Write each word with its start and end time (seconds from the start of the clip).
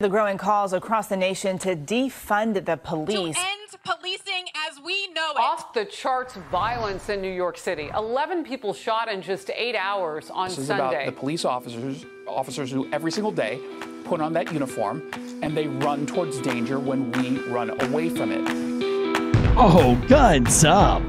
The 0.00 0.08
growing 0.08 0.38
calls 0.38 0.72
across 0.72 1.08
the 1.08 1.16
nation 1.18 1.58
to 1.58 1.76
defund 1.76 2.64
the 2.64 2.78
police. 2.78 3.36
To 3.36 3.42
end 3.42 3.60
policing 3.84 4.46
as 4.66 4.80
we 4.82 5.08
know 5.08 5.32
it. 5.32 5.38
Off 5.38 5.74
the 5.74 5.84
charts 5.84 6.36
violence 6.50 7.10
in 7.10 7.20
New 7.20 7.30
York 7.30 7.58
City. 7.58 7.90
11 7.94 8.42
people 8.42 8.72
shot 8.72 9.10
in 9.10 9.20
just 9.20 9.50
eight 9.54 9.76
hours 9.76 10.30
on 10.30 10.48
Sunday. 10.48 10.48
this 10.48 10.58
is 10.58 10.66
Sunday. 10.68 11.02
about 11.02 11.04
the 11.04 11.12
police 11.12 11.44
officers, 11.44 12.06
officers 12.26 12.70
who 12.70 12.90
every 12.92 13.12
single 13.12 13.30
day 13.30 13.60
put 14.04 14.22
on 14.22 14.32
that 14.32 14.50
uniform 14.50 15.02
and 15.42 15.54
they 15.54 15.68
run 15.68 16.06
towards 16.06 16.40
danger 16.40 16.78
when 16.78 17.12
we 17.12 17.38
run 17.50 17.68
away 17.82 18.08
from 18.08 18.32
it. 18.32 18.42
Oh, 19.58 20.02
guns 20.08 20.64
up. 20.64 21.02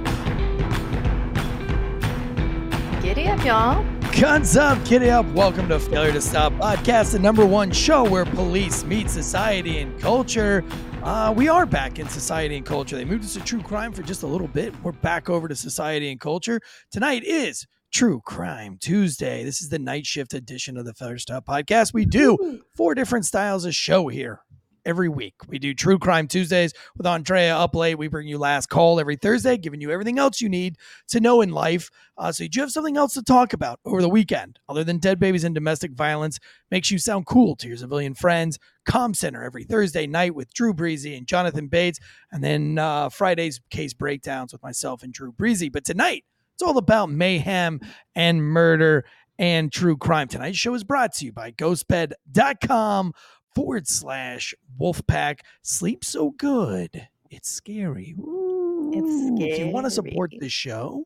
Giddy 3.02 3.30
up, 3.30 3.46
y'all. 3.46 4.01
Guns 4.20 4.56
up, 4.56 4.84
kitty 4.86 5.10
up. 5.10 5.26
Welcome 5.28 5.68
to 5.70 5.80
Failure 5.80 6.12
to 6.12 6.22
Stop 6.22 6.54
podcast, 6.54 7.14
the 7.14 7.20
number 7.20 7.46
one 7.46 7.72
show 7.72 8.08
where 8.08 8.26
police 8.26 8.84
meet 8.84 9.10
society 9.10 9.80
and 9.80 10.00
culture. 10.00 10.64
Uh, 11.02 11.34
we 11.36 11.48
are 11.48 11.66
back 11.66 11.98
in 11.98 12.08
society 12.08 12.56
and 12.56 12.66
culture. 12.66 12.96
They 12.96 13.06
moved 13.06 13.24
us 13.24 13.34
to 13.34 13.40
true 13.40 13.64
crime 13.64 13.94
for 13.94 14.04
just 14.04 14.22
a 14.22 14.28
little 14.28 14.48
bit. 14.48 14.76
We're 14.84 14.92
back 14.92 15.30
over 15.30 15.48
to 15.48 15.56
society 15.56 16.12
and 16.12 16.20
culture. 16.20 16.60
Tonight 16.92 17.24
is 17.24 17.66
True 17.92 18.22
Crime 18.26 18.78
Tuesday. 18.80 19.44
This 19.44 19.62
is 19.62 19.70
the 19.70 19.80
night 19.80 20.06
shift 20.06 20.34
edition 20.34 20.78
of 20.78 20.86
the 20.86 20.94
Failure 20.94 21.16
to 21.16 21.22
Stop 21.22 21.46
podcast. 21.46 21.94
We 21.94 22.06
do 22.06 22.62
four 22.76 22.94
different 22.94 23.26
styles 23.26 23.66
of 23.66 23.74
show 23.74 24.08
here 24.08 24.42
every 24.86 25.10
week. 25.10 25.36
We 25.48 25.60
do 25.60 25.74
True 25.74 26.00
Crime 26.00 26.28
Tuesdays 26.28 26.74
with 26.98 27.06
Andrea 27.06 27.56
up 27.56 27.76
late. 27.76 27.98
We 27.98 28.08
bring 28.08 28.28
you 28.28 28.38
last 28.38 28.70
call 28.70 29.00
every 29.00 29.16
Thursday, 29.16 29.58
giving 29.58 29.82
you 29.82 29.92
everything 29.92 30.20
else 30.20 30.42
you 30.42 30.50
need 30.50 30.78
to 31.10 31.20
know 31.20 31.42
in 31.42 31.52
life. 31.52 31.90
Uh, 32.18 32.32
so, 32.32 32.46
do 32.46 32.50
you 32.54 32.62
have 32.62 32.72
something 32.72 32.98
else 32.98 33.14
to 33.14 33.24
talk 33.24 33.54
about 33.54 33.80
over 33.86 34.02
the 34.02 34.10
weekend 34.10 34.60
other 34.70 34.84
than 34.84 34.98
dead 34.98 35.20
babies 35.20 35.44
and 35.44 35.56
domestic 35.56 35.92
violence? 35.92 36.40
Makes 36.70 36.92
you 36.92 36.98
sound 36.98 37.26
cool 37.26 37.56
to 37.58 37.68
your 37.68 37.78
civilian 37.78 38.14
friends. 38.14 38.60
Com 38.84 39.14
Center 39.14 39.44
every 39.44 39.64
Thursday 39.64 40.08
night 40.08 40.34
with 40.34 40.54
Drew 40.56 40.74
Breezy 40.74 41.16
and 41.16 41.28
Jonathan 41.28 41.68
Bates, 41.68 42.00
and 42.32 42.44
then 42.44 42.80
uh, 42.80 43.10
Fridays 43.10 43.62
case 43.70 43.94
breakdowns 43.94 44.52
with 44.52 44.64
myself 44.64 45.04
and 45.04 45.14
Drew 45.14 45.32
Breezy. 45.32 45.70
But 45.70 45.86
tonight, 45.86 46.26
it's 46.56 46.64
all 46.64 46.78
about 46.78 47.10
mayhem 47.10 47.80
and 48.16 48.44
murder 48.44 49.06
and 49.38 49.72
true 49.72 49.98
crime. 49.98 50.28
Tonight's 50.28 50.58
show 50.58 50.74
is 50.76 50.84
brought 50.84 51.14
to 51.16 51.26
you 51.26 51.32
by 51.32 51.52
ghostbed.com 51.52 53.14
forward 53.56 53.88
slash 53.88 54.54
wolfpack. 54.80 55.40
Sleep 55.62 56.04
so 56.04 56.32
good. 56.32 57.08
It's 57.30 57.50
scary. 57.50 58.16
Ooh. 58.20 58.92
It's 58.94 59.42
If 59.54 59.60
you 59.60 59.68
want 59.68 59.86
to 59.86 59.92
support 59.92 60.32
scary. 60.32 60.40
the 60.42 60.50
show, 60.50 61.06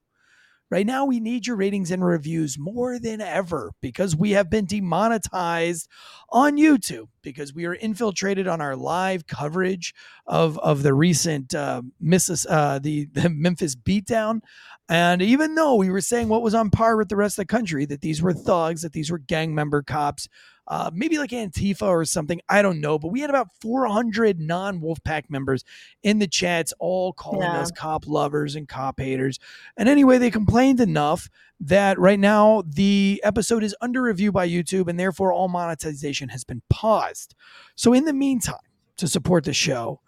right 0.71 0.85
now 0.85 1.05
we 1.05 1.19
need 1.19 1.45
your 1.45 1.55
ratings 1.55 1.91
and 1.91 2.03
reviews 2.03 2.57
more 2.57 2.97
than 2.97 3.21
ever 3.21 3.71
because 3.81 4.15
we 4.15 4.31
have 4.31 4.49
been 4.49 4.65
demonetized 4.65 5.87
on 6.29 6.57
YouTube 6.57 7.07
because 7.21 7.53
we 7.53 7.65
are 7.65 7.75
infiltrated 7.75 8.47
on 8.47 8.61
our 8.61 8.75
live 8.75 9.27
coverage 9.27 9.93
of 10.25 10.57
of 10.59 10.81
the 10.81 10.93
recent 10.93 11.53
uh, 11.53 11.83
Missis, 11.99 12.45
uh, 12.49 12.79
the, 12.79 13.05
the 13.13 13.29
Memphis 13.29 13.75
beatdown. 13.75 14.41
And 14.87 15.21
even 15.21 15.55
though 15.55 15.75
we 15.75 15.89
were 15.89 16.01
saying 16.01 16.27
what 16.29 16.43
was 16.43 16.53
on 16.53 16.69
par 16.69 16.95
with 16.95 17.09
the 17.09 17.15
rest 17.15 17.39
of 17.39 17.43
the 17.47 17.51
country, 17.51 17.85
that 17.85 18.01
these 18.01 18.21
were 18.21 18.33
thugs, 18.33 18.83
that 18.83 18.93
these 18.93 19.09
were 19.09 19.17
gang 19.17 19.55
member 19.55 19.81
cops, 19.81 20.27
uh, 20.67 20.91
maybe 20.93 21.17
like 21.17 21.31
Antifa 21.31 21.83
or 21.87 22.05
something, 22.05 22.39
I 22.49 22.61
don't 22.61 22.81
know. 22.81 22.99
But 22.99 23.09
we 23.09 23.21
had 23.21 23.29
about 23.31 23.49
400 23.61 24.39
non 24.39 24.79
Wolfpack 24.81 25.23
members 25.29 25.63
in 26.03 26.19
the 26.19 26.27
chats, 26.27 26.71
all 26.79 27.13
calling 27.13 27.41
Yeah. 27.41 27.61
us 27.61 27.71
cop 27.71 28.05
lovers 28.07 28.55
and 28.55 28.67
cop 28.67 28.99
haters. 28.99 29.39
And 29.77 29.89
anyway, 29.89 30.17
they 30.19 30.29
complained 30.31 30.79
enough 30.79 31.29
that 31.59 31.97
right 31.99 32.19
now 32.19 32.63
the 32.67 33.21
episode 33.23 33.63
is 33.63 33.75
under 33.81 34.01
review 34.03 34.31
by 34.31 34.47
YouTube 34.47 34.87
and 34.87 34.99
therefore 34.99 35.31
all 35.31 35.47
monetization 35.47 36.29
has 36.29 36.43
been 36.43 36.61
paused. 36.69 37.33
So 37.75 37.93
in 37.93 38.05
the 38.05 38.13
meantime, 38.13 38.57
to 38.97 39.07
support 39.07 39.43
the 39.45 39.53
show, 39.53 39.99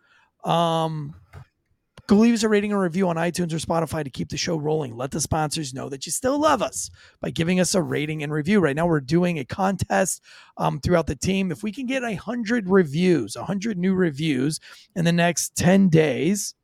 um, 0.44 1.16
go 2.08 2.16
leave 2.16 2.34
us 2.34 2.44
a 2.44 2.50
rating 2.50 2.72
or 2.72 2.82
review 2.82 3.10
on 3.10 3.18
iTunes 3.18 3.54
or 3.54 3.58
Spotify 3.58 4.04
to 4.04 4.10
keep 4.10 4.30
the 4.30 4.38
show 4.38 4.56
rolling. 4.58 4.96
Let 4.96 5.12
the 5.12 5.20
sponsors 5.20 5.74
know 5.74 5.90
that 5.90 6.06
you 6.06 6.12
still 6.12 6.40
love 6.40 6.62
us 6.62 6.90
by 7.22 7.30
giving 7.30 7.60
us 7.60 7.76
a 7.76 7.82
rating 7.82 8.24
and 8.24 8.32
review. 8.32 8.62
Right 8.62 8.76
now, 8.76 8.88
we're 8.88 9.02
doing 9.02 9.40
a 9.40 9.46
contest 9.46 10.24
um, 10.56 10.80
throughout 10.80 11.08
the 11.08 11.16
team. 11.16 11.52
If 11.52 11.64
we 11.64 11.72
can 11.72 11.86
get 11.86 12.04
a 12.04 12.16
hundred 12.16 12.70
reviews, 12.70 13.36
a 13.36 13.44
hundred 13.44 13.78
new 13.78 13.94
reviews 13.94 14.60
in 14.96 15.04
the 15.04 15.12
next 15.12 15.56
ten 15.56 15.90
days, 15.90 16.56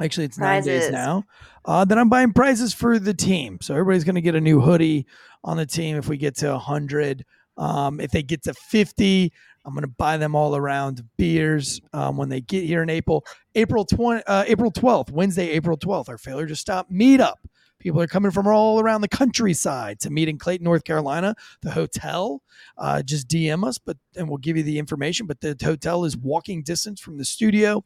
actually 0.00 0.26
it's 0.26 0.38
nine 0.38 0.62
days 0.62 0.90
now, 0.90 1.24
uh, 1.64 1.84
then 1.84 1.98
I'm 1.98 2.08
buying 2.08 2.32
prizes 2.32 2.72
for 2.72 3.00
the 3.00 3.14
team. 3.14 3.58
So 3.60 3.74
everybody's 3.74 4.04
going 4.04 4.14
to 4.14 4.20
get 4.20 4.36
a 4.36 4.40
new 4.40 4.60
hoodie 4.60 5.06
on 5.42 5.56
the 5.56 5.66
team 5.66 5.96
if 5.96 6.08
we 6.08 6.16
get 6.16 6.36
to 6.38 6.54
a 6.54 6.58
hundred. 6.58 7.24
Um, 7.56 7.98
if 7.98 8.12
they 8.12 8.22
get 8.22 8.44
to 8.44 8.54
50, 8.54 9.32
I'm 9.64 9.74
going 9.74 9.82
to 9.82 9.88
buy 9.88 10.16
them 10.16 10.34
all 10.34 10.56
around 10.56 11.02
beers 11.16 11.80
um, 11.92 12.16
when 12.16 12.28
they 12.28 12.40
get 12.40 12.64
here 12.64 12.82
in 12.82 12.90
April. 12.90 13.24
April 13.54 13.84
20, 13.84 14.22
uh, 14.26 14.44
April 14.46 14.70
12th, 14.70 15.10
Wednesday, 15.10 15.50
April 15.50 15.76
12th, 15.76 16.08
our 16.08 16.18
failure 16.18 16.46
to 16.46 16.56
stop 16.56 16.90
meetup. 16.90 17.34
People 17.78 18.00
are 18.00 18.08
coming 18.08 18.32
from 18.32 18.48
all 18.48 18.80
around 18.80 19.02
the 19.02 19.08
countryside 19.08 20.00
to 20.00 20.10
meet 20.10 20.28
in 20.28 20.36
Clayton, 20.36 20.64
North 20.64 20.82
Carolina. 20.82 21.36
The 21.62 21.70
hotel, 21.70 22.42
uh, 22.76 23.02
just 23.02 23.28
DM 23.28 23.64
us, 23.64 23.78
but 23.78 23.96
and 24.16 24.28
we'll 24.28 24.38
give 24.38 24.56
you 24.56 24.64
the 24.64 24.78
information. 24.78 25.26
But 25.26 25.40
the 25.40 25.56
hotel 25.62 26.04
is 26.04 26.16
walking 26.16 26.64
distance 26.64 27.00
from 27.00 27.18
the 27.18 27.24
studio 27.24 27.84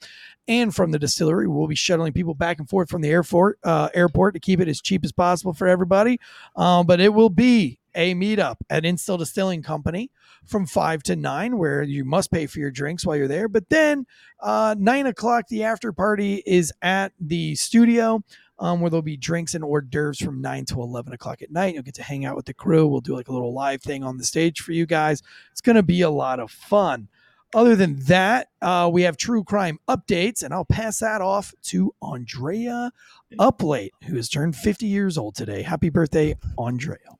and 0.48 0.74
from 0.74 0.92
the 0.92 0.98
distillery. 0.98 1.46
We'll 1.46 1.66
be 1.66 1.74
shuttling 1.74 2.14
people 2.14 2.34
back 2.34 2.58
and 2.58 2.68
forth 2.68 2.88
from 2.88 3.02
the 3.02 3.10
airport 3.10 3.58
uh, 3.64 3.90
airport 3.92 4.34
to 4.34 4.40
keep 4.40 4.60
it 4.60 4.68
as 4.68 4.80
cheap 4.80 5.04
as 5.04 5.12
possible 5.12 5.52
for 5.52 5.68
everybody. 5.68 6.18
Um, 6.56 6.86
but 6.86 7.00
it 7.00 7.12
will 7.12 7.30
be 7.30 7.78
a 7.94 8.14
meetup 8.14 8.56
at 8.70 8.84
Instill 8.84 9.18
Distilling 9.18 9.62
Company 9.62 10.10
from 10.46 10.66
five 10.66 11.02
to 11.04 11.16
nine, 11.16 11.58
where 11.58 11.82
you 11.82 12.04
must 12.04 12.30
pay 12.30 12.46
for 12.46 12.58
your 12.58 12.70
drinks 12.70 13.04
while 13.04 13.16
you're 13.16 13.28
there. 13.28 13.48
But 13.48 13.68
then 13.68 14.06
uh, 14.40 14.74
nine 14.78 15.06
o'clock, 15.06 15.48
the 15.48 15.64
after 15.64 15.92
party 15.92 16.42
is 16.46 16.72
at 16.82 17.12
the 17.20 17.54
studio. 17.54 18.22
Um, 18.58 18.80
where 18.80 18.90
there'll 18.90 19.02
be 19.02 19.16
drinks 19.16 19.56
and 19.56 19.64
hors 19.64 19.80
d'oeuvres 19.80 20.20
from 20.20 20.40
9 20.40 20.66
to 20.66 20.82
11 20.82 21.12
o'clock 21.12 21.42
at 21.42 21.50
night. 21.50 21.74
You'll 21.74 21.82
get 21.82 21.94
to 21.94 22.02
hang 22.02 22.24
out 22.24 22.36
with 22.36 22.44
the 22.44 22.54
crew. 22.54 22.86
We'll 22.86 23.00
do 23.00 23.16
like 23.16 23.26
a 23.26 23.32
little 23.32 23.52
live 23.52 23.82
thing 23.82 24.04
on 24.04 24.18
the 24.18 24.24
stage 24.24 24.60
for 24.60 24.70
you 24.70 24.86
guys. 24.86 25.20
It's 25.50 25.60
going 25.60 25.74
to 25.74 25.82
be 25.82 26.02
a 26.02 26.10
lot 26.10 26.38
of 26.38 26.52
fun. 26.52 27.08
Other 27.54 27.76
than 27.76 27.98
that, 28.04 28.48
uh, 28.62 28.88
we 28.92 29.02
have 29.02 29.16
true 29.18 29.44
crime 29.44 29.78
updates, 29.88 30.42
and 30.42 30.54
I'll 30.54 30.64
pass 30.64 31.00
that 31.00 31.20
off 31.20 31.52
to 31.64 31.94
Andrea 32.00 32.92
Uplate, 33.38 33.90
who 34.04 34.16
has 34.16 34.28
turned 34.28 34.56
50 34.56 34.86
years 34.86 35.18
old 35.18 35.34
today. 35.34 35.62
Happy 35.62 35.90
birthday, 35.90 36.34
Andrea. 36.56 37.18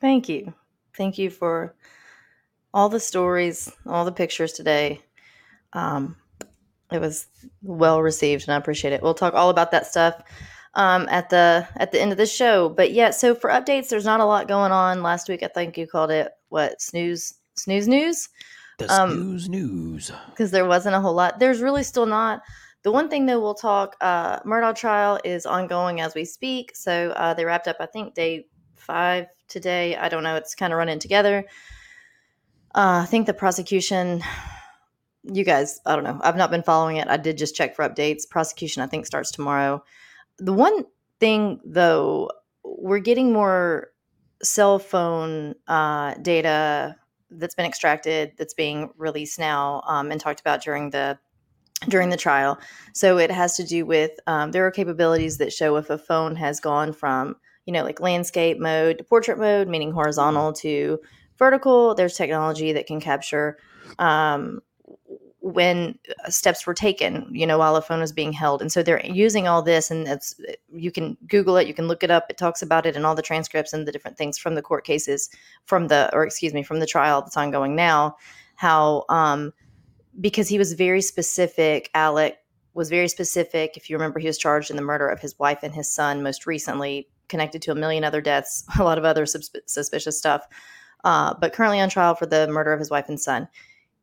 Thank 0.00 0.28
you. 0.28 0.52
Thank 0.96 1.18
you 1.18 1.30
for 1.30 1.74
all 2.72 2.88
the 2.88 3.00
stories, 3.00 3.70
all 3.86 4.04
the 4.04 4.12
pictures 4.12 4.52
today. 4.52 5.02
Um, 5.72 6.16
it 6.90 7.00
was 7.00 7.26
well 7.62 8.02
received, 8.02 8.44
and 8.44 8.54
I 8.54 8.56
appreciate 8.56 8.92
it. 8.92 9.02
We'll 9.02 9.14
talk 9.14 9.34
all 9.34 9.50
about 9.50 9.70
that 9.70 9.86
stuff 9.86 10.22
um, 10.74 11.06
at 11.10 11.30
the 11.30 11.66
at 11.76 11.92
the 11.92 12.00
end 12.00 12.12
of 12.12 12.18
the 12.18 12.26
show. 12.26 12.68
But 12.68 12.92
yeah, 12.92 13.10
so 13.10 13.34
for 13.34 13.50
updates, 13.50 13.88
there's 13.88 14.04
not 14.04 14.20
a 14.20 14.24
lot 14.24 14.48
going 14.48 14.72
on. 14.72 15.02
Last 15.02 15.28
week, 15.28 15.42
I 15.42 15.48
think 15.48 15.76
you 15.78 15.86
called 15.86 16.10
it 16.10 16.32
what 16.48 16.80
snooze 16.80 17.34
snooze 17.54 17.86
news 17.86 18.28
The 18.78 18.92
Um, 18.92 19.10
snooze 19.10 19.48
news. 19.48 20.12
because 20.30 20.50
there 20.50 20.64
wasn't 20.66 20.96
a 20.96 21.00
whole 21.00 21.14
lot. 21.14 21.38
There's 21.38 21.60
really 21.60 21.82
still 21.84 22.06
not. 22.06 22.42
The 22.82 22.90
one 22.90 23.08
thing 23.10 23.26
though 23.26 23.40
we'll 23.40 23.54
talk, 23.54 23.96
uh, 24.00 24.40
Murdaugh 24.40 24.74
trial 24.74 25.20
is 25.24 25.44
ongoing 25.44 26.00
as 26.00 26.14
we 26.14 26.24
speak. 26.24 26.74
So 26.74 27.10
uh, 27.10 27.34
they 27.34 27.44
wrapped 27.44 27.68
up, 27.68 27.76
I 27.78 27.86
think, 27.86 28.14
day 28.14 28.46
five 28.76 29.26
today. 29.50 29.96
I 29.96 30.08
don't 30.08 30.22
know. 30.22 30.36
It's 30.36 30.54
kind 30.54 30.72
of 30.72 30.78
running 30.78 30.98
together. 30.98 31.44
Uh, 32.74 33.02
I 33.02 33.06
think 33.06 33.26
the 33.26 33.34
prosecution, 33.34 34.22
you 35.24 35.44
guys, 35.44 35.80
I 35.84 35.94
don't 35.94 36.04
know. 36.04 36.20
I've 36.22 36.36
not 36.36 36.50
been 36.50 36.62
following 36.62 36.96
it. 36.96 37.08
I 37.08 37.16
did 37.16 37.36
just 37.36 37.56
check 37.56 37.74
for 37.74 37.88
updates. 37.88 38.28
Prosecution, 38.28 38.82
I 38.82 38.86
think, 38.86 39.06
starts 39.06 39.30
tomorrow. 39.30 39.82
The 40.38 40.52
one 40.52 40.84
thing 41.18 41.60
though, 41.64 42.30
we're 42.62 43.00
getting 43.00 43.32
more 43.32 43.88
cell 44.42 44.78
phone 44.78 45.54
uh, 45.68 46.14
data 46.14 46.96
that's 47.30 47.54
been 47.54 47.66
extracted 47.66 48.32
that's 48.38 48.54
being 48.54 48.90
released 48.96 49.38
now 49.38 49.82
um, 49.86 50.10
and 50.10 50.20
talked 50.20 50.40
about 50.40 50.62
during 50.62 50.90
the 50.90 51.18
during 51.88 52.10
the 52.10 52.16
trial. 52.16 52.58
So 52.92 53.18
it 53.18 53.30
has 53.30 53.56
to 53.56 53.64
do 53.64 53.86
with 53.86 54.10
um, 54.26 54.52
there 54.52 54.66
are 54.66 54.70
capabilities 54.70 55.38
that 55.38 55.52
show 55.52 55.76
if 55.76 55.88
a 55.88 55.98
phone 55.98 56.36
has 56.36 56.60
gone 56.60 56.92
from 56.92 57.36
you 57.66 57.72
know 57.72 57.84
like 57.84 58.00
landscape 58.00 58.58
mode 58.58 58.98
to 58.98 59.04
portrait 59.04 59.38
mode, 59.38 59.68
meaning 59.68 59.92
horizontal 59.92 60.52
to 60.54 60.98
vertical. 61.38 61.94
There's 61.94 62.16
technology 62.16 62.72
that 62.72 62.86
can 62.86 63.00
capture 63.00 63.58
um, 63.98 64.60
when 65.40 65.98
steps 66.28 66.66
were 66.66 66.74
taken, 66.74 67.26
you 67.32 67.46
know, 67.46 67.58
while 67.58 67.74
a 67.76 67.82
phone 67.82 68.00
was 68.00 68.12
being 68.12 68.32
held. 68.32 68.60
And 68.60 68.70
so 68.70 68.82
they're 68.82 69.04
using 69.04 69.48
all 69.48 69.62
this, 69.62 69.90
and 69.90 70.06
it's 70.06 70.38
you 70.72 70.92
can 70.92 71.16
Google 71.26 71.56
it, 71.56 71.66
you 71.66 71.74
can 71.74 71.88
look 71.88 72.02
it 72.02 72.10
up. 72.10 72.26
It 72.28 72.38
talks 72.38 72.62
about 72.62 72.86
it 72.86 72.94
in 72.94 73.04
all 73.04 73.14
the 73.14 73.22
transcripts 73.22 73.72
and 73.72 73.88
the 73.88 73.92
different 73.92 74.18
things 74.18 74.38
from 74.38 74.54
the 74.54 74.62
court 74.62 74.84
cases, 74.84 75.30
from 75.64 75.88
the 75.88 76.10
or 76.14 76.24
excuse 76.24 76.54
me, 76.54 76.62
from 76.62 76.80
the 76.80 76.86
trial 76.86 77.22
that's 77.22 77.36
ongoing 77.36 77.74
now. 77.74 78.16
How 78.56 79.04
um, 79.08 79.52
because 80.20 80.48
he 80.48 80.58
was 80.58 80.74
very 80.74 81.00
specific, 81.00 81.90
Alec 81.94 82.36
was 82.74 82.90
very 82.90 83.08
specific. 83.08 83.76
If 83.76 83.88
you 83.88 83.96
remember, 83.96 84.20
he 84.20 84.26
was 84.26 84.38
charged 84.38 84.70
in 84.70 84.76
the 84.76 84.82
murder 84.82 85.08
of 85.08 85.20
his 85.20 85.38
wife 85.38 85.60
and 85.62 85.74
his 85.74 85.90
son, 85.90 86.22
most 86.22 86.46
recently 86.46 87.08
connected 87.30 87.62
to 87.62 87.72
a 87.72 87.74
million 87.74 88.04
other 88.04 88.20
deaths, 88.20 88.64
a 88.78 88.84
lot 88.84 88.98
of 88.98 89.04
other 89.04 89.24
susp- 89.24 89.56
suspicious 89.66 90.18
stuff. 90.18 90.46
Uh, 91.04 91.32
but 91.40 91.54
currently 91.54 91.80
on 91.80 91.88
trial 91.88 92.14
for 92.14 92.26
the 92.26 92.46
murder 92.48 92.74
of 92.74 92.78
his 92.78 92.90
wife 92.90 93.08
and 93.08 93.18
son 93.18 93.48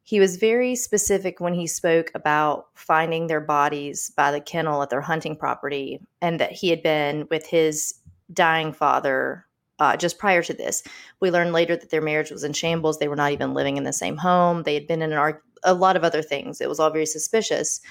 he 0.07 0.21
was 0.21 0.37
very 0.37 0.73
specific 0.73 1.41
when 1.41 1.53
he 1.53 1.67
spoke 1.67 2.11
about 2.15 2.67
finding 2.75 3.27
their 3.27 3.41
bodies 3.41 4.09
by 4.15 4.31
the 4.31 4.39
kennel 4.39 4.81
at 4.81 4.89
their 4.89 5.01
hunting 5.01 5.35
property 5.35 5.99
and 6.21 6.39
that 6.39 6.53
he 6.53 6.69
had 6.69 6.81
been 6.81 7.27
with 7.29 7.45
his 7.45 7.93
dying 8.31 8.71
father 8.71 9.45
uh, 9.79 9.97
just 9.97 10.17
prior 10.17 10.41
to 10.41 10.53
this. 10.53 10.81
We 11.19 11.29
learned 11.29 11.51
later 11.51 11.75
that 11.75 11.89
their 11.89 12.01
marriage 12.01 12.31
was 12.31 12.45
in 12.45 12.53
shambles. 12.53 12.99
They 12.99 13.09
were 13.09 13.17
not 13.17 13.33
even 13.33 13.53
living 13.53 13.75
in 13.75 13.83
the 13.83 13.91
same 13.91 14.15
home. 14.15 14.63
They 14.63 14.75
had 14.75 14.87
been 14.87 15.01
in 15.01 15.11
an 15.11 15.33
a 15.63 15.73
lot 15.73 15.97
of 15.97 16.05
other 16.05 16.21
things. 16.21 16.61
It 16.61 16.69
was 16.69 16.79
all 16.79 16.89
very 16.89 17.05
suspicious. 17.05 17.81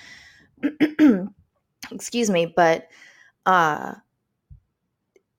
Excuse 1.93 2.31
me, 2.31 2.47
but 2.47 2.88
uh, 3.44 3.93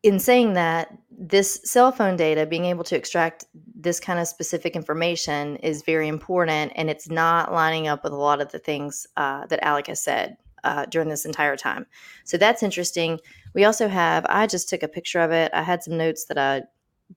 in 0.07 0.19
saying 0.19 0.53
that, 0.53 0.97
this 1.19 1.59
cell 1.63 1.91
phone 1.91 2.15
data, 2.15 2.45
being 2.45 2.65
able 2.65 2.83
to 2.83 2.95
extract 2.95 3.45
this 3.75 3.99
kind 3.99 4.19
of 4.19 4.27
specific 4.27 4.75
information 4.75 5.55
is 5.57 5.81
very 5.81 6.07
important, 6.07 6.71
and 6.75 6.89
it's 6.89 7.09
not 7.09 7.51
lining 7.51 7.87
up 7.87 8.03
with 8.03 8.13
a 8.13 8.17
lot 8.17 8.39
of 8.39 8.51
the 8.51 8.59
things 8.59 9.07
uh, 9.17 9.45
that 9.47 9.63
Alec 9.63 9.87
has 9.87 9.99
said 9.99 10.37
uh, 10.63 10.85
during 10.85 11.09
this 11.09 11.25
entire 11.25 11.57
time. 11.57 11.85
So 12.23 12.37
that's 12.37 12.63
interesting. 12.63 13.19
We 13.53 13.65
also 13.65 13.87
have, 13.87 14.25
I 14.29 14.47
just 14.47 14.69
took 14.69 14.83
a 14.83 14.87
picture 14.87 15.19
of 15.19 15.31
it. 15.31 15.51
I 15.53 15.63
had 15.63 15.83
some 15.83 15.97
notes 15.97 16.25
that 16.25 16.37
I 16.37 16.63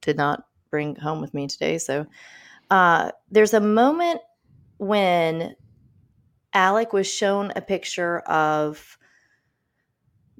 did 0.00 0.16
not 0.16 0.44
bring 0.70 0.96
home 0.96 1.20
with 1.20 1.34
me 1.34 1.46
today. 1.46 1.78
So 1.78 2.06
uh, 2.70 3.10
there's 3.30 3.54
a 3.54 3.60
moment 3.60 4.20
when 4.78 5.54
Alec 6.54 6.92
was 6.92 7.06
shown 7.06 7.52
a 7.54 7.60
picture 7.60 8.20
of 8.20 8.98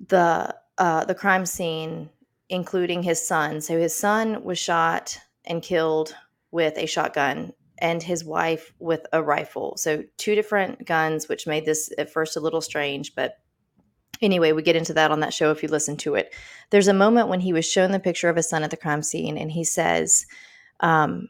the 0.09 0.55
uh, 0.79 1.05
the 1.05 1.15
crime 1.15 1.45
scene 1.45 2.09
including 2.51 3.03
his 3.03 3.27
son. 3.27 3.61
So 3.61 3.79
his 3.79 3.95
son 3.95 4.43
was 4.43 4.59
shot 4.59 5.17
and 5.45 5.63
killed 5.63 6.15
with 6.51 6.77
a 6.77 6.87
shotgun 6.87 7.53
and 7.79 8.03
his 8.03 8.25
wife 8.25 8.75
with 8.79 9.07
a 9.13 9.23
rifle. 9.23 9.77
So 9.79 10.05
two 10.19 10.35
different 10.35 10.85
guns, 10.85 11.29
which 11.29 11.47
made 11.47 11.65
this 11.65 11.91
at 11.97 12.13
first 12.13 12.37
a 12.37 12.41
little 12.41 12.61
strange, 12.61 13.15
but 13.15 13.39
anyway, 14.21 14.53
we 14.53 14.63
get 14.63 14.77
into 14.77 14.93
that 14.95 15.13
on 15.13 15.21
that 15.21 15.33
show 15.33 15.53
if 15.53 15.63
you 15.63 15.69
listen 15.69 15.97
to 15.99 16.17
it. 16.17 16.35
There's 16.71 16.89
a 16.89 16.93
moment 16.93 17.29
when 17.29 17.41
he 17.41 17.53
was 17.53 17.65
shown 17.65 17.93
the 17.93 18.01
picture 18.01 18.29
of 18.29 18.37
his 18.37 18.49
son 18.49 18.65
at 18.65 18.71
the 18.71 18.77
crime 18.77 19.03
scene, 19.03 19.39
and 19.39 19.51
he 19.51 19.65
says, 19.65 20.27
um, 20.81 21.29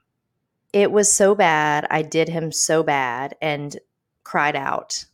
It 0.72 0.90
was 0.90 1.12
so 1.12 1.34
bad. 1.34 1.86
I 1.90 2.02
did 2.02 2.30
him 2.30 2.50
so 2.50 2.82
bad, 2.82 3.36
and 3.40 3.78
cried 4.24 4.56
out 4.56 5.04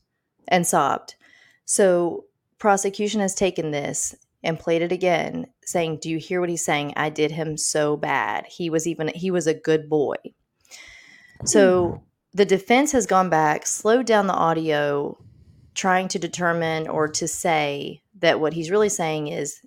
and 0.48 0.66
sobbed. 0.66 1.16
So, 1.64 2.26
prosecution 2.58 3.20
has 3.20 3.34
taken 3.34 3.72
this 3.72 4.14
and 4.42 4.58
played 4.58 4.80
it 4.80 4.92
again, 4.92 5.48
saying, 5.66 5.98
Do 6.00 6.08
you 6.08 6.18
hear 6.18 6.40
what 6.40 6.48
he's 6.48 6.64
saying? 6.64 6.94
I 6.96 7.10
did 7.10 7.30
him 7.30 7.56
so 7.56 7.96
bad. 7.96 8.46
He 8.46 8.70
was 8.70 8.86
even, 8.86 9.08
he 9.08 9.30
was 9.30 9.46
a 9.46 9.54
good 9.54 9.88
boy. 9.90 10.16
So 11.44 12.02
the 12.32 12.46
defense 12.46 12.92
has 12.92 13.06
gone 13.06 13.28
back, 13.28 13.66
slowed 13.66 14.06
down 14.06 14.26
the 14.26 14.34
audio, 14.34 15.18
trying 15.74 16.08
to 16.08 16.18
determine 16.18 16.88
or 16.88 17.08
to 17.08 17.28
say 17.28 18.02
that 18.20 18.40
what 18.40 18.54
he's 18.54 18.70
really 18.70 18.88
saying 18.88 19.28
is, 19.28 19.60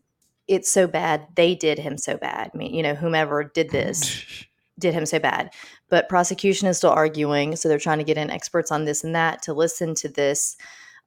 it's 0.48 0.72
so 0.72 0.88
bad, 0.88 1.28
they 1.36 1.54
did 1.54 1.78
him 1.78 1.96
so 1.96 2.18
bad. 2.18 2.50
I 2.52 2.58
mean, 2.58 2.74
you 2.74 2.82
know, 2.82 2.96
whomever 2.96 3.44
did 3.44 3.70
this 3.70 4.24
did 4.80 4.96
him 4.96 5.06
so 5.06 5.20
bad. 5.20 5.52
But 5.90 6.10
prosecution 6.10 6.68
is 6.68 6.78
still 6.78 6.90
arguing. 6.90 7.56
So 7.56 7.70
they're 7.70 7.78
trying 7.78 8.00
to 8.00 8.04
get 8.04 8.18
in 8.18 8.32
experts 8.32 8.72
on 8.72 8.86
this 8.86 9.04
and 9.04 9.14
that 9.14 9.44
to 9.44 9.54
listen 9.54 9.94
to 9.96 10.10
this 10.10 10.58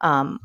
um, 0.01 0.39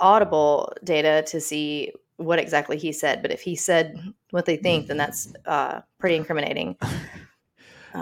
audible 0.00 0.72
data 0.82 1.22
to 1.28 1.40
see 1.40 1.92
what 2.20 2.38
exactly 2.38 2.76
he 2.76 2.92
said. 2.92 3.22
But 3.22 3.30
if 3.32 3.40
he 3.40 3.56
said 3.56 3.98
what 4.30 4.44
they 4.46 4.56
think, 4.56 4.86
then 4.86 4.96
that's 4.96 5.32
uh, 5.46 5.80
pretty 5.98 6.16
incriminating. 6.16 6.76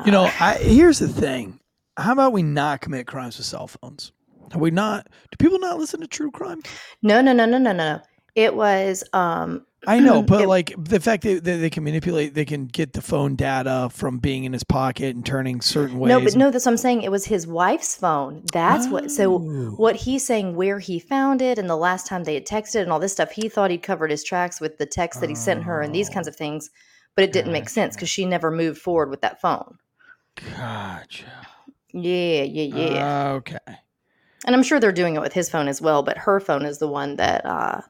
You 0.04 0.12
know, 0.12 0.24
Uh, 0.26 0.30
I, 0.38 0.54
here's 0.60 0.98
the 0.98 1.08
thing. 1.08 1.58
How 1.96 2.12
about 2.12 2.34
we 2.34 2.42
not 2.42 2.82
commit 2.82 3.06
crimes 3.06 3.38
with 3.38 3.46
cell 3.46 3.66
phones? 3.66 4.12
Are 4.52 4.58
we 4.58 4.70
not? 4.70 5.08
Do 5.30 5.36
people 5.38 5.58
not 5.58 5.78
listen 5.78 6.00
to 6.02 6.06
true 6.06 6.30
crime? 6.30 6.60
no, 7.00 7.22
no, 7.22 7.32
no, 7.32 7.46
no, 7.46 7.56
no, 7.56 7.72
no. 7.72 7.98
It 8.34 8.54
was 8.54 9.02
um, 9.14 9.64
I 9.86 10.00
know, 10.00 10.22
but 10.32 10.42
It- 10.42 10.48
like 10.48 10.74
the 10.76 10.98
fact 11.00 11.22
that 11.22 11.44
that 11.44 11.56
they 11.58 11.70
can 11.70 11.84
manipulate, 11.84 12.34
they 12.34 12.44
can 12.44 12.66
get 12.66 12.92
the 12.94 13.00
phone 13.02 13.36
data 13.36 13.88
from 13.92 14.18
being 14.18 14.44
in 14.44 14.52
his 14.52 14.64
pocket 14.64 15.14
and 15.14 15.24
turning 15.24 15.60
certain 15.60 15.98
ways. 15.98 16.08
no, 16.08 16.20
but 16.20 16.34
no. 16.36 16.50
That's 16.50 16.66
what 16.66 16.72
I'm 16.72 16.76
saying. 16.78 17.02
It 17.02 17.10
was 17.10 17.24
his 17.26 17.46
wife's 17.46 17.94
phone. 17.96 18.42
That's 18.52 18.88
what. 18.88 19.10
So 19.10 19.34
Oh. 19.34 19.74
what 19.76 19.96
he's 19.96 20.26
saying, 20.26 20.56
where 20.56 20.78
he 20.80 20.98
found 20.98 21.40
it, 21.40 21.58
and 21.58 21.70
the 21.70 21.76
last 21.76 22.06
time 22.06 22.24
they 22.24 22.34
had 22.34 22.46
texted, 22.46 22.82
and 22.82 22.90
all 22.92 22.98
this 22.98 23.12
stuff. 23.12 23.30
He 23.30 23.48
thought 23.48 23.70
he'd 23.70 23.82
covered 23.82 24.10
his 24.10 24.24
tracks 24.24 24.60
with 24.60 24.78
the 24.78 24.86
text 24.86 25.20
that 25.20 25.28
he 25.28 25.34
sent 25.36 25.62
her 25.64 25.80
and 25.80 25.94
these 25.94 26.08
kinds 26.08 26.26
of 26.28 26.34
things, 26.36 26.70
but 27.14 27.24
it 27.24 27.32
didn't 27.32 27.52
make 27.52 27.68
sense 27.68 27.94
because 27.94 28.08
she 28.10 28.24
never 28.26 28.50
moved 28.50 28.80
forward 28.80 29.10
with 29.10 29.20
that 29.20 29.40
phone. 29.40 29.78
Gotcha. 30.56 31.24
Yeah, 31.92 32.42
yeah, 32.42 32.62
yeah. 32.76 33.28
Okay. 33.32 33.58
and 34.46 34.54
I'm 34.54 34.62
sure 34.62 34.78
they're 34.78 34.92
doing 34.92 35.16
it 35.16 35.20
with 35.22 35.32
his 35.32 35.48
phone 35.50 35.68
as 35.68 35.80
well, 35.80 36.02
but 36.02 36.18
her 36.18 36.40
phone 36.40 36.64
is 36.64 36.78
the 36.78 36.88
one 36.88 37.16
that. 37.16 37.44
uh 37.46 37.80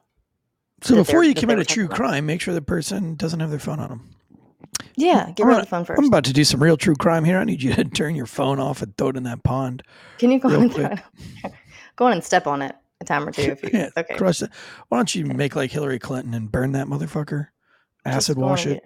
So 0.81 0.95
before 0.95 1.23
you 1.23 1.33
commit 1.33 1.59
a 1.59 1.65
true 1.65 1.87
crime, 1.87 2.25
make 2.25 2.41
sure 2.41 2.53
the 2.53 2.61
person 2.61 3.15
doesn't 3.15 3.39
have 3.39 3.49
their 3.49 3.59
phone 3.59 3.79
on 3.79 3.89
them. 3.89 4.09
Yeah, 4.95 5.31
get 5.31 5.43
I'm 5.43 5.49
rid 5.49 5.57
of 5.57 5.63
the 5.63 5.69
phone 5.69 5.85
first. 5.85 5.99
I'm 5.99 6.07
about 6.07 6.25
to 6.25 6.33
do 6.33 6.43
some 6.43 6.61
real 6.61 6.77
true 6.77 6.95
crime 6.95 7.23
here. 7.23 7.37
I 7.37 7.43
need 7.43 7.61
you 7.61 7.73
to 7.73 7.83
turn 7.95 8.15
your 8.15 8.25
phone 8.25 8.59
off 8.59 8.81
and 8.81 8.95
throw 8.97 9.09
it 9.09 9.17
in 9.17 9.23
that 9.23 9.43
pond. 9.43 9.83
Can 10.17 10.31
you 10.31 10.39
go 10.39 10.49
on, 10.49 10.69
go 11.95 12.05
on 12.05 12.13
and 12.13 12.23
step 12.23 12.47
on 12.47 12.61
it 12.61 12.75
a 13.01 13.05
time 13.05 13.27
or 13.27 13.31
two? 13.31 13.43
If 13.43 13.63
you, 13.63 13.69
Yeah, 13.73 13.89
okay. 13.97 14.15
Crush 14.15 14.41
it. 14.41 14.49
Why 14.89 14.97
don't 14.97 15.13
you 15.15 15.25
make 15.25 15.55
like 15.55 15.71
Hillary 15.71 15.99
Clinton 15.99 16.33
and 16.33 16.51
burn 16.51 16.73
that 16.73 16.87
motherfucker? 16.87 17.47
Acid 18.05 18.37
wash 18.37 18.65
and 18.65 18.75
it. 18.75 18.83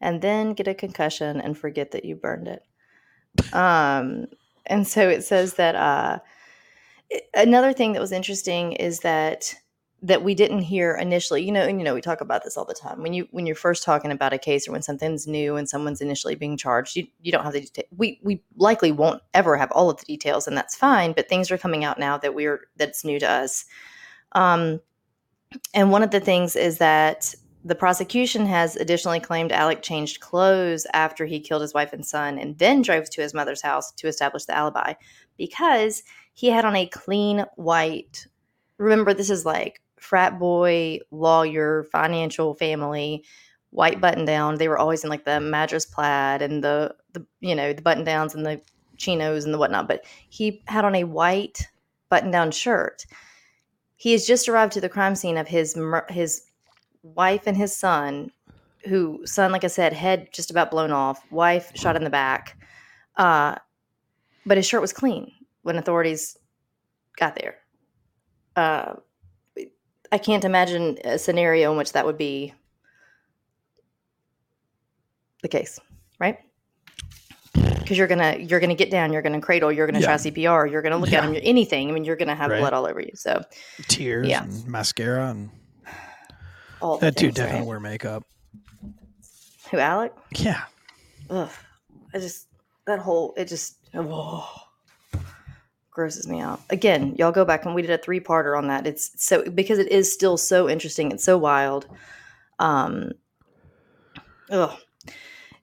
and 0.00 0.22
then 0.22 0.52
get 0.54 0.68
a 0.68 0.74
concussion 0.74 1.40
and 1.40 1.58
forget 1.58 1.90
that 1.92 2.04
you 2.04 2.16
burned 2.16 2.48
it. 2.48 2.62
Um, 3.52 4.26
and 4.66 4.86
so 4.86 5.08
it 5.08 5.22
says 5.22 5.54
that 5.54 5.74
uh, 5.74 6.18
another 7.34 7.72
thing 7.72 7.92
that 7.92 8.00
was 8.00 8.12
interesting 8.12 8.72
is 8.72 9.00
that 9.00 9.54
that 10.04 10.22
we 10.22 10.34
didn't 10.34 10.60
hear 10.60 10.94
initially. 10.94 11.42
You 11.42 11.50
know, 11.50 11.62
and 11.62 11.80
you 11.80 11.84
know 11.84 11.94
we 11.94 12.02
talk 12.02 12.20
about 12.20 12.44
this 12.44 12.56
all 12.56 12.66
the 12.66 12.74
time. 12.74 13.02
When 13.02 13.14
you 13.14 13.26
when 13.30 13.46
you're 13.46 13.56
first 13.56 13.82
talking 13.82 14.12
about 14.12 14.34
a 14.34 14.38
case 14.38 14.68
or 14.68 14.72
when 14.72 14.82
something's 14.82 15.26
new 15.26 15.56
and 15.56 15.68
someone's 15.68 16.02
initially 16.02 16.34
being 16.34 16.58
charged, 16.58 16.94
you 16.94 17.06
you 17.22 17.32
don't 17.32 17.42
have 17.42 17.54
the 17.54 17.62
deta- 17.62 17.88
we 17.96 18.20
we 18.22 18.42
likely 18.56 18.92
won't 18.92 19.22
ever 19.32 19.56
have 19.56 19.72
all 19.72 19.88
of 19.88 19.98
the 19.98 20.04
details, 20.04 20.46
and 20.46 20.56
that's 20.56 20.76
fine. 20.76 21.12
But 21.12 21.28
things 21.28 21.50
are 21.50 21.58
coming 21.58 21.84
out 21.84 21.98
now 21.98 22.18
that 22.18 22.34
we're 22.34 22.68
that's 22.76 23.04
new 23.04 23.18
to 23.18 23.28
us. 23.28 23.64
Um, 24.32 24.80
and 25.72 25.90
one 25.90 26.02
of 26.02 26.10
the 26.10 26.20
things 26.20 26.54
is 26.54 26.78
that 26.78 27.34
the 27.64 27.74
prosecution 27.74 28.44
has 28.44 28.76
additionally 28.76 29.20
claimed 29.20 29.52
Alec 29.52 29.80
changed 29.80 30.20
clothes 30.20 30.86
after 30.92 31.24
he 31.24 31.40
killed 31.40 31.62
his 31.62 31.72
wife 31.72 31.94
and 31.94 32.04
son 32.04 32.38
and 32.38 32.58
then 32.58 32.82
drove 32.82 33.08
to 33.08 33.22
his 33.22 33.32
mother's 33.32 33.62
house 33.62 33.90
to 33.92 34.06
establish 34.06 34.44
the 34.44 34.54
alibi 34.54 34.92
because 35.38 36.02
he 36.34 36.50
had 36.50 36.66
on 36.66 36.76
a 36.76 36.86
clean 36.86 37.46
white. 37.56 38.26
Remember, 38.76 39.14
this 39.14 39.30
is 39.30 39.46
like 39.46 39.80
frat 40.04 40.38
boy, 40.38 41.00
lawyer, 41.10 41.84
financial 41.90 42.54
family, 42.54 43.24
white 43.70 44.00
button 44.00 44.24
down. 44.24 44.56
They 44.56 44.68
were 44.68 44.78
always 44.78 45.02
in 45.02 45.10
like 45.10 45.24
the 45.24 45.40
Madras 45.40 45.86
plaid 45.86 46.42
and 46.42 46.62
the, 46.62 46.94
the 47.12 47.26
you 47.40 47.54
know, 47.54 47.72
the 47.72 47.82
button 47.82 48.04
downs 48.04 48.34
and 48.34 48.44
the 48.44 48.60
chinos 48.96 49.44
and 49.44 49.52
the 49.52 49.58
whatnot. 49.58 49.88
But 49.88 50.04
he 50.28 50.62
had 50.66 50.84
on 50.84 50.94
a 50.94 51.04
white 51.04 51.66
button 52.08 52.30
down 52.30 52.50
shirt. 52.50 53.06
He 53.96 54.12
has 54.12 54.26
just 54.26 54.48
arrived 54.48 54.72
to 54.74 54.80
the 54.80 54.88
crime 54.88 55.14
scene 55.14 55.38
of 55.38 55.48
his 55.48 55.78
his 56.10 56.42
wife 57.02 57.42
and 57.46 57.56
his 57.56 57.74
son, 57.74 58.30
who 58.86 59.26
son, 59.26 59.52
like 59.52 59.64
I 59.64 59.68
said, 59.68 59.92
head 59.92 60.28
just 60.32 60.50
about 60.50 60.70
blown 60.70 60.90
off, 60.90 61.24
wife 61.32 61.72
shot 61.74 61.96
in 61.96 62.04
the 62.04 62.10
back. 62.10 62.58
Uh, 63.16 63.54
but 64.44 64.58
his 64.58 64.66
shirt 64.66 64.82
was 64.82 64.92
clean 64.92 65.32
when 65.62 65.76
authorities 65.76 66.36
got 67.16 67.36
there. 67.36 67.56
Uh, 68.56 68.94
I 70.14 70.18
can't 70.18 70.44
imagine 70.44 70.96
a 71.04 71.18
scenario 71.18 71.72
in 71.72 71.76
which 71.76 71.90
that 71.94 72.06
would 72.06 72.16
be 72.16 72.54
the 75.42 75.48
case, 75.48 75.80
right? 76.20 76.38
Because 77.52 77.98
you're 77.98 78.06
gonna 78.06 78.36
you're 78.38 78.60
gonna 78.60 78.76
get 78.76 78.92
down, 78.92 79.12
you're 79.12 79.22
gonna 79.22 79.40
cradle, 79.40 79.72
you're 79.72 79.88
gonna 79.88 80.00
try 80.00 80.14
CPR, 80.14 80.70
you're 80.70 80.82
gonna 80.82 80.98
look 80.98 81.10
Yeah. 81.10 81.18
at 81.18 81.24
him, 81.24 81.34
you're, 81.34 81.42
anything. 81.44 81.88
I 81.88 81.92
mean, 81.92 82.04
you're 82.04 82.14
gonna 82.14 82.36
have 82.36 82.52
Right. 82.52 82.60
blood 82.60 82.72
all 82.72 82.86
over 82.86 83.00
you. 83.00 83.10
So 83.14 83.42
Tears 83.88 84.28
Yeah. 84.28 84.44
and 84.44 84.64
mascara 84.68 85.30
and 85.30 85.50
all 86.80 86.98
that 86.98 87.16
dude 87.16 87.34
things, 87.34 87.40
right? 87.40 87.46
definitely 87.46 87.66
wear 87.68 87.80
makeup. 87.80 88.22
Who 89.72 89.78
Alec? 89.80 90.12
Yeah. 90.36 90.62
Ugh, 91.28 91.50
I 92.14 92.18
just 92.20 92.46
that 92.86 93.00
whole 93.00 93.34
it 93.36 93.46
just 93.46 93.78
whoa, 93.92 94.44
grosses 95.94 96.28
me 96.28 96.40
out. 96.40 96.60
Again, 96.68 97.14
y'all 97.18 97.32
go 97.32 97.46
back 97.46 97.64
and 97.64 97.74
we 97.74 97.80
did 97.80 97.90
a 97.90 97.98
three 97.98 98.20
parter 98.20 98.58
on 98.58 98.68
that. 98.68 98.86
It's 98.86 99.12
so 99.16 99.48
because 99.50 99.78
it 99.78 99.90
is 99.90 100.12
still 100.12 100.36
so 100.36 100.68
interesting. 100.68 101.10
It's 101.10 101.24
so 101.24 101.38
wild. 101.38 101.86
Um. 102.58 103.12
Ugh. 104.50 104.76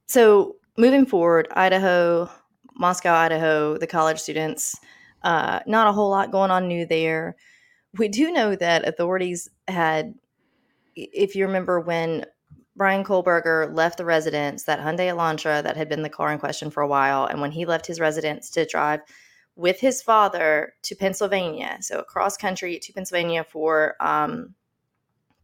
So 0.07 0.55
moving 0.77 1.05
forward, 1.05 1.47
Idaho, 1.51 2.29
Moscow, 2.75 3.13
Idaho, 3.13 3.77
the 3.77 3.87
college 3.87 4.19
students. 4.19 4.75
Uh, 5.21 5.59
not 5.67 5.87
a 5.87 5.91
whole 5.91 6.09
lot 6.09 6.31
going 6.31 6.49
on 6.49 6.67
new 6.67 6.85
there. 6.85 7.35
We 7.97 8.07
do 8.07 8.31
know 8.31 8.55
that 8.55 8.87
authorities 8.87 9.49
had, 9.67 10.15
if 10.95 11.35
you 11.35 11.45
remember 11.45 11.79
when 11.79 12.25
Bryan 12.75 13.03
Kohberger 13.03 13.75
left 13.75 13.97
the 13.97 14.05
residence, 14.05 14.63
that 14.63 14.79
Hyundai 14.79 15.13
Elantra 15.13 15.61
that 15.61 15.77
had 15.77 15.89
been 15.89 16.01
the 16.01 16.09
car 16.09 16.31
in 16.31 16.39
question 16.39 16.71
for 16.71 16.81
a 16.81 16.87
while, 16.87 17.25
and 17.25 17.39
when 17.39 17.51
he 17.51 17.65
left 17.65 17.85
his 17.85 17.99
residence 17.99 18.49
to 18.51 18.65
drive 18.65 19.01
with 19.55 19.79
his 19.79 20.01
father 20.01 20.73
to 20.83 20.95
Pennsylvania, 20.95 21.77
so 21.81 21.99
across 21.99 22.37
country 22.37 22.79
to 22.79 22.93
Pennsylvania 22.93 23.43
for 23.43 23.95
um, 23.99 24.55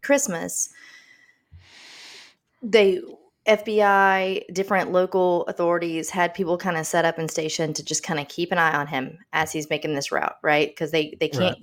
Christmas, 0.02 0.70
they 2.62 3.02
FBI, 3.48 4.44
different 4.54 4.92
local 4.92 5.46
authorities 5.46 6.10
had 6.10 6.34
people 6.34 6.58
kind 6.58 6.78
of 6.78 6.86
set 6.86 7.06
up 7.06 7.18
and 7.18 7.32
stationed 7.32 7.78
to 7.78 7.84
just 7.84 8.04
kind 8.04 8.20
of 8.20 8.28
keep 8.28 8.52
an 8.52 8.58
eye 8.58 8.76
on 8.76 8.88
him 8.88 9.18
as 9.32 9.54
he's 9.54 9.70
making 9.70 9.96
this 9.96 10.12
route, 10.12 10.36
right? 10.42 10.70
Because 10.70 10.92
they 10.92 11.16
they 11.20 11.30
can't 11.30 11.58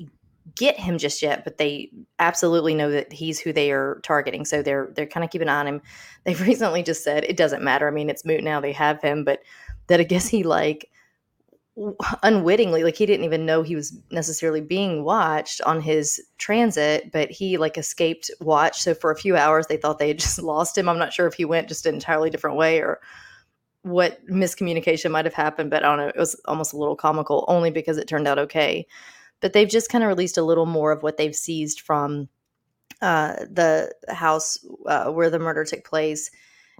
get 0.57 0.79
him 0.79 0.97
just 0.99 1.21
yet, 1.21 1.45
but 1.45 1.59
they 1.59 1.91
absolutely 2.19 2.75
know 2.75 2.91
that 2.91 3.13
he's 3.13 3.39
who 3.39 3.53
they 3.53 3.71
are 3.71 4.01
targeting. 4.03 4.47
So 4.47 4.63
they're 4.63 4.93
they're 4.95 5.07
kind 5.07 5.25
of 5.25 5.31
keeping 5.31 5.49
an 5.49 5.55
eye 5.55 5.61
on 5.61 5.67
him. 5.67 5.83
They've 6.25 6.41
recently 6.41 6.83
just 6.83 7.05
said 7.05 7.25
it 7.25 7.37
doesn't 7.37 7.63
matter. 7.63 7.87
I 7.87 7.91
mean, 7.91 8.09
it's 8.09 8.25
moot 8.25 8.43
now. 8.43 8.61
They 8.61 8.73
have 8.73 9.03
him, 9.03 9.25
but 9.25 9.41
that 9.89 10.01
I 10.01 10.05
guess 10.05 10.27
he 10.27 10.43
like 10.43 10.91
unwittingly, 12.23 12.85
like 12.85 12.97
he 12.97 13.07
didn't 13.07 13.25
even 13.25 13.47
know 13.47 13.63
he 13.63 13.75
was 13.75 13.99
necessarily 14.11 14.61
being 14.61 15.03
watched 15.05 15.61
on 15.63 15.81
his 15.81 16.21
transit, 16.39 17.11
but 17.13 17.31
he 17.31 17.59
like 17.59 17.77
escaped 17.77 18.31
watch. 18.41 18.81
So 18.81 18.95
for 18.95 19.11
a 19.11 19.17
few 19.17 19.37
hours, 19.37 19.67
they 19.67 19.77
thought 19.77 19.99
they 19.99 20.09
had 20.09 20.19
just 20.21 20.41
lost 20.41 20.79
him. 20.79 20.89
I'm 20.89 20.99
not 20.99 21.13
sure 21.13 21.27
if 21.27 21.35
he 21.35 21.45
went 21.45 21.69
just 21.69 21.87
an 21.87 21.95
entirely 21.95 22.31
different 22.31 22.57
way 22.57 22.79
or 22.79 23.01
what 23.83 24.25
miscommunication 24.29 25.11
might 25.11 25.27
have 25.27 25.35
happened, 25.35 25.71
but 25.71 25.85
I 25.85 25.89
don't 25.89 25.99
know. 25.99 26.09
It 26.09 26.17
was 26.17 26.41
almost 26.47 26.73
a 26.73 26.79
little 26.79 26.97
comical 26.97 27.45
only 27.49 27.71
because 27.71 27.99
it 27.99 28.09
turned 28.09 28.27
out 28.27 28.39
okay. 28.39 28.87
But 29.41 29.53
they've 29.53 29.69
just 29.69 29.91
kind 29.91 30.03
of 30.03 30.09
released 30.09 30.39
a 30.39 30.43
little 30.43 30.65
more 30.65 30.93
of 30.93 31.03
what 31.03 31.19
they've 31.19 31.35
seized 31.35 31.81
from 31.81 32.29
uh, 33.03 33.35
the 33.51 33.93
house 34.09 34.65
uh, 34.87 35.11
where 35.11 35.29
the 35.29 35.39
murder 35.39 35.65
took 35.65 35.85
place. 35.85 36.31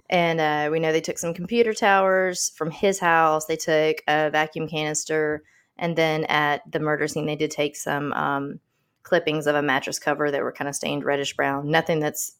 And 0.09 0.39
uh, 0.39 0.69
we 0.71 0.79
know 0.79 0.91
they 0.91 1.01
took 1.01 1.17
some 1.17 1.33
computer 1.33 1.73
towers 1.73 2.51
from 2.55 2.71
his 2.71 2.99
house. 2.99 3.45
They 3.45 3.55
took 3.55 4.03
a 4.07 4.29
vacuum 4.29 4.67
canister. 4.67 5.43
And 5.77 5.95
then 5.95 6.25
at 6.25 6.61
the 6.71 6.79
murder 6.79 7.07
scene, 7.07 7.25
they 7.25 7.35
did 7.35 7.51
take 7.51 7.75
some 7.75 8.13
um, 8.13 8.59
clippings 9.03 9.47
of 9.47 9.55
a 9.55 9.61
mattress 9.61 9.99
cover 9.99 10.31
that 10.31 10.41
were 10.41 10.51
kind 10.51 10.67
of 10.69 10.75
stained 10.75 11.03
reddish 11.03 11.35
brown. 11.35 11.69
Nothing 11.69 11.99
that's, 11.99 12.35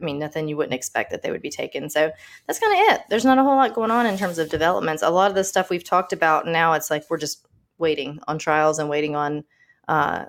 I 0.00 0.04
mean, 0.04 0.18
nothing 0.18 0.48
you 0.48 0.56
wouldn't 0.56 0.74
expect 0.74 1.10
that 1.10 1.22
they 1.22 1.30
would 1.30 1.42
be 1.42 1.50
taken. 1.50 1.90
So 1.90 2.10
that's 2.46 2.58
kind 2.58 2.72
of 2.72 2.94
it. 2.94 3.02
There's 3.10 3.24
not 3.24 3.38
a 3.38 3.42
whole 3.42 3.56
lot 3.56 3.74
going 3.74 3.90
on 3.90 4.06
in 4.06 4.16
terms 4.18 4.38
of 4.38 4.48
developments. 4.48 5.02
A 5.02 5.10
lot 5.10 5.30
of 5.30 5.34
the 5.34 5.44
stuff 5.44 5.70
we've 5.70 5.84
talked 5.84 6.12
about 6.12 6.46
now, 6.46 6.72
it's 6.72 6.90
like 6.90 7.04
we're 7.08 7.18
just 7.18 7.46
waiting 7.78 8.18
on 8.26 8.38
trials 8.38 8.78
and 8.78 8.88
waiting 8.88 9.14
on 9.14 9.44
uh, 9.88 10.24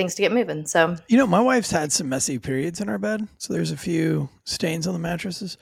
things 0.00 0.14
to 0.14 0.22
get 0.22 0.32
moving. 0.32 0.66
So 0.66 0.96
You 1.08 1.18
know, 1.18 1.26
my 1.26 1.40
wife's 1.40 1.70
had 1.70 1.92
some 1.92 2.08
messy 2.08 2.38
periods 2.38 2.80
in 2.80 2.88
our 2.88 2.98
bed, 2.98 3.28
so 3.36 3.52
there's 3.52 3.70
a 3.70 3.76
few 3.76 4.30
stains 4.44 4.86
on 4.86 4.94
the 4.94 4.98
mattresses. 4.98 5.58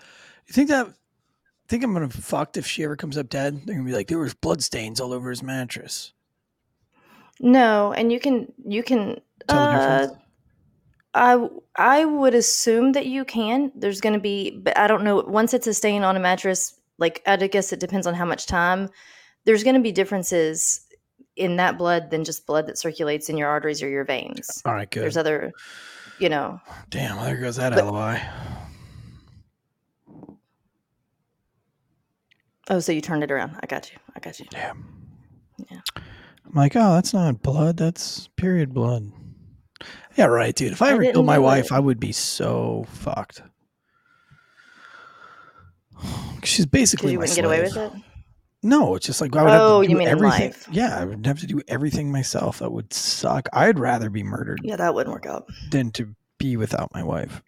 You 0.46 0.52
think 0.52 0.68
that? 0.68 0.86
I 0.86 1.66
think 1.68 1.82
I'm 1.82 1.92
gonna 1.92 2.08
fucked 2.08 2.56
if 2.56 2.66
she 2.66 2.84
ever 2.84 2.96
comes 2.96 3.18
up 3.18 3.28
dead? 3.28 3.62
They're 3.64 3.74
gonna 3.74 3.86
be 3.86 3.94
like, 3.94 4.06
there 4.06 4.18
was 4.18 4.34
blood 4.34 4.62
stains 4.62 5.00
all 5.00 5.12
over 5.12 5.30
his 5.30 5.42
mattress. 5.42 6.12
no, 7.40 7.92
and 7.92 8.12
you 8.12 8.20
can 8.20 8.52
you 8.64 8.82
can. 8.82 9.20
Uh. 9.48 10.06
I 11.14 11.48
I 11.76 12.04
would 12.04 12.34
assume 12.34 12.92
that 12.92 13.06
you 13.06 13.24
can. 13.24 13.72
There's 13.74 14.00
going 14.00 14.12
to 14.12 14.20
be, 14.20 14.50
but 14.50 14.78
I 14.78 14.86
don't 14.86 15.02
know. 15.02 15.16
Once 15.26 15.54
it's 15.54 15.66
a 15.66 15.74
stain 15.74 16.02
on 16.04 16.16
a 16.16 16.20
mattress, 16.20 16.78
like 16.98 17.22
I 17.26 17.36
guess 17.36 17.72
it 17.72 17.80
depends 17.80 18.06
on 18.06 18.14
how 18.14 18.26
much 18.26 18.46
time. 18.46 18.88
There's 19.44 19.64
going 19.64 19.74
to 19.74 19.80
be 19.80 19.90
differences 19.90 20.86
in 21.36 21.56
that 21.56 21.78
blood 21.78 22.10
than 22.10 22.24
just 22.24 22.46
blood 22.46 22.66
that 22.66 22.78
circulates 22.78 23.28
in 23.28 23.36
your 23.36 23.48
arteries 23.48 23.82
or 23.82 23.88
your 23.88 24.04
veins. 24.04 24.62
All 24.64 24.72
right, 24.74 24.90
good. 24.90 25.02
There's 25.02 25.16
other, 25.16 25.52
you 26.18 26.28
know. 26.28 26.60
Damn, 26.90 27.16
well, 27.16 27.24
there 27.26 27.36
goes 27.36 27.56
that 27.56 27.72
But- 27.74 27.84
alibi. 27.84 28.18
Oh, 32.70 32.80
so 32.80 32.92
you 32.92 33.00
turned 33.00 33.22
it 33.22 33.30
around. 33.30 33.56
I 33.62 33.66
got 33.66 33.90
you. 33.90 33.98
I 34.14 34.20
got 34.20 34.38
you. 34.38 34.46
Yeah. 34.52 34.72
Yeah. 35.70 35.80
I'm 35.96 36.54
like, 36.54 36.76
oh, 36.76 36.94
that's 36.94 37.14
not 37.14 37.42
blood. 37.42 37.76
That's 37.78 38.28
period 38.36 38.74
blood. 38.74 39.10
Yeah, 40.16 40.26
right, 40.26 40.54
dude. 40.54 40.72
If 40.72 40.82
I 40.82 40.88
I 40.88 40.92
ever 40.92 41.02
killed 41.04 41.24
my 41.26 41.38
wife, 41.38 41.66
it. 41.66 41.72
I 41.72 41.78
would 41.78 42.00
be 42.00 42.12
so 42.12 42.84
fucked. 42.90 43.42
She's 46.44 46.66
basically 46.66 47.12
you 47.12 47.18
wouldn't 47.18 47.36
get 47.36 47.44
away 47.44 47.62
with 47.62 47.76
it. 47.76 47.92
No, 48.62 48.96
it's 48.96 49.06
just 49.06 49.20
like 49.20 49.34
I 49.36 49.42
would 49.42 49.50
Oh, 49.52 49.80
have 49.80 49.86
to 49.86 49.88
you 49.90 49.94
do 49.94 49.98
mean 49.98 50.08
everything. 50.08 50.48
life. 50.50 50.68
Yeah, 50.70 50.98
I 50.98 51.04
would 51.04 51.24
have 51.26 51.38
to 51.40 51.46
do 51.46 51.60
everything 51.68 52.10
myself. 52.10 52.58
That 52.58 52.72
would 52.72 52.92
suck. 52.92 53.48
I'd 53.52 53.78
rather 53.78 54.10
be 54.10 54.22
murdered 54.24 54.60
Yeah, 54.64 54.76
that 54.76 54.94
wouldn't 54.94 55.12
work 55.14 55.26
out. 55.26 55.46
than 55.70 55.90
to 55.92 56.14
be 56.38 56.56
without 56.56 56.92
my 56.92 57.02
wife. 57.04 57.40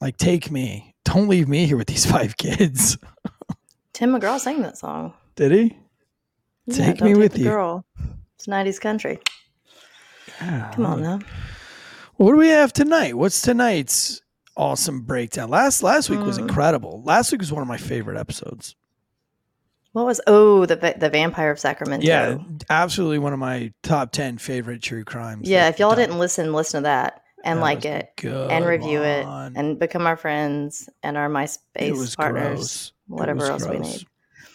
Like, 0.00 0.16
take 0.18 0.50
me. 0.50 0.94
Don't 1.04 1.28
leave 1.28 1.48
me 1.48 1.66
here 1.66 1.76
with 1.78 1.86
these 1.88 2.04
five 2.10 2.36
kids. 2.36 2.98
Tim 3.94 4.12
McGraw 4.12 4.38
sang 4.38 4.60
that 4.62 4.76
song. 4.78 5.14
Did 5.36 5.52
he? 5.52 5.78
Yeah, 6.66 6.76
Take 6.76 7.00
me 7.00 7.14
with 7.14 7.32
the 7.32 7.38
you. 7.40 7.44
Girl. 7.46 7.86
It's 8.36 8.46
90s 8.46 8.80
country. 8.80 9.18
Yeah, 10.40 10.70
Come 10.74 10.86
on 10.86 11.02
now. 11.02 11.18
What 12.16 12.32
do 12.32 12.36
we 12.36 12.48
have 12.48 12.72
tonight? 12.72 13.16
What's 13.16 13.40
tonight's 13.42 14.20
awesome 14.56 15.02
breakdown? 15.02 15.48
Last 15.48 15.82
last 15.82 16.10
week 16.10 16.20
was 16.20 16.38
Mm. 16.38 16.42
incredible. 16.42 17.02
Last 17.04 17.32
week 17.32 17.40
was 17.40 17.50
one 17.52 17.62
of 17.62 17.68
my 17.68 17.76
favorite 17.78 18.18
episodes. 18.18 18.76
What 19.92 20.06
was 20.06 20.20
oh 20.26 20.66
the 20.66 20.76
the 20.96 21.10
Vampire 21.10 21.50
of 21.50 21.58
Sacramento? 21.58 22.06
Yeah, 22.06 22.38
absolutely 22.68 23.18
one 23.18 23.32
of 23.32 23.38
my 23.38 23.72
top 23.82 24.12
ten 24.12 24.38
favorite 24.38 24.82
true 24.82 25.04
crimes. 25.04 25.48
Yeah, 25.48 25.68
if 25.68 25.78
y'all 25.78 25.90
done. 25.90 25.98
didn't 25.98 26.18
listen, 26.18 26.52
listen 26.52 26.82
to 26.82 26.84
that 26.84 27.22
and 27.44 27.58
That 27.58 27.62
like 27.62 27.84
it 27.84 28.10
and 28.24 28.64
review 28.64 29.02
it 29.02 29.26
and 29.26 29.78
become 29.78 30.06
our 30.06 30.16
friends 30.16 30.88
and 31.02 31.16
our 31.16 31.28
MySpace 31.28 32.16
partners, 32.16 32.58
gross. 32.58 32.92
Whatever 33.08 33.50
else 33.50 33.66
we 33.66 33.78
need. 33.78 34.06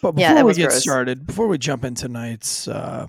But 0.02 0.12
before 0.12 0.20
Yeah, 0.20 0.34
that 0.34 0.46
we 0.46 0.54
get 0.54 0.68
gross. 0.70 0.82
started, 0.82 1.26
before 1.26 1.48
we 1.48 1.58
jump 1.58 1.84
into 1.84 2.02
tonight's 2.02 2.68
uh, 2.68 3.06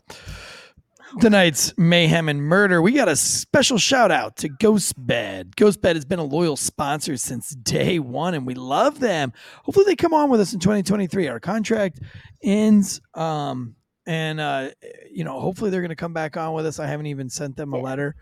tonight's 1.20 1.74
mayhem 1.78 2.30
and 2.30 2.42
murder, 2.42 2.82
we 2.82 2.92
got 2.92 3.08
a 3.08 3.16
special 3.16 3.78
shout 3.78 4.12
out 4.12 4.38
to 4.38 4.50
Ghostbed. 4.50 5.56
Ghostbed 5.56 5.96
has 5.96 6.06
been 6.06 6.20
a 6.20 6.24
loyal 6.24 6.56
sponsor 6.56 7.18
since 7.18 7.52
day 7.52 8.00
one, 8.00 8.34
and 8.34 8.46
we 8.46 8.54
love 8.54 9.00
them. 9.00 9.34
Hopefully, 9.64 9.86
they 9.86 9.96
come 9.96 10.14
on 10.14 10.30
with 10.30 10.40
us 10.40 10.54
in 10.54 10.60
2023. 10.60 11.28
Our 11.28 11.40
contract 11.40 12.00
ends, 12.44 13.02
um, 13.14 13.76
and 14.06 14.40
uh, 14.40 14.70
you 15.12 15.24
know, 15.24 15.40
hopefully, 15.40 15.72
they're 15.72 15.82
going 15.82 15.90
to 15.90 15.96
come 15.96 16.14
back 16.14 16.38
on 16.38 16.54
with 16.54 16.66
us. 16.66 16.80
I 16.80 16.88
haven't 16.88 17.08
even 17.08 17.30
sent 17.30 17.58
them 17.58 17.74
a 17.74 17.80
letter, 17.80 18.16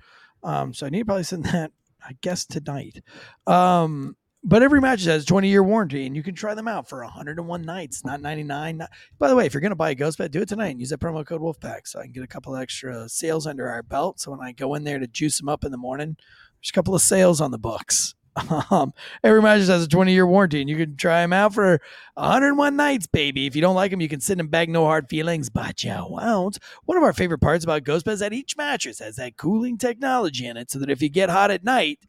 um, 0.43 0.73
so 0.73 0.85
I 0.85 0.89
need 0.89 0.99
to 0.99 1.05
probably 1.05 1.23
send 1.23 1.45
that. 1.45 1.71
I 2.07 2.15
guess 2.21 2.45
tonight. 2.45 3.01
Um, 3.47 4.15
but 4.45 4.61
every 4.61 4.79
match 4.79 5.03
has 5.05 5.23
a 5.23 5.25
20 5.25 5.49
year 5.49 5.63
warranty 5.63 6.05
and 6.05 6.15
you 6.15 6.21
can 6.21 6.35
try 6.35 6.53
them 6.53 6.67
out 6.67 6.87
for 6.87 7.03
101 7.03 7.61
nights, 7.63 8.05
not 8.05 8.21
99. 8.21 8.77
Not, 8.77 8.91
by 9.17 9.27
the 9.27 9.35
way, 9.35 9.47
if 9.47 9.53
you're 9.53 9.61
going 9.61 9.71
to 9.71 9.75
buy 9.75 9.89
a 9.89 9.95
ghost 9.95 10.19
bed, 10.19 10.31
do 10.31 10.41
it 10.41 10.47
tonight 10.47 10.69
and 10.69 10.79
use 10.79 10.89
that 10.89 10.99
promo 10.99 11.25
code 11.25 11.41
Wolfpack 11.41 11.87
so 11.87 11.99
I 11.99 12.03
can 12.03 12.11
get 12.11 12.23
a 12.23 12.27
couple 12.27 12.55
extra 12.55 13.09
sales 13.09 13.47
under 13.47 13.67
our 13.67 13.81
belt. 13.81 14.19
So 14.19 14.31
when 14.31 14.41
I 14.41 14.51
go 14.51 14.75
in 14.75 14.83
there 14.83 14.99
to 14.99 15.07
juice 15.07 15.39
them 15.39 15.49
up 15.49 15.65
in 15.65 15.71
the 15.71 15.77
morning, 15.77 16.15
there's 16.61 16.69
a 16.69 16.73
couple 16.73 16.93
of 16.93 17.01
sales 17.01 17.41
on 17.41 17.51
the 17.51 17.57
books. 17.57 18.13
Um, 18.69 18.93
every 19.23 19.41
mattress 19.41 19.69
has 19.69 19.83
a 19.83 19.87
20 19.87 20.11
year 20.11 20.27
warranty 20.27 20.59
and 20.59 20.69
you 20.69 20.75
can 20.75 20.97
try 20.97 21.21
them 21.21 21.31
out 21.31 21.53
for 21.53 21.79
101 22.15 22.75
nights, 22.75 23.07
baby. 23.07 23.47
If 23.47 23.55
you 23.55 23.61
don't 23.61 23.75
like 23.75 23.91
them, 23.91 24.01
you 24.01 24.09
can 24.09 24.19
send 24.19 24.41
them 24.41 24.49
back, 24.49 24.67
no 24.67 24.83
hard 24.83 25.07
feelings, 25.07 25.49
but 25.49 25.85
you 25.85 25.95
won't. 26.09 26.57
One 26.83 26.97
of 26.97 27.03
our 27.03 27.13
favorite 27.13 27.39
parts 27.39 27.63
about 27.63 27.85
ghost 27.85 28.05
beds 28.05 28.15
is 28.15 28.19
that 28.19 28.33
each 28.33 28.57
mattress 28.57 28.99
has 28.99 29.15
that 29.15 29.37
cooling 29.37 29.77
technology 29.77 30.45
in 30.45 30.57
it 30.57 30.69
so 30.69 30.79
that 30.79 30.89
if 30.89 31.01
you 31.01 31.07
get 31.07 31.29
hot 31.29 31.49
at 31.49 31.63
night, 31.63 31.99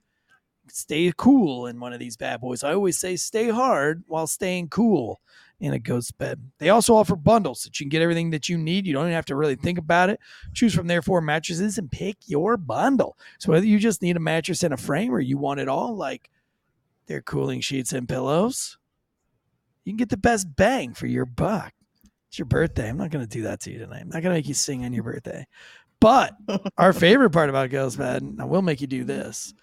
stay 0.69 1.13
cool 1.17 1.67
in 1.67 1.81
one 1.81 1.93
of 1.93 1.99
these 1.99 2.17
bad 2.17 2.41
boys. 2.41 2.65
I 2.65 2.75
always 2.75 2.99
say 2.99 3.17
stay 3.17 3.49
hard 3.49 4.03
while 4.07 4.27
staying 4.27 4.69
cool 4.69 5.21
in 5.61 5.73
a 5.73 5.79
ghost 5.79 6.17
bed. 6.19 6.41
They 6.59 6.69
also 6.69 6.95
offer 6.95 7.17
bundles 7.17 7.63
that 7.63 7.81
you 7.81 7.85
can 7.85 7.91
get 7.91 8.03
everything 8.03 8.31
that 8.31 8.49
you 8.49 8.59
need. 8.59 8.87
You 8.87 8.93
don't 8.93 9.05
even 9.05 9.15
have 9.15 9.27
to 9.27 9.37
really 9.37 9.57
think 9.57 9.79
about 9.79 10.11
it. 10.11 10.21
Choose 10.53 10.75
from 10.75 10.87
their 10.87 11.03
four 11.03 11.21
mattresses 11.21 11.79
and 11.79 11.91
pick 11.91 12.17
your 12.27 12.57
bundle. 12.57 13.17
So 13.39 13.53
whether 13.53 13.67
you 13.67 13.79
just 13.79 14.03
need 14.03 14.17
a 14.17 14.21
mattress 14.21 14.63
and 14.63 14.75
a 14.75 14.77
frame 14.77 15.15
or 15.15 15.21
you 15.21 15.39
want 15.39 15.61
it 15.61 15.69
all, 15.69 15.97
like 15.97 16.31
their 17.07 17.23
cooling 17.23 17.61
sheets 17.61 17.93
and 17.93 18.09
pillows, 18.09 18.77
you 19.85 19.93
can 19.93 19.97
get 19.97 20.11
the 20.11 20.17
best 20.17 20.55
bang 20.57 20.93
for 20.93 21.07
your 21.07 21.25
buck. 21.25 21.73
It's 22.29 22.39
your 22.39 22.47
birthday. 22.47 22.89
I'm 22.89 22.99
not 22.99 23.11
going 23.11 23.27
to 23.27 23.31
do 23.31 23.45
that 23.45 23.61
to 23.61 23.71
you 23.71 23.79
tonight. 23.79 24.01
I'm 24.03 24.09
not 24.09 24.23
going 24.23 24.35
to 24.35 24.39
make 24.39 24.49
you 24.49 24.55
sing 24.55 24.85
on 24.85 24.93
your 24.93 25.05
birthday. 25.05 25.47
But 26.01 26.37
our 26.77 26.93
favorite 26.93 27.31
part 27.31 27.49
about 27.49 27.71
Ghost 27.71 27.97
Bed, 27.97 28.37
I 28.39 28.45
will 28.45 28.63
make 28.63 28.81
you 28.81 28.87
do 28.87 29.05
this, 29.05 29.55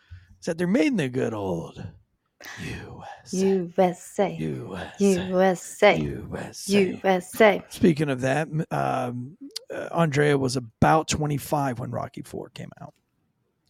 is 0.44 0.48
that 0.48 0.58
they're 0.58 0.68
made 0.68 0.88
in 0.88 0.98
the 0.98 1.08
good 1.08 1.34
old 1.34 1.82
USA. 2.60 3.38
USA, 3.38 4.36
USA. 4.38 5.98
USA, 5.98 5.98
USA. 6.68 7.64
Speaking 7.70 8.10
of 8.10 8.20
that, 8.20 8.50
um, 8.70 9.38
uh, 9.74 9.88
Andrea 9.94 10.38
was 10.38 10.58
about 10.58 11.08
25 11.08 11.80
when 11.80 11.92
Rocky 11.92 12.24
Four 12.24 12.50
came 12.50 12.72
out. 12.82 12.94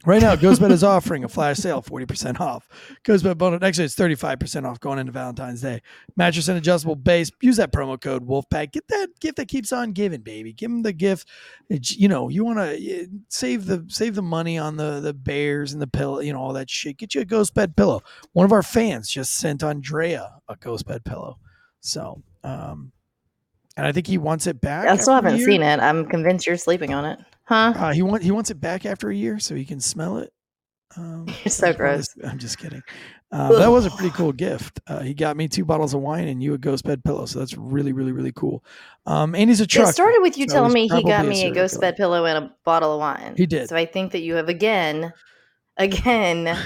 Right 0.05 0.22
now, 0.22 0.36
GhostBed 0.36 0.72
is 0.72 0.83
offering 0.83 1.24
a 1.24 1.29
flash 1.29 1.57
sale, 1.57 1.81
40% 1.81 2.39
off. 2.41 2.67
GhostBed 3.05 3.38
bonus. 3.38 3.63
Actually, 3.63 3.86
it's 3.86 3.95
35% 3.95 4.65
off 4.65 4.79
going 4.79 5.00
into 5.00 5.13
Valentine's 5.13 5.62
Day. 5.62 5.81
Mattress 6.17 6.50
and 6.50 6.57
adjustable 6.57 6.95
base. 6.95 7.31
Use 7.41 7.55
that 7.57 7.72
promo 7.72 8.00
code 8.00 8.27
Wolfpack. 8.27 8.74
Get 8.74 8.88
that 8.89 9.07
gift 9.22 9.38
that 9.38 9.48
keeps 9.48 9.72
on 9.72 9.93
giving, 9.93 10.22
baby. 10.22 10.51
Give 10.51 10.69
them 10.69 10.81
the 10.81 10.91
gift. 10.91 11.29
It's, 11.69 11.95
you 11.95 12.10
know, 12.10 12.27
you 12.27 12.43
want 12.43 12.60
to 12.60 13.07
save 13.29 13.65
the 13.65 13.86
save 13.88 14.15
the 14.15 14.22
money 14.22 14.57
on 14.57 14.75
the 14.75 15.00
the 15.00 15.13
bears 15.13 15.72
and 15.72 15.81
the 15.81 15.88
pillow, 15.88 16.19
you 16.19 16.33
know, 16.33 16.39
all 16.39 16.53
that 16.53 16.69
shit. 16.69 16.98
Get 16.98 17.15
you 17.15 17.22
a 17.22 17.25
GhostBed 17.25 17.75
pillow. 17.75 18.01
One 18.33 18.45
of 18.45 18.51
our 18.51 18.63
fans 18.63 19.10
just 19.10 19.36
sent 19.36 19.63
Andrea 19.63 20.33
a 20.50 20.55
GhostBed 20.55 21.05
pillow. 21.05 21.38
So, 21.79 22.22
um, 22.43 22.91
and 23.77 23.88
I 23.88 23.91
think 23.91 24.07
he 24.07 24.17
wants 24.17 24.48
it 24.48 24.62
back. 24.62 24.88
I 24.88 24.98
still 24.98 25.13
haven't 25.13 25.38
year. 25.38 25.45
seen 25.45 25.63
it. 25.63 25.79
I'm 25.79 26.05
convinced 26.05 26.45
you're 26.45 26.57
sleeping 26.57 26.93
on 26.93 27.05
it. 27.05 27.19
Huh? 27.45 27.73
Uh, 27.75 27.93
he 27.93 28.01
want 28.01 28.23
he 28.23 28.31
wants 28.31 28.50
it 28.50 28.59
back 28.59 28.85
after 28.85 29.09
a 29.09 29.15
year 29.15 29.39
so 29.39 29.55
he 29.55 29.65
can 29.65 29.79
smell 29.79 30.17
it. 30.17 30.31
Um, 30.95 31.25
You're 31.43 31.50
so 31.50 31.50
that's 31.50 31.62
one 31.62 31.69
of 31.71 31.77
gross. 31.77 32.07
I'm 32.23 32.39
just 32.39 32.57
kidding. 32.57 32.81
Uh, 33.31 33.57
that 33.57 33.67
was 33.67 33.88
a 33.88 33.89
pretty 33.89 34.12
cool 34.12 34.31
gift. 34.31 34.79
Uh, 34.85 35.00
he 35.00 35.13
got 35.13 35.35
me 35.35 35.47
two 35.47 35.65
bottles 35.65 35.95
of 35.95 36.01
wine 36.01 36.27
and 36.27 36.41
you 36.43 36.53
a 36.53 36.57
ghost 36.57 36.85
bed 36.85 37.03
pillow, 37.03 37.25
so 37.25 37.39
that's 37.39 37.57
really 37.57 37.91
really 37.91 38.12
really 38.12 38.31
cool. 38.31 38.63
Um, 39.05 39.33
he's 39.33 39.59
a 39.59 39.67
truck. 39.67 39.89
It 39.89 39.93
started 39.93 40.19
with 40.21 40.38
you 40.38 40.47
so 40.47 40.55
telling 40.55 40.73
me 40.73 40.83
he 40.83 40.89
got 40.89 41.03
probably 41.03 41.27
a 41.27 41.29
me 41.29 41.45
a 41.45 41.51
ghost 41.51 41.75
killer. 41.75 41.81
bed 41.81 41.95
pillow 41.97 42.25
and 42.25 42.45
a 42.45 42.53
bottle 42.63 42.93
of 42.93 43.00
wine. 43.00 43.33
He 43.35 43.45
did. 43.45 43.69
So 43.69 43.75
I 43.75 43.85
think 43.85 44.12
that 44.12 44.21
you 44.21 44.35
have 44.35 44.50
again, 44.50 45.12
again, 45.77 46.57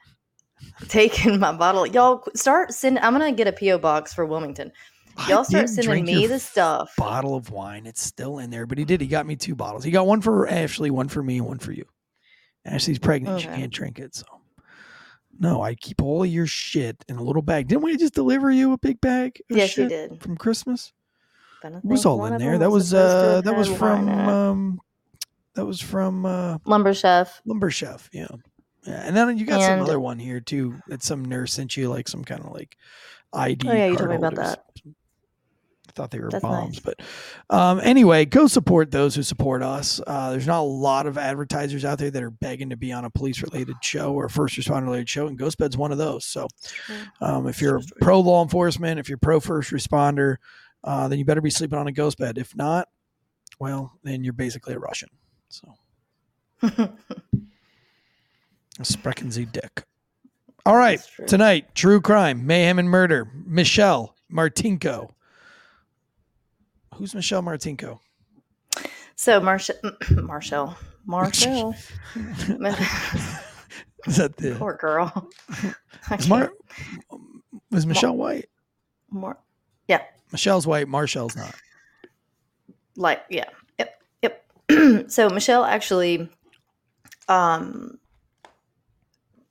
taken 0.88 1.40
my 1.40 1.52
bottle. 1.52 1.86
Y'all 1.86 2.22
start 2.34 2.74
send. 2.74 2.98
I'm 2.98 3.12
gonna 3.12 3.32
get 3.32 3.48
a 3.48 3.52
PO 3.52 3.78
box 3.78 4.12
for 4.12 4.26
Wilmington. 4.26 4.72
Y'all 5.28 5.44
start 5.44 5.68
sending 5.68 6.04
me 6.04 6.26
the 6.26 6.38
stuff. 6.38 6.92
Bottle 6.96 7.34
of 7.34 7.50
wine. 7.50 7.86
It's 7.86 8.02
still 8.02 8.38
in 8.38 8.50
there, 8.50 8.66
but 8.66 8.78
he 8.78 8.84
did. 8.84 9.00
He 9.00 9.06
got 9.06 9.26
me 9.26 9.36
two 9.36 9.54
bottles. 9.54 9.84
He 9.84 9.90
got 9.90 10.06
one 10.06 10.20
for 10.20 10.46
Ashley, 10.48 10.90
one 10.90 11.08
for 11.08 11.22
me, 11.22 11.38
and 11.38 11.46
one 11.46 11.58
for 11.58 11.72
you. 11.72 11.84
Ashley's 12.64 12.98
pregnant. 12.98 13.40
She 13.40 13.46
can't 13.46 13.72
drink 13.72 13.98
it, 13.98 14.14
so. 14.14 14.26
No, 15.38 15.62
I 15.62 15.74
keep 15.74 16.02
all 16.02 16.22
of 16.22 16.28
your 16.28 16.46
shit 16.46 17.04
in 17.08 17.16
a 17.16 17.22
little 17.22 17.42
bag. 17.42 17.68
Didn't 17.68 17.82
we 17.82 17.96
just 17.96 18.14
deliver 18.14 18.50
you 18.50 18.72
a 18.72 18.78
big 18.78 19.00
bag? 19.00 19.40
Of 19.50 19.56
Yes, 19.56 19.76
you 19.76 19.88
did. 19.88 20.22
from 20.22 20.36
Christmas. 20.36 20.92
It 21.62 21.84
was 21.84 22.06
all 22.06 22.24
in 22.26 22.38
there. 22.38 22.58
That 22.58 22.70
was 22.70 22.94
uh 22.94 23.40
that 23.44 23.56
was 23.56 23.68
from 23.68 24.08
um 24.08 24.80
that 25.54 25.66
was 25.66 25.80
from 25.80 26.24
uh 26.24 26.58
Lumber 26.64 26.94
Chef. 26.94 27.40
Lumber 27.44 27.70
Chef, 27.70 28.08
yeah. 28.12 28.28
Yeah. 28.86 29.02
And 29.04 29.16
then 29.16 29.36
you 29.36 29.44
got 29.46 29.60
some 29.62 29.82
other 29.82 29.98
one 29.98 30.18
here 30.18 30.40
too 30.40 30.80
that 30.88 31.02
some 31.02 31.24
nurse 31.24 31.52
sent 31.54 31.76
you 31.76 31.88
like 31.88 32.08
some 32.08 32.24
kind 32.24 32.42
of 32.44 32.52
like 32.52 32.76
ID. 33.32 33.68
Oh, 33.68 33.72
yeah, 33.72 33.86
you 33.86 33.96
told 33.96 34.10
me 34.10 34.16
about 34.16 34.36
that. 34.36 34.64
Thought 35.96 36.10
they 36.10 36.20
were 36.20 36.28
That's 36.28 36.42
bombs, 36.42 36.84
nice. 36.84 36.94
but 37.48 37.56
um, 37.56 37.80
anyway, 37.82 38.26
go 38.26 38.46
support 38.48 38.90
those 38.90 39.14
who 39.14 39.22
support 39.22 39.62
us. 39.62 39.98
Uh, 40.06 40.30
there's 40.30 40.46
not 40.46 40.60
a 40.60 40.62
lot 40.62 41.06
of 41.06 41.16
advertisers 41.16 41.86
out 41.86 41.98
there 41.98 42.10
that 42.10 42.22
are 42.22 42.30
begging 42.30 42.68
to 42.68 42.76
be 42.76 42.92
on 42.92 43.06
a 43.06 43.10
police 43.10 43.42
related 43.42 43.76
show 43.82 44.12
or 44.12 44.26
a 44.26 44.30
first 44.30 44.58
responder 44.58 44.84
related 44.84 45.08
show, 45.08 45.26
and 45.26 45.38
GhostBed's 45.38 45.78
one 45.78 45.92
of 45.92 45.98
those. 45.98 46.26
So 46.26 46.48
um, 47.22 47.46
if 47.48 47.62
you're 47.62 47.80
pro 48.02 48.20
law 48.20 48.42
enforcement, 48.42 49.00
if 49.00 49.08
you're 49.08 49.16
pro 49.16 49.40
first 49.40 49.70
responder, 49.72 50.36
uh, 50.84 51.08
then 51.08 51.18
you 51.18 51.24
better 51.24 51.40
be 51.40 51.48
sleeping 51.48 51.78
on 51.78 51.86
a 51.86 51.92
ghost 51.92 52.18
bed. 52.18 52.36
If 52.36 52.54
not, 52.54 52.88
well, 53.58 53.98
then 54.04 54.22
you're 54.22 54.34
basically 54.34 54.74
a 54.74 54.78
Russian. 54.78 55.08
So 55.48 55.74
sprechen 58.82 59.30
Sie 59.30 59.46
dick. 59.46 59.84
All 60.66 60.76
right, 60.76 61.00
tonight, 61.26 61.74
true 61.74 62.02
crime, 62.02 62.46
mayhem 62.46 62.78
and 62.78 62.90
murder. 62.90 63.30
Michelle 63.46 64.14
Martinko. 64.30 65.12
Who's 66.96 67.14
Michelle 67.14 67.42
Martinko? 67.42 68.00
So 69.16 69.40
Marshall, 69.42 69.76
Marshall, 70.10 70.76
Marshall, 71.04 71.74
Is 74.06 74.16
that 74.16 74.36
the 74.36 74.54
poor 74.58 74.74
girl. 74.74 75.30
Is 76.18 76.28
Mar- 76.28 76.52
was 77.70 77.84
Michelle 77.86 78.16
White? 78.16 78.46
Mar- 79.10 79.38
yeah, 79.88 80.02
Michelle's 80.32 80.66
white, 80.66 80.88
Marshall's 80.88 81.36
not. 81.36 81.54
like 82.96 83.22
yeah, 83.28 83.48
yep, 83.78 84.00
yep. 84.22 84.44
so 85.08 85.28
Michelle 85.28 85.64
actually, 85.64 86.30
um, 87.28 87.98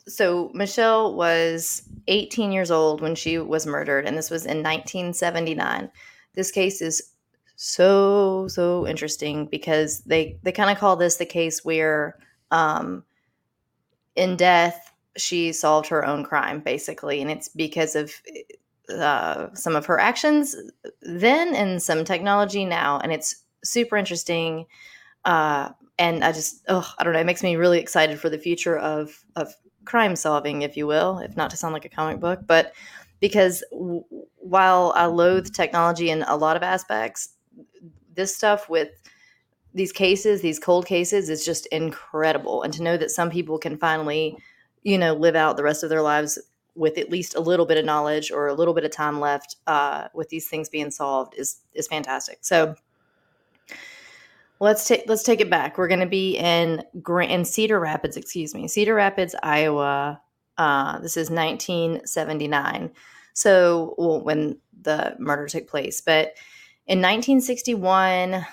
so 0.08 0.50
Michelle 0.54 1.14
was 1.16 1.84
18 2.08 2.52
years 2.52 2.72
old 2.72 3.02
when 3.02 3.14
she 3.14 3.38
was 3.38 3.68
murdered, 3.68 4.06
and 4.08 4.18
this 4.18 4.32
was 4.32 4.46
in 4.46 4.64
1979. 4.64 5.92
This 6.34 6.52
case 6.52 6.82
is 6.82 7.12
so 7.56 8.48
so 8.48 8.88
interesting 8.88 9.46
because 9.46 10.02
they 10.02 10.38
they 10.44 10.52
kind 10.52 10.70
of 10.70 10.78
call 10.78 10.96
this 10.96 11.18
the 11.18 11.26
case 11.26 11.64
where 11.64 12.18
um 12.52 13.04
in 14.16 14.36
death 14.36 14.92
she 15.18 15.52
solved 15.54 15.88
her 15.88 16.06
own 16.06 16.24
crime 16.24 16.60
basically 16.60 17.22
and 17.22 17.32
it's 17.32 17.48
because 17.50 17.96
of 17.96 18.12
uh, 18.94 19.48
some 19.54 19.76
of 19.76 19.86
her 19.86 20.00
actions 20.00 20.56
then 21.02 21.56
and 21.56 21.82
some 21.82 22.04
technology 22.04 22.66
now 22.66 23.00
and 23.00 23.12
it's 23.12 23.44
super 23.64 23.98
interesting 23.98 24.66
uh 25.26 25.70
and 25.98 26.24
i 26.24 26.32
just 26.32 26.64
oh 26.68 26.94
i 26.98 27.04
don't 27.04 27.14
know 27.14 27.20
it 27.20 27.26
makes 27.26 27.44
me 27.44 27.56
really 27.56 27.80
excited 27.80 28.20
for 28.20 28.30
the 28.30 28.38
future 28.38 28.78
of 28.78 29.24
of 29.36 29.54
crime 29.86 30.16
solving 30.16 30.62
if 30.62 30.78
you 30.78 30.86
will 30.86 31.20
if 31.20 31.36
not 31.38 31.50
to 31.50 31.58
sound 31.58 31.74
like 31.74 31.86
a 31.86 31.90
comic 31.90 32.20
book 32.20 32.42
but 32.46 32.74
because 33.20 33.64
w- 33.72 34.04
while 34.38 34.94
i 34.96 35.06
loathe 35.06 35.52
technology 35.54 36.10
in 36.10 36.24
a 36.24 36.36
lot 36.36 36.58
of 36.58 36.64
aspects 36.64 37.30
this 38.16 38.36
stuff 38.36 38.70
with 38.70 38.90
these 39.74 39.92
cases, 39.92 40.42
these 40.42 40.60
cold 40.60 40.86
cases, 40.86 41.30
is 41.30 41.46
just 41.46 41.66
incredible. 41.68 42.64
And 42.64 42.74
to 42.74 42.84
know 42.84 42.98
that 42.98 43.12
some 43.12 43.30
people 43.30 43.60
can 43.60 43.78
finally, 43.78 44.38
you 44.84 44.98
know, 44.98 45.14
live 45.14 45.36
out 45.36 45.58
the 45.58 45.64
rest 45.64 45.84
of 45.84 45.90
their 45.90 46.02
lives 46.02 46.40
with 46.76 46.98
at 46.98 47.10
least 47.10 47.36
a 47.36 47.40
little 47.40 47.66
bit 47.66 47.78
of 47.78 47.86
knowledge 47.86 48.32
or 48.32 48.48
a 48.48 48.54
little 48.54 48.74
bit 48.74 48.84
of 48.84 48.92
time 48.92 49.20
left 49.20 49.56
uh, 49.68 50.08
with 50.14 50.30
these 50.30 50.48
things 50.48 50.70
being 50.70 50.92
solved 50.92 51.34
is 51.38 51.62
is 51.74 51.88
fantastic. 51.88 52.40
So 52.42 52.76
let's 54.60 54.88
take 54.88 55.04
let's 55.08 55.24
take 55.24 55.42
it 55.42 55.50
back. 55.50 55.78
We're 55.78 55.88
going 55.88 56.00
to 56.02 56.06
be 56.06 56.38
in 56.38 56.84
Gra- 57.02 57.28
in 57.28 57.46
Cedar 57.46 57.80
Rapids, 57.80 58.18
excuse 58.18 58.54
me, 58.54 58.68
Cedar 58.68 58.94
Rapids, 58.94 59.36
Iowa. 59.42 60.22
Uh, 60.58 61.00
this 61.00 61.18
is 61.18 61.30
1979. 61.30 62.92
So 63.34 63.96
well, 63.98 64.22
when 64.22 64.58
the 64.82 65.16
murder 65.20 65.48
took 65.48 65.68
place, 65.68 66.02
but 66.02 66.36
in 66.88 67.00
1961, 67.00 68.46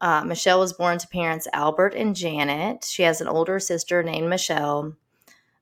uh, 0.00 0.24
Michelle 0.24 0.60
was 0.60 0.72
born 0.72 0.98
to 0.98 1.08
parents 1.08 1.48
Albert 1.52 1.94
and 1.94 2.14
Janet. 2.14 2.84
She 2.84 3.02
has 3.02 3.20
an 3.20 3.28
older 3.28 3.58
sister 3.58 4.02
named 4.02 4.28
Michelle. 4.28 4.94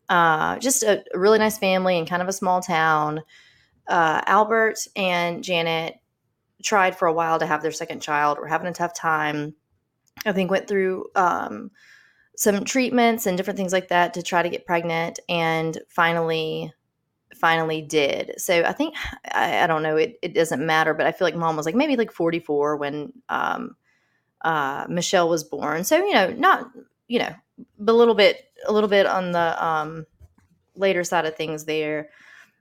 Uh, 0.08 0.58
just 0.58 0.82
a, 0.82 1.04
really 1.14 1.38
nice 1.38 1.58
family 1.58 1.98
in 1.98 2.06
kind 2.06 2.22
of 2.22 2.28
a 2.28 2.32
small 2.32 2.60
town. 2.60 3.22
Uh, 3.86 4.20
Albert 4.26 4.78
and 4.94 5.42
Janet 5.42 5.96
tried 6.62 6.96
for 6.96 7.08
a 7.08 7.12
while 7.12 7.38
to 7.38 7.46
have 7.46 7.62
their 7.62 7.72
second 7.72 8.00
child. 8.00 8.38
Were 8.38 8.48
having 8.48 8.66
a 8.66 8.72
tough 8.72 8.94
time. 8.94 9.54
I 10.24 10.32
think 10.32 10.50
went 10.50 10.66
through 10.66 11.06
um, 11.14 11.70
some 12.36 12.64
treatments 12.64 13.26
and 13.26 13.36
different 13.36 13.58
things 13.58 13.72
like 13.72 13.88
that 13.88 14.14
to 14.14 14.22
try 14.22 14.42
to 14.42 14.48
get 14.48 14.66
pregnant, 14.66 15.20
and 15.28 15.78
finally 15.88 16.72
finally 17.36 17.82
did. 17.82 18.34
So 18.38 18.62
I 18.64 18.72
think 18.72 18.94
I, 19.32 19.64
I 19.64 19.66
don't 19.66 19.82
know. 19.82 19.96
It, 19.96 20.18
it 20.22 20.34
doesn't 20.34 20.64
matter, 20.64 20.94
but 20.94 21.06
I 21.06 21.12
feel 21.12 21.26
like 21.26 21.36
mom 21.36 21.56
was 21.56 21.66
like 21.66 21.74
maybe 21.74 21.96
like 21.96 22.12
44 22.12 22.76
when 22.76 23.12
um, 23.28 23.76
uh, 24.42 24.86
Michelle 24.88 25.28
was 25.28 25.44
born. 25.44 25.84
So 25.84 25.96
you 26.04 26.14
know, 26.14 26.30
not 26.30 26.70
you 27.08 27.18
know, 27.18 27.34
but 27.78 27.92
a 27.92 27.96
little 27.96 28.14
bit 28.14 28.44
a 28.66 28.72
little 28.72 28.88
bit 28.88 29.06
on 29.06 29.32
the 29.32 29.64
um, 29.64 30.06
later 30.74 31.04
side 31.04 31.26
of 31.26 31.36
things 31.36 31.64
there. 31.64 32.10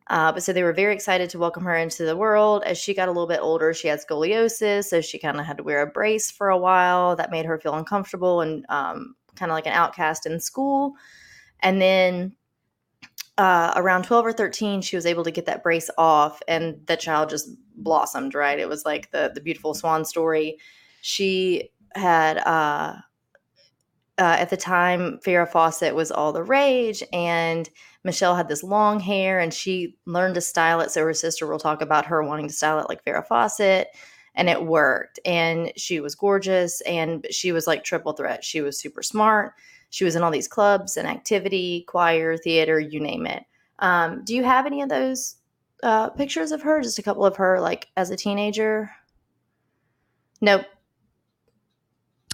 Uh, 0.08 0.32
but 0.32 0.44
so 0.44 0.54
they 0.54 0.62
were 0.62 0.74
very 0.74 0.94
excited 0.94 1.32
to 1.32 1.40
welcome 1.40 1.64
her 1.64 1.76
into 1.76 2.06
the 2.06 2.16
world. 2.16 2.64
As 2.64 2.78
she 2.78 2.94
got 2.94 3.08
a 3.08 3.12
little 3.12 3.28
bit 3.28 3.40
older, 3.42 3.74
she 3.74 3.88
had 3.88 4.00
scoliosis, 4.00 4.86
so 4.86 5.02
she 5.02 5.18
kind 5.18 5.40
of 5.40 5.46
had 5.48 5.58
to 5.58 5.64
wear 5.64 5.82
a 5.82 5.88
brace 5.88 6.30
for 6.30 6.50
a 6.50 6.58
while. 6.58 7.16
That 7.16 7.32
made 7.32 7.46
her 7.46 7.58
feel 7.58 7.74
uncomfortable 7.74 8.42
and 8.42 8.66
um, 8.70 9.16
kind 9.36 9.52
of 9.52 9.56
like 9.56 9.66
an 9.66 9.74
outcast 9.74 10.28
in 10.28 10.40
school. 10.40 10.94
And 11.62 11.82
then 11.82 12.36
uh, 13.38 13.74
around 13.76 14.04
12 14.04 14.26
or 14.28 14.34
13 14.34 14.82
she 14.82 14.96
was 14.96 15.06
able 15.06 15.24
to 15.24 15.32
get 15.32 15.46
that 15.46 15.62
brace 15.62 15.90
off 15.98 16.42
and 16.48 16.80
the 16.86 16.96
child 16.96 17.30
just 17.30 17.50
blossomed 17.76 18.34
right? 18.34 18.60
It 18.60 18.70
was 18.70 18.86
like 18.86 19.12
the 19.12 19.32
the 19.34 19.42
beautiful 19.42 19.74
swan 19.74 20.06
story. 20.06 20.58
She 21.02 21.72
had 21.94 22.38
uh, 22.40 22.96
uh, 24.18 24.38
at 24.40 24.50
the 24.50 24.58
time 24.58 25.20
Farrah 25.26 25.50
Fawcett 25.50 25.96
was 25.96 26.12
all 26.12 26.32
the 26.32 26.44
rage 26.44 27.04
and 27.12 27.70
Michelle 28.04 28.36
had 28.36 28.48
this 28.48 28.64
long 28.64 29.00
hair 29.00 29.40
and 29.40 29.54
she 29.54 29.98
learned 30.06 30.36
to 30.36 30.42
style 30.42 30.80
it. 30.80 30.92
So 30.92 31.04
her 31.04 31.14
sister 31.14 31.48
will 31.48 31.60
talk 31.60 31.82
about 31.82 32.06
her 32.06 32.24
wanting 32.24 32.48
to 32.48 32.54
style 32.54 32.80
it 32.80 32.88
like 32.88 33.04
Farrah 33.04 33.28
Fawcett 33.28 33.90
and 34.36 34.50
it 34.50 34.66
worked. 34.66 35.20
And 35.26 35.74
she 35.76 36.00
was 36.00 36.16
gorgeous 36.16 36.82
and 36.82 37.26
she 37.32 37.52
was 37.52 37.68
like 37.68 37.84
triple 37.84 38.14
threat. 38.14 38.44
She 38.44 38.62
was 38.62 38.80
super 38.80 39.04
smart 39.04 39.54
she 39.96 40.04
was 40.04 40.18
in 40.18 40.24
all 40.24 40.30
these 40.32 40.50
clubs 40.50 40.98
and 40.98 41.08
activity, 41.08 41.86
choir, 41.88 42.36
theater, 42.36 42.78
you 42.78 43.00
name 43.00 43.26
it. 43.26 43.46
Um, 43.80 44.26
do 44.26 44.36
you 44.36 44.44
have 44.44 44.66
any 44.66 44.82
of 44.82 44.90
those 44.90 45.38
uh, 45.84 46.10
pictures 46.10 46.52
of 46.52 46.62
her? 46.64 46.82
Just 46.82 47.00
a 47.00 47.02
couple 47.02 47.26
of 47.26 47.38
her, 47.38 47.62
like 47.62 47.88
as 47.96 48.10
a 48.10 48.18
teenager? 48.18 48.92
Nope. 50.42 50.66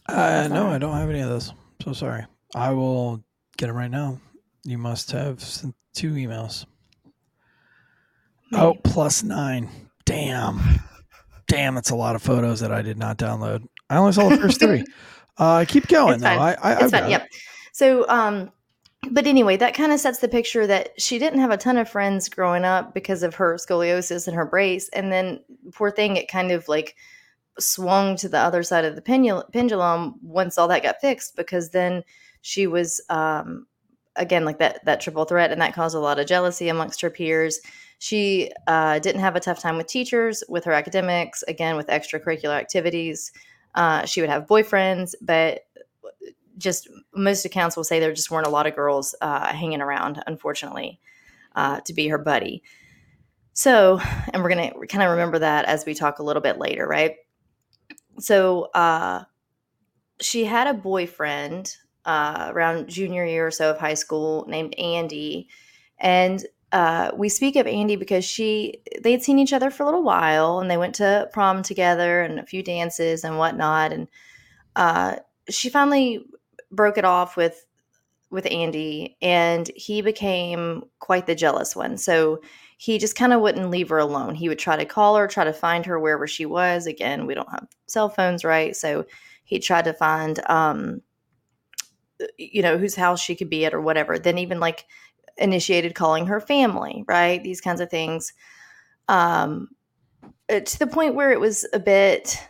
Uh, 0.08 0.47
no. 0.52 0.69
I 0.69 0.80
don't 0.80 0.95
have 0.97 1.12
any 1.12 1.19
of 1.19 1.30
those. 1.30 1.54
So 1.84 1.93
sorry. 1.93 2.26
I 2.56 2.71
will 2.71 3.24
Get 3.58 3.67
them 3.67 3.76
right 3.76 3.91
now. 3.91 4.19
You 4.63 4.80
must 4.80 5.12
have 5.12 5.39
sent 5.39 5.76
two 5.93 6.13
emails. 6.13 6.65
Oh, 8.54 8.74
plus 8.84 9.21
nine. 9.21 9.69
Damn. 10.06 10.60
Damn, 11.47 11.76
that's 11.76 11.91
a 11.91 11.95
lot 11.95 12.15
of 12.15 12.24
photos 12.24 12.62
that 12.62 12.71
I 12.71 12.82
did 12.82 12.97
not 12.97 13.19
download. 13.19 13.67
I 13.88 13.97
only 13.97 14.13
saw 14.13 14.30
the 14.30 14.38
first 14.38 14.60
three. 14.60 14.84
Uh, 15.38 15.65
keep 15.67 15.88
going 15.88 16.15
It's 16.15 16.24
though. 16.24 16.28
fine. 16.30 16.56
I, 16.62 16.71
I, 16.71 16.74
it's 16.74 16.84
I've 16.84 16.91
fine. 16.91 17.02
got 17.04 17.10
Yep. 17.10 17.21
it. 17.24 17.36
So, 17.82 18.06
um, 18.10 18.52
but 19.10 19.26
anyway, 19.26 19.58
that 19.58 19.74
kind 19.74 19.91
of 19.91 20.00
sets 20.00 20.20
the 20.20 20.28
picture 20.28 20.67
that 20.67 21.02
she 21.02 21.17
didn't 21.17 21.39
have 21.39 21.50
a 21.50 21.58
ton 21.58 21.78
of 21.78 21.89
friends 21.89 22.30
growing 22.30 22.63
up 22.63 22.94
because 22.94 23.24
of 23.24 23.34
her 23.34 23.56
scoliosis 23.56 24.28
and 24.28 24.36
her 24.36 24.46
brace, 24.46 24.88
and 24.89 25.12
then 25.12 25.39
poor 25.74 25.89
thing, 25.89 26.15
it 26.15 26.28
kind 26.28 26.52
of 26.52 26.67
like 26.67 26.96
swung 27.58 28.15
to 28.17 28.30
the 28.30 28.38
other 28.38 28.62
side 28.62 28.86
of 28.86 28.94
the 28.94 29.02
pendulum, 29.02 30.13
once 30.22 30.60
all 30.60 30.67
that 30.67 30.84
got 30.84 31.02
fixed 31.02 31.36
because 31.36 31.72
then 31.72 32.04
she 32.44 32.67
was 32.67 33.02
um, 33.10 33.65
again 34.15 34.46
like 34.46 34.60
that 34.60 34.86
that 34.86 35.02
triple 35.02 35.26
threat, 35.26 35.52
and 35.52 35.60
that 35.60 35.74
caused 35.74 35.96
a 35.96 36.00
lot 36.00 36.20
of 36.20 36.28
jealousy 36.28 36.70
amongst 36.70 37.02
her 37.02 37.10
peers. 37.10 37.62
She 37.98 38.52
uh, 38.67 39.00
didn't 39.00 39.22
have 39.22 39.36
a 39.36 39.39
tough 39.39 39.60
time 39.60 39.78
with 39.78 39.88
teachers, 39.88 40.44
with 40.48 40.65
her 40.65 40.74
academics, 40.74 41.41
again 41.48 41.78
with 41.78 41.88
extracurricular 41.88 42.56
activities. 42.60 43.32
Uh, 43.74 44.06
she 44.06 44.22
would 44.22 44.30
have 44.30 44.46
boyfriends, 44.46 45.15
but 45.20 45.62
just 46.58 46.88
most 47.14 47.46
accounts 47.46 47.76
will 47.76 47.84
say 47.84 48.00
there 48.00 48.14
just 48.14 48.32
weren't 48.32 48.48
a 48.48 48.52
lot 48.52 48.68
of 48.68 48.76
girls 48.76 49.16
uh, 49.22 49.54
hanging 49.54 49.82
around, 49.82 50.22
unfortunately, 50.28 51.00
uh, 51.56 51.82
to 51.82 51.94
be 51.94 52.08
her 52.08 52.18
buddy. 52.18 52.64
So, 53.54 54.00
and 54.34 54.42
we're 54.42 54.54
going 54.54 54.72
to 54.72 54.88
kind 54.88 55.04
of 55.04 55.12
remember 55.12 55.40
that 55.40 55.66
as 55.66 55.86
we 55.86 55.94
talk 55.94 56.20
a 56.20 56.24
little 56.24 56.42
bit 56.42 56.58
later, 56.58 56.88
right? 56.88 57.16
So, 58.20 58.70
uh, 58.74 59.24
she 60.22 60.46
had 60.46 60.68
a 60.68 60.74
boyfriend 60.74 61.76
uh, 62.06 62.50
around 62.52 62.88
junior 62.88 63.26
year 63.26 63.48
or 63.48 63.52
so 63.52 63.72
of 63.72 63.78
high 63.78 63.96
school 63.96 64.46
named 64.48 64.76
Andy. 64.78 65.50
And 66.00 66.46
uh, 66.72 67.12
we 67.16 67.30
speak 67.30 67.56
of 67.56 67.68
Andy 67.68 67.96
because 67.96 68.24
she 68.24 68.82
they 69.02 69.12
had 69.12 69.22
seen 69.22 69.40
each 69.40 69.54
other 69.54 69.70
for 69.70 69.84
a 69.84 69.86
little 69.86 70.04
while 70.04 70.60
and 70.60 70.72
they 70.72 70.78
went 70.78 70.96
to 70.96 71.30
prom 71.34 71.64
together 71.64 72.22
and 72.22 72.40
a 72.40 72.46
few 72.46 72.64
dances 72.64 73.24
and 73.24 73.38
whatnot. 73.38 73.92
And 73.92 74.08
uh, 74.76 75.18
she 75.50 75.70
finally 75.70 76.26
broke 76.72 76.98
it 76.98 77.06
off 77.06 77.38
with 77.38 77.66
with 78.32 78.48
Andy 78.50 79.18
and 79.22 79.70
he 79.76 80.02
became 80.02 80.86
quite 81.00 81.28
the 81.28 81.36
jealous 81.36 81.76
one. 81.76 81.98
So 81.98 82.42
he 82.78 82.98
just 82.98 83.16
kind 83.16 83.34
of 83.34 83.42
wouldn't 83.42 83.70
leave 83.70 83.90
her 83.90 84.00
alone. 84.00 84.36
He 84.36 84.48
would 84.48 84.58
try 84.58 84.78
to 84.78 84.86
call 84.86 85.18
her, 85.18 85.28
try 85.28 85.44
to 85.44 85.54
find 85.54 85.86
her 85.86 86.00
wherever 86.00 86.26
she 86.26 86.46
was. 86.46 86.88
Again, 86.88 87.28
we 87.28 87.36
don't 87.36 87.52
have 87.52 87.68
cell 87.88 88.08
phones, 88.10 88.46
right? 88.46 88.76
So 88.76 89.06
he 89.44 89.60
tried 89.60 89.86
to 89.86 89.94
find 89.94 90.40
um 90.50 91.02
you 92.38 92.62
know 92.62 92.78
whose 92.78 92.96
house 92.96 93.20
she 93.20 93.36
could 93.36 93.50
be 93.50 93.66
at 93.66 93.74
or 93.74 93.82
whatever. 93.82 94.18
Then 94.18 94.38
even 94.38 94.60
like 94.60 94.86
initiated 95.38 95.96
calling 95.96 96.28
her 96.28 96.40
family, 96.40 97.04
right? 97.08 97.44
These 97.44 97.62
kinds 97.62 97.82
of 97.82 97.90
things. 97.90 98.34
Um 99.08 99.70
uh, 100.50 100.62
to 100.62 100.80
the 100.80 100.88
point 100.88 101.16
where 101.16 101.32
it 101.32 101.40
was 101.40 101.68
a 101.74 101.80
bit 101.80 102.42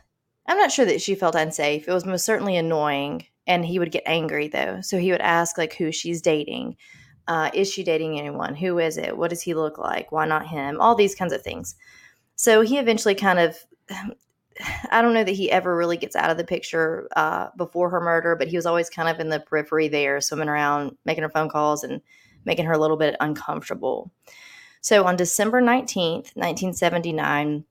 I'm 0.47 0.57
not 0.57 0.71
sure 0.71 0.85
that 0.85 1.01
she 1.01 1.15
felt 1.15 1.35
unsafe. 1.35 1.87
It 1.87 1.93
was 1.93 2.05
most 2.05 2.25
certainly 2.25 2.57
annoying 2.57 3.25
and 3.47 3.65
he 3.65 3.79
would 3.79 3.91
get 3.91 4.03
angry 4.05 4.47
though. 4.47 4.81
So 4.81 4.97
he 4.97 5.11
would 5.11 5.21
ask 5.21 5.57
like 5.57 5.73
who 5.73 5.91
she's 5.91 6.21
dating. 6.21 6.77
Uh, 7.27 7.49
is 7.53 7.71
she 7.71 7.83
dating 7.83 8.19
anyone? 8.19 8.55
Who 8.55 8.79
is 8.79 8.97
it? 8.97 9.15
What 9.15 9.29
does 9.29 9.41
he 9.41 9.53
look 9.53 9.77
like? 9.77 10.11
Why 10.11 10.25
not 10.25 10.47
him? 10.47 10.79
All 10.81 10.95
these 10.95 11.15
kinds 11.15 11.33
of 11.33 11.41
things. 11.41 11.75
So 12.35 12.61
he 12.61 12.77
eventually 12.77 13.15
kind 13.15 13.39
of, 13.39 13.57
I 14.91 15.01
don't 15.01 15.13
know 15.13 15.23
that 15.23 15.31
he 15.31 15.49
ever 15.51 15.75
really 15.75 15.97
gets 15.97 16.15
out 16.15 16.29
of 16.29 16.37
the 16.37 16.43
picture 16.43 17.07
uh, 17.15 17.49
before 17.57 17.89
her 17.89 18.01
murder, 18.01 18.35
but 18.35 18.47
he 18.47 18.57
was 18.57 18.65
always 18.65 18.89
kind 18.89 19.09
of 19.09 19.19
in 19.19 19.29
the 19.29 19.39
periphery 19.39 19.87
there, 19.87 20.19
swimming 20.21 20.49
around, 20.49 20.97
making 21.05 21.23
her 21.23 21.29
phone 21.29 21.49
calls 21.49 21.83
and 21.83 22.01
making 22.45 22.65
her 22.65 22.73
a 22.73 22.77
little 22.77 22.97
bit 22.97 23.15
uncomfortable. 23.19 24.11
So 24.81 25.05
on 25.05 25.15
December 25.15 25.61
19th, 25.61 26.35
1979, 26.35 27.63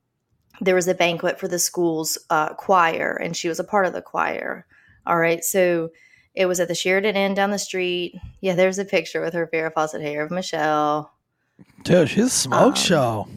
there 0.60 0.74
was 0.74 0.88
a 0.88 0.94
banquet 0.94 1.40
for 1.40 1.48
the 1.48 1.58
school's 1.58 2.18
uh, 2.30 2.54
choir, 2.54 3.18
and 3.20 3.36
she 3.36 3.48
was 3.48 3.58
a 3.58 3.64
part 3.64 3.86
of 3.86 3.92
the 3.92 4.02
choir. 4.02 4.66
All 5.06 5.18
right. 5.18 5.42
So 5.44 5.90
it 6.34 6.46
was 6.46 6.60
at 6.60 6.68
the 6.68 6.74
Sheraton 6.74 7.16
Inn 7.16 7.34
down 7.34 7.50
the 7.50 7.58
street. 7.58 8.14
Yeah, 8.40 8.54
there's 8.54 8.78
a 8.78 8.84
picture 8.84 9.20
with 9.20 9.34
her 9.34 9.48
Farrah 9.52 9.72
Fawcett 9.72 10.00
hair 10.02 10.22
of 10.24 10.30
Michelle. 10.30 11.12
Dude, 11.82 12.08
she's 12.08 12.26
a 12.26 12.30
smoke 12.30 12.68
Um, 12.68 12.74
show. 12.74 13.28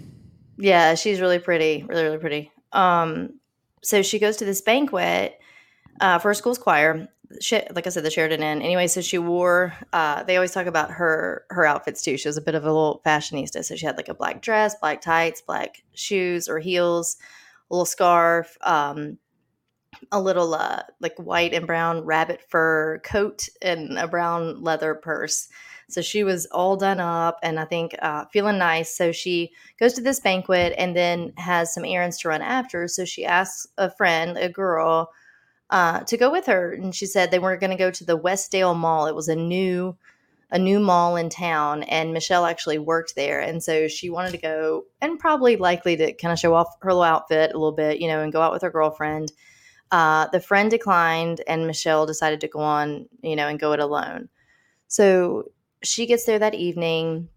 Yeah, 0.57 0.95
she's 0.95 1.19
really 1.19 1.39
pretty, 1.39 1.83
really, 1.87 2.03
really 2.03 2.17
pretty. 2.19 2.51
Um, 2.71 3.39
so 3.81 4.01
she 4.01 4.19
goes 4.19 4.37
to 4.37 4.45
this 4.45 4.61
banquet 4.61 5.39
uh, 5.99 6.19
for 6.19 6.29
her 6.29 6.33
school's 6.33 6.57
choir. 6.59 7.07
She, 7.41 7.59
like 7.73 7.87
I 7.87 7.89
said, 7.89 8.03
the 8.03 8.11
Sheraton 8.11 8.43
Inn. 8.43 8.61
Anyway, 8.61 8.85
so 8.87 9.01
she 9.01 9.17
wore. 9.17 9.73
Uh, 9.91 10.21
they 10.23 10.35
always 10.37 10.51
talk 10.51 10.67
about 10.67 10.91
her 10.91 11.45
her 11.49 11.65
outfits 11.65 12.03
too. 12.03 12.15
She 12.17 12.27
was 12.29 12.37
a 12.37 12.41
bit 12.41 12.53
of 12.53 12.63
a 12.63 12.67
little 12.67 13.01
fashionista. 13.05 13.65
So 13.65 13.75
she 13.75 13.85
had 13.85 13.97
like 13.97 14.07
a 14.09 14.13
black 14.13 14.41
dress, 14.41 14.75
black 14.79 15.01
tights, 15.01 15.41
black 15.41 15.81
shoes 15.95 16.47
or 16.47 16.59
heels, 16.59 17.17
a 17.71 17.73
little 17.73 17.85
scarf, 17.87 18.55
um, 18.61 19.17
a 20.11 20.21
little 20.21 20.53
uh, 20.53 20.83
like 20.99 21.17
white 21.17 21.53
and 21.53 21.67
brown 21.67 22.05
rabbit 22.05 22.41
fur 22.49 22.99
coat, 22.99 23.49
and 23.61 23.97
a 23.97 24.07
brown 24.07 24.61
leather 24.61 24.95
purse. 24.95 25.47
So 25.89 26.01
she 26.01 26.23
was 26.23 26.45
all 26.47 26.75
done 26.75 26.99
up 26.99 27.37
and 27.43 27.59
I 27.59 27.65
think 27.65 27.95
uh, 28.01 28.25
feeling 28.31 28.57
nice. 28.57 28.95
So 28.95 29.11
she 29.11 29.51
goes 29.79 29.93
to 29.93 30.01
this 30.01 30.19
banquet 30.19 30.73
and 30.77 30.95
then 30.95 31.33
has 31.37 31.73
some 31.73 31.85
errands 31.85 32.17
to 32.19 32.29
run 32.29 32.41
after. 32.41 32.87
So 32.87 33.05
she 33.05 33.25
asks 33.25 33.67
a 33.77 33.91
friend, 33.91 34.37
a 34.37 34.49
girl, 34.49 35.11
uh, 35.69 36.01
to 36.01 36.17
go 36.17 36.31
with 36.31 36.45
her, 36.45 36.73
and 36.73 36.93
she 36.93 37.05
said 37.05 37.31
they 37.31 37.39
were 37.39 37.57
going 37.57 37.71
to 37.71 37.75
go 37.75 37.89
to 37.89 38.05
the 38.05 38.17
Westdale 38.17 38.77
Mall. 38.77 39.07
It 39.07 39.15
was 39.15 39.27
a 39.27 39.35
new 39.35 39.97
a 40.51 40.59
new 40.59 40.79
mall 40.79 41.15
in 41.15 41.29
town, 41.29 41.81
and 41.83 42.13
Michelle 42.13 42.45
actually 42.45 42.77
worked 42.77 43.15
there, 43.15 43.39
and 43.39 43.63
so 43.63 43.87
she 43.87 44.11
wanted 44.11 44.33
to 44.33 44.37
go 44.37 44.85
and 45.01 45.17
probably 45.17 45.55
likely 45.55 45.95
to 45.95 46.13
kind 46.13 46.31
of 46.31 46.37
show 46.37 46.53
off 46.53 46.67
her 46.81 46.93
little 46.93 47.01
outfit 47.01 47.49
a 47.51 47.57
little 47.57 47.71
bit, 47.71 47.99
you 47.99 48.07
know, 48.07 48.21
and 48.21 48.31
go 48.31 48.39
out 48.39 48.53
with 48.53 48.61
her 48.61 48.69
girlfriend. 48.69 49.31
Uh, 49.93 50.27
the 50.31 50.39
friend 50.39 50.71
declined, 50.71 51.41
and 51.47 51.67
Michelle 51.67 52.07
decided 52.07 52.41
to 52.41 52.47
go 52.47 52.59
on, 52.59 53.07
you 53.21 53.35
know, 53.35 53.47
and 53.47 53.59
go 53.59 53.73
it 53.73 53.79
alone. 53.79 54.27
So 54.87 55.51
she 55.83 56.07
gets 56.07 56.25
there 56.25 56.39
that 56.39 56.55
evening. 56.55 57.29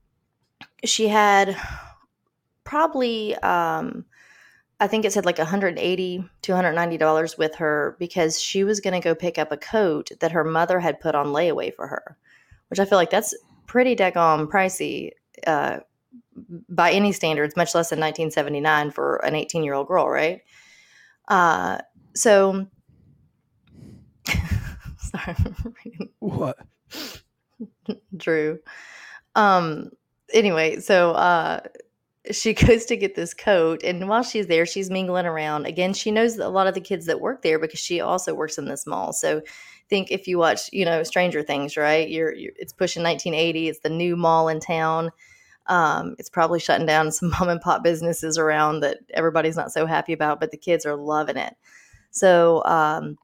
She 0.82 1.06
had 1.06 1.54
probably 2.64 3.34
um, 3.36 4.06
I 4.80 4.86
think 4.86 5.04
it 5.04 5.12
said 5.12 5.26
like 5.26 5.36
180 5.36 6.24
to 6.42 6.52
190 6.52 6.96
dollars 6.96 7.36
with 7.36 7.54
her 7.56 7.96
because 7.98 8.40
she 8.40 8.64
was 8.64 8.80
going 8.80 8.98
to 8.98 9.04
go 9.04 9.14
pick 9.14 9.38
up 9.38 9.52
a 9.52 9.58
coat 9.58 10.10
that 10.20 10.32
her 10.32 10.44
mother 10.44 10.80
had 10.80 11.00
put 11.00 11.14
on 11.14 11.26
layaway 11.26 11.74
for 11.74 11.86
her, 11.86 12.16
which 12.68 12.80
I 12.80 12.86
feel 12.86 12.98
like 12.98 13.10
that's 13.10 13.34
pretty 13.66 13.94
daggone 13.94 14.48
pricey 14.48 15.10
uh, 15.46 15.80
by 16.68 16.92
any 16.92 17.12
standards, 17.12 17.54
much 17.54 17.74
less 17.74 17.92
in 17.92 18.00
1979 18.00 18.92
for 18.92 19.16
an 19.24 19.34
18 19.34 19.62
year 19.62 19.74
old 19.74 19.88
girl, 19.88 20.08
right? 20.08 20.40
Uh, 21.28 21.78
so, 22.16 22.66
sorry, 24.98 25.36
What? 26.18 26.58
Drew. 28.16 28.58
Um 29.34 29.90
anyway, 30.32 30.80
so 30.80 31.12
uh 31.12 31.60
she 32.32 32.54
goes 32.54 32.86
to 32.86 32.96
get 32.96 33.14
this 33.14 33.34
coat 33.34 33.82
and 33.84 34.08
while 34.08 34.22
she's 34.22 34.46
there 34.46 34.66
she's 34.66 34.90
mingling 34.90 35.26
around. 35.26 35.66
Again, 35.66 35.94
she 35.94 36.10
knows 36.10 36.38
a 36.38 36.48
lot 36.48 36.66
of 36.66 36.74
the 36.74 36.80
kids 36.80 37.06
that 37.06 37.20
work 37.20 37.42
there 37.42 37.58
because 37.58 37.80
she 37.80 38.00
also 38.00 38.34
works 38.34 38.58
in 38.58 38.66
this 38.66 38.86
mall. 38.86 39.12
So 39.12 39.42
think 39.88 40.10
if 40.10 40.26
you 40.26 40.38
watch, 40.38 40.70
you 40.72 40.84
know, 40.84 41.02
Stranger 41.02 41.42
Things, 41.42 41.76
right? 41.76 42.08
You're, 42.08 42.34
you're 42.34 42.52
it's 42.56 42.72
pushing 42.72 43.02
1980, 43.02 43.68
it's 43.68 43.80
the 43.80 43.88
new 43.88 44.16
mall 44.16 44.48
in 44.48 44.60
town. 44.60 45.10
Um, 45.66 46.14
it's 46.18 46.30
probably 46.30 46.60
shutting 46.60 46.86
down 46.86 47.10
some 47.12 47.30
mom 47.40 47.48
and 47.48 47.60
pop 47.60 47.82
businesses 47.82 48.38
around 48.38 48.80
that 48.80 48.98
everybody's 49.14 49.56
not 49.56 49.72
so 49.72 49.86
happy 49.86 50.12
about, 50.12 50.40
but 50.40 50.50
the 50.50 50.56
kids 50.56 50.86
are 50.86 50.96
loving 50.96 51.36
it. 51.36 51.54
So 52.16 52.64
um, 52.64 53.18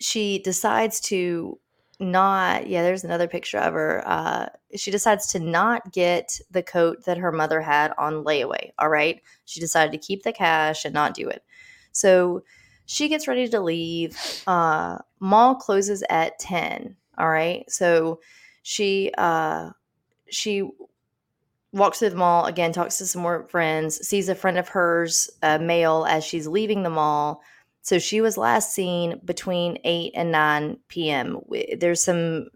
she 0.00 0.40
decides 0.40 1.00
to 1.00 1.58
not 2.00 2.66
yeah 2.66 2.82
there's 2.82 3.04
another 3.04 3.28
picture 3.28 3.58
of 3.58 3.74
her 3.74 4.02
uh 4.06 4.46
she 4.74 4.90
decides 4.90 5.26
to 5.26 5.38
not 5.38 5.92
get 5.92 6.40
the 6.50 6.62
coat 6.62 7.04
that 7.04 7.18
her 7.18 7.30
mother 7.30 7.60
had 7.60 7.92
on 7.98 8.24
layaway 8.24 8.70
all 8.78 8.88
right? 8.88 9.20
She 9.44 9.60
decided 9.60 9.92
to 9.92 9.98
keep 10.06 10.22
the 10.22 10.32
cash 10.32 10.84
and 10.86 10.94
not 10.94 11.14
do 11.14 11.28
it. 11.28 11.44
So 11.92 12.42
she 12.86 13.08
gets 13.08 13.28
ready 13.28 13.48
to 13.48 13.60
leave 13.60 14.16
uh 14.46 14.98
mall 15.20 15.54
closes 15.56 16.02
at 16.08 16.38
10 16.38 16.96
all 17.18 17.28
right? 17.28 17.70
So 17.70 18.20
she 18.62 19.12
uh 19.18 19.70
she 20.30 20.68
walks 21.72 21.98
through 22.00 22.10
the 22.10 22.16
mall 22.16 22.46
again 22.46 22.72
talks 22.72 22.98
to 22.98 23.06
some 23.06 23.22
more 23.22 23.46
friends 23.48 23.96
sees 24.06 24.28
a 24.28 24.34
friend 24.34 24.58
of 24.58 24.68
hers 24.68 25.30
a 25.42 25.58
male 25.58 26.04
as 26.08 26.24
she's 26.24 26.46
leaving 26.48 26.82
the 26.82 26.90
mall 26.90 27.42
so 27.82 27.98
she 27.98 28.20
was 28.20 28.36
last 28.36 28.74
seen 28.74 29.20
between 29.24 29.78
8 29.84 30.12
and 30.14 30.30
9 30.30 30.78
p.m. 30.88 31.40
There's 31.78 32.02
some 32.02 32.48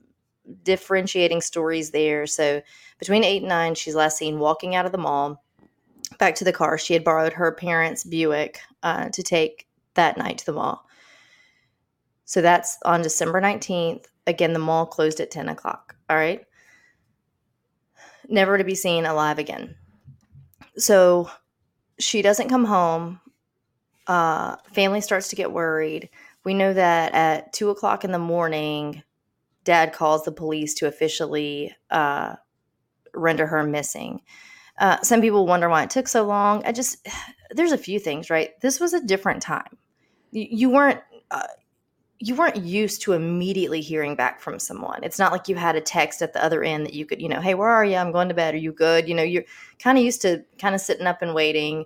differentiating 0.62 1.40
stories 1.40 1.90
there. 1.90 2.26
So 2.26 2.60
between 2.98 3.24
8 3.24 3.42
and 3.42 3.48
9, 3.48 3.74
she's 3.74 3.94
last 3.94 4.18
seen 4.18 4.38
walking 4.38 4.74
out 4.74 4.86
of 4.86 4.92
the 4.92 4.98
mall 4.98 5.42
back 6.18 6.34
to 6.36 6.44
the 6.44 6.52
car. 6.52 6.76
She 6.76 6.92
had 6.92 7.04
borrowed 7.04 7.32
her 7.32 7.52
parents' 7.52 8.04
Buick 8.04 8.60
uh, 8.82 9.08
to 9.10 9.22
take 9.22 9.66
that 9.94 10.18
night 10.18 10.38
to 10.38 10.46
the 10.46 10.52
mall. 10.52 10.86
So 12.26 12.42
that's 12.42 12.78
on 12.84 13.02
December 13.02 13.40
19th. 13.40 14.06
Again, 14.26 14.52
the 14.52 14.58
mall 14.58 14.86
closed 14.86 15.20
at 15.20 15.30
10 15.30 15.48
o'clock. 15.48 15.96
All 16.08 16.16
right. 16.16 16.44
Never 18.28 18.56
to 18.58 18.64
be 18.64 18.74
seen 18.74 19.04
alive 19.04 19.38
again. 19.38 19.74
So 20.76 21.30
she 21.98 22.22
doesn't 22.22 22.48
come 22.48 22.64
home. 22.64 23.20
Uh, 24.06 24.56
family 24.72 25.00
starts 25.00 25.28
to 25.28 25.36
get 25.36 25.52
worried. 25.52 26.10
We 26.44 26.54
know 26.54 26.72
that 26.72 27.14
at 27.14 27.52
two 27.52 27.70
o'clock 27.70 28.04
in 28.04 28.12
the 28.12 28.18
morning, 28.18 29.02
dad 29.64 29.92
calls 29.92 30.24
the 30.24 30.32
police 30.32 30.74
to 30.74 30.86
officially 30.86 31.74
uh, 31.90 32.36
render 33.14 33.46
her 33.46 33.62
missing. 33.62 34.20
Uh, 34.78 35.00
some 35.02 35.20
people 35.20 35.46
wonder 35.46 35.68
why 35.68 35.82
it 35.84 35.90
took 35.90 36.08
so 36.08 36.24
long. 36.24 36.62
I 36.64 36.72
just, 36.72 37.06
there's 37.50 37.72
a 37.72 37.78
few 37.78 37.98
things, 37.98 38.30
right? 38.30 38.58
This 38.60 38.80
was 38.80 38.92
a 38.92 39.04
different 39.04 39.42
time. 39.42 39.78
You, 40.30 40.68
weren't. 40.68 41.00
Uh, 41.30 41.46
you 42.18 42.34
weren't 42.34 42.56
used 42.56 43.02
to 43.02 43.12
immediately 43.12 43.80
hearing 43.80 44.16
back 44.16 44.40
from 44.40 44.58
someone. 44.58 44.98
It's 45.04 45.18
not 45.18 45.30
like 45.30 45.46
you 45.46 45.56
had 45.56 45.76
a 45.76 45.80
text 45.80 46.22
at 46.22 46.32
the 46.32 46.42
other 46.42 46.64
end 46.64 46.86
that 46.86 46.94
you 46.94 47.06
could, 47.06 47.20
you 47.20 47.28
know, 47.28 47.40
hey, 47.40 47.54
where 47.54 47.68
are 47.68 47.84
you? 47.84 47.96
I'm 47.96 48.12
going 48.12 48.28
to 48.28 48.34
bed. 48.34 48.54
Are 48.54 48.58
you 48.58 48.72
good? 48.72 49.08
You 49.08 49.14
know, 49.14 49.22
you're 49.22 49.44
kind 49.78 49.98
of 49.98 50.04
used 50.04 50.22
to 50.22 50.42
kind 50.58 50.74
of 50.74 50.80
sitting 50.80 51.06
up 51.06 51.22
and 51.22 51.34
waiting. 51.34 51.84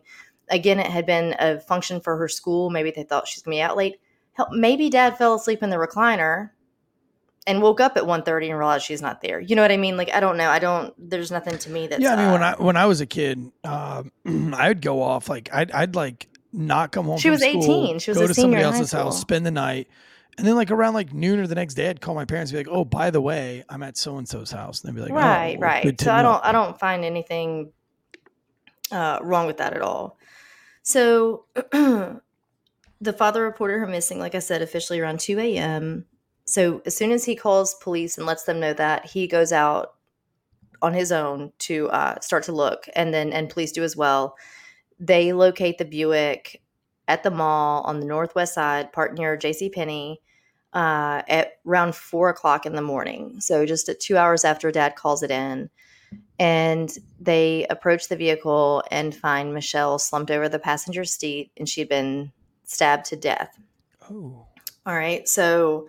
Again, 0.50 0.78
it 0.78 0.90
had 0.90 1.06
been 1.06 1.34
a 1.38 1.60
function 1.60 2.00
for 2.00 2.16
her 2.16 2.28
school. 2.28 2.70
Maybe 2.70 2.90
they 2.90 3.02
thought 3.02 3.28
she's 3.28 3.42
going 3.42 3.56
to 3.56 3.58
be 3.58 3.62
out 3.62 3.76
late. 3.76 4.00
Hell, 4.32 4.48
maybe 4.52 4.90
dad 4.90 5.18
fell 5.18 5.34
asleep 5.34 5.62
in 5.62 5.70
the 5.70 5.76
recliner 5.76 6.50
and 7.48 7.62
woke 7.62 7.80
up 7.80 7.96
at 7.96 8.04
1.30 8.04 8.50
and 8.50 8.58
realized 8.58 8.84
she's 8.84 9.00
not 9.00 9.22
there. 9.22 9.40
You 9.40 9.56
know 9.56 9.62
what 9.62 9.72
I 9.72 9.78
mean? 9.78 9.96
Like, 9.96 10.12
I 10.12 10.20
don't 10.20 10.36
know. 10.36 10.50
I 10.50 10.58
don't, 10.58 10.94
there's 10.98 11.30
nothing 11.30 11.58
to 11.58 11.70
me 11.70 11.86
that's. 11.86 12.02
Yeah, 12.02 12.14
I 12.14 12.16
mean, 12.16 12.32
when 12.32 12.42
uh, 12.42 12.56
I 12.58 12.62
when 12.62 12.76
I 12.76 12.86
was 12.86 13.00
a 13.00 13.06
kid, 13.06 13.50
um, 13.64 14.12
I 14.54 14.68
would 14.68 14.82
go 14.82 15.02
off 15.02 15.28
like 15.28 15.48
I'd 15.52 15.70
I'd 15.72 15.94
like 15.94 16.28
not 16.52 16.92
come 16.92 17.06
home. 17.06 17.18
She 17.18 17.30
was 17.30 17.40
school, 17.40 17.86
18. 17.86 17.98
She 18.00 18.10
was 18.10 18.18
go 18.18 18.26
to 18.26 18.34
somebody 18.34 18.62
else's 18.62 18.92
house, 18.92 19.14
school. 19.14 19.20
spend 19.20 19.46
the 19.46 19.50
night, 19.50 19.88
and 20.36 20.46
then 20.46 20.56
like 20.56 20.70
around 20.70 20.92
like 20.92 21.14
noon 21.14 21.40
or 21.40 21.46
the 21.46 21.54
next 21.54 21.74
day, 21.74 21.88
I'd 21.88 22.02
call 22.02 22.14
my 22.14 22.26
parents, 22.26 22.52
and 22.52 22.62
be 22.62 22.70
like, 22.70 22.76
"Oh, 22.76 22.84
by 22.84 23.10
the 23.10 23.20
way, 23.20 23.64
I'm 23.68 23.82
at 23.82 23.96
so 23.96 24.18
and 24.18 24.28
so's 24.28 24.50
house," 24.50 24.82
and 24.82 24.90
they'd 24.90 24.96
be 24.96 25.02
like, 25.02 25.12
right 25.12 25.56
oh, 25.56 25.60
right 25.60 26.00
so 26.00 26.12
i 26.12 26.22
don't 26.22 26.44
i 26.44 26.52
don't 26.52 26.78
find 26.78 27.04
anything 27.04 27.72
uh, 28.90 29.18
wrong 29.22 29.46
with 29.46 29.58
that 29.58 29.74
at 29.74 29.82
all 29.82 30.17
so 30.88 31.44
the 31.72 33.12
father 33.16 33.42
reported 33.42 33.78
her 33.78 33.86
missing 33.86 34.18
like 34.18 34.34
i 34.34 34.38
said 34.38 34.62
officially 34.62 35.00
around 35.00 35.20
2 35.20 35.38
a.m 35.38 36.04
so 36.46 36.80
as 36.86 36.96
soon 36.96 37.12
as 37.12 37.24
he 37.24 37.36
calls 37.36 37.74
police 37.74 38.16
and 38.16 38.26
lets 38.26 38.44
them 38.44 38.58
know 38.58 38.72
that 38.72 39.04
he 39.04 39.26
goes 39.26 39.52
out 39.52 39.94
on 40.80 40.94
his 40.94 41.12
own 41.12 41.52
to 41.58 41.88
uh, 41.90 42.18
start 42.20 42.42
to 42.44 42.52
look 42.52 42.88
and 42.94 43.12
then 43.12 43.32
and 43.32 43.50
police 43.50 43.72
do 43.72 43.82
as 43.82 43.96
well 43.96 44.36
they 44.98 45.32
locate 45.32 45.76
the 45.76 45.84
buick 45.84 46.62
at 47.06 47.22
the 47.22 47.30
mall 47.30 47.82
on 47.82 48.00
the 48.00 48.06
northwest 48.06 48.54
side 48.54 48.92
parked 48.92 49.18
near 49.18 49.36
jc 49.36 49.70
penney 49.72 50.20
uh, 50.72 51.22
at 51.28 51.54
around 51.66 51.94
four 51.94 52.28
o'clock 52.28 52.66
in 52.66 52.74
the 52.74 52.82
morning. 52.82 53.40
So 53.40 53.64
just 53.64 53.88
at 53.88 54.00
two 54.00 54.16
hours 54.16 54.44
after 54.44 54.70
dad 54.70 54.96
calls 54.96 55.22
it 55.22 55.30
in. 55.30 55.70
And 56.38 56.96
they 57.20 57.66
approach 57.68 58.08
the 58.08 58.16
vehicle 58.16 58.84
and 58.90 59.14
find 59.14 59.52
Michelle 59.52 59.98
slumped 59.98 60.30
over 60.30 60.48
the 60.48 60.58
passenger 60.58 61.04
seat 61.04 61.50
and 61.56 61.68
she'd 61.68 61.88
been 61.88 62.32
stabbed 62.64 63.06
to 63.06 63.16
death. 63.16 63.58
Oh, 64.10 64.46
All 64.86 64.94
right. 64.94 65.28
So, 65.28 65.88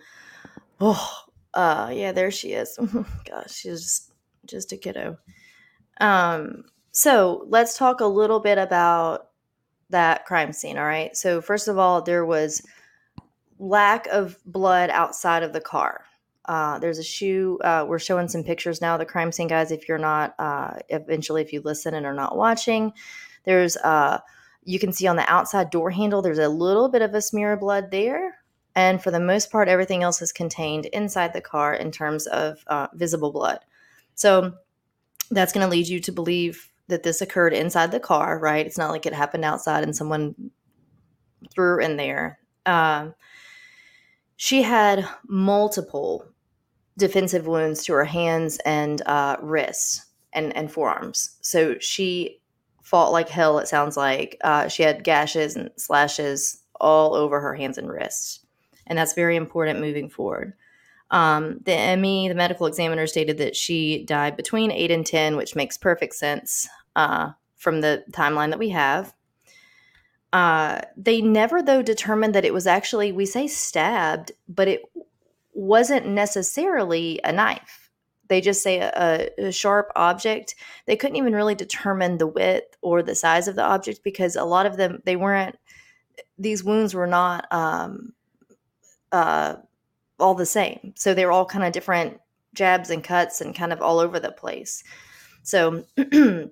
oh, 0.80 1.10
uh, 1.54 1.90
yeah, 1.92 2.12
there 2.12 2.30
she 2.30 2.52
is. 2.52 2.78
Gosh, 3.28 3.52
she's 3.52 3.82
just, 3.82 4.12
just 4.46 4.72
a 4.72 4.76
kiddo. 4.76 5.18
Um, 6.00 6.64
so 6.92 7.44
let's 7.48 7.78
talk 7.78 8.00
a 8.00 8.06
little 8.06 8.40
bit 8.40 8.58
about 8.58 9.28
that 9.90 10.24
crime 10.24 10.52
scene. 10.52 10.78
All 10.78 10.84
right. 10.84 11.16
So, 11.16 11.40
first 11.40 11.68
of 11.68 11.78
all, 11.78 12.02
there 12.02 12.24
was 12.24 12.62
lack 13.58 14.06
of 14.08 14.38
blood 14.46 14.90
outside 14.90 15.42
of 15.42 15.52
the 15.52 15.60
car. 15.60 16.04
Uh, 16.44 16.78
there's 16.78 16.98
a 16.98 17.04
shoe. 17.04 17.58
Uh, 17.62 17.84
we're 17.88 17.98
showing 17.98 18.28
some 18.28 18.42
pictures 18.42 18.80
now 18.80 18.96
the 18.96 19.04
crime 19.04 19.32
scene, 19.32 19.48
guys. 19.48 19.70
If 19.70 19.88
you're 19.88 19.98
not, 19.98 20.34
uh, 20.38 20.74
eventually, 20.88 21.42
if 21.42 21.52
you 21.52 21.60
listen 21.62 21.94
and 21.94 22.06
are 22.06 22.14
not 22.14 22.36
watching, 22.36 22.92
there's, 23.44 23.76
uh, 23.76 24.18
you 24.64 24.78
can 24.78 24.92
see 24.92 25.06
on 25.06 25.16
the 25.16 25.30
outside 25.30 25.70
door 25.70 25.90
handle, 25.90 26.22
there's 26.22 26.38
a 26.38 26.48
little 26.48 26.88
bit 26.88 27.02
of 27.02 27.14
a 27.14 27.22
smear 27.22 27.52
of 27.52 27.60
blood 27.60 27.90
there. 27.90 28.36
And 28.74 29.02
for 29.02 29.10
the 29.10 29.20
most 29.20 29.50
part, 29.50 29.68
everything 29.68 30.02
else 30.02 30.22
is 30.22 30.32
contained 30.32 30.86
inside 30.86 31.32
the 31.32 31.40
car 31.40 31.74
in 31.74 31.90
terms 31.90 32.26
of 32.26 32.62
uh, 32.66 32.88
visible 32.94 33.32
blood. 33.32 33.58
So 34.14 34.54
that's 35.30 35.52
going 35.52 35.66
to 35.66 35.70
lead 35.70 35.88
you 35.88 36.00
to 36.00 36.12
believe 36.12 36.70
that 36.88 37.02
this 37.02 37.20
occurred 37.20 37.52
inside 37.52 37.90
the 37.90 38.00
car, 38.00 38.38
right? 38.38 38.66
It's 38.66 38.78
not 38.78 38.90
like 38.90 39.06
it 39.06 39.14
happened 39.14 39.44
outside 39.44 39.82
and 39.82 39.94
someone 39.94 40.50
threw 41.52 41.80
in 41.80 41.96
there. 41.96 42.38
Um, 42.66 43.14
she 44.42 44.62
had 44.62 45.06
multiple 45.28 46.26
defensive 46.96 47.46
wounds 47.46 47.84
to 47.84 47.92
her 47.92 48.06
hands 48.06 48.58
and 48.64 49.02
uh, 49.02 49.36
wrists 49.42 50.06
and, 50.32 50.56
and 50.56 50.72
forearms. 50.72 51.36
So 51.42 51.78
she 51.78 52.40
fought 52.82 53.12
like 53.12 53.28
hell, 53.28 53.58
it 53.58 53.68
sounds 53.68 53.98
like. 53.98 54.38
Uh, 54.42 54.66
she 54.66 54.82
had 54.82 55.04
gashes 55.04 55.56
and 55.56 55.68
slashes 55.76 56.62
all 56.80 57.14
over 57.14 57.38
her 57.38 57.54
hands 57.54 57.76
and 57.76 57.90
wrists. 57.90 58.40
And 58.86 58.98
that's 58.98 59.12
very 59.12 59.36
important 59.36 59.78
moving 59.78 60.08
forward. 60.08 60.54
Um, 61.10 61.60
the 61.66 61.96
ME, 61.98 62.28
the 62.28 62.34
medical 62.34 62.64
examiner, 62.64 63.06
stated 63.06 63.36
that 63.36 63.54
she 63.54 64.06
died 64.06 64.38
between 64.38 64.72
8 64.72 64.90
and 64.90 65.04
10, 65.04 65.36
which 65.36 65.54
makes 65.54 65.76
perfect 65.76 66.14
sense 66.14 66.66
uh, 66.96 67.32
from 67.56 67.82
the 67.82 68.04
timeline 68.10 68.48
that 68.48 68.58
we 68.58 68.70
have. 68.70 69.12
Uh, 70.32 70.80
they 70.96 71.20
never, 71.20 71.62
though, 71.62 71.82
determined 71.82 72.34
that 72.34 72.44
it 72.44 72.54
was 72.54 72.66
actually, 72.66 73.12
we 73.12 73.26
say 73.26 73.46
stabbed, 73.46 74.32
but 74.48 74.68
it 74.68 74.82
wasn't 75.52 76.06
necessarily 76.06 77.20
a 77.24 77.32
knife. 77.32 77.90
They 78.28 78.40
just 78.40 78.62
say 78.62 78.78
a, 78.78 79.28
a 79.38 79.50
sharp 79.50 79.90
object. 79.96 80.54
They 80.86 80.94
couldn't 80.94 81.16
even 81.16 81.34
really 81.34 81.56
determine 81.56 82.18
the 82.18 82.28
width 82.28 82.76
or 82.80 83.02
the 83.02 83.16
size 83.16 83.48
of 83.48 83.56
the 83.56 83.64
object 83.64 84.04
because 84.04 84.36
a 84.36 84.44
lot 84.44 84.66
of 84.66 84.76
them, 84.76 85.02
they 85.04 85.16
weren't, 85.16 85.58
these 86.38 86.62
wounds 86.62 86.94
were 86.94 87.08
not 87.08 87.46
um, 87.50 88.12
uh, 89.10 89.56
all 90.20 90.34
the 90.34 90.46
same. 90.46 90.92
So 90.94 91.12
they 91.12 91.26
were 91.26 91.32
all 91.32 91.44
kind 91.44 91.64
of 91.64 91.72
different 91.72 92.20
jabs 92.54 92.90
and 92.90 93.02
cuts 93.02 93.40
and 93.40 93.54
kind 93.54 93.72
of 93.72 93.82
all 93.82 93.98
over 93.98 94.20
the 94.20 94.30
place. 94.30 94.84
So 95.42 95.84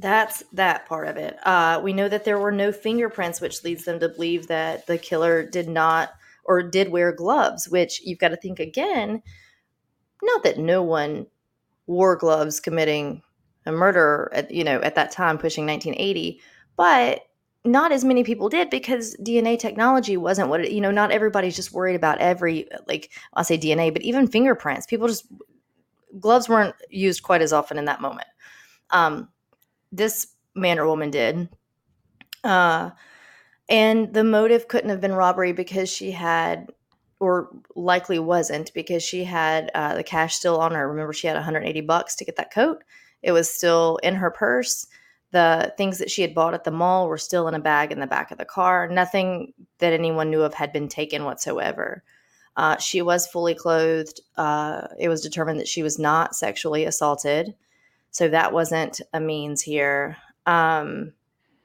that's 0.00 0.42
that 0.52 0.86
part 0.86 1.08
of 1.08 1.16
it. 1.16 1.36
Uh, 1.46 1.80
we 1.82 1.92
know 1.92 2.08
that 2.08 2.24
there 2.24 2.38
were 2.38 2.52
no 2.52 2.72
fingerprints, 2.72 3.40
which 3.40 3.62
leads 3.62 3.84
them 3.84 4.00
to 4.00 4.08
believe 4.08 4.46
that 4.46 4.86
the 4.86 4.98
killer 4.98 5.44
did 5.44 5.68
not 5.68 6.10
or 6.44 6.62
did 6.62 6.90
wear 6.90 7.12
gloves, 7.12 7.68
which 7.68 8.00
you've 8.04 8.18
got 8.18 8.28
to 8.28 8.36
think 8.36 8.58
again. 8.58 9.22
Not 10.22 10.42
that 10.44 10.58
no 10.58 10.82
one 10.82 11.26
wore 11.86 12.16
gloves 12.16 12.60
committing 12.60 13.22
a 13.66 13.72
murder 13.72 14.30
at 14.32 14.50
you 14.50 14.64
know 14.64 14.80
at 14.80 14.94
that 14.94 15.10
time, 15.10 15.36
pushing 15.36 15.66
1980, 15.66 16.40
but 16.76 17.26
not 17.64 17.92
as 17.92 18.04
many 18.04 18.24
people 18.24 18.48
did 18.48 18.70
because 18.70 19.14
DNA 19.16 19.58
technology 19.58 20.16
wasn't 20.16 20.48
what 20.48 20.62
it, 20.62 20.72
you 20.72 20.80
know. 20.80 20.90
Not 20.90 21.10
everybody's 21.10 21.56
just 21.56 21.72
worried 21.72 21.96
about 21.96 22.18
every 22.18 22.68
like 22.86 23.10
I 23.34 23.42
say 23.42 23.58
DNA, 23.58 23.92
but 23.92 24.02
even 24.02 24.26
fingerprints. 24.26 24.86
People 24.86 25.08
just 25.08 25.26
gloves 26.18 26.48
weren't 26.48 26.74
used 26.88 27.22
quite 27.22 27.42
as 27.42 27.52
often 27.52 27.76
in 27.76 27.84
that 27.84 28.00
moment. 28.00 28.28
Um, 28.90 29.28
this 29.92 30.28
man 30.54 30.78
or 30.78 30.86
woman 30.86 31.10
did. 31.10 31.48
Uh, 32.42 32.90
and 33.68 34.12
the 34.12 34.24
motive 34.24 34.68
couldn't 34.68 34.90
have 34.90 35.00
been 35.00 35.14
robbery 35.14 35.52
because 35.52 35.88
she 35.88 36.10
had, 36.10 36.70
or 37.20 37.50
likely 37.76 38.18
wasn't, 38.18 38.72
because 38.74 39.02
she 39.02 39.24
had 39.24 39.70
uh, 39.74 39.94
the 39.94 40.02
cash 40.02 40.34
still 40.34 40.58
on 40.58 40.72
her. 40.72 40.88
Remember, 40.88 41.12
she 41.12 41.26
had 41.26 41.36
180 41.36 41.80
bucks 41.82 42.16
to 42.16 42.24
get 42.24 42.36
that 42.36 42.52
coat. 42.52 42.82
It 43.22 43.32
was 43.32 43.52
still 43.52 43.98
in 44.02 44.16
her 44.16 44.30
purse. 44.30 44.86
The 45.32 45.72
things 45.76 45.98
that 45.98 46.10
she 46.10 46.22
had 46.22 46.34
bought 46.34 46.54
at 46.54 46.64
the 46.64 46.72
mall 46.72 47.08
were 47.08 47.18
still 47.18 47.46
in 47.46 47.54
a 47.54 47.60
bag 47.60 47.92
in 47.92 48.00
the 48.00 48.06
back 48.06 48.32
of 48.32 48.38
the 48.38 48.44
car. 48.44 48.88
Nothing 48.88 49.52
that 49.78 49.92
anyone 49.92 50.30
knew 50.30 50.42
of 50.42 50.54
had 50.54 50.72
been 50.72 50.88
taken 50.88 51.24
whatsoever. 51.24 52.02
Uh, 52.56 52.76
she 52.78 53.00
was 53.00 53.28
fully 53.28 53.54
clothed. 53.54 54.20
Uh, 54.36 54.88
it 54.98 55.08
was 55.08 55.20
determined 55.20 55.60
that 55.60 55.68
she 55.68 55.84
was 55.84 55.98
not 55.98 56.34
sexually 56.34 56.84
assaulted. 56.84 57.54
So 58.10 58.28
that 58.28 58.52
wasn't 58.52 59.00
a 59.12 59.20
means 59.20 59.62
here. 59.62 60.16
Um, 60.46 61.12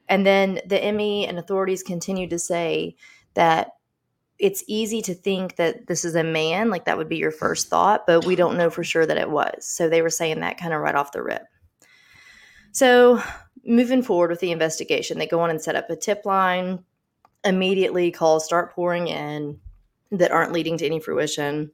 and 0.08 0.24
then 0.24 0.60
the 0.66 0.92
ME 0.92 1.26
and 1.26 1.38
authorities 1.38 1.82
continued 1.82 2.30
to 2.30 2.38
say 2.38 2.96
that 3.34 3.72
it's 4.38 4.62
easy 4.66 5.00
to 5.02 5.14
think 5.14 5.56
that 5.56 5.86
this 5.86 6.04
is 6.04 6.14
a 6.14 6.22
man, 6.22 6.70
like 6.70 6.84
that 6.84 6.98
would 6.98 7.08
be 7.08 7.16
your 7.16 7.30
first 7.30 7.68
thought, 7.68 8.06
but 8.06 8.26
we 8.26 8.36
don't 8.36 8.58
know 8.58 8.70
for 8.70 8.84
sure 8.84 9.06
that 9.06 9.16
it 9.16 9.30
was. 9.30 9.66
So 9.66 9.88
they 9.88 10.02
were 10.02 10.10
saying 10.10 10.40
that 10.40 10.58
kind 10.58 10.74
of 10.74 10.80
right 10.80 10.94
off 10.94 11.12
the 11.12 11.22
rip. 11.22 11.46
So 12.72 13.22
moving 13.64 14.02
forward 14.02 14.30
with 14.30 14.40
the 14.40 14.52
investigation, 14.52 15.18
they 15.18 15.26
go 15.26 15.40
on 15.40 15.50
and 15.50 15.60
set 15.60 15.76
up 15.76 15.88
a 15.88 15.96
tip 15.96 16.26
line. 16.26 16.84
Immediately, 17.44 18.10
calls 18.10 18.44
start 18.44 18.74
pouring 18.74 19.08
in 19.08 19.58
that 20.10 20.32
aren't 20.32 20.52
leading 20.52 20.76
to 20.78 20.86
any 20.86 21.00
fruition. 21.00 21.70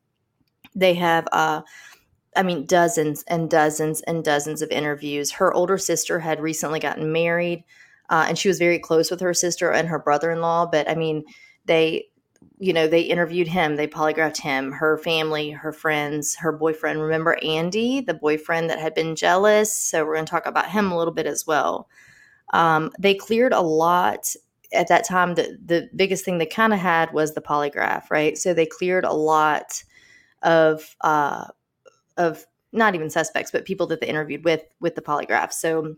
They 0.74 0.94
have 0.94 1.26
uh, 1.32 1.62
I 2.36 2.42
mean, 2.42 2.66
dozens 2.66 3.24
and 3.28 3.50
dozens 3.50 4.00
and 4.02 4.24
dozens 4.24 4.62
of 4.62 4.70
interviews. 4.70 5.30
Her 5.32 5.52
older 5.52 5.78
sister 5.78 6.18
had 6.18 6.40
recently 6.40 6.80
gotten 6.80 7.12
married, 7.12 7.64
uh, 8.08 8.26
and 8.28 8.38
she 8.38 8.48
was 8.48 8.58
very 8.58 8.78
close 8.78 9.10
with 9.10 9.20
her 9.20 9.34
sister 9.34 9.70
and 9.70 9.88
her 9.88 9.98
brother 9.98 10.30
in 10.30 10.40
law. 10.40 10.66
But 10.66 10.88
I 10.88 10.94
mean, 10.94 11.24
they 11.66 12.06
you 12.58 12.72
know, 12.72 12.86
they 12.86 13.00
interviewed 13.00 13.48
him, 13.48 13.74
they 13.74 13.88
polygraphed 13.88 14.40
him, 14.40 14.70
her 14.72 14.96
family, 14.98 15.50
her 15.50 15.72
friends, 15.72 16.36
her 16.36 16.52
boyfriend. 16.52 17.02
Remember 17.02 17.36
Andy, 17.42 18.00
the 18.00 18.14
boyfriend 18.14 18.70
that 18.70 18.78
had 18.78 18.94
been 18.94 19.16
jealous? 19.16 19.76
So 19.76 20.04
we're 20.04 20.14
going 20.14 20.26
to 20.26 20.30
talk 20.30 20.46
about 20.46 20.70
him 20.70 20.92
a 20.92 20.96
little 20.96 21.12
bit 21.12 21.26
as 21.26 21.46
well. 21.46 21.88
Um, 22.52 22.92
they 22.98 23.14
cleared 23.14 23.52
a 23.52 23.60
lot 23.60 24.34
at 24.72 24.88
that 24.88 25.04
time. 25.04 25.34
The, 25.34 25.58
the 25.64 25.90
biggest 25.96 26.24
thing 26.24 26.38
they 26.38 26.46
kind 26.46 26.72
of 26.72 26.78
had 26.78 27.12
was 27.12 27.34
the 27.34 27.40
polygraph, 27.40 28.10
right? 28.10 28.38
So 28.38 28.54
they 28.54 28.66
cleared 28.66 29.04
a 29.04 29.12
lot 29.12 29.82
of, 30.42 30.96
uh, 31.00 31.46
of 32.16 32.46
not 32.72 32.94
even 32.94 33.10
suspects, 33.10 33.50
but 33.50 33.64
people 33.64 33.86
that 33.88 34.00
they 34.00 34.06
interviewed 34.06 34.44
with, 34.44 34.62
with 34.80 34.94
the 34.94 35.02
polygraph. 35.02 35.52
So 35.52 35.96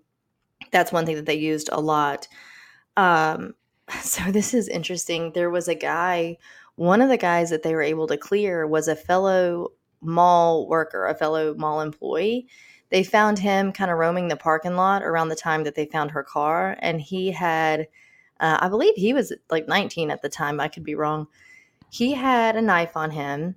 that's 0.73 0.93
one 0.93 1.07
thing 1.07 1.17
that 1.17 1.27
they 1.27 1.35
used 1.35 1.69
a 1.73 1.81
lot. 1.81 2.27
Um, 2.97 3.55
so 4.03 4.31
this 4.31 4.55
is 4.55 4.69
interesting. 4.69 5.33
There 5.33 5.51
was 5.51 5.69
a 5.69 5.75
guy, 5.75 6.39
one 6.77 7.01
of 7.01 7.09
the 7.09 7.17
guys 7.17 7.51
that 7.51 7.63
they 7.63 7.75
were 7.75 7.83
able 7.83 8.07
to 8.09 8.17
clear 8.17 8.67
was 8.67 8.89
a 8.89 8.97
fellow 8.97 9.73
mall 10.01 10.69
worker, 10.69 11.07
a 11.07 11.15
fellow 11.15 11.55
mall 11.55 11.81
employee. 11.81 12.47
They 12.91 13.03
found 13.03 13.39
him 13.39 13.73
kind 13.73 13.91
of 13.91 13.99
roaming 13.99 14.29
the 14.29 14.37
parking 14.37 14.77
lot 14.77 15.03
around 15.03 15.29
the 15.29 15.37
time 15.37 15.65
that 15.65 15.75
they 15.75 15.87
found 15.87 16.11
her 16.11 16.23
car, 16.23 16.77
and 16.81 17.01
he 17.01 17.33
had, 17.33 17.89
uh, 18.41 18.59
I 18.61 18.69
believe 18.69 18.95
he 18.95 19.13
was 19.13 19.33
like 19.51 19.67
19 19.67 20.11
at 20.11 20.23
the 20.23 20.29
time. 20.29 20.61
I 20.61 20.69
could 20.69 20.85
be 20.85 20.95
wrong. 20.95 21.27
He 21.91 22.13
had 22.13 22.57
a 22.57 22.63
knife 22.63 22.97
on 22.97 23.11
him, 23.11 23.57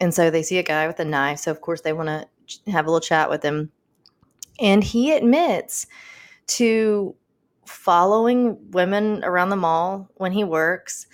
and 0.00 0.14
so 0.14 0.30
they 0.30 0.42
see 0.42 0.58
a 0.58 0.62
guy 0.62 0.86
with 0.86 1.00
a 1.00 1.04
knife. 1.04 1.40
So 1.40 1.50
of 1.50 1.60
course 1.60 1.80
they 1.80 1.92
want 1.92 2.08
to 2.08 2.70
have 2.70 2.86
a 2.86 2.90
little 2.90 3.00
chat 3.00 3.30
with 3.30 3.42
him, 3.42 3.70
and 4.60 4.82
he 4.82 5.12
admits 5.12 5.86
to 6.48 7.14
following 7.66 8.70
women 8.70 9.22
around 9.24 9.50
the 9.50 9.56
mall 9.56 10.10
when 10.16 10.32
he 10.32 10.42
works 10.42 11.06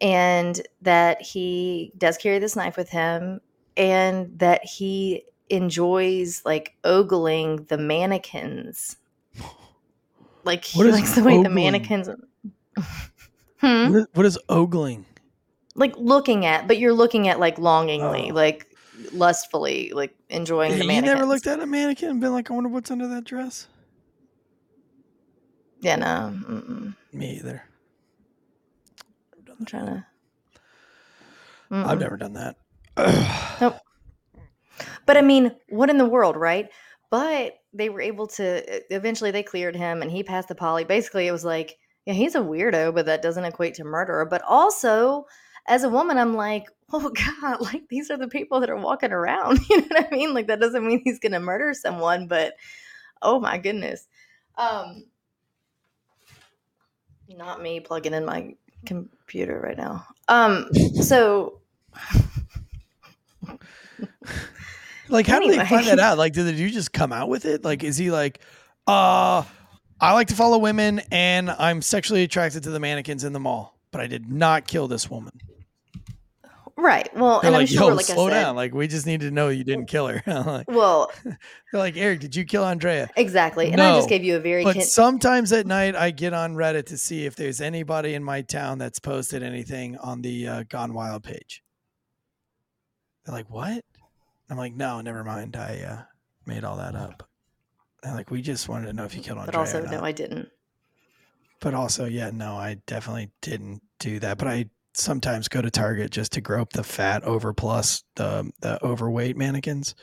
and 0.00 0.62
that 0.82 1.20
he 1.20 1.92
does 1.98 2.16
carry 2.16 2.38
this 2.38 2.56
knife 2.56 2.76
with 2.76 2.88
him 2.88 3.40
and 3.76 4.38
that 4.38 4.64
he 4.64 5.24
enjoys 5.50 6.42
like 6.44 6.74
ogling 6.84 7.64
the 7.64 7.76
mannequins 7.76 8.96
like 10.44 10.64
he 10.64 10.82
likes 10.84 11.14
the 11.14 11.22
way 11.22 11.42
the 11.42 11.48
mannequins 11.50 12.08
hmm? 13.60 13.90
What 13.90 14.00
is, 14.00 14.06
what 14.14 14.26
is 14.26 14.38
ogling? 14.48 15.04
Like 15.78 15.94
looking 15.96 16.44
at 16.44 16.66
but 16.68 16.78
you're 16.78 16.92
looking 16.92 17.28
at 17.28 17.40
like 17.40 17.58
longingly 17.58 18.30
Oh. 18.30 18.34
like 18.34 18.66
lustfully 19.12 19.92
like 19.94 20.14
enjoying 20.28 20.72
the 20.72 20.78
mannequin. 20.86 21.04
you 21.04 21.14
never 21.14 21.24
looked 21.24 21.46
at 21.46 21.60
a 21.60 21.66
mannequin 21.66 22.10
and 22.10 22.20
been 22.20 22.32
like, 22.32 22.50
I 22.50 22.54
wonder 22.54 22.68
what's 22.68 22.90
under 22.90 23.06
that 23.08 23.24
dress? 23.24 23.66
yeah 25.80 25.96
no 25.96 26.34
mm-mm. 26.48 26.94
Me 27.12 27.36
either. 27.36 27.62
i'm 29.58 29.64
trying 29.64 29.86
to 29.86 30.04
I've 31.70 32.00
never 32.00 32.16
done 32.16 32.32
that. 32.34 32.56
Nope. 33.60 33.76
But 35.06 35.16
I 35.16 35.22
mean, 35.22 35.54
what 35.68 35.90
in 35.90 35.98
the 35.98 36.06
world, 36.06 36.36
right? 36.36 36.68
But 37.10 37.54
they 37.74 37.88
were 37.90 38.00
able 38.00 38.26
to 38.28 38.94
eventually 38.94 39.30
they 39.30 39.42
cleared 39.42 39.76
him 39.76 40.00
and 40.02 40.10
he 40.10 40.22
passed 40.22 40.48
the 40.48 40.54
poly. 40.54 40.84
Basically, 40.84 41.26
it 41.26 41.32
was 41.32 41.44
like, 41.44 41.76
yeah, 42.06 42.14
he's 42.14 42.34
a 42.34 42.40
weirdo, 42.40 42.94
but 42.94 43.04
that 43.06 43.20
doesn't 43.22 43.44
equate 43.44 43.74
to 43.74 43.84
murderer. 43.84 44.24
But 44.24 44.40
also, 44.48 45.26
as 45.68 45.84
a 45.84 45.88
woman, 45.88 46.18
I'm 46.18 46.34
like, 46.34 46.66
oh 46.92 47.10
God, 47.10 47.60
like 47.60 47.88
these 47.88 48.10
are 48.10 48.16
the 48.16 48.28
people 48.28 48.60
that 48.60 48.70
are 48.70 48.76
walking 48.76 49.12
around. 49.12 49.60
You 49.70 49.80
know 49.82 49.86
what 49.90 50.06
I 50.12 50.16
mean? 50.16 50.34
Like 50.34 50.46
that 50.48 50.60
doesn't 50.60 50.86
mean 50.86 51.02
he's 51.04 51.18
gonna 51.18 51.40
murder 51.40 51.74
someone, 51.74 52.26
but 52.26 52.54
oh 53.22 53.38
my 53.38 53.58
goodness. 53.58 54.08
Um 54.56 55.04
not 57.28 57.62
me 57.62 57.78
plugging 57.78 58.14
in 58.14 58.24
my 58.24 58.54
computer 58.86 59.60
right 59.60 59.76
now. 59.76 60.04
Um 60.28 60.72
so 61.02 61.60
Like, 65.10 65.26
how 65.26 65.40
do 65.40 65.48
they 65.48 65.64
find 65.64 65.86
that 65.86 65.98
out? 65.98 66.18
Like, 66.18 66.34
did 66.34 66.58
you 66.58 66.70
just 66.70 66.92
come 66.92 67.12
out 67.12 67.28
with 67.28 67.46
it? 67.46 67.64
Like, 67.64 67.82
is 67.82 67.96
he 67.96 68.10
like, 68.10 68.40
uh, 68.86 69.42
I 70.00 70.12
like 70.12 70.28
to 70.28 70.34
follow 70.34 70.58
women 70.58 71.00
and 71.10 71.50
I'm 71.50 71.82
sexually 71.82 72.22
attracted 72.24 72.62
to 72.64 72.70
the 72.70 72.78
mannequins 72.80 73.24
in 73.24 73.32
the 73.32 73.40
mall, 73.40 73.78
but 73.90 74.00
I 74.00 74.06
did 74.06 74.30
not 74.30 74.66
kill 74.66 74.86
this 74.86 75.10
woman. 75.10 75.32
Right. 76.78 77.14
Well, 77.14 77.40
They're 77.40 77.48
and 77.48 77.56
I'm 77.56 77.62
like, 77.62 77.68
sure, 77.68 77.90
yo, 77.90 77.94
like 77.94 78.06
slow 78.06 78.28
said, 78.28 78.34
down. 78.42 78.56
Like, 78.56 78.72
we 78.72 78.88
just 78.88 79.06
need 79.06 79.20
to 79.20 79.30
know 79.30 79.48
you 79.48 79.64
didn't 79.64 79.86
kill 79.86 80.06
her. 80.06 80.22
like, 80.26 80.70
well, 80.70 81.10
they're 81.24 81.36
like, 81.72 81.96
Eric, 81.96 82.20
did 82.20 82.36
you 82.36 82.44
kill 82.44 82.64
Andrea? 82.64 83.10
Exactly. 83.16 83.70
And 83.72 83.80
I 83.80 83.96
just 83.96 84.08
gave 84.08 84.24
you 84.24 84.36
a 84.36 84.40
very 84.40 84.64
But 84.64 84.74
kin- 84.74 84.84
sometimes 84.84 85.52
at 85.52 85.66
night, 85.66 85.94
I 85.94 86.10
get 86.10 86.32
on 86.32 86.54
Reddit 86.54 86.86
to 86.86 86.96
see 86.96 87.26
if 87.26 87.36
there's 87.36 87.60
anybody 87.60 88.14
in 88.14 88.24
my 88.24 88.42
town 88.42 88.78
that's 88.78 88.98
posted 88.98 89.42
anything 89.42 89.96
on 89.98 90.22
the 90.22 90.48
uh, 90.48 90.64
Gone 90.68 90.94
Wild 90.94 91.24
page. 91.24 91.62
They're 93.24 93.34
like, 93.34 93.50
what? 93.50 93.84
I'm 94.48 94.56
like, 94.56 94.74
no, 94.74 95.00
never 95.00 95.24
mind. 95.24 95.56
I 95.56 95.80
uh, 95.80 96.02
made 96.46 96.64
all 96.64 96.76
that 96.78 96.94
up. 96.94 97.28
They're 98.02 98.14
like, 98.14 98.30
we 98.30 98.40
just 98.40 98.68
wanted 98.68 98.86
to 98.86 98.92
know 98.92 99.04
if 99.04 99.14
you 99.14 99.22
killed 99.22 99.38
Andrea. 99.38 99.52
but 99.52 99.58
also 99.58 99.84
no. 99.84 100.00
I 100.02 100.12
didn't. 100.12 100.48
But 101.60 101.74
also, 101.74 102.04
yeah, 102.04 102.30
no, 102.32 102.56
I 102.56 102.80
definitely 102.86 103.30
didn't 103.42 103.82
do 103.98 104.20
that. 104.20 104.38
But 104.38 104.48
I 104.48 104.70
sometimes 104.98 105.48
go 105.48 105.62
to 105.62 105.70
Target 105.70 106.10
just 106.10 106.32
to 106.32 106.40
grope 106.40 106.72
the 106.72 106.84
fat 106.84 107.24
over 107.24 107.52
plus 107.52 108.04
the 108.16 108.50
the 108.60 108.82
overweight 108.84 109.36
mannequins. 109.36 109.94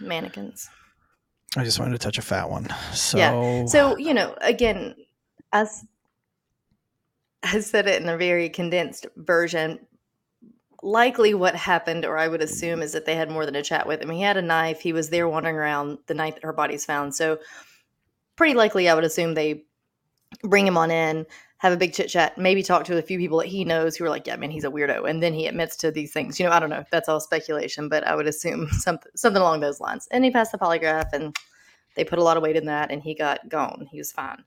Mannequins. 0.00 0.68
I 1.56 1.64
just 1.64 1.78
wanted 1.78 1.92
to 1.92 1.98
touch 1.98 2.18
a 2.18 2.22
fat 2.22 2.50
one. 2.50 2.68
So 2.92 3.18
Yeah. 3.18 3.64
So, 3.66 3.96
you 3.96 4.12
know, 4.12 4.34
again, 4.40 4.94
as 5.52 5.84
I 7.42 7.60
said 7.60 7.86
it 7.86 8.02
in 8.02 8.08
a 8.08 8.16
very 8.16 8.48
condensed 8.48 9.06
version, 9.16 9.78
likely 10.82 11.34
what 11.34 11.54
happened, 11.54 12.04
or 12.04 12.18
I 12.18 12.28
would 12.28 12.42
assume, 12.42 12.82
is 12.82 12.92
that 12.92 13.06
they 13.06 13.14
had 13.14 13.30
more 13.30 13.46
than 13.46 13.54
a 13.54 13.62
chat 13.62 13.86
with 13.86 14.02
him. 14.02 14.10
He 14.10 14.20
had 14.20 14.36
a 14.36 14.42
knife. 14.42 14.80
He 14.80 14.92
was 14.92 15.10
there 15.10 15.28
wandering 15.28 15.56
around 15.56 15.98
the 16.06 16.14
night 16.14 16.34
that 16.34 16.44
her 16.44 16.52
body's 16.52 16.84
found. 16.84 17.14
So, 17.14 17.38
pretty 18.36 18.54
likely, 18.54 18.88
I 18.88 18.94
would 18.94 19.04
assume 19.04 19.34
they 19.34 19.64
bring 20.42 20.66
him 20.66 20.76
on 20.76 20.90
in, 20.90 21.26
have 21.58 21.72
a 21.72 21.76
big 21.76 21.92
chit 21.92 22.08
chat, 22.08 22.36
maybe 22.36 22.62
talk 22.62 22.84
to 22.84 22.98
a 22.98 23.02
few 23.02 23.18
people 23.18 23.38
that 23.38 23.46
he 23.46 23.64
knows 23.64 23.96
who 23.96 24.04
are 24.04 24.10
like, 24.10 24.26
yeah, 24.26 24.36
man, 24.36 24.50
he's 24.50 24.64
a 24.64 24.70
weirdo. 24.70 25.08
And 25.08 25.22
then 25.22 25.32
he 25.32 25.46
admits 25.46 25.76
to 25.78 25.90
these 25.90 26.12
things. 26.12 26.38
You 26.38 26.46
know, 26.46 26.52
I 26.52 26.60
don't 26.60 26.70
know. 26.70 26.84
That's 26.90 27.08
all 27.08 27.20
speculation, 27.20 27.88
but 27.88 28.06
I 28.06 28.14
would 28.14 28.26
assume 28.26 28.68
something, 28.70 29.10
something 29.14 29.40
along 29.40 29.60
those 29.60 29.80
lines. 29.80 30.08
And 30.10 30.24
he 30.24 30.30
passed 30.30 30.52
the 30.52 30.58
polygraph 30.58 31.12
and 31.12 31.36
they 31.94 32.04
put 32.04 32.18
a 32.18 32.22
lot 32.22 32.36
of 32.36 32.42
weight 32.42 32.56
in 32.56 32.66
that 32.66 32.90
and 32.90 33.02
he 33.02 33.14
got 33.14 33.48
gone. 33.48 33.88
He 33.90 33.98
was 33.98 34.12
fine. 34.12 34.44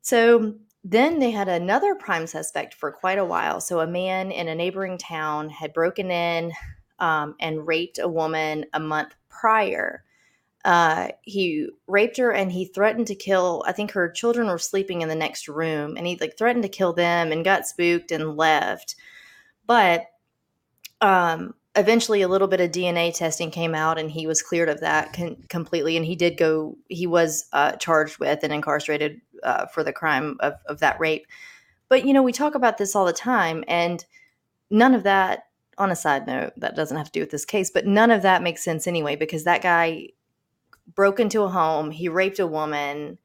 So 0.00 0.54
then 0.84 1.18
they 1.18 1.32
had 1.32 1.48
another 1.48 1.96
prime 1.96 2.28
suspect 2.28 2.74
for 2.74 2.92
quite 2.92 3.18
a 3.18 3.24
while. 3.24 3.60
So 3.60 3.80
a 3.80 3.86
man 3.86 4.30
in 4.30 4.46
a 4.46 4.54
neighboring 4.54 4.98
town 4.98 5.50
had 5.50 5.72
broken 5.72 6.12
in 6.12 6.52
um, 7.00 7.34
and 7.40 7.66
raped 7.66 7.98
a 7.98 8.08
woman 8.08 8.64
a 8.72 8.80
month 8.80 9.14
prior. 9.28 10.04
Uh, 10.66 11.10
he 11.22 11.68
raped 11.86 12.16
her 12.16 12.32
and 12.32 12.50
he 12.50 12.64
threatened 12.64 13.06
to 13.06 13.14
kill. 13.14 13.62
I 13.68 13.70
think 13.70 13.92
her 13.92 14.10
children 14.10 14.48
were 14.48 14.58
sleeping 14.58 15.00
in 15.00 15.08
the 15.08 15.14
next 15.14 15.46
room, 15.46 15.96
and 15.96 16.04
he 16.04 16.18
like 16.20 16.36
threatened 16.36 16.64
to 16.64 16.68
kill 16.68 16.92
them 16.92 17.30
and 17.30 17.44
got 17.44 17.68
spooked 17.68 18.10
and 18.10 18.36
left. 18.36 18.96
But 19.64 20.06
um, 21.00 21.54
eventually, 21.76 22.22
a 22.22 22.26
little 22.26 22.48
bit 22.48 22.60
of 22.60 22.72
DNA 22.72 23.14
testing 23.14 23.52
came 23.52 23.76
out, 23.76 23.96
and 23.96 24.10
he 24.10 24.26
was 24.26 24.42
cleared 24.42 24.68
of 24.68 24.80
that 24.80 25.12
con- 25.12 25.36
completely. 25.48 25.96
And 25.96 26.04
he 26.04 26.16
did 26.16 26.36
go. 26.36 26.76
He 26.88 27.06
was 27.06 27.46
uh, 27.52 27.76
charged 27.76 28.18
with 28.18 28.42
and 28.42 28.52
incarcerated 28.52 29.20
uh, 29.44 29.66
for 29.66 29.84
the 29.84 29.92
crime 29.92 30.36
of 30.40 30.54
of 30.66 30.80
that 30.80 30.98
rape. 30.98 31.28
But 31.88 32.04
you 32.04 32.12
know, 32.12 32.24
we 32.24 32.32
talk 32.32 32.56
about 32.56 32.76
this 32.76 32.96
all 32.96 33.06
the 33.06 33.12
time, 33.12 33.62
and 33.68 34.04
none 34.68 34.96
of 34.96 35.04
that. 35.04 35.44
On 35.78 35.90
a 35.90 35.96
side 35.96 36.26
note, 36.26 36.54
that 36.56 36.74
doesn't 36.74 36.96
have 36.96 37.06
to 37.06 37.12
do 37.12 37.20
with 37.20 37.30
this 37.30 37.44
case, 37.44 37.70
but 37.70 37.86
none 37.86 38.10
of 38.10 38.22
that 38.22 38.42
makes 38.42 38.64
sense 38.64 38.86
anyway 38.86 39.14
because 39.14 39.44
that 39.44 39.62
guy 39.62 40.08
broke 40.94 41.20
into 41.20 41.42
a 41.42 41.48
home, 41.48 41.90
he 41.90 42.08
raped 42.08 42.38
a 42.38 42.46
woman, 42.46 43.18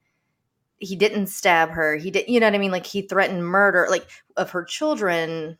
he 0.77 0.95
didn't 0.95 1.27
stab 1.27 1.69
her, 1.69 1.95
he 1.95 2.11
did, 2.11 2.27
you 2.27 2.39
know 2.39 2.47
what 2.47 2.55
I 2.55 2.59
mean? 2.59 2.71
Like 2.71 2.85
he 2.85 3.03
threatened 3.03 3.45
murder, 3.45 3.87
like 3.89 4.07
of 4.35 4.51
her 4.51 4.63
children. 4.63 5.57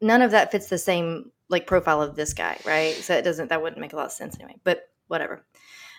None 0.00 0.22
of 0.22 0.30
that 0.30 0.50
fits 0.50 0.68
the 0.68 0.78
same 0.78 1.30
like 1.48 1.66
profile 1.66 2.00
of 2.00 2.16
this 2.16 2.32
guy, 2.32 2.56
right? 2.64 2.94
So 2.94 3.14
it 3.14 3.22
doesn't, 3.22 3.48
that 3.48 3.62
wouldn't 3.62 3.80
make 3.80 3.92
a 3.92 3.96
lot 3.96 4.06
of 4.06 4.12
sense 4.12 4.36
anyway, 4.36 4.56
but 4.64 4.88
whatever. 5.08 5.44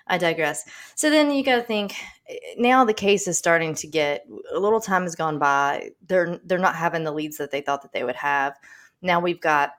I 0.08 0.18
digress. 0.18 0.66
So 0.96 1.10
then 1.10 1.32
you 1.32 1.44
got 1.44 1.58
to 1.58 1.62
think 1.62 1.94
eh, 2.28 2.36
now 2.58 2.84
the 2.84 2.94
case 2.94 3.28
is 3.28 3.38
starting 3.38 3.76
to 3.76 3.88
get 3.88 4.26
a 4.54 4.60
little 4.60 4.82
time 4.82 5.04
has 5.04 5.16
gone 5.16 5.40
by. 5.40 5.92
They're 6.08 6.40
they're 6.44 6.58
not 6.58 6.76
having 6.76 7.04
the 7.04 7.12
leads 7.12 7.38
that 7.38 7.52
they 7.52 7.62
thought 7.62 7.82
that 7.84 7.94
they 7.94 8.04
would 8.04 8.16
have. 8.16 8.58
Now 9.02 9.20
we've 9.20 9.40
got 9.40 9.74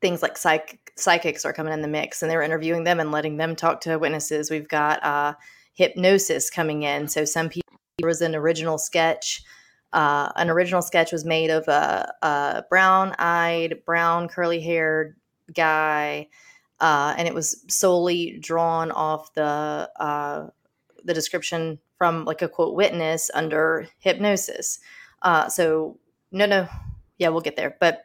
things 0.00 0.22
like 0.22 0.36
psych 0.36 0.92
psychics 0.96 1.44
are 1.44 1.52
coming 1.52 1.72
in 1.72 1.82
the 1.82 1.88
mix 1.88 2.22
and 2.22 2.30
they're 2.30 2.42
interviewing 2.42 2.84
them 2.84 3.00
and 3.00 3.10
letting 3.10 3.36
them 3.36 3.56
talk 3.56 3.80
to 3.82 3.98
witnesses. 3.98 4.50
We've 4.50 4.68
got 4.68 5.04
uh, 5.04 5.34
hypnosis 5.74 6.50
coming 6.50 6.82
in. 6.82 7.08
So 7.08 7.24
some 7.24 7.48
people 7.48 7.64
there 7.98 8.08
was 8.08 8.20
an 8.20 8.34
original 8.34 8.78
sketch. 8.78 9.42
Uh, 9.92 10.32
an 10.36 10.50
original 10.50 10.82
sketch 10.82 11.12
was 11.12 11.24
made 11.24 11.50
of 11.50 11.68
a, 11.68 12.12
a 12.22 12.64
brown-eyed, 12.68 13.84
brown 13.86 14.26
curly-haired 14.26 15.14
guy, 15.54 16.26
uh, 16.80 17.14
and 17.16 17.28
it 17.28 17.34
was 17.34 17.64
solely 17.68 18.36
drawn 18.40 18.90
off 18.90 19.32
the 19.34 19.88
uh, 20.00 20.48
the 21.04 21.14
description 21.14 21.78
from 21.96 22.24
like 22.24 22.42
a 22.42 22.48
quote 22.48 22.74
witness 22.74 23.30
under 23.34 23.86
hypnosis. 24.00 24.80
Uh, 25.22 25.48
so 25.48 25.98
no, 26.32 26.46
no, 26.46 26.68
yeah, 27.18 27.28
we'll 27.28 27.40
get 27.40 27.54
there. 27.54 27.76
But 27.78 28.02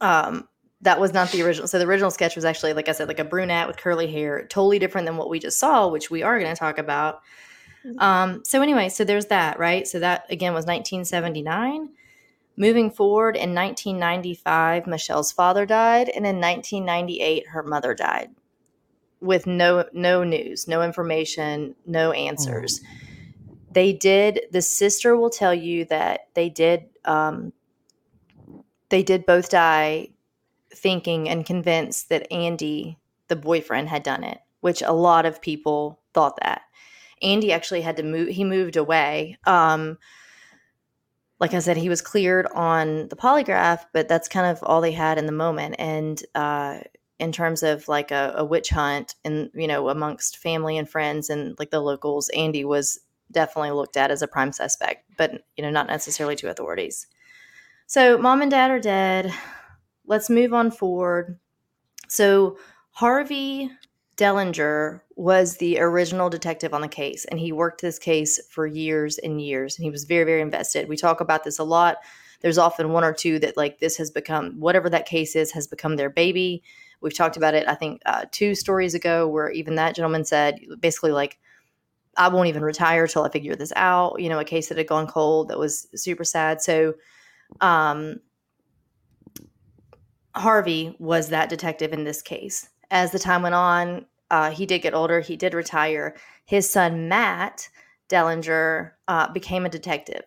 um, 0.00 0.48
that 0.86 1.00
was 1.00 1.12
not 1.12 1.32
the 1.32 1.42
original. 1.42 1.66
So 1.66 1.80
the 1.80 1.84
original 1.84 2.12
sketch 2.12 2.36
was 2.36 2.44
actually, 2.44 2.72
like 2.72 2.88
I 2.88 2.92
said, 2.92 3.08
like 3.08 3.18
a 3.18 3.24
brunette 3.24 3.66
with 3.66 3.76
curly 3.76 4.06
hair, 4.06 4.46
totally 4.46 4.78
different 4.78 5.04
than 5.04 5.16
what 5.16 5.28
we 5.28 5.40
just 5.40 5.58
saw, 5.58 5.88
which 5.88 6.12
we 6.12 6.22
are 6.22 6.38
going 6.38 6.54
to 6.54 6.58
talk 6.58 6.78
about. 6.78 7.22
Um, 7.98 8.42
so 8.44 8.62
anyway, 8.62 8.88
so 8.88 9.02
there's 9.04 9.26
that, 9.26 9.58
right? 9.58 9.86
So 9.86 9.98
that 9.98 10.26
again 10.30 10.54
was 10.54 10.64
1979. 10.64 11.90
Moving 12.56 12.90
forward 12.90 13.36
in 13.36 13.52
1995, 13.52 14.86
Michelle's 14.86 15.32
father 15.32 15.66
died, 15.66 16.08
and 16.08 16.24
in 16.24 16.40
1998, 16.40 17.48
her 17.48 17.62
mother 17.62 17.92
died, 17.94 18.30
with 19.20 19.46
no 19.46 19.84
no 19.92 20.24
news, 20.24 20.66
no 20.66 20.82
information, 20.82 21.74
no 21.84 22.12
answers. 22.12 22.80
They 23.72 23.92
did. 23.92 24.40
The 24.52 24.62
sister 24.62 25.16
will 25.16 25.30
tell 25.30 25.54
you 25.54 25.84
that 25.86 26.28
they 26.34 26.48
did. 26.48 26.84
Um, 27.04 27.52
they 28.88 29.02
did 29.02 29.26
both 29.26 29.50
die, 29.50 30.10
thinking 30.76 31.28
and 31.28 31.46
convinced 31.46 32.08
that 32.08 32.30
Andy, 32.32 32.98
the 33.28 33.36
boyfriend, 33.36 33.88
had 33.88 34.02
done 34.02 34.24
it, 34.24 34.38
which 34.60 34.82
a 34.82 34.92
lot 34.92 35.26
of 35.26 35.40
people 35.40 36.00
thought 36.14 36.38
that. 36.42 36.62
Andy 37.22 37.52
actually 37.52 37.80
had 37.80 37.96
to 37.96 38.02
move. 38.02 38.28
He 38.28 38.44
moved 38.44 38.76
away. 38.76 39.38
Um, 39.46 39.98
like 41.38 41.54
I 41.54 41.58
said, 41.58 41.76
he 41.76 41.88
was 41.88 42.00
cleared 42.00 42.46
on 42.46 43.08
the 43.08 43.16
polygraph, 43.16 43.84
but 43.92 44.08
that's 44.08 44.28
kind 44.28 44.46
of 44.46 44.62
all 44.62 44.80
they 44.80 44.92
had 44.92 45.18
in 45.18 45.26
the 45.26 45.32
moment. 45.32 45.76
And 45.78 46.22
uh, 46.34 46.80
in 47.18 47.32
terms 47.32 47.62
of 47.62 47.88
like 47.88 48.10
a, 48.10 48.34
a 48.36 48.44
witch 48.44 48.70
hunt, 48.70 49.14
and 49.24 49.50
you 49.54 49.66
know, 49.66 49.88
amongst 49.88 50.38
family 50.38 50.78
and 50.78 50.88
friends 50.88 51.30
and 51.30 51.58
like 51.58 51.70
the 51.70 51.80
locals, 51.80 52.28
Andy 52.30 52.64
was 52.64 53.00
definitely 53.32 53.72
looked 53.72 53.96
at 53.96 54.10
as 54.10 54.22
a 54.22 54.28
prime 54.28 54.52
suspect, 54.52 55.04
but 55.16 55.32
you 55.56 55.62
know, 55.62 55.70
not 55.70 55.88
necessarily 55.88 56.36
to 56.36 56.50
authorities. 56.50 57.06
So, 57.86 58.18
mom 58.18 58.42
and 58.42 58.50
dad 58.50 58.70
are 58.70 58.80
dead. 58.80 59.32
Let's 60.06 60.30
move 60.30 60.54
on 60.54 60.70
forward. 60.70 61.38
So, 62.08 62.58
Harvey 62.92 63.70
Denlinger 64.16 65.00
was 65.16 65.56
the 65.58 65.78
original 65.78 66.30
detective 66.30 66.72
on 66.72 66.80
the 66.80 66.88
case, 66.88 67.24
and 67.26 67.38
he 67.38 67.52
worked 67.52 67.82
this 67.82 67.98
case 67.98 68.40
for 68.48 68.66
years 68.66 69.18
and 69.18 69.40
years, 69.40 69.76
and 69.76 69.84
he 69.84 69.90
was 69.90 70.04
very, 70.04 70.24
very 70.24 70.40
invested. 70.40 70.88
We 70.88 70.96
talk 70.96 71.20
about 71.20 71.44
this 71.44 71.58
a 71.58 71.64
lot. 71.64 71.98
There's 72.40 72.58
often 72.58 72.92
one 72.92 73.04
or 73.04 73.12
two 73.12 73.38
that, 73.40 73.56
like, 73.56 73.78
this 73.78 73.96
has 73.98 74.10
become 74.10 74.60
whatever 74.60 74.88
that 74.90 75.06
case 75.06 75.36
is, 75.36 75.52
has 75.52 75.66
become 75.66 75.96
their 75.96 76.10
baby. 76.10 76.62
We've 77.00 77.14
talked 77.14 77.36
about 77.36 77.54
it, 77.54 77.68
I 77.68 77.74
think, 77.74 78.00
uh, 78.06 78.24
two 78.30 78.54
stories 78.54 78.94
ago, 78.94 79.28
where 79.28 79.50
even 79.50 79.74
that 79.74 79.94
gentleman 79.94 80.24
said 80.24 80.60
basically, 80.80 81.12
like, 81.12 81.38
I 82.16 82.28
won't 82.28 82.48
even 82.48 82.62
retire 82.62 83.06
till 83.06 83.24
I 83.24 83.30
figure 83.30 83.56
this 83.56 83.72
out. 83.76 84.20
You 84.20 84.30
know, 84.30 84.38
a 84.38 84.44
case 84.44 84.68
that 84.68 84.78
had 84.78 84.86
gone 84.86 85.06
cold 85.06 85.48
that 85.48 85.58
was 85.58 85.88
super 85.94 86.24
sad. 86.24 86.62
So, 86.62 86.94
um, 87.60 88.20
Harvey 90.36 90.94
was 90.98 91.28
that 91.28 91.48
detective 91.48 91.92
in 91.92 92.04
this 92.04 92.22
case 92.22 92.68
as 92.90 93.10
the 93.10 93.18
time 93.18 93.42
went 93.42 93.54
on, 93.54 94.06
uh, 94.30 94.50
he 94.50 94.66
did 94.66 94.82
get 94.82 94.94
older. 94.94 95.20
He 95.20 95.36
did 95.36 95.54
retire. 95.54 96.14
His 96.44 96.68
son, 96.68 97.08
Matt 97.08 97.68
Denlinger, 98.08 98.92
uh, 99.08 99.32
became 99.32 99.66
a 99.66 99.70
detective. 99.70 100.22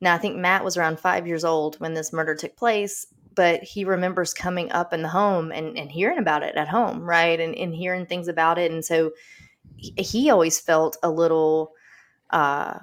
Now, 0.00 0.14
I 0.14 0.18
think 0.18 0.36
Matt 0.36 0.64
was 0.64 0.76
around 0.76 0.98
five 0.98 1.26
years 1.26 1.44
old 1.44 1.76
when 1.76 1.94
this 1.94 2.12
murder 2.12 2.34
took 2.34 2.56
place, 2.56 3.06
but 3.34 3.62
he 3.62 3.84
remembers 3.84 4.32
coming 4.32 4.72
up 4.72 4.92
in 4.92 5.02
the 5.02 5.08
home 5.08 5.52
and, 5.52 5.76
and 5.76 5.90
hearing 5.90 6.18
about 6.18 6.42
it 6.42 6.56
at 6.56 6.68
home, 6.68 7.02
right? 7.02 7.38
And, 7.38 7.54
and 7.54 7.74
hearing 7.74 8.06
things 8.06 8.28
about 8.28 8.58
it. 8.58 8.70
And 8.72 8.84
so 8.84 9.12
he, 9.76 10.30
always 10.30 10.58
felt 10.58 10.96
a 11.02 11.10
little 11.10 11.72
uh, 12.30 12.78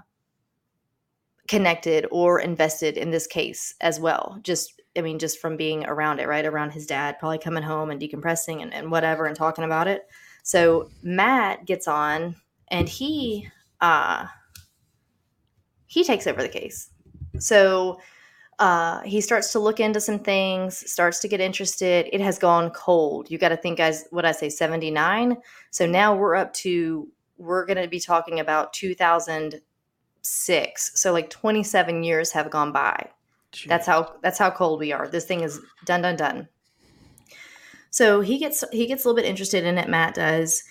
connected 1.48 2.06
or 2.12 2.40
invested 2.40 2.98
in 2.98 3.12
this 3.12 3.28
case 3.28 3.74
as 3.82 4.00
well. 4.00 4.40
Just, 4.44 4.77
I 4.98 5.02
mean, 5.02 5.20
just 5.20 5.40
from 5.40 5.58
being 5.58 5.86
around 5.86 6.20
it, 6.20 6.28
right? 6.28 6.46
Around 6.46 6.72
his 6.72 6.86
dad, 6.86 7.20
probably 7.20 7.38
coming 7.38 7.64
home 7.64 7.90
and 7.90 8.02
decompressing 8.02 8.62
and, 8.62 8.74
and 8.74 8.92
whatever 8.92 9.26
and 9.26 9.36
talking 9.36 9.64
about 9.64 9.88
it. 9.88 10.08
So 10.44 10.90
Matt 11.04 11.66
gets 11.66 11.88
on 11.88 12.36
and 12.70 12.88
he, 12.88 13.50
uh, 13.82 14.28
he 15.86 16.04
takes 16.04 16.28
over 16.28 16.42
the 16.42 16.50
case. 16.50 16.90
So 17.40 18.00
uh, 18.60 19.02
he 19.02 19.20
starts 19.22 19.52
to 19.52 19.60
look 19.60 19.80
into 19.80 20.02
some 20.02 20.18
things, 20.20 20.90
starts 20.90 21.20
to 21.20 21.28
get 21.28 21.40
interested. 21.40 22.10
It 22.12 22.22
has 22.22 22.40
gone 22.40 22.72
cold. 22.72 23.30
You 23.30 23.38
got 23.38 23.50
to 23.50 23.58
think, 23.58 23.80
as 23.80 24.08
what 24.10 24.26
I 24.26 24.32
say, 24.32 24.50
79. 24.50 25.38
So 25.70 25.86
now 25.86 26.16
we're 26.16 26.34
up 26.36 26.54
to, 26.56 27.08
we're 27.38 27.66
going 27.66 27.80
to 27.82 27.88
be 27.88 28.00
talking 28.00 28.40
about 28.40 28.74
2006. 28.74 30.92
So 31.00 31.14
like 31.14 31.30
27 31.30 32.04
years 32.04 32.32
have 32.32 32.50
gone 32.50 32.72
by. 32.72 33.12
Jeez. 33.58 33.68
That's 33.68 33.88
how 33.88 34.16
that's 34.22 34.38
how 34.38 34.52
cold 34.52 34.80
we 34.80 34.92
are. 34.92 35.08
This 35.08 35.26
thing 35.26 35.42
is 35.42 35.60
done 35.86 36.04
done 36.04 36.16
done. 36.16 36.48
So 37.90 38.22
he 38.22 38.38
gets 38.38 38.64
he 38.72 38.86
gets 38.86 39.04
a 39.04 39.08
little 39.08 39.22
bit 39.22 39.28
interested 39.28 39.64
in 39.64 39.78
it. 39.78 39.90
Matt 39.90 40.14
does. 40.14 40.64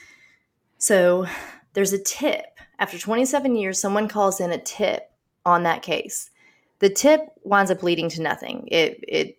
So 0.79 1.27
there's 1.73 1.93
a 1.93 2.03
tip. 2.03 2.45
After 2.79 2.99
27 2.99 3.57
years, 3.57 3.81
someone 3.81 4.07
calls 4.07 4.41
in 4.41 4.53
a 4.53 4.63
tip 4.63 5.11
on 5.45 5.65
that 5.65 5.83
case. 5.83 6.31
The 6.79 6.91
tip 6.91 7.23
winds 7.43 7.71
up 7.71 7.83
leading 7.83 8.09
to 8.11 8.23
nothing. 8.23 8.69
It 8.71 9.01
it 9.09 9.39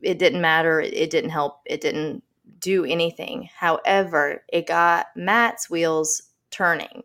it 0.00 0.18
didn't 0.18 0.40
matter. 0.40 0.80
It 0.80 1.10
didn't 1.10 1.30
help. 1.30 1.60
It 1.66 1.82
didn't 1.82 2.22
do 2.60 2.86
anything. 2.86 3.48
However, 3.54 4.42
it 4.50 4.66
got 4.66 5.08
Matt's 5.16 5.68
wheels 5.68 6.22
turning. 6.50 7.02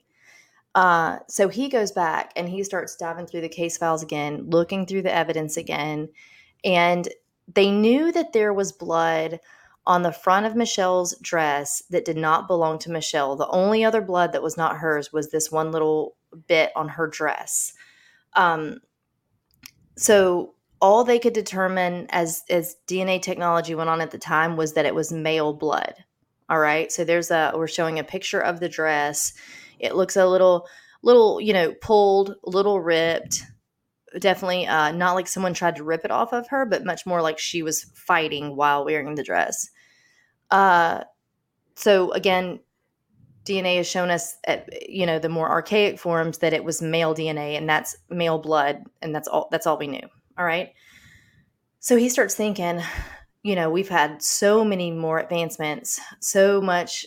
Uh, 0.76 1.20
so 1.30 1.48
he 1.48 1.70
goes 1.70 1.94
back 1.94 2.34
and 2.36 2.50
he 2.50 2.62
starts 2.64 2.98
diving 2.98 3.26
through 3.26 3.42
the 3.42 3.50
case 3.50 3.78
files 3.78 4.04
again, 4.04 4.50
looking 4.50 4.86
through 4.86 5.02
the 5.02 5.14
evidence 5.14 5.56
again. 5.56 6.10
And 6.66 7.08
they 7.54 7.72
knew 7.72 8.12
that 8.12 8.34
there 8.34 8.54
was 8.54 8.74
blood 8.74 9.40
on 9.88 10.02
the 10.02 10.12
front 10.12 10.46
of 10.46 10.56
Michelle's 10.56 11.18
dress 11.20 11.82
that 11.92 12.04
did 12.04 12.18
not 12.18 12.48
belong 12.48 12.78
to 12.80 12.92
Michelle. 12.92 13.38
The 13.38 13.48
only 13.48 13.86
other 13.86 14.02
blood 14.02 14.34
that 14.34 14.44
was 14.44 14.58
not 14.58 14.78
hers 14.78 15.14
was 15.14 15.30
this 15.30 15.50
one 15.50 15.72
little 15.72 16.18
bit 16.48 16.72
on 16.76 16.90
her 16.90 17.08
dress. 17.08 17.72
Um, 18.34 18.82
so 19.96 20.56
all 20.82 21.06
they 21.06 21.20
could 21.20 21.34
determine 21.34 22.08
as 22.10 22.44
as 22.50 22.76
DNA 22.86 23.22
technology 23.22 23.76
went 23.76 23.90
on 23.90 24.02
at 24.02 24.12
the 24.12 24.18
time 24.18 24.58
was 24.58 24.74
that 24.74 24.86
it 24.86 24.96
was 24.96 25.14
male 25.14 25.54
blood. 25.54 25.94
All 26.50 26.60
right. 26.60 26.92
So 26.92 27.06
there's 27.06 27.32
a 27.32 27.54
we're 27.56 27.68
showing 27.68 27.98
a 27.98 28.04
picture 28.04 28.42
of 28.42 28.60
the 28.60 28.68
dress 28.68 29.34
it 29.80 29.96
looks 29.96 30.16
a 30.16 30.28
little, 30.28 30.68
little, 31.04 31.40
you 31.42 31.54
know, 31.54 31.74
pulled, 31.82 32.36
a 32.46 32.50
little 32.50 32.82
ripped. 32.82 33.44
Definitely 34.20 34.68
uh, 34.68 34.92
not 34.92 35.14
like 35.14 35.28
someone 35.28 35.54
tried 35.54 35.76
to 35.76 35.84
rip 35.84 36.06
it 36.06 36.12
off 36.12 36.34
of 36.34 36.48
her, 36.50 36.66
but 36.66 36.86
much 36.86 37.06
more 37.06 37.22
like 37.22 37.38
she 37.38 37.64
was 37.64 37.84
fighting 37.94 38.56
while 38.56 38.86
wearing 38.86 39.16
the 39.16 39.24
dress. 39.24 39.70
Uh, 40.52 41.04
so 41.76 42.12
again, 42.12 42.60
DNA 43.46 43.78
has 43.78 43.88
shown 43.88 44.10
us, 44.10 44.38
at, 44.46 44.90
you 44.90 45.06
know, 45.06 45.20
the 45.20 45.30
more 45.30 45.50
archaic 45.50 46.00
forms 46.00 46.40
that 46.40 46.54
it 46.54 46.64
was 46.64 46.82
male 46.82 47.14
DNA, 47.14 47.58
and 47.58 47.70
that's 47.70 47.96
male 48.10 48.40
blood, 48.40 48.84
and 49.02 49.14
that's 49.14 49.28
all. 49.28 49.48
That's 49.52 49.68
all 49.68 49.78
we 49.78 49.88
knew. 49.88 50.08
All 50.38 50.46
right. 50.46 50.74
So 51.80 51.96
he 51.96 52.10
starts 52.10 52.34
thinking, 52.34 52.82
you 53.44 53.56
know, 53.56 53.70
we've 53.70 53.90
had 53.90 54.24
so 54.24 54.66
many 54.66 54.90
more 54.90 55.20
advancements, 55.20 56.00
so 56.20 56.60
much 56.60 57.06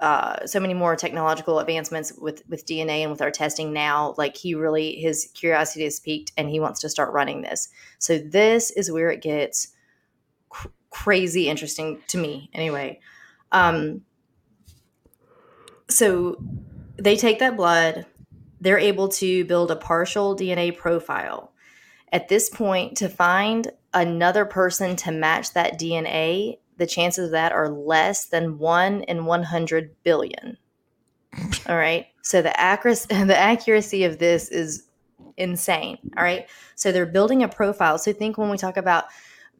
uh, 0.00 0.44
so 0.46 0.58
many 0.58 0.74
more 0.74 0.96
technological 0.96 1.60
advancements 1.60 2.12
with 2.18 2.42
with 2.48 2.66
DNA 2.66 3.02
and 3.02 3.10
with 3.10 3.22
our 3.22 3.30
testing 3.30 3.72
now. 3.72 4.14
Like 4.18 4.36
he 4.36 4.54
really 4.54 4.96
his 4.96 5.30
curiosity 5.34 5.84
has 5.84 6.00
peaked 6.00 6.32
and 6.36 6.48
he 6.50 6.60
wants 6.60 6.80
to 6.80 6.88
start 6.88 7.12
running 7.12 7.42
this. 7.42 7.68
So 7.98 8.18
this 8.18 8.70
is 8.70 8.90
where 8.90 9.10
it 9.10 9.22
gets 9.22 9.68
cr- 10.48 10.68
crazy 10.90 11.48
interesting 11.48 12.00
to 12.08 12.18
me, 12.18 12.50
anyway. 12.52 13.00
Um, 13.52 14.02
so 15.88 16.36
they 16.96 17.16
take 17.16 17.38
that 17.38 17.56
blood, 17.56 18.06
they're 18.60 18.78
able 18.78 19.08
to 19.08 19.44
build 19.44 19.70
a 19.70 19.76
partial 19.76 20.36
DNA 20.36 20.76
profile. 20.76 21.52
At 22.12 22.28
this 22.28 22.48
point, 22.48 22.96
to 22.98 23.08
find 23.08 23.70
another 23.92 24.44
person 24.44 24.96
to 24.96 25.12
match 25.12 25.52
that 25.52 25.78
DNA 25.78 26.58
the 26.76 26.86
chances 26.86 27.26
of 27.26 27.30
that 27.32 27.52
are 27.52 27.68
less 27.68 28.26
than 28.26 28.58
1 28.58 29.02
in 29.02 29.24
100 29.24 29.94
billion. 30.02 30.58
All 31.68 31.76
right. 31.76 32.06
So 32.22 32.42
the 32.42 32.58
accuracy 32.58 33.06
the 33.24 33.38
accuracy 33.38 34.04
of 34.04 34.18
this 34.18 34.48
is 34.48 34.84
insane. 35.36 35.98
All 36.16 36.24
right. 36.24 36.46
So 36.74 36.92
they're 36.92 37.06
building 37.06 37.42
a 37.42 37.48
profile. 37.48 37.98
So 37.98 38.12
think 38.12 38.38
when 38.38 38.50
we 38.50 38.56
talk 38.56 38.76
about 38.76 39.04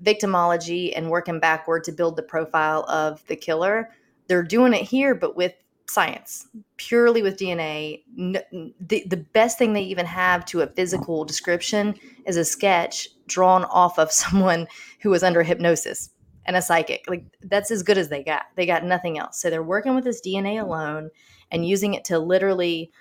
victimology 0.03 0.93
and 0.97 1.11
working 1.11 1.41
backward 1.41 1.85
to 1.85 1.93
build 1.93 2.17
the 2.17 2.23
profile 2.23 2.85
of 2.89 3.25
the 3.27 3.37
killer, 3.37 3.91
they're 4.27 4.43
doing 4.43 4.73
it 4.73 4.83
here, 4.83 5.15
but 5.15 5.37
with 5.37 5.53
science, 5.87 6.47
purely 6.77 7.23
with 7.23 7.37
DNA. 7.37 8.03
The, 8.17 9.05
the 9.07 9.25
best 9.33 9.59
thing 9.59 9.73
they 9.73 9.83
even 9.83 10.07
have 10.07 10.45
to 10.47 10.63
a 10.63 10.67
physical 10.67 11.25
description 11.25 11.95
is 12.27 12.37
a 12.37 12.45
sketch 12.45 13.09
drawn 13.27 13.65
off 13.65 13.99
of 13.99 14.13
someone 14.23 14.67
who 15.01 15.11
was 15.11 15.23
under 15.23 15.43
hypnosis 15.43 16.11
and 16.47 16.57
a 16.57 16.63
psychic. 16.63 17.05
Like 17.09 17.25
that's 17.43 17.71
as 17.71 17.83
good 17.83 17.99
as 17.99 18.09
they 18.09 18.23
got. 18.23 18.45
They 18.57 18.67
got 18.67 18.85
nothing 18.85 19.19
else. 19.19 19.41
So 19.41 19.51
they're 19.51 19.63
working 19.63 19.95
with 19.95 20.05
this 20.05 20.21
DNA 20.21 20.61
alone 20.61 21.11
and 21.51 21.67
using 21.67 21.95
it 21.95 22.05
to 22.07 22.19
literally 22.19 22.93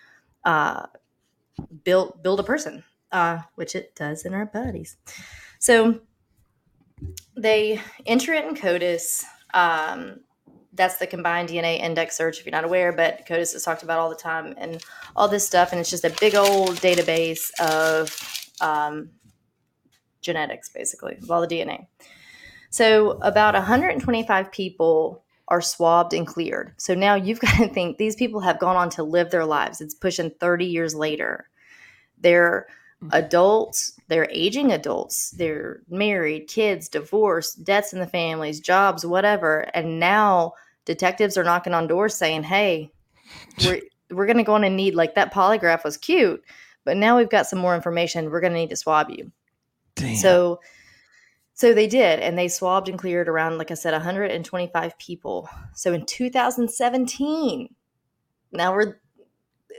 uh, 0.46 0.88
build 1.84 2.22
build 2.24 2.40
a 2.40 2.44
person, 2.44 2.84
uh, 3.12 3.40
which 3.56 3.76
it 3.76 3.96
does 3.96 4.26
in 4.26 4.34
our 4.34 4.46
bodies. 4.46 4.98
So 5.60 6.02
they 7.36 7.82
enter 8.06 8.34
it 8.34 8.46
in 8.46 8.56
CODIS. 8.56 9.24
Um, 9.54 10.22
that's 10.76 10.98
the 10.98 11.06
combined 11.06 11.50
DNA 11.50 11.80
index 11.80 12.18
search, 12.18 12.40
if 12.40 12.46
you're 12.46 12.52
not 12.52 12.64
aware, 12.64 12.92
but 12.92 13.26
CODIS 13.28 13.54
is 13.56 13.64
talked 13.64 13.84
about 13.84 14.00
all 14.00 14.10
the 14.10 14.16
time 14.16 14.56
and 14.58 14.84
all 15.16 15.28
this 15.28 15.46
stuff. 15.46 15.72
And 15.72 15.80
it's 15.80 15.90
just 15.90 16.04
a 16.04 16.16
big 16.20 16.36
old 16.36 16.76
database 16.78 17.52
of 17.60 18.50
um, 18.60 19.12
genetics, 20.22 20.70
basically, 20.70 21.18
of 21.22 21.30
all 21.30 21.42
the 21.42 21.48
DNA. 21.48 21.88
So 22.74 23.20
about 23.22 23.54
125 23.54 24.52
people 24.52 25.24
are 25.48 25.62
swabbed 25.62 26.12
and 26.12 26.26
cleared. 26.26 26.74
So 26.78 26.96
now 26.96 27.14
you've 27.14 27.40
got 27.40 27.56
to 27.58 27.68
think 27.68 28.00
these 28.00 28.16
people 28.16 28.40
have 28.40 28.58
gone 28.58 28.76
on 28.76 28.90
to 28.92 29.04
live 29.04 29.30
their 29.30 29.46
lives. 29.46 29.80
It's 29.80 29.94
pushing 29.94 30.32
30 30.40 30.66
years 30.66 30.96
later. 30.96 31.48
They're 32.18 32.66
mm-hmm. 33.00 33.10
adults, 33.14 33.94
they're 34.08 34.28
aging 34.32 34.72
adults, 34.72 35.30
they're 35.38 35.84
married, 35.88 36.48
kids, 36.48 36.90
divorced, 36.90 37.64
debts 37.64 37.94
in 37.94 38.00
the 38.00 38.08
families, 38.08 38.60
jobs, 38.60 39.06
whatever. 39.06 39.70
And 39.76 40.00
now 40.00 40.54
detectives 40.86 41.38
are 41.38 41.44
knocking 41.44 41.76
on 41.76 41.86
doors 41.86 42.16
saying, 42.16 42.42
"Hey, 42.42 42.92
we're 43.64 43.82
we're 44.10 44.26
going 44.26 44.38
to 44.38 44.44
go 44.44 44.56
on 44.56 44.64
and 44.64 44.76
need 44.76 44.96
like 44.96 45.14
that 45.14 45.32
polygraph 45.32 45.84
was 45.84 45.96
cute, 45.96 46.44
but 46.86 46.98
now 46.98 47.18
we've 47.18 47.30
got 47.30 47.46
some 47.46 47.60
more 47.60 47.76
information. 47.76 48.32
We're 48.32 48.42
going 48.42 48.54
to 48.54 48.60
need 48.60 48.72
to 48.72 48.76
swab 48.76 49.12
you." 49.12 49.32
Damn. 49.94 50.16
So 50.16 50.60
so 51.64 51.74
they 51.74 51.88
did 51.88 52.20
and 52.20 52.38
they 52.38 52.50
swabbed 52.50 52.90
and 52.90 53.00
cleared 53.00 53.30
around 53.30 53.58
like 53.58 53.72
I 53.72 53.76
said 53.76 53.94
125 53.94 54.98
people. 54.98 55.48
So 55.74 55.94
in 55.94 56.06
2017 56.06 57.74
now 58.52 58.76
we're 58.76 59.00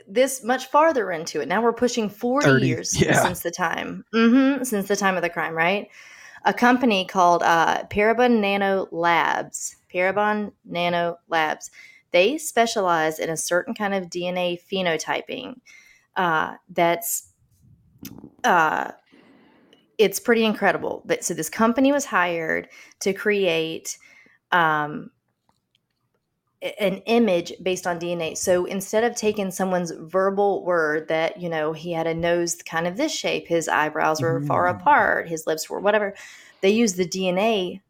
this 0.09 0.43
much 0.43 0.69
farther 0.69 1.13
into 1.13 1.43
it. 1.43 1.49
Now 1.49 1.61
we're 1.61 1.75
pushing 1.75 2.09
40 2.09 2.47
30, 2.47 2.67
years 2.67 2.99
yeah. 3.03 3.23
since 3.23 3.41
the 3.41 3.51
time. 3.51 4.03
hmm 4.15 4.63
since 4.63 4.89
the 4.89 4.97
time 4.97 5.17
of 5.17 5.23
the 5.23 5.29
crime, 5.29 5.53
right? 5.53 5.91
A 6.47 6.55
company 6.55 7.05
called 7.05 7.43
uh, 7.43 7.83
Parabon 7.91 8.41
Nano 8.41 8.89
Labs. 8.91 9.77
Parabon 9.93 10.53
Nano 10.65 11.19
Labs. 11.29 11.71
They 12.13 12.39
specialize 12.39 13.19
in 13.19 13.29
a 13.29 13.37
certain 13.37 13.75
kind 13.75 13.93
of 13.93 14.05
DNA 14.05 14.59
phenotyping 14.59 15.57
uh, 16.17 16.55
that's 16.71 17.29
uh, 18.43 18.93
it's 19.99 20.21
pretty 20.21 20.45
incredible. 20.45 21.03
That 21.07 21.25
so 21.25 21.35
this 21.35 21.51
company 21.51 21.93
was 21.93 22.05
hired 22.05 22.69
to 23.01 23.13
create 23.13 23.99
um, 24.53 25.11
an 26.81 26.99
image 27.07 27.53
based 27.63 27.87
on 27.87 27.99
DNA. 27.99 28.37
So 28.37 28.65
instead 28.65 29.05
of 29.05 29.15
taking 29.15 29.51
someone's 29.51 29.93
verbal 29.99 30.65
word 30.65 31.09
that 31.09 31.41
you 31.41 31.49
know 31.49 31.73
he 31.73 31.93
had 31.93 32.07
a 32.07 32.15
nose 32.15 32.57
kind 32.63 32.87
of 32.87 32.97
this 32.97 33.15
shape, 33.15 33.47
his 33.47 33.69
eyebrows 33.69 34.23
were 34.23 34.43
far 34.43 34.73
Mm. 34.73 34.81
apart, 34.81 35.29
his 35.29 35.47
lips 35.47 35.69
were 35.69 35.81
whatever, 35.81 36.15
they 36.63 36.71
use 36.71 36.95
the 36.95 37.07
DNA 37.07 37.81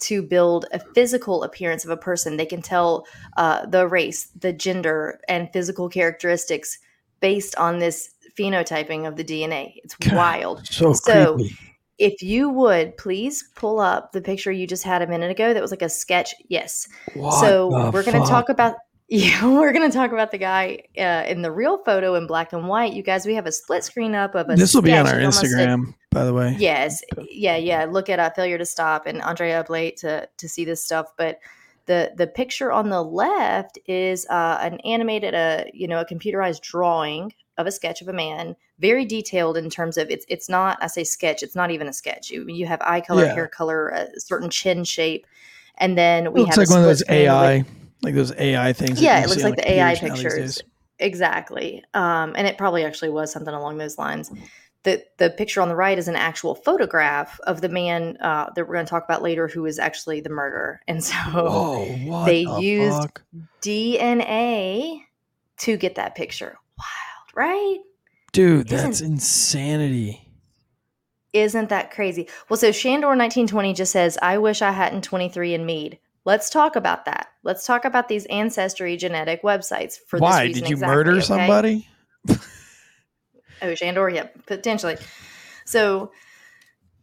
to 0.00 0.22
build 0.22 0.66
a 0.72 0.78
physical 0.78 1.42
appearance 1.42 1.84
of 1.84 1.90
a 1.90 1.96
person. 1.96 2.36
They 2.36 2.46
can 2.46 2.62
tell 2.62 3.06
uh, 3.36 3.66
the 3.66 3.88
race, 3.88 4.28
the 4.38 4.52
gender, 4.52 5.20
and 5.28 5.52
physical 5.52 5.88
characteristics 5.88 6.78
based 7.20 7.56
on 7.56 7.78
this 7.78 8.14
phenotyping 8.38 9.06
of 9.06 9.16
the 9.16 9.24
DNA. 9.24 9.74
It's 9.84 9.94
God, 9.96 10.14
wild. 10.14 10.66
so, 10.66 10.92
so- 10.92 11.34
creepy. 11.36 11.56
If 11.98 12.22
you 12.22 12.48
would 12.50 12.96
please 12.96 13.42
pull 13.56 13.80
up 13.80 14.12
the 14.12 14.20
picture 14.20 14.52
you 14.52 14.68
just 14.68 14.84
had 14.84 15.02
a 15.02 15.06
minute 15.08 15.32
ago 15.32 15.52
that 15.52 15.60
was 15.60 15.72
like 15.72 15.82
a 15.82 15.88
sketch. 15.88 16.32
Yes. 16.48 16.86
What 17.14 17.40
so 17.40 17.90
we're 17.90 18.04
going 18.04 18.22
to 18.22 18.28
talk 18.28 18.48
about 18.48 18.76
yeah, 19.10 19.46
we're 19.46 19.72
going 19.72 19.90
to 19.90 19.96
talk 19.96 20.12
about 20.12 20.30
the 20.30 20.36
guy 20.38 20.82
uh, 20.98 21.24
in 21.26 21.40
the 21.40 21.50
real 21.50 21.82
photo 21.82 22.14
in 22.14 22.26
black 22.26 22.52
and 22.52 22.68
white. 22.68 22.92
You 22.92 23.02
guys, 23.02 23.24
we 23.24 23.34
have 23.36 23.46
a 23.46 23.52
split 23.52 23.82
screen 23.82 24.14
up 24.14 24.34
of 24.34 24.50
a 24.50 24.54
This 24.54 24.74
will 24.74 24.82
be 24.82 24.92
on 24.92 25.06
our 25.06 25.14
almost 25.14 25.42
a- 25.42 25.46
Instagram, 25.46 25.94
by 26.10 26.24
the 26.24 26.34
way. 26.34 26.54
Yes, 26.58 27.02
yeah, 27.30 27.56
yeah. 27.56 27.86
Look 27.86 28.10
at 28.10 28.18
uh, 28.18 28.28
failure 28.36 28.58
to 28.58 28.66
stop 28.66 29.06
and 29.06 29.22
Andrea 29.22 29.60
up 29.60 29.70
late 29.70 29.96
to 29.98 30.28
to 30.36 30.48
see 30.48 30.66
this 30.66 30.84
stuff. 30.84 31.06
But 31.16 31.38
the 31.86 32.12
the 32.18 32.26
picture 32.26 32.70
on 32.70 32.90
the 32.90 33.02
left 33.02 33.78
is 33.86 34.26
uh, 34.26 34.58
an 34.60 34.78
animated, 34.80 35.34
uh, 35.34 35.64
you 35.72 35.88
know, 35.88 36.00
a 36.00 36.04
computerized 36.04 36.60
drawing 36.60 37.32
of 37.58 37.66
a 37.66 37.70
sketch 37.70 38.00
of 38.00 38.08
a 38.08 38.12
man, 38.12 38.56
very 38.78 39.04
detailed 39.04 39.56
in 39.58 39.68
terms 39.68 39.98
of 39.98 40.08
it's 40.10 40.24
it's 40.28 40.48
not. 40.48 40.78
I 40.80 40.86
say 40.86 41.04
sketch. 41.04 41.42
It's 41.42 41.54
not 41.54 41.70
even 41.70 41.88
a 41.88 41.92
sketch. 41.92 42.30
You 42.30 42.46
you 42.48 42.64
have 42.66 42.80
eye 42.80 43.00
color, 43.02 43.24
Yeah. 43.26 43.34
hair 43.34 43.48
color, 43.48 43.88
a 43.88 44.08
certain 44.20 44.48
chin 44.48 44.84
shape, 44.84 45.26
and 45.76 45.98
then 45.98 46.32
we 46.32 46.40
It 46.40 46.44
looks 46.44 46.56
have 46.56 46.62
like 46.68 46.70
one 46.70 46.78
of 46.80 46.84
those 46.86 47.00
screen 47.00 47.18
with- 47.20 47.28
AI, 47.28 47.64
like 48.02 48.14
those 48.14 48.32
AI 48.38 48.72
things. 48.72 49.02
yeah, 49.02 49.18
it 49.22 49.28
looks 49.28 49.42
see 49.42 49.48
like 49.48 49.56
the 49.56 49.70
AI 49.70 49.94
computers 49.96 50.22
now 50.22 50.40
these 50.40 50.56
pictures. 50.56 50.62
Exactly. 51.00 51.84
Um, 51.94 52.32
and 52.36 52.46
it 52.46 52.56
probably 52.58 52.84
actually 52.84 53.10
was 53.10 53.30
something 53.32 53.54
along 53.54 53.78
those 53.78 53.98
lines. 53.98 54.30
The 54.84 55.04
the 55.18 55.30
picture 55.30 55.60
on 55.60 55.68
the 55.68 55.74
right 55.76 55.98
is 55.98 56.06
an 56.08 56.14
actual 56.16 56.54
photograph 56.54 57.38
of 57.40 57.60
the 57.60 57.68
man 57.68 58.16
uh, 58.20 58.50
that 58.54 58.66
we're 58.68 58.74
going 58.74 58.86
to 58.86 58.90
talk 58.90 59.04
about 59.04 59.22
later, 59.22 59.48
who 59.48 59.66
is 59.66 59.78
actually 59.80 60.20
the 60.20 60.30
murderer. 60.30 60.80
And 60.86 61.02
so 61.04 61.14
Whoa, 61.34 62.24
they 62.24 62.44
the 62.44 62.60
used- 62.60 63.02
fuck? 63.02 63.22
DNA 63.60 65.00
to 65.58 65.76
get 65.76 65.96
that 65.96 66.14
picture. 66.14 66.56
Right? 67.38 67.78
Dude, 68.32 68.66
Isn't- 68.72 68.86
that's 68.88 69.00
insanity. 69.00 70.28
Isn't 71.32 71.68
that 71.68 71.92
crazy? 71.92 72.28
Well, 72.48 72.56
so 72.56 72.72
Shandor 72.72 73.08
1920 73.08 73.74
just 73.74 73.92
says, 73.92 74.18
I 74.20 74.38
wish 74.38 74.60
I 74.60 74.72
hadn't 74.72 75.08
23andMe'd. 75.08 75.98
Let's 76.24 76.50
talk 76.50 76.74
about 76.74 77.04
that. 77.04 77.28
Let's 77.44 77.64
talk 77.64 77.84
about 77.84 78.08
these 78.08 78.26
ancestry 78.26 78.96
genetic 78.96 79.42
websites 79.44 79.98
for 80.04 80.18
Why? 80.18 80.44
reason 80.46 80.62
Did 80.62 80.70
you 80.70 80.74
exactly, 80.76 80.96
murder 80.96 81.12
okay? 81.12 81.20
somebody? 81.20 81.88
Oh, 83.60 83.74
Shandor, 83.74 84.08
yeah, 84.08 84.28
potentially. 84.46 84.96
So, 85.64 86.12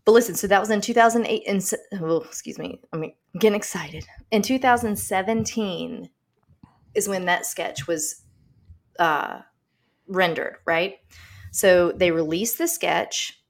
but 0.05 0.13
listen, 0.13 0.35
so 0.35 0.47
that 0.47 0.61
was 0.61 0.69
in 0.69 0.79
2008. 0.79 1.43
And 1.47 1.71
oh, 2.01 2.21
excuse 2.21 2.57
me, 2.57 2.79
I 2.93 2.97
mean, 2.97 3.13
I'm 3.33 3.39
getting 3.39 3.57
excited. 3.57 4.05
In 4.31 4.41
2017 4.41 6.09
is 6.93 7.09
when 7.09 7.25
that 7.25 7.45
sketch 7.45 7.87
was 7.87 8.21
uh, 8.99 9.39
rendered, 10.07 10.57
right? 10.65 10.97
So 11.51 11.91
they 11.91 12.11
release 12.11 12.55
the 12.55 12.67
sketch. 12.67 13.41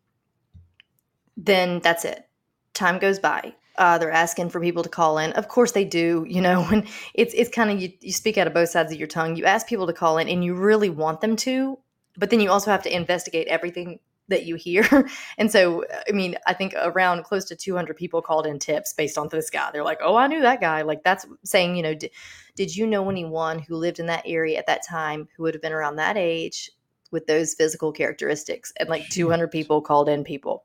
Then 1.38 1.80
that's 1.80 2.06
it. 2.06 2.28
Time 2.74 3.00
goes 3.00 3.20
by. 3.20 3.56
Uh, 3.78 3.98
they're 3.98 4.12
asking 4.12 4.50
for 4.50 4.62
people 4.62 4.84
to 4.84 4.90
call 4.90 5.18
in. 5.18 5.34
Of 5.34 5.48
course 5.48 5.72
they 5.72 5.86
do. 5.86 6.26
You 6.28 6.42
know, 6.42 6.64
when 6.70 6.88
it's 7.14 7.34
it's 7.34 7.50
kind 7.50 7.72
of 7.72 7.82
you, 7.82 7.92
you 8.02 8.14
speak 8.14 8.38
out 8.38 8.48
of 8.48 8.54
both 8.54 8.70
sides 8.70 8.92
of 8.92 9.00
your 9.00 9.08
tongue. 9.08 9.36
You 9.36 9.46
ask 9.46 9.68
people 9.68 9.88
to 9.88 9.94
call 9.94 10.18
in, 10.18 10.30
and 10.30 10.44
you 10.44 10.54
really 10.56 10.90
want 10.90 11.22
them 11.22 11.36
to, 11.38 11.78
but 12.18 12.30
then 12.30 12.40
you 12.40 12.52
also 12.52 12.72
have 12.72 12.84
to 12.84 12.96
investigate 12.96 13.48
everything 13.48 14.00
that 14.28 14.46
you 14.46 14.56
hear. 14.56 14.86
And 15.38 15.52
so, 15.52 15.84
I 16.08 16.12
mean, 16.12 16.38
I 16.48 16.54
think 16.54 16.74
around 16.82 17.24
close 17.24 17.46
to 17.46 17.56
200 17.56 17.96
people 17.96 18.22
called 18.22 18.48
in 18.48 18.60
tips 18.60 18.94
based 18.94 19.18
on 19.18 19.28
this 19.30 19.50
guy. 19.50 19.70
They're 19.72 19.84
like, 19.84 20.00
"Oh, 20.02 20.16
I 20.16 20.28
knew 20.28 20.42
that 20.42 20.62
guy." 20.62 20.82
Like 20.82 21.04
that's 21.04 21.26
saying, 21.44 21.76
you 21.76 21.84
know, 21.84 21.94
did, 21.94 22.12
did 22.56 22.76
you 22.76 22.88
know 22.88 23.10
anyone 23.10 23.60
who 23.60 23.76
lived 23.76 24.00
in 24.00 24.06
that 24.08 24.24
area 24.26 24.58
at 24.58 24.68
that 24.68 24.86
time 24.88 25.28
who 25.36 25.44
would 25.44 25.54
have 25.54 25.62
been 25.62 25.74
around 25.74 25.98
that 25.98 26.18
age 26.18 26.72
with 27.12 27.28
those 27.28 27.54
physical 27.54 27.92
characteristics? 27.92 28.72
And 28.78 28.90
like 28.90 29.08
200 29.10 29.52
people 29.52 29.82
called 29.82 30.10
in 30.10 30.24
people, 30.24 30.64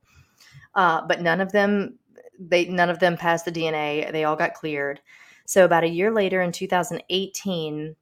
uh, 0.74 1.06
but 1.06 1.20
none 1.20 1.40
of 1.40 1.52
them 1.52 1.98
they 2.38 2.66
none 2.66 2.90
of 2.90 2.98
them 2.98 3.16
passed 3.16 3.44
the 3.44 3.52
DNA. 3.52 4.10
They 4.10 4.24
all 4.24 4.36
got 4.36 4.54
cleared. 4.54 5.00
So 5.46 5.64
about 5.64 5.84
a 5.84 5.88
year 5.88 6.12
later, 6.12 6.40
in 6.40 6.52
2018 6.52 7.96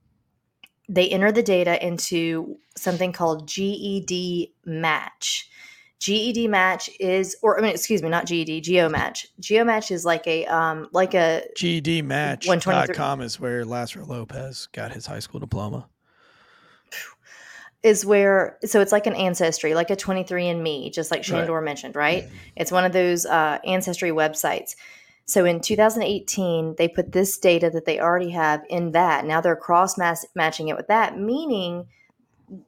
they 0.89 1.09
enter 1.09 1.31
the 1.31 1.43
data 1.43 1.85
into 1.85 2.57
something 2.77 3.13
called 3.13 3.47
GED 3.47 4.55
match. 4.65 5.51
GED 5.99 6.47
match 6.49 6.89
is, 7.01 7.37
or 7.43 7.59
I 7.59 7.63
mean, 7.63 7.73
excuse 7.73 8.03
me, 8.03 8.09
not 8.09 8.25
GED, 8.27 8.63
GeoMatch. 8.63 9.27
GeoMatch 9.41 9.91
is 9.91 10.05
like 10.05 10.27
a, 10.27 10.47
um, 10.47 10.89
like 10.93 11.15
a, 11.15 11.43
GEDmatch.com 11.57 13.21
is 13.21 13.41
where 13.41 13.65
Lazaro 13.65 14.07
Lopez 14.07 14.69
got 14.73 14.93
his 14.93 15.07
high 15.07 15.19
school 15.19 15.41
diploma. 15.41 15.89
is 17.83 18.07
where, 18.07 18.59
so 18.65 18.81
it's 18.81 18.93
like 18.93 19.09
an 19.09 19.15
ancestry, 19.15 19.75
like 19.75 19.91
a 19.91 19.97
23andMe, 19.97 20.93
just 20.93 21.11
like 21.11 21.19
Right. 21.19 21.27
Shandor 21.27 21.61
mentioned, 21.61 21.97
right? 21.97 22.29
It's 22.55 22.71
one 22.71 22.85
of 22.85 22.93
those 22.93 23.27
uh, 23.27 23.59
ancestry 23.65 24.11
websites. 24.11 24.77
So 25.29 25.45
in 25.45 25.61
2018, 25.61 26.77
they 26.79 26.89
put 26.89 27.13
this 27.13 27.37
data 27.37 27.69
that 27.71 27.85
they 27.85 28.01
already 28.01 28.31
have 28.31 28.65
in 28.71 28.93
that. 28.93 29.27
Now 29.27 29.43
they're 29.43 29.55
cross 29.55 29.99
matching 29.99 30.69
it 30.69 30.77
with 30.77 30.87
that, 30.89 31.19
meaning 31.19 31.87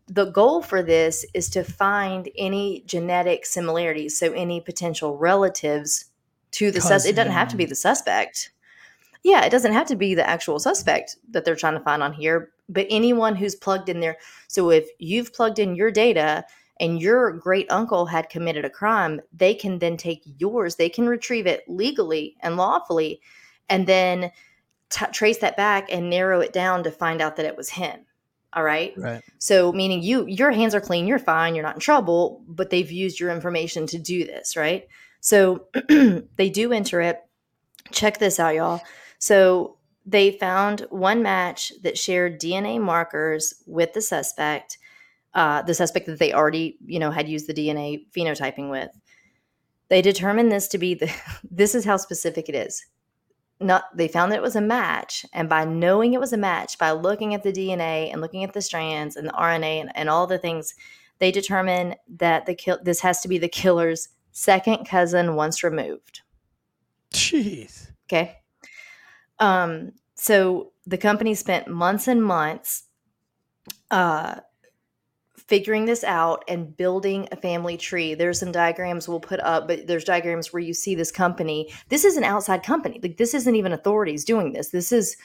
the 0.08 0.26
goal 0.26 0.60
for 0.60 0.82
this 0.82 1.24
is 1.32 1.48
to 1.50 1.64
find 1.64 2.28
any 2.36 2.84
genetic 2.86 3.46
similarities. 3.46 4.18
So 4.18 4.32
any 4.32 4.60
potential 4.60 5.16
relatives 5.16 6.04
to 6.50 6.70
the 6.70 6.82
sus. 6.82 7.06
It 7.06 7.16
doesn't 7.16 7.32
have 7.32 7.48
to 7.48 7.56
be 7.56 7.64
the 7.64 7.74
suspect. 7.74 8.50
Yeah, 9.22 9.44
it 9.46 9.50
doesn't 9.50 9.72
have 9.72 9.86
to 9.86 9.96
be 9.96 10.14
the 10.14 10.28
actual 10.28 10.58
suspect 10.58 11.16
that 11.30 11.46
they're 11.46 11.56
trying 11.56 11.78
to 11.78 11.84
find 11.84 12.02
on 12.02 12.12
here, 12.12 12.50
but 12.68 12.86
anyone 12.90 13.36
who's 13.36 13.54
plugged 13.54 13.88
in 13.88 14.00
there. 14.00 14.18
So 14.48 14.70
if 14.70 14.86
you've 14.98 15.32
plugged 15.32 15.58
in 15.58 15.76
your 15.76 15.90
data 15.90 16.44
and 16.80 17.00
your 17.00 17.32
great 17.32 17.70
uncle 17.70 18.06
had 18.06 18.30
committed 18.30 18.64
a 18.64 18.70
crime, 18.70 19.20
they 19.32 19.54
can 19.54 19.78
then 19.78 19.96
take 19.96 20.22
yours, 20.24 20.76
they 20.76 20.88
can 20.88 21.06
retrieve 21.06 21.46
it 21.46 21.62
legally 21.68 22.36
and 22.40 22.56
lawfully, 22.56 23.20
and 23.68 23.86
then 23.86 24.32
t- 24.88 25.06
trace 25.12 25.38
that 25.38 25.56
back 25.56 25.92
and 25.92 26.10
narrow 26.10 26.40
it 26.40 26.52
down 26.52 26.82
to 26.82 26.90
find 26.90 27.20
out 27.20 27.36
that 27.36 27.46
it 27.46 27.56
was 27.56 27.68
him. 27.68 28.00
All 28.52 28.64
right. 28.64 28.94
Right. 28.96 29.22
So 29.38 29.72
meaning 29.72 30.02
you 30.02 30.26
your 30.26 30.50
hands 30.50 30.74
are 30.74 30.80
clean, 30.80 31.06
you're 31.06 31.20
fine, 31.20 31.54
you're 31.54 31.62
not 31.62 31.76
in 31.76 31.80
trouble, 31.80 32.42
but 32.48 32.70
they've 32.70 32.90
used 32.90 33.20
your 33.20 33.30
information 33.30 33.86
to 33.88 33.98
do 33.98 34.24
this, 34.24 34.56
right? 34.56 34.88
So 35.20 35.66
they 35.88 36.50
do 36.50 36.72
enter 36.72 37.00
it. 37.00 37.20
Check 37.92 38.18
this 38.18 38.40
out, 38.40 38.54
y'all. 38.54 38.80
So 39.18 39.76
they 40.06 40.32
found 40.32 40.86
one 40.90 41.22
match 41.22 41.72
that 41.82 41.98
shared 41.98 42.40
DNA 42.40 42.80
markers 42.80 43.54
with 43.66 43.92
the 43.92 44.00
suspect, 44.00 44.78
uh, 45.34 45.62
the 45.62 45.74
suspect 45.74 46.06
that 46.06 46.18
they 46.18 46.32
already, 46.32 46.76
you 46.84 46.98
know, 46.98 47.10
had 47.10 47.28
used 47.28 47.46
the 47.46 47.54
DNA 47.54 48.06
phenotyping 48.16 48.70
with. 48.70 48.90
They 49.88 50.02
determined 50.02 50.50
this 50.50 50.68
to 50.68 50.78
be 50.78 50.94
the. 50.94 51.12
This 51.50 51.74
is 51.74 51.84
how 51.84 51.96
specific 51.96 52.48
it 52.48 52.54
is. 52.54 52.84
Not 53.60 53.84
they 53.94 54.08
found 54.08 54.32
that 54.32 54.38
it 54.38 54.42
was 54.42 54.56
a 54.56 54.60
match, 54.60 55.26
and 55.32 55.48
by 55.48 55.64
knowing 55.64 56.12
it 56.12 56.20
was 56.20 56.32
a 56.32 56.38
match, 56.38 56.78
by 56.78 56.92
looking 56.92 57.34
at 57.34 57.42
the 57.42 57.52
DNA 57.52 58.10
and 58.10 58.20
looking 58.20 58.44
at 58.44 58.52
the 58.52 58.62
strands 58.62 59.16
and 59.16 59.28
the 59.28 59.32
RNA 59.32 59.80
and, 59.80 59.96
and 59.96 60.08
all 60.08 60.26
the 60.26 60.38
things, 60.38 60.74
they 61.18 61.30
determined 61.30 61.96
that 62.16 62.46
the 62.46 62.54
kill. 62.54 62.78
This 62.82 63.00
has 63.00 63.20
to 63.20 63.28
be 63.28 63.38
the 63.38 63.48
killer's 63.48 64.08
second 64.32 64.86
cousin 64.86 65.34
once 65.34 65.62
removed. 65.62 66.22
Jeez. 67.12 67.90
Okay. 68.06 68.38
Um, 69.38 69.92
so 70.14 70.72
the 70.86 70.98
company 70.98 71.34
spent 71.34 71.68
months 71.68 72.08
and 72.08 72.22
months 72.22 72.84
uh, 73.90 74.40
figuring 75.50 75.84
this 75.84 76.04
out 76.04 76.44
and 76.46 76.76
building 76.76 77.26
a 77.32 77.36
family 77.36 77.76
tree. 77.76 78.14
There's 78.14 78.38
some 78.38 78.52
diagrams 78.52 79.08
we'll 79.08 79.18
put 79.18 79.40
up, 79.40 79.66
but 79.66 79.88
there's 79.88 80.04
diagrams 80.04 80.52
where 80.52 80.62
you 80.62 80.72
see 80.72 80.94
this 80.94 81.10
company. 81.10 81.72
This 81.88 82.04
is 82.04 82.16
an 82.16 82.22
outside 82.22 82.62
company. 82.62 83.00
Like 83.02 83.16
this 83.16 83.34
isn't 83.34 83.56
even 83.56 83.72
authorities 83.72 84.24
doing 84.24 84.52
this. 84.52 84.68
This 84.68 84.92
is 84.92 85.16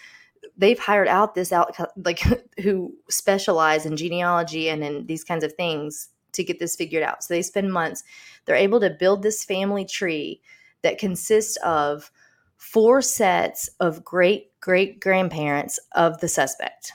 they've 0.57 0.79
hired 0.79 1.07
out 1.07 1.35
this 1.35 1.53
out 1.53 1.77
like 2.03 2.23
who 2.63 2.91
specialize 3.07 3.85
in 3.85 3.95
genealogy 3.95 4.67
and 4.67 4.83
in 4.83 5.05
these 5.05 5.23
kinds 5.23 5.43
of 5.43 5.53
things 5.53 6.09
to 6.31 6.43
get 6.43 6.57
this 6.57 6.75
figured 6.75 7.03
out. 7.03 7.23
So 7.23 7.35
they 7.35 7.43
spend 7.43 7.71
months. 7.71 8.03
They're 8.45 8.55
able 8.55 8.79
to 8.79 8.89
build 8.89 9.21
this 9.21 9.45
family 9.45 9.85
tree 9.85 10.41
that 10.81 10.97
consists 10.97 11.55
of 11.57 12.09
four 12.57 13.03
sets 13.03 13.69
of 13.79 14.03
great 14.03 14.59
great 14.59 14.99
grandparents 14.99 15.79
of 15.91 16.19
the 16.19 16.27
suspect. 16.27 16.93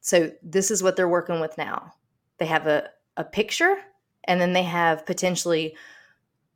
So 0.00 0.32
this 0.42 0.72
is 0.72 0.82
what 0.82 0.96
they're 0.96 1.08
working 1.08 1.38
with 1.38 1.56
now. 1.56 1.92
They 2.38 2.46
have 2.46 2.66
a, 2.66 2.88
a 3.16 3.24
picture 3.24 3.76
and 4.24 4.40
then 4.40 4.52
they 4.52 4.62
have 4.62 5.06
potentially 5.06 5.76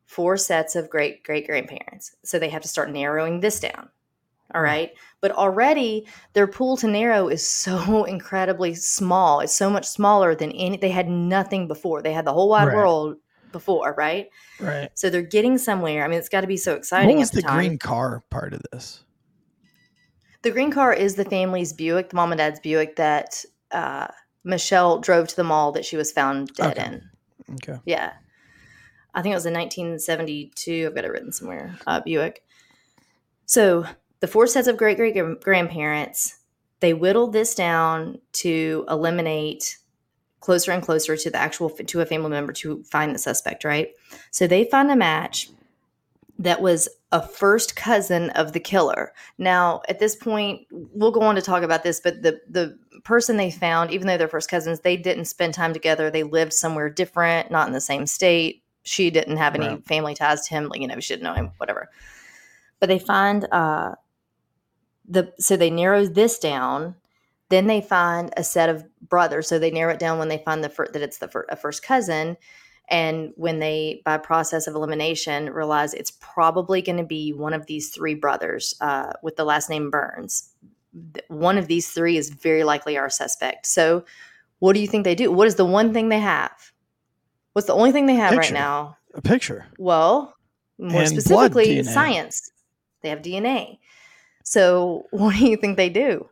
four 0.07 0.37
sets 0.37 0.74
of 0.74 0.91
great 0.91 1.22
great 1.22 1.47
grandparents. 1.47 2.14
So 2.24 2.39
they 2.39 2.49
have 2.49 2.62
to 2.62 2.68
start 2.68 2.91
narrowing 2.91 3.41
this 3.41 3.61
down. 3.61 3.91
All 4.55 4.62
right. 4.62 4.93
But 5.20 5.33
already 5.33 6.07
their 6.33 6.47
pool 6.47 6.79
to 6.79 6.87
narrow 6.89 7.29
is 7.29 7.47
so 7.47 8.05
incredibly 8.09 8.74
small. 8.74 9.41
It's 9.41 9.55
so 9.55 9.68
much 9.68 9.87
smaller 9.87 10.35
than 10.35 10.53
any, 10.53 10.79
they 10.79 10.91
had 10.91 11.09
nothing 11.09 11.68
before. 11.68 12.03
They 12.03 12.12
had 12.12 12.24
the 12.24 12.33
whole 12.33 12.49
wide 12.49 12.66
Right. 12.66 12.74
world 12.74 13.16
before, 13.53 13.95
right? 13.97 14.29
Right. 14.59 14.91
So 14.95 15.11
they're 15.11 15.22
getting 15.22 15.59
somewhere. 15.59 16.05
I 16.05 16.09
mean, 16.09 16.18
it's 16.18 16.29
got 16.29 16.41
to 16.41 16.47
be 16.47 16.57
so 16.57 16.74
exciting. 16.74 17.16
What 17.16 17.20
was 17.20 17.31
the, 17.31 17.43
the 17.43 17.49
green 17.49 17.79
car 17.79 18.24
part 18.31 18.55
of 18.55 18.62
this? 18.72 19.05
The 20.43 20.51
green 20.51 20.70
car 20.70 20.93
is 20.93 21.14
the 21.16 21.24
family's 21.24 21.72
Buick, 21.72 22.11
the 22.11 22.16
mom 22.16 22.33
and 22.33 22.39
dad's 22.39 22.61
Buick 22.61 22.97
that 22.97 23.45
uh, 23.70 24.09
Michelle 24.49 24.99
drove 24.99 25.28
to 25.28 25.36
the 25.36 25.44
mall 25.44 25.72
that 25.72 25.84
she 25.84 25.96
was 25.96 26.11
found 26.11 26.49
dead 26.55 26.78
Okay. 26.78 26.86
in. 26.86 27.11
Okay. 27.55 27.80
Yeah. 27.84 28.12
I 29.14 29.22
think 29.22 29.32
it 29.32 29.36
was 29.36 29.46
in 29.46 29.55
1972. 29.55 30.86
I've 30.86 30.94
got 30.94 31.05
it 31.05 31.11
written 31.12 31.32
somewhere. 31.32 31.76
Uh, 31.86 32.01
Buick. 32.01 32.42
So 33.46 33.84
the 34.20 34.26
four 34.26 34.46
sets 34.46 34.68
of 34.68 34.76
great 34.76 34.96
great 34.96 35.16
grandparents, 35.40 36.38
they 36.80 36.94
whittled 36.94 37.32
this 37.32 37.55
down 37.55 38.18
to 38.32 38.84
eliminate 38.88 39.78
closer 40.40 40.70
and 40.72 40.82
closer 40.82 41.16
to 41.16 41.30
the 41.30 41.38
actual 41.38 41.68
to 41.70 42.01
a 42.01 42.07
family 42.07 42.30
member 42.30 42.53
to 42.55 42.82
find 42.84 43.14
the 43.14 43.18
suspect. 43.18 43.64
Right. 43.64 43.90
So 44.30 44.46
they 44.46 44.64
found 44.64 44.90
a 44.90 44.96
match 44.96 45.51
that 46.38 46.61
was 46.62 46.88
a 47.11 47.26
first 47.26 47.74
cousin 47.74 48.30
of 48.30 48.53
the 48.53 48.61
killer. 48.61 49.12
Now, 49.38 49.82
at 49.88 49.99
this 49.99 50.14
point, 50.14 50.66
we'll 50.70 51.11
go 51.11 51.22
on 51.22 51.34
to 51.34 51.42
talk 51.42 51.62
about 51.62 51.82
this, 51.82 52.01
but 52.01 52.22
the 52.22 52.40
the 52.49 52.78
person 53.05 53.36
they 53.36 53.51
found, 53.51 53.90
even 53.90 54.07
though 54.07 54.16
they're 54.16 54.28
first 54.28 54.51
cousins, 54.51 54.80
they 54.80 54.96
didn't 54.96 55.26
spend 55.26 55.55
time 55.55 55.72
together. 55.72 56.11
They 56.11 56.22
lived 56.22 56.53
somewhere 56.53 56.88
different, 56.90 57.51
not 57.51 57.66
in 57.66 57.72
the 57.72 57.80
same 57.80 58.07
state. 58.07 58.62
She 58.82 59.11
didn't 59.11 59.36
have 59.36 59.55
any 59.55 59.66
Right. 59.66 59.86
family 59.86 60.14
ties 60.14 60.46
to 60.49 60.55
him, 60.55 60.68
like 60.68 60.80
you 60.80 60.86
know, 60.88 60.99
she 61.01 61.14
didn't 61.14 61.24
know 61.24 61.34
him, 61.34 61.51
whatever. 61.59 61.88
But 62.80 62.88
they 62.88 62.99
find 62.99 63.46
uh 63.53 63.94
the 65.09 65.32
so 65.38 65.57
they 65.57 65.70
narrow 65.70 66.07
this 66.07 66.38
down. 66.38 66.96
Then 67.51 67.66
they 67.66 67.80
find 67.80 68.30
a 68.36 68.44
set 68.44 68.68
of 68.68 68.84
brothers. 69.01 69.49
So 69.49 69.59
they 69.59 69.70
narrow 69.70 69.92
it 69.92 69.99
down 69.99 70.18
when 70.18 70.28
they 70.28 70.38
find 70.38 70.62
the 70.62 70.68
fir- 70.68 70.88
that 70.92 71.03
it's 71.03 71.18
the 71.18 71.28
fir- 71.28 71.46
a 71.49 71.57
first 71.57 71.82
cousin, 71.82 72.36
and 72.88 73.32
when 73.36 73.59
they 73.59 74.03
by 74.05 74.18
process 74.18 74.66
of 74.66 74.74
elimination 74.74 75.51
realize 75.51 75.94
it's 75.94 76.11
probably 76.11 76.82
going 76.82 76.99
to 76.99 77.05
be 77.05 77.32
one 77.32 77.55
of 77.55 77.66
these 77.66 77.90
three 77.90 78.14
brothers 78.14 78.74
uh, 78.80 79.12
with 79.22 79.36
the 79.36 79.44
last 79.44 79.70
name 79.70 79.90
burns 79.90 80.51
one 81.28 81.59
of 81.59 81.66
these 81.66 81.89
three 81.89 82.16
is 82.16 82.30
very 82.30 82.64
likely 82.64 82.97
our 82.97 83.11
suspect. 83.11 83.66
So 83.66 84.05
what 84.61 84.72
do 84.74 84.80
you 84.80 84.86
think 84.89 85.05
they 85.05 85.14
do? 85.14 85.30
What 85.30 85.47
is 85.47 85.55
the 85.57 85.64
one 85.64 85.93
thing 85.93 86.09
they 86.09 86.18
have? 86.20 86.51
What's 87.53 87.66
the 87.66 87.74
only 87.74 87.93
thing 87.93 88.07
they 88.07 88.14
have 88.14 88.36
right 88.36 88.53
now? 88.53 88.97
A 89.14 89.22
picture. 89.22 89.66
well 89.78 90.34
more 90.78 91.01
And 91.01 91.09
specifically 91.09 91.82
science. 91.82 92.53
They 93.03 93.09
have 93.09 93.20
dna 93.22 93.78
so 94.45 95.07
what 95.11 95.34
do 95.36 95.47
you 95.47 95.57
think 95.57 95.76
they 95.76 95.89
do? 95.91 96.28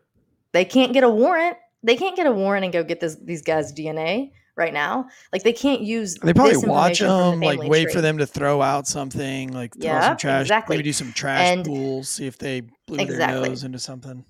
They 0.52 0.64
can't 0.64 0.92
get 0.92 1.02
a 1.04 1.10
warrant. 1.10 1.56
They 1.82 1.96
can't 1.96 2.16
get 2.16 2.26
a 2.26 2.32
warrant 2.32 2.64
and 2.64 2.72
go 2.72 2.82
get 2.84 3.00
this 3.00 3.16
these 3.16 3.42
guys 3.42 3.72
dna 3.72 4.30
right 4.56 4.72
now. 4.72 5.08
Like 5.32 5.42
they 5.42 5.52
can't 5.52 5.80
use 5.82 6.14
They 6.14 6.32
probably 6.32 6.56
watch 6.58 6.98
from 7.00 7.08
the 7.08 7.30
them, 7.32 7.40
like 7.40 7.62
wait 7.68 7.84
tree. 7.84 7.92
for 7.92 8.00
them 8.00 8.18
to 8.18 8.26
throw 8.26 8.62
out 8.62 8.86
something, 8.86 9.52
like 9.52 9.74
throw 9.74 9.84
Yeah, 9.84 10.08
some 10.08 10.16
trash, 10.16 10.42
exactly. 10.42 10.76
maybe 10.76 10.84
do 10.88 10.92
some 10.92 11.12
trash 11.12 11.46
And- 11.48 11.64
pools, 11.66 12.08
see 12.08 12.26
if 12.26 12.38
they 12.38 12.62
blew 12.86 12.98
Exactly. 13.00 13.40
their 13.40 13.48
nose 13.50 13.64
into 13.64 13.78
something. 13.78 14.24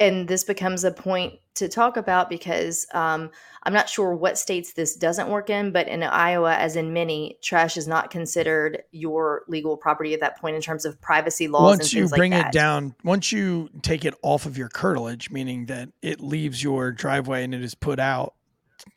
And 0.00 0.26
this 0.26 0.44
becomes 0.44 0.82
a 0.82 0.90
point 0.90 1.34
to 1.56 1.68
talk 1.68 1.98
about 1.98 2.30
because 2.30 2.86
um, 2.94 3.30
I'm 3.64 3.74
not 3.74 3.88
sure 3.88 4.14
what 4.14 4.38
states 4.38 4.72
this 4.72 4.96
doesn't 4.96 5.28
work 5.28 5.50
in, 5.50 5.72
but 5.72 5.88
in 5.88 6.02
Iowa, 6.02 6.54
as 6.54 6.74
in 6.74 6.94
many, 6.94 7.36
trash 7.42 7.76
is 7.76 7.86
not 7.86 8.10
considered 8.10 8.82
your 8.92 9.42
legal 9.46 9.76
property 9.76 10.14
at 10.14 10.20
that 10.20 10.38
point 10.40 10.56
in 10.56 10.62
terms 10.62 10.86
of 10.86 10.98
privacy 11.02 11.48
laws. 11.48 11.72
and 11.72 11.80
Once 11.80 11.92
you 11.92 12.08
bring 12.08 12.32
like 12.32 12.46
it 12.46 12.52
down, 12.52 12.94
once 13.04 13.30
you 13.30 13.68
take 13.82 14.06
it 14.06 14.14
off 14.22 14.46
of 14.46 14.56
your 14.56 14.70
curtilage, 14.70 15.30
meaning 15.30 15.66
that 15.66 15.90
it 16.00 16.20
leaves 16.20 16.62
your 16.62 16.92
driveway 16.92 17.44
and 17.44 17.54
it 17.54 17.62
is 17.62 17.74
put 17.74 17.98
out, 18.00 18.34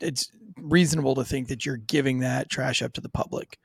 it's 0.00 0.30
reasonable 0.56 1.16
to 1.16 1.24
think 1.24 1.48
that 1.48 1.66
you're 1.66 1.76
giving 1.76 2.20
that 2.20 2.48
trash 2.48 2.80
up 2.80 2.94
to 2.94 3.02
the 3.02 3.10
public. 3.10 3.58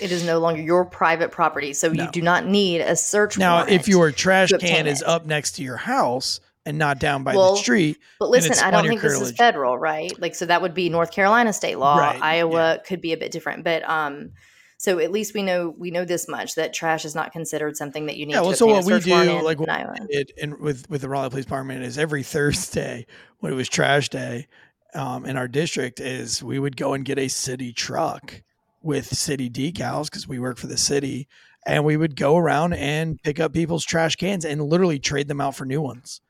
it 0.00 0.12
is 0.12 0.24
no 0.24 0.38
longer 0.38 0.62
your 0.62 0.84
private 0.86 1.30
property, 1.30 1.74
so 1.74 1.90
No. 1.90 2.04
you 2.04 2.10
do 2.10 2.22
not 2.22 2.46
need 2.46 2.80
a 2.80 2.96
search 2.96 3.36
Now, 3.36 3.64
if 3.64 3.86
your 3.88 4.12
trash 4.12 4.50
can 4.60 4.86
is 4.86 5.02
up 5.02 5.26
next 5.26 5.52
to 5.56 5.62
your 5.62 5.76
house 5.76 6.40
and 6.66 6.76
not 6.76 6.98
down 6.98 7.22
by 7.22 7.34
Well, 7.34 7.52
the 7.52 7.60
street, 7.60 7.98
But 8.18 8.28
listen, 8.28 8.52
I 8.62 8.70
don't 8.70 8.86
think 8.86 9.00
this 9.00 9.18
is 9.18 9.32
federal, 9.32 9.78
right? 9.78 10.12
Like, 10.20 10.34
so 10.34 10.44
that 10.46 10.60
would 10.60 10.74
be 10.74 10.90
North 10.90 11.12
Carolina 11.12 11.52
state 11.52 11.78
law. 11.78 11.96
Right, 11.96 12.20
Iowa 12.20 12.80
could 12.84 13.00
be 13.00 13.12
a 13.12 13.16
bit 13.16 13.30
different, 13.30 13.64
but 13.64 13.88
um, 13.88 14.32
so 14.76 14.98
at 14.98 15.10
least 15.10 15.32
we 15.32 15.42
know 15.42 15.74
we 15.78 15.90
know 15.90 16.04
this 16.04 16.28
much 16.28 16.56
that 16.56 16.74
trash 16.74 17.04
is 17.04 17.14
not 17.14 17.32
considered 17.32 17.76
something 17.76 18.06
that 18.06 18.16
you 18.16 18.26
need. 18.26 18.34
Yeah, 18.34 18.40
to 18.40 18.46
well, 18.46 18.54
so 18.54 18.68
obtain 18.68 18.82
a 18.82 18.84
what 18.84 18.94
we 18.94 19.00
do, 19.00 19.38
in- 19.38 19.44
like 19.44 19.60
in 19.60 19.70
Iowa. 19.70 19.94
it 20.10 20.32
and 20.42 20.58
with 20.58 20.90
with 20.90 21.00
the 21.00 21.08
Raleigh 21.08 21.30
Police 21.30 21.46
Department 21.46 21.82
is 21.82 21.96
every 21.96 22.22
Thursday 22.34 23.06
when 23.38 23.52
it 23.52 23.56
was 23.56 23.68
trash 23.68 24.08
day 24.08 24.48
um, 24.94 25.24
in 25.24 25.36
our 25.36 25.48
district 25.48 26.00
is 26.00 26.42
we 26.42 26.58
would 26.58 26.76
go 26.76 26.94
and 26.94 27.04
get 27.04 27.18
a 27.18 27.28
city 27.28 27.72
truck 27.72 28.42
with 28.82 29.06
city 29.06 29.50
decals 29.50 30.04
because 30.10 30.28
we 30.28 30.38
work 30.38 30.58
for 30.58 30.66
the 30.66 30.76
city, 30.76 31.28
and 31.66 31.84
we 31.84 31.96
would 31.96 32.16
go 32.16 32.36
around 32.36 32.72
and 32.74 33.20
pick 33.22 33.40
up 33.40 33.52
people's 33.52 33.84
trash 33.84 34.16
cans 34.16 34.44
and 34.44 34.62
literally 34.62 34.98
trade 34.98 35.28
them 35.28 35.40
out 35.40 35.56
for 35.56 35.64
new 35.64 35.80
ones. 35.80 36.20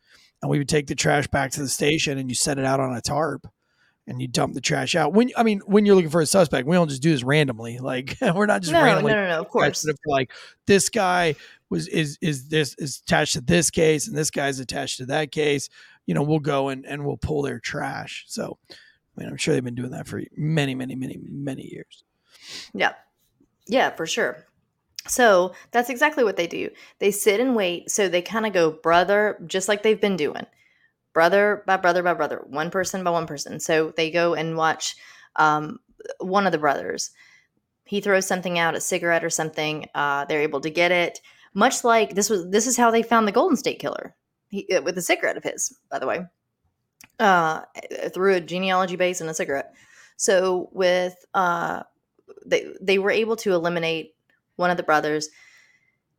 And 0.47 0.51
we 0.53 0.59
would 0.59 0.69
take 0.69 0.87
the 0.87 0.95
trash 0.95 1.27
back 1.27 1.51
to 1.53 1.61
the 1.61 1.69
station 1.69 2.19
and 2.19 2.29
you 2.29 2.37
set 2.37 2.57
it 2.57 2.65
out 2.65 2.79
on 2.79 2.97
a 2.97 3.01
tarp 3.01 3.49
and 4.07 4.23
you 4.23 4.29
dump 4.29 4.55
the 4.55 4.61
trash 4.61 4.95
out. 4.95 5.13
When 5.13 5.33
I 5.37 5.43
mean, 5.43 5.61
when 5.67 5.85
you're 5.85 5.97
looking 5.97 6.09
for 6.11 6.21
a 6.21 6.27
suspect, 6.27 6.69
we 6.69 6.77
don't 6.77 6.89
just 6.89 7.03
do 7.03 7.11
this 7.11 7.25
randomly. 7.25 7.79
Like 7.83 8.17
we're 8.23 8.47
not 8.47 8.61
just 8.63 8.73
No, 8.73 8.79
no, 8.79 8.85
randomly 8.85 9.13
no, 9.13 9.27
no, 9.27 9.41
of 9.41 9.49
course. 9.49 9.85
like 10.07 10.31
this 10.67 10.89
guy 10.89 11.35
was 11.69 11.89
is 11.89 12.17
is 12.23 12.49
this 12.49 12.77
is 12.79 13.03
attached 13.05 13.33
to 13.33 13.41
this 13.41 13.71
case 13.71 14.07
and 14.07 14.17
this 14.17 14.31
guy's 14.31 14.61
attached 14.61 14.99
to 14.99 15.07
that 15.07 15.33
case 15.33 15.69
you 16.07 16.15
know 16.15 16.23
we'll 16.23 16.39
go 16.39 16.69
and 16.69 16.87
and 16.87 17.05
we'll 17.05 17.17
pull 17.17 17.43
their 17.43 17.59
trash 17.59 18.25
so 18.29 18.57
i 18.71 18.75
mean 19.21 19.29
i'm 19.29 19.37
sure 19.37 19.53
they've 19.53 19.65
been 19.65 19.75
doing 19.75 19.91
that 19.91 20.07
for 20.07 20.23
many 20.37 20.77
many 20.77 20.95
many 20.95 21.19
many 21.29 21.63
years 21.69 22.05
Yeah. 22.73 22.93
Yeah, 23.67 23.91
for 23.91 24.07
sure. 24.07 24.46
So 25.07 25.55
that's 25.71 25.91
exactly 25.91 26.25
what 26.25 26.37
they 26.37 26.47
do. 26.47 26.71
They 26.99 27.11
sit 27.11 27.41
and 27.41 27.57
wait. 27.57 27.91
So 27.91 28.09
they 28.09 28.23
kind 28.23 28.47
of 28.47 28.53
go 28.53 28.71
brother, 28.71 29.43
just 29.47 29.69
like 29.69 29.83
they've 29.83 30.01
been 30.01 30.17
doing, 30.17 30.47
brother 31.13 31.63
by 31.67 31.77
brother 31.77 32.03
by 32.03 32.15
brother, 32.15 32.43
one 32.47 32.71
person 32.71 33.05
by 33.05 33.11
one 33.11 33.27
person. 33.27 33.61
So 33.61 33.93
they 33.97 34.11
go 34.11 34.35
and 34.35 34.57
watch 34.57 34.97
um, 35.37 35.79
one 36.19 36.47
of 36.47 36.53
the 36.53 36.59
brothers. 36.59 37.11
He 37.85 38.01
throws 38.01 38.27
something 38.27 38.59
out, 38.59 38.75
a 38.75 38.81
cigarette 38.81 39.25
or 39.25 39.31
something. 39.31 39.87
Uh, 39.95 40.25
they're 40.25 40.43
able 40.43 40.61
to 40.61 40.71
get 40.71 40.91
it. 40.91 41.21
Much 41.55 41.85
like 41.85 42.15
this 42.15 42.29
was, 42.29 42.49
this 42.51 42.67
is 42.67 42.77
how 42.77 42.91
they 42.91 43.03
found 43.03 43.27
the 43.27 43.33
Golden 43.33 43.57
State 43.57 43.79
Killer 43.79 44.15
he, 44.49 44.67
uh, 44.75 44.83
with 44.83 44.99
a 44.99 45.03
cigarette 45.03 45.37
of 45.37 45.45
his, 45.45 45.79
by 45.91 45.99
the 45.99 46.07
way, 46.07 46.21
uh, 47.19 47.63
through 48.13 48.35
a 48.35 48.41
genealogy 48.41 48.97
base 48.97 49.21
and 49.21 49.31
a 49.31 49.35
cigarette. 49.35 49.73
So 50.17 50.69
with 50.73 51.15
uh, 51.35 51.83
they 52.45 52.73
they 52.81 52.99
were 52.99 53.11
able 53.11 53.37
to 53.37 53.53
eliminate 53.53 54.16
one 54.57 54.71
of 54.71 54.77
the 54.77 54.83
brothers. 54.83 55.29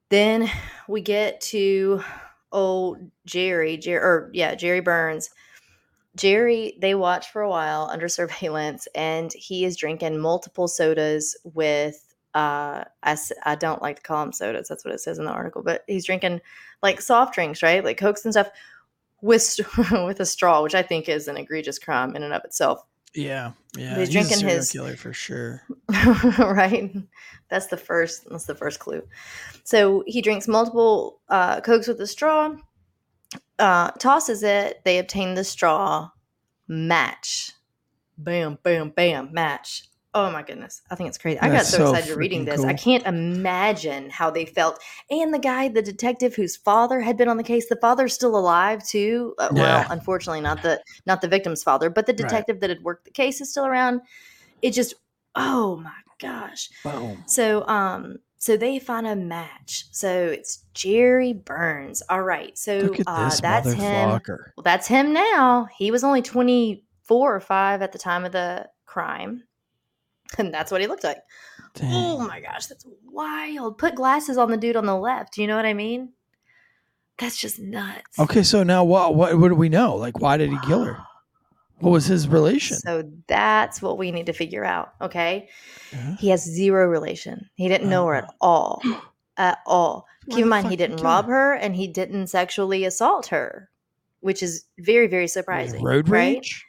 Then 0.10 0.50
we 0.88 1.02
get 1.02 1.42
to 1.42 2.02
old 2.52 3.12
Jerry, 3.26 3.80
or 3.88 4.30
yeah, 4.34 4.56
Jerry 4.56 4.80
Burns. 4.80 5.30
Jerry, 6.16 6.78
they 6.82 6.96
watch 6.96 7.32
for 7.32 7.42
a 7.42 7.50
while 7.50 7.90
under 7.92 8.08
surveillance, 8.08 8.88
and 8.96 9.32
he 9.34 9.66
is 9.66 9.76
drinking 9.78 10.20
multiple 10.20 10.68
sodas 10.68 11.36
with. 11.44 12.04
Uh, 12.34 12.84
I, 13.02 13.18
I 13.46 13.56
don't 13.56 13.82
like 13.82 13.96
to 13.96 14.02
call 14.04 14.24
them 14.24 14.32
sodas. 14.32 14.68
That's 14.68 14.86
what 14.86 14.94
it 14.94 15.00
says 15.00 15.18
in 15.18 15.26
the 15.26 15.32
article. 15.32 15.64
But 15.64 15.84
he's 15.88 16.06
drinking 16.06 16.42
like 16.84 17.02
soft 17.02 17.34
drinks, 17.34 17.64
right? 17.64 17.84
Like 17.84 17.98
cokes 17.98 18.26
and 18.26 18.34
stuff 18.34 18.50
with 19.22 19.60
with 19.92 20.20
a 20.20 20.26
straw, 20.26 20.62
which 20.62 20.76
I 20.76 20.84
think 20.84 21.10
is 21.10 21.28
an 21.28 21.38
egregious 21.38 21.80
crime 21.80 22.16
in 22.16 22.24
and 22.24 22.34
of 22.34 22.44
itself. 22.46 22.84
Yeah, 23.18 23.52
yeah. 23.76 23.98
He's 23.98 24.10
a 24.10 24.12
drinking 24.12 24.48
his- 24.48 24.72
killer 24.72 24.96
for 24.96 25.12
sure. 25.12 25.64
right 26.40 26.94
that's 27.50 27.68
the 27.68 27.78
first 27.78 28.28
that's 28.30 28.46
the 28.46 28.56
first 28.56 28.80
clue 28.80 29.02
so 29.64 30.04
he 30.06 30.22
drinks 30.22 30.48
multiple 30.48 31.22
uh, 31.30 31.62
cokes 31.62 31.88
with 31.88 32.00
a 32.02 32.08
straw 32.08 32.54
uh, 33.60 33.92
tosses 33.92 34.44
it 34.44 34.82
they 34.84 35.00
obtain 35.00 35.34
the 35.34 35.44
straw 35.44 36.10
match 36.68 37.52
bam 38.18 38.58
bam 38.64 38.90
bam 38.90 39.30
match 39.32 39.88
oh 40.18 40.32
my 40.32 40.42
goodness. 40.42 40.82
I 40.90 40.96
think 40.96 41.10
it's 41.10 41.18
crazy. 41.18 41.40
I 41.40 41.50
got 41.50 41.66
so, 41.66 41.78
so 41.78 41.94
excited 41.94 42.18
reading 42.18 42.46
this. 42.46 42.64
I 42.64 42.74
can't 42.74 43.06
imagine 43.06 44.10
how 44.10 44.32
they 44.32 44.46
felt. 44.46 44.82
And 45.12 45.34
the 45.34 45.40
guy 45.40 45.68
the 45.68 45.82
detective 45.82 46.34
whose 46.36 46.56
father 46.56 47.00
had 47.02 47.18
been 47.18 47.28
on 47.28 47.38
the 47.38 47.44
case 47.44 47.70
the 47.70 47.78
father's 47.78 48.14
still 48.14 48.36
alive 48.38 48.86
too. 48.86 49.36
Uh, 49.38 49.50
well 49.52 49.86
unfortunately 49.90 50.42
not 50.42 50.62
the 50.64 50.82
not 51.06 51.22
the 51.22 51.28
victim's 51.28 51.64
father 51.64 51.90
but 51.90 52.06
the 52.06 52.14
Right. 52.14 52.30
detective 52.30 52.60
that 52.62 52.70
had 52.72 52.82
worked 52.82 53.06
the 53.06 53.12
case 53.12 53.42
is 53.42 53.52
still 53.52 53.66
around. 53.66 54.02
It 54.62 54.72
just 54.72 54.96
oh 55.36 55.78
my 55.78 55.92
gosh. 56.20 56.70
Boom. 56.84 57.24
so 57.28 57.68
um 57.68 58.18
so 58.40 58.58
they 58.58 58.80
find 58.80 59.06
a 59.08 59.16
match. 59.16 59.86
So 59.92 60.10
it's 60.10 60.64
jerry 60.74 61.34
burns. 61.34 62.02
All 62.10 62.24
right. 62.24 62.58
So 62.58 62.94
uh 63.06 63.36
that's 63.40 63.72
him. 63.74 64.10
well 64.10 64.64
that's 64.64 64.88
him 64.88 65.14
now. 65.14 65.68
He 65.78 65.92
was 65.92 66.04
only 66.04 66.22
24 66.24 67.36
or 67.36 67.40
5 67.40 67.82
at 67.84 67.92
the 67.92 68.00
time 68.00 68.26
of 68.26 68.32
the 68.32 68.68
crime 68.86 69.44
and 70.38 70.54
that's 70.54 70.72
what 70.72 70.82
he 70.82 70.88
looked 70.88 71.04
like 71.04 71.18
oh 71.84 72.28
my 72.28 72.40
gosh 72.40 72.66
that's 72.68 72.86
wild 73.06 73.78
put 73.78 73.96
glasses 73.96 74.38
on 74.38 74.50
the 74.52 74.58
dude 74.58 74.76
on 74.76 74.86
the 74.86 74.96
left 74.96 75.38
you 75.38 75.46
know 75.48 75.56
what 75.56 75.66
i 75.66 75.74
mean 75.74 76.12
that's 77.20 77.38
just 77.38 77.60
nuts 77.60 78.20
Okay, 78.20 78.44
so 78.44 78.62
now 78.62 78.84
what? 78.84 79.16
What? 79.16 79.40
What 79.40 79.48
do 79.48 79.56
we 79.56 79.70
know? 79.70 79.96
Like, 79.96 80.20
why 80.20 80.38
did 80.38 80.52
he 80.52 80.58
kill 80.68 80.84
her? 80.84 81.00
What 81.80 81.90
was 81.90 82.06
his 82.06 82.28
relation? 82.28 82.78
So 82.78 83.12
that's 83.26 83.82
what 83.82 83.98
we 83.98 84.12
need 84.12 84.28
to 84.28 84.34
figure 84.34 84.64
out. 84.64 84.94
Okay. 85.02 85.50
Yeah. 85.92 86.16
He 86.18 86.30
has 86.30 86.44
zero 86.44 86.86
relation. 86.88 87.50
He 87.56 87.68
didn't 87.70 87.90
know 87.90 88.06
her 88.06 88.14
at 88.14 88.26
Oh. 88.26 88.36
all. 88.42 88.82
At 89.36 89.58
all. 89.66 90.06
Why 90.28 90.36
Keep 90.36 90.44
in 90.44 90.50
mind, 90.50 90.68
he 90.68 90.76
did 90.76 90.92
he 90.92 90.96
didn't 90.96 91.04
rob 91.04 91.26
her? 91.26 91.54
and 91.54 91.76
he 91.76 91.88
didn't 91.88 92.28
sexually 92.28 92.86
assault 92.86 93.26
her, 93.28 93.68
which 94.20 94.44
is 94.44 94.66
very, 94.78 95.08
very 95.08 95.28
surprising. 95.28 95.84
Road 95.84 96.10
right? 96.10 96.36
rage. 96.36 96.66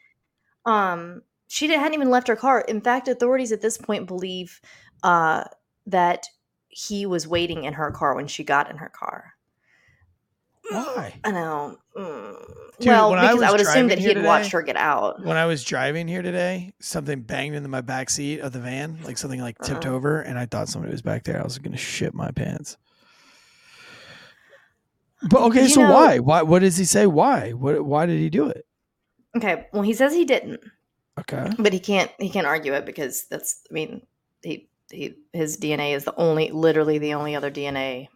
Um, 0.65 1.21
she 1.49 1.67
didn't, 1.67 1.81
hadn't 1.81 1.95
even 1.95 2.11
left 2.11 2.29
her 2.29 2.37
car. 2.37 2.61
In 2.61 2.81
fact, 2.81 3.09
authorities 3.09 3.51
at 3.53 3.61
this 3.61 3.77
point 3.77 4.07
believe 4.07 4.61
uh, 5.03 5.45
that 5.87 6.27
he 6.69 7.07
was 7.07 7.27
waiting 7.27 7.65
in 7.65 7.73
her 7.73 7.91
car 7.91 8.15
when 8.15 8.27
she 8.29 8.45
got 8.45 8.71
in 8.71 8.77
her 8.77 8.91
car. 8.91 9.33
Why? 10.71 11.19
I 11.25 11.31
know. 11.31 11.79
Mm. 11.97 12.37
Dude, 12.79 12.89
well, 12.89 13.11
when 13.11 13.19
I 13.19 13.33
because 13.33 13.43
I, 13.43 13.51
would 13.51 13.61
assume 13.63 13.89
that 13.89 13.99
he 13.99 14.05
had 14.05 14.23
watched 14.23 14.53
her 14.53 14.61
get 14.61 14.77
out. 14.77 15.25
When 15.25 15.39
I 15.39 15.47
was 15.47 15.65
driving 15.65 16.07
here 16.07 16.21
today, 16.21 16.75
something 16.79 17.23
banged 17.23 17.57
into 17.57 17.69
my 17.71 17.81
back 17.81 18.11
seat 18.11 18.41
of 18.41 18.53
the 18.53 18.61
van, 18.61 18.99
like 19.03 19.17
something 19.17 19.41
like 19.41 19.57
tipped 19.59 19.87
Uh-huh. 19.87 19.95
over, 19.95 20.21
and 20.21 20.39
I 20.39 20.45
thought 20.45 20.69
somebody 20.69 20.93
was 20.93 21.01
back 21.03 21.25
there. 21.25 21.41
I 21.41 21.43
was 21.43 21.59
gonna 21.59 21.79
shit 21.79 22.13
my 22.13 22.31
pants. 22.31 22.77
But 25.31 25.41
okay, 25.45 25.63
You 25.63 25.69
so 25.69 25.83
know- 25.83 25.95
why? 25.95 26.19
Why? 26.19 26.43
What 26.43 26.61
does 26.61 26.77
he 26.77 26.85
say? 26.85 27.07
Why? 27.07 27.53
What? 27.53 27.85
Why 27.85 28.07
did 28.07 28.19
he 28.19 28.29
do 28.31 28.47
it? 28.49 28.65
Okay. 29.37 29.67
Well, 29.73 29.83
he 29.83 29.95
says 29.95 30.13
he 30.13 30.25
didn't. 30.25 30.61
Okay. 31.19 31.51
but 31.59 31.73
he 31.73 31.81
can't 31.81 32.11
he 32.19 32.31
can't 32.31 32.47
argue 32.47 32.73
it 32.73 32.87
because 32.87 33.27
that's 33.27 33.63
i 33.71 33.75
mean 33.75 34.07
he 34.43 34.69
he 34.91 35.15
his 35.33 35.59
dna 35.59 35.95
is 35.95 36.05
the 36.05 36.15
only 36.17 36.51
literally 36.51 36.99
the 36.99 37.15
only 37.15 37.35
other 37.35 37.51
dna 37.51 38.09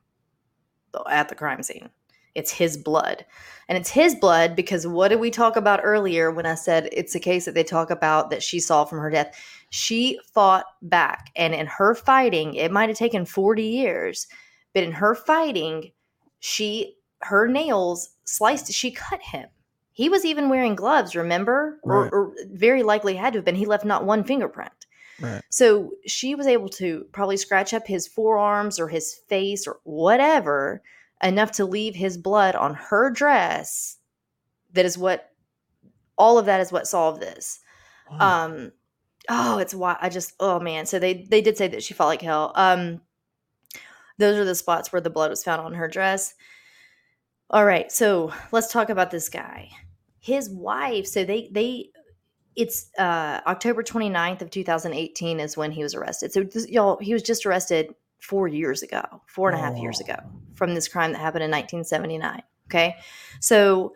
at 1.08 1.28
the 1.28 1.34
crime 1.34 1.62
scene. 1.62 1.90
It's 2.34 2.50
his 2.50 2.78
blood. 2.78 3.26
And 3.68 3.76
it's 3.76 3.90
his 3.90 4.14
blood 4.14 4.56
because 4.56 4.86
what 4.86 5.08
did 5.08 5.20
we 5.20 5.30
talk 5.30 5.56
about 5.56 5.80
earlier 5.82 6.30
when 6.30 6.46
i 6.46 6.54
said 6.54 6.88
it's 6.92 7.14
a 7.14 7.20
case 7.20 7.44
that 7.44 7.54
they 7.54 7.64
talk 7.64 7.90
about 7.90 8.30
that 8.30 8.42
she 8.42 8.58
saw 8.58 8.84
from 8.84 8.98
her 8.98 9.10
death? 9.10 9.36
She 9.70 10.18
fought 10.32 10.64
back 10.82 11.30
and 11.36 11.54
in 11.54 11.66
her 11.66 11.94
fighting 11.94 12.54
it 12.54 12.72
might 12.72 12.88
have 12.88 12.98
taken 12.98 13.24
40 13.24 13.62
years 13.62 14.26
but 14.74 14.82
in 14.82 14.92
her 14.92 15.14
fighting 15.14 15.92
she 16.40 16.96
her 17.20 17.46
nails 17.46 18.10
sliced 18.24 18.72
she 18.72 18.90
cut 18.90 19.20
him 19.22 19.48
he 19.92 20.08
was 20.08 20.24
even 20.24 20.48
wearing 20.48 20.74
gloves 20.74 21.14
remember 21.14 21.78
or, 21.82 22.08
or 22.10 22.34
very 22.50 22.82
likely 22.82 23.14
had 23.16 23.32
to 23.32 23.38
have 23.38 23.44
been 23.44 23.54
he 23.54 23.66
left 23.66 23.84
not 23.84 24.04
one 24.04 24.24
fingerprint 24.24 24.72
Right. 25.20 25.42
so 25.50 25.92
she 26.06 26.34
was 26.34 26.46
able 26.48 26.68
to 26.70 27.06
probably 27.12 27.36
scratch 27.36 27.72
up 27.72 27.86
his 27.86 28.08
forearms 28.08 28.80
or 28.80 28.88
his 28.88 29.14
face 29.28 29.66
or 29.68 29.78
whatever 29.84 30.82
enough 31.22 31.52
to 31.52 31.64
leave 31.64 31.94
his 31.94 32.18
blood 32.18 32.56
on 32.56 32.74
her 32.74 33.10
dress. 33.10 33.98
That 34.72 34.84
is 34.84 34.98
what 34.98 35.30
all 36.18 36.38
of 36.38 36.46
that 36.46 36.60
is 36.60 36.72
what 36.72 36.88
solved 36.88 37.20
this. 37.20 37.60
Wow. 38.10 38.46
Um 38.46 38.72
oh, 39.28 39.58
it's 39.58 39.74
why 39.74 39.96
I 40.00 40.08
just 40.08 40.34
oh 40.40 40.58
man. 40.58 40.86
So 40.86 40.98
they 40.98 41.26
they 41.30 41.40
did 41.40 41.56
say 41.56 41.68
that 41.68 41.82
she 41.84 41.94
fought 41.94 42.06
like 42.06 42.22
hell. 42.22 42.52
Um 42.56 43.00
those 44.18 44.36
are 44.36 44.44
the 44.44 44.54
spots 44.54 44.92
where 44.92 45.00
the 45.00 45.10
blood 45.10 45.30
was 45.30 45.44
found 45.44 45.60
on 45.60 45.74
her 45.74 45.88
dress. 45.88 46.34
All 47.52 47.66
right, 47.66 47.92
so 47.92 48.32
let's 48.50 48.72
talk 48.72 48.88
about 48.88 49.10
this 49.10 49.28
guy. 49.28 49.68
His 50.20 50.48
wife, 50.48 51.06
so 51.06 51.22
they 51.24 51.48
they 51.52 51.90
it's 52.56 52.90
uh 52.98 53.40
October 53.46 53.82
29th 53.82 54.40
of 54.40 54.50
2018 54.50 55.38
is 55.40 55.56
when 55.56 55.70
he 55.70 55.82
was 55.82 55.94
arrested. 55.94 56.32
So 56.32 56.44
this, 56.44 56.66
y'all, 56.68 56.98
he 56.98 57.12
was 57.12 57.22
just 57.22 57.44
arrested 57.44 57.94
four 58.20 58.48
years 58.48 58.82
ago, 58.82 59.02
four 59.26 59.50
and 59.50 59.58
a 59.58 59.60
half 59.60 59.76
years 59.76 60.00
ago 60.00 60.16
from 60.54 60.74
this 60.74 60.88
crime 60.88 61.12
that 61.12 61.18
happened 61.18 61.44
in 61.44 61.50
1979. 61.50 62.42
Okay. 62.68 62.96
So 63.40 63.94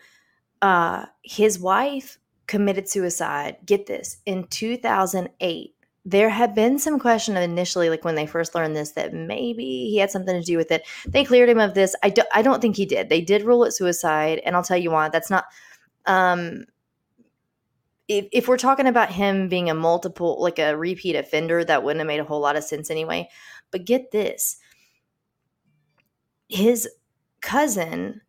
uh 0.61 1.07
his 1.23 1.59
wife 1.59 2.19
committed 2.47 2.89
suicide. 2.89 3.57
Get 3.65 3.87
this 3.87 4.19
in 4.27 4.45
2008. 4.49 5.76
There 6.09 6.31
had 6.31 6.55
been 6.55 6.79
some 6.79 7.01
question 7.01 7.37
initially, 7.37 7.91
like 7.91 8.05
when 8.05 8.15
they 8.15 8.27
first 8.27 8.55
learned 8.55 8.77
this, 8.77 8.93
that 8.93 9.13
maybe 9.13 9.89
he 9.91 9.99
had 9.99 10.13
something 10.13 10.39
to 10.39 10.47
do 10.47 10.57
with 10.57 10.71
it. 10.71 10.87
They 11.05 11.25
cleared 11.25 11.49
him 11.49 11.59
of 11.59 11.75
this. 11.75 11.97
I, 12.03 12.11
do, 12.11 12.23
I 12.33 12.43
don't 12.43 12.63
think 12.63 12.77
he 12.77 12.87
did. 12.87 13.09
They 13.09 13.21
did 13.21 13.43
rule 13.43 13.65
it 13.65 13.73
suicide, 13.73 14.41
and 14.47 14.55
I'll 14.55 14.63
tell 14.63 14.77
you 14.77 14.93
why. 14.93 15.09
That's 15.09 15.31
not. 15.31 15.47
Um, 16.07 16.67
if, 18.07 18.29
if 18.31 18.47
we're 18.47 18.57
talking 18.57 18.87
about 18.87 19.11
him 19.11 19.49
being 19.49 19.69
a 19.69 19.75
multiple, 19.75 20.41
like 20.41 20.61
a 20.61 20.77
repeat 20.77 21.17
offender, 21.17 21.65
that 21.65 21.83
wouldn't 21.83 21.99
have 21.99 22.07
made 22.07 22.21
a 22.21 22.25
whole 22.25 22.41
lot 22.41 22.55
of 22.55 22.63
sense 22.63 22.89
anyway. 22.89 23.29
But 23.73 23.85
get 23.85 24.13
this 24.13 24.59
his 26.49 26.89
cousin, 27.41 28.21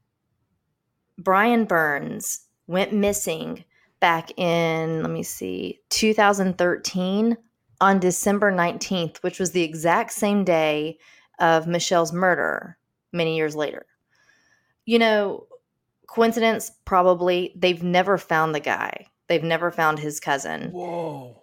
Brian 1.18 1.66
Burns, 1.66 2.42
went 2.68 2.94
missing 2.94 3.64
back 4.00 4.38
in, 4.38 5.02
let 5.02 5.12
me 5.12 5.24
see, 5.24 5.80
2013 5.90 7.38
on 7.82 8.00
December 8.00 8.52
19th, 8.52 9.18
which 9.18 9.40
was 9.40 9.52
the 9.52 9.64
exact 9.64 10.12
same 10.12 10.44
day 10.44 10.98
of 11.40 11.68
Michelle's 11.68 12.12
murder 12.14 12.78
many 13.14 13.36
years 13.38 13.56
later. 13.56 13.86
You 14.86 15.00
know, 15.00 15.48
coincidence? 16.08 16.72
Probably. 16.86 17.54
They've 17.56 17.84
never 17.84 18.18
found 18.18 18.56
the 18.56 18.60
guy. 18.60 19.08
They've 19.28 19.44
never 19.44 19.72
found 19.72 20.00
his 20.00 20.20
cousin. 20.20 20.72
Whoa. 20.72 21.42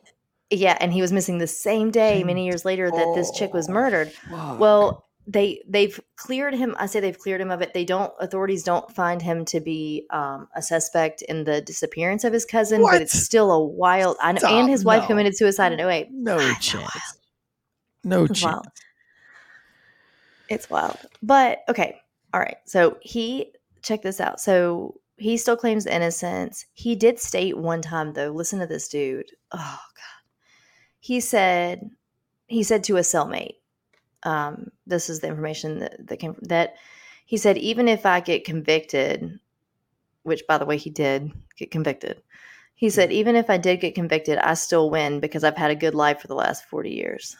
Yeah, 0.50 0.76
and 0.80 0.92
he 0.92 1.00
was 1.00 1.12
missing 1.12 1.38
the 1.38 1.46
same 1.46 1.90
day 1.90 2.22
many 2.24 2.46
years 2.46 2.64
later 2.64 2.90
that 2.90 3.12
this 3.14 3.30
chick 3.32 3.52
was 3.52 3.68
Oh, 3.68 3.72
murdered. 3.72 4.12
fuck. 4.12 4.58
Well, 4.58 5.06
they 5.26 5.62
they've 5.66 5.98
cleared 6.16 6.54
him. 6.54 6.74
I 6.78 6.86
say 6.86 7.00
they've 7.00 7.18
cleared 7.18 7.40
him 7.40 7.50
of 7.50 7.62
it. 7.62 7.72
They 7.72 7.84
don't. 7.84 8.12
Authorities 8.20 8.62
don't 8.62 8.90
find 8.94 9.22
him 9.22 9.44
to 9.46 9.60
be 9.60 10.06
um, 10.10 10.48
a 10.54 10.60
suspect 10.62 11.22
in 11.22 11.44
the 11.44 11.60
disappearance 11.62 12.24
of 12.24 12.32
his 12.32 12.44
cousin, 12.44 12.82
What? 12.82 12.92
but 12.92 13.02
it's 13.02 13.12
still 13.18 13.50
a 13.50 13.64
wild. 13.64 14.16
I 14.20 14.32
know, 14.32 14.38
Stop, 14.38 14.50
and 14.52 14.68
his 14.68 14.84
wife 14.84 15.02
no. 15.02 15.06
committed 15.08 15.36
suicide 15.36 15.72
in 15.72 15.80
08. 15.80 16.08
no 16.10 16.36
I 16.38 16.54
chance. 16.60 17.18
No 18.04 18.24
It's 18.24 18.38
chance. 18.40 18.52
wild. 18.52 18.66
It's 20.50 20.68
wild. 20.70 20.96
But 21.22 21.60
okay. 21.68 22.00
All 22.32 22.40
right. 22.40 22.56
So 22.66 22.98
he 23.00 23.52
check 23.82 24.02
this 24.02 24.20
out. 24.20 24.40
So 24.40 25.00
he 25.16 25.36
still 25.36 25.56
claims 25.56 25.86
innocence. 25.86 26.66
He 26.74 26.96
did 26.96 27.18
state 27.18 27.56
one 27.56 27.80
time 27.80 28.12
though, 28.12 28.30
listen 28.30 28.58
to 28.58 28.66
this 28.66 28.88
dude. 28.88 29.30
Oh 29.52 29.58
god. 29.96 30.22
He 31.00 31.20
said 31.20 31.88
he 32.46 32.62
said 32.62 32.84
to 32.84 32.96
a 32.98 33.00
cellmate, 33.00 33.54
um, 34.24 34.70
this 34.86 35.08
is 35.08 35.20
the 35.20 35.28
information 35.28 35.78
that, 35.80 36.06
that 36.06 36.18
came 36.18 36.36
that 36.42 36.74
he 37.26 37.36
said, 37.36 37.56
even 37.58 37.88
if 37.88 38.04
I 38.04 38.20
get 38.20 38.44
convicted, 38.44 39.38
which 40.22 40.42
by 40.46 40.58
the 40.58 40.66
way 40.66 40.76
he 40.76 40.90
did 40.90 41.32
get 41.56 41.70
convicted. 41.70 42.22
He 42.74 42.90
said, 42.90 43.12
even 43.12 43.36
if 43.36 43.48
I 43.48 43.56
did 43.56 43.80
get 43.80 43.94
convicted, 43.94 44.38
I 44.38 44.54
still 44.54 44.90
win 44.90 45.20
because 45.20 45.44
I've 45.44 45.56
had 45.56 45.70
a 45.70 45.76
good 45.76 45.94
life 45.94 46.20
for 46.20 46.26
the 46.26 46.34
last 46.34 46.64
40 46.66 46.90
years. 46.90 47.36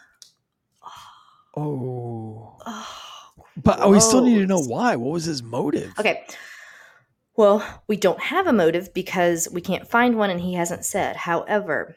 Oh. 1.56 2.56
Oh, 2.66 3.44
But 3.56 3.88
we 3.90 4.00
still 4.00 4.22
need 4.22 4.38
to 4.38 4.46
know 4.46 4.62
why. 4.62 4.96
What 4.96 5.12
was 5.12 5.24
his 5.24 5.42
motive? 5.42 5.92
Okay. 5.98 6.24
Well, 7.36 7.64
we 7.88 7.96
don't 7.96 8.20
have 8.20 8.46
a 8.46 8.52
motive 8.52 8.94
because 8.94 9.48
we 9.52 9.60
can't 9.60 9.88
find 9.88 10.16
one 10.16 10.30
and 10.30 10.40
he 10.40 10.54
hasn't 10.54 10.84
said. 10.84 11.16
However, 11.16 11.96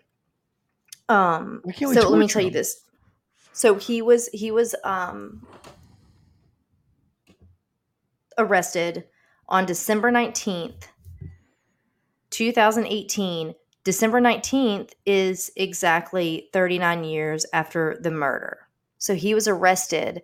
um 1.10 1.62
so 1.76 2.10
let 2.10 2.20
me 2.20 2.28
tell 2.28 2.42
you 2.42 2.52
this. 2.52 2.82
So 3.58 3.74
he 3.74 4.03
was 4.03 4.30
he 4.32 4.51
was 4.51 4.76
um 4.84 5.47
arrested 8.38 9.05
on 9.49 9.66
December 9.66 10.12
19th, 10.12 10.84
2018. 12.30 13.55
December 13.84 14.22
19th 14.22 14.91
is 15.08 15.49
exactly 15.55 16.49
39 16.53 17.03
years 17.03 17.47
after 17.51 17.97
the 17.99 18.12
murder. 18.12 18.60
So 18.99 19.16
he 19.16 19.34
was 19.34 19.47
arrested 19.47 20.22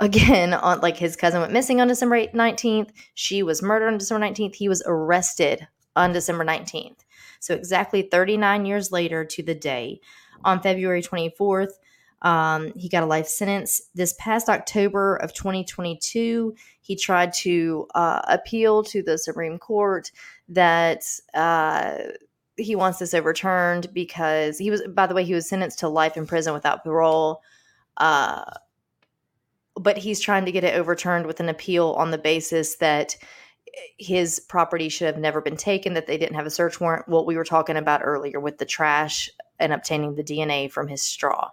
again 0.00 0.54
on 0.54 0.80
like 0.80 0.96
his 0.96 1.16
cousin 1.16 1.42
went 1.42 1.52
missing 1.52 1.82
on 1.82 1.88
December 1.88 2.28
19th. 2.28 2.92
She 3.12 3.42
was 3.42 3.62
murdered 3.62 3.88
on 3.88 3.98
December 3.98 4.26
19th. 4.26 4.54
He 4.54 4.70
was 4.70 4.82
arrested 4.86 5.68
on 5.94 6.14
December 6.14 6.46
19th. 6.46 7.00
So 7.40 7.54
exactly 7.54 8.00
39 8.00 8.64
years 8.64 8.90
later 8.90 9.22
to 9.22 9.42
the 9.42 9.54
day 9.54 10.00
on 10.42 10.62
February 10.62 11.02
24th, 11.02 11.72
um, 12.24 12.72
he 12.74 12.88
got 12.88 13.02
a 13.02 13.06
life 13.06 13.28
sentence. 13.28 13.82
This 13.94 14.14
past 14.18 14.48
October 14.48 15.16
of 15.16 15.34
2022, 15.34 16.54
he 16.80 16.96
tried 16.96 17.34
to 17.34 17.86
uh, 17.94 18.22
appeal 18.26 18.82
to 18.84 19.02
the 19.02 19.18
Supreme 19.18 19.58
Court 19.58 20.10
that 20.48 21.04
uh, 21.34 21.98
he 22.56 22.74
wants 22.74 22.98
this 22.98 23.12
overturned 23.12 23.92
because 23.92 24.56
he 24.56 24.70
was, 24.70 24.82
by 24.88 25.06
the 25.06 25.14
way, 25.14 25.22
he 25.22 25.34
was 25.34 25.46
sentenced 25.46 25.80
to 25.80 25.88
life 25.88 26.16
in 26.16 26.26
prison 26.26 26.54
without 26.54 26.82
parole. 26.82 27.42
Uh, 27.98 28.44
but 29.76 29.98
he's 29.98 30.20
trying 30.20 30.46
to 30.46 30.52
get 30.52 30.64
it 30.64 30.76
overturned 30.76 31.26
with 31.26 31.40
an 31.40 31.50
appeal 31.50 31.90
on 31.98 32.10
the 32.10 32.18
basis 32.18 32.76
that 32.76 33.16
his 33.98 34.40
property 34.40 34.88
should 34.88 35.06
have 35.06 35.18
never 35.18 35.42
been 35.42 35.56
taken, 35.56 35.92
that 35.92 36.06
they 36.06 36.16
didn't 36.16 36.36
have 36.36 36.46
a 36.46 36.50
search 36.50 36.80
warrant. 36.80 37.06
What 37.06 37.26
we 37.26 37.36
were 37.36 37.44
talking 37.44 37.76
about 37.76 38.00
earlier 38.02 38.40
with 38.40 38.56
the 38.56 38.64
trash 38.64 39.28
and 39.58 39.74
obtaining 39.74 40.14
the 40.14 40.24
DNA 40.24 40.70
from 40.70 40.88
his 40.88 41.02
straw. 41.02 41.50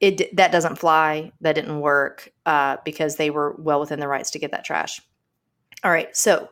It 0.00 0.36
that 0.36 0.52
doesn't 0.52 0.78
fly. 0.78 1.32
That 1.40 1.54
didn't 1.54 1.80
work 1.80 2.32
uh, 2.46 2.76
because 2.84 3.16
they 3.16 3.30
were 3.30 3.56
well 3.58 3.80
within 3.80 4.00
their 4.00 4.08
rights 4.08 4.30
to 4.32 4.38
get 4.38 4.52
that 4.52 4.64
trash. 4.64 5.00
All 5.84 5.90
right, 5.90 6.14
so 6.16 6.48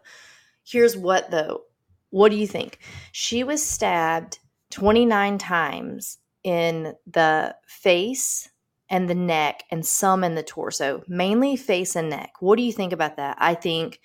here's 0.64 0.96
what 0.96 1.30
though. 1.30 1.62
What 2.10 2.30
do 2.30 2.36
you 2.36 2.46
think? 2.46 2.78
She 3.12 3.44
was 3.44 3.64
stabbed 3.64 4.38
29 4.70 5.38
times 5.38 6.18
in 6.44 6.94
the 7.06 7.54
face 7.66 8.48
and 8.88 9.08
the 9.08 9.14
neck 9.14 9.64
and 9.70 9.84
some 9.84 10.22
in 10.22 10.34
the 10.34 10.42
torso, 10.42 11.02
mainly 11.08 11.56
face 11.56 11.96
and 11.96 12.08
neck. 12.08 12.32
What 12.40 12.56
do 12.56 12.62
you 12.62 12.72
think 12.72 12.92
about 12.92 13.16
that? 13.16 13.36
I 13.40 13.54
think 13.54 14.00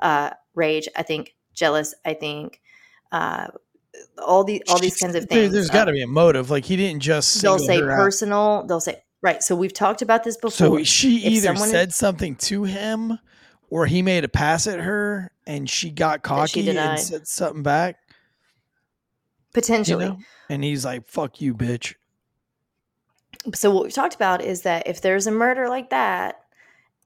uh, 0.00 0.30
rage. 0.54 0.88
I 0.96 1.02
think 1.02 1.34
jealous. 1.54 1.94
I 2.04 2.14
think 2.14 2.60
uh, 3.12 3.48
all 4.18 4.44
the 4.44 4.62
all 4.68 4.78
these 4.78 4.96
kinds 4.96 5.14
of 5.14 5.24
things. 5.24 5.30
There, 5.30 5.42
things. 5.44 5.56
has 5.56 5.70
Uh, 5.70 5.72
got 5.72 5.84
to 5.86 5.92
be 5.92 6.02
a 6.02 6.06
motive. 6.06 6.50
Like 6.50 6.64
he 6.64 6.76
didn't 6.76 7.00
just. 7.00 7.40
they'll 7.42 7.58
say 7.58 7.80
her 7.80 7.90
out. 7.90 7.96
personal. 7.96 8.64
They'll 8.66 8.80
say 8.80 9.02
right. 9.22 9.42
So 9.42 9.54
we've 9.56 9.72
talked 9.72 10.02
about 10.02 10.24
this 10.24 10.36
before. 10.36 10.50
So 10.78 10.84
she 10.84 11.18
If 11.18 11.44
either 11.44 11.56
said 11.56 11.92
something 11.92 12.36
to 12.36 12.64
him, 12.64 13.18
or 13.70 13.86
he 13.86 14.02
made 14.02 14.24
a 14.24 14.28
pass 14.28 14.66
at 14.66 14.80
her, 14.80 15.30
and 15.46 15.68
she 15.68 15.90
got 15.90 16.22
That 16.22 16.48
she 16.50 16.62
cocky 16.64 16.76
and 16.76 16.98
said 17.00 17.26
something 17.26 17.62
back. 17.62 17.96
You 18.08 19.62
potentially. 19.62 20.08
know, 20.08 20.18
and 20.50 20.62
he's 20.62 20.84
like, 20.84 21.08
"Fuck 21.08 21.40
you, 21.40 21.54
bitch." 21.54 21.94
so 23.54 23.70
what 23.70 23.84
we've 23.84 23.92
talked 23.92 24.14
about 24.14 24.42
is 24.42 24.62
that 24.62 24.86
if 24.86 25.00
there's 25.00 25.26
a 25.26 25.30
murder 25.30 25.68
like 25.68 25.90
that 25.90 26.40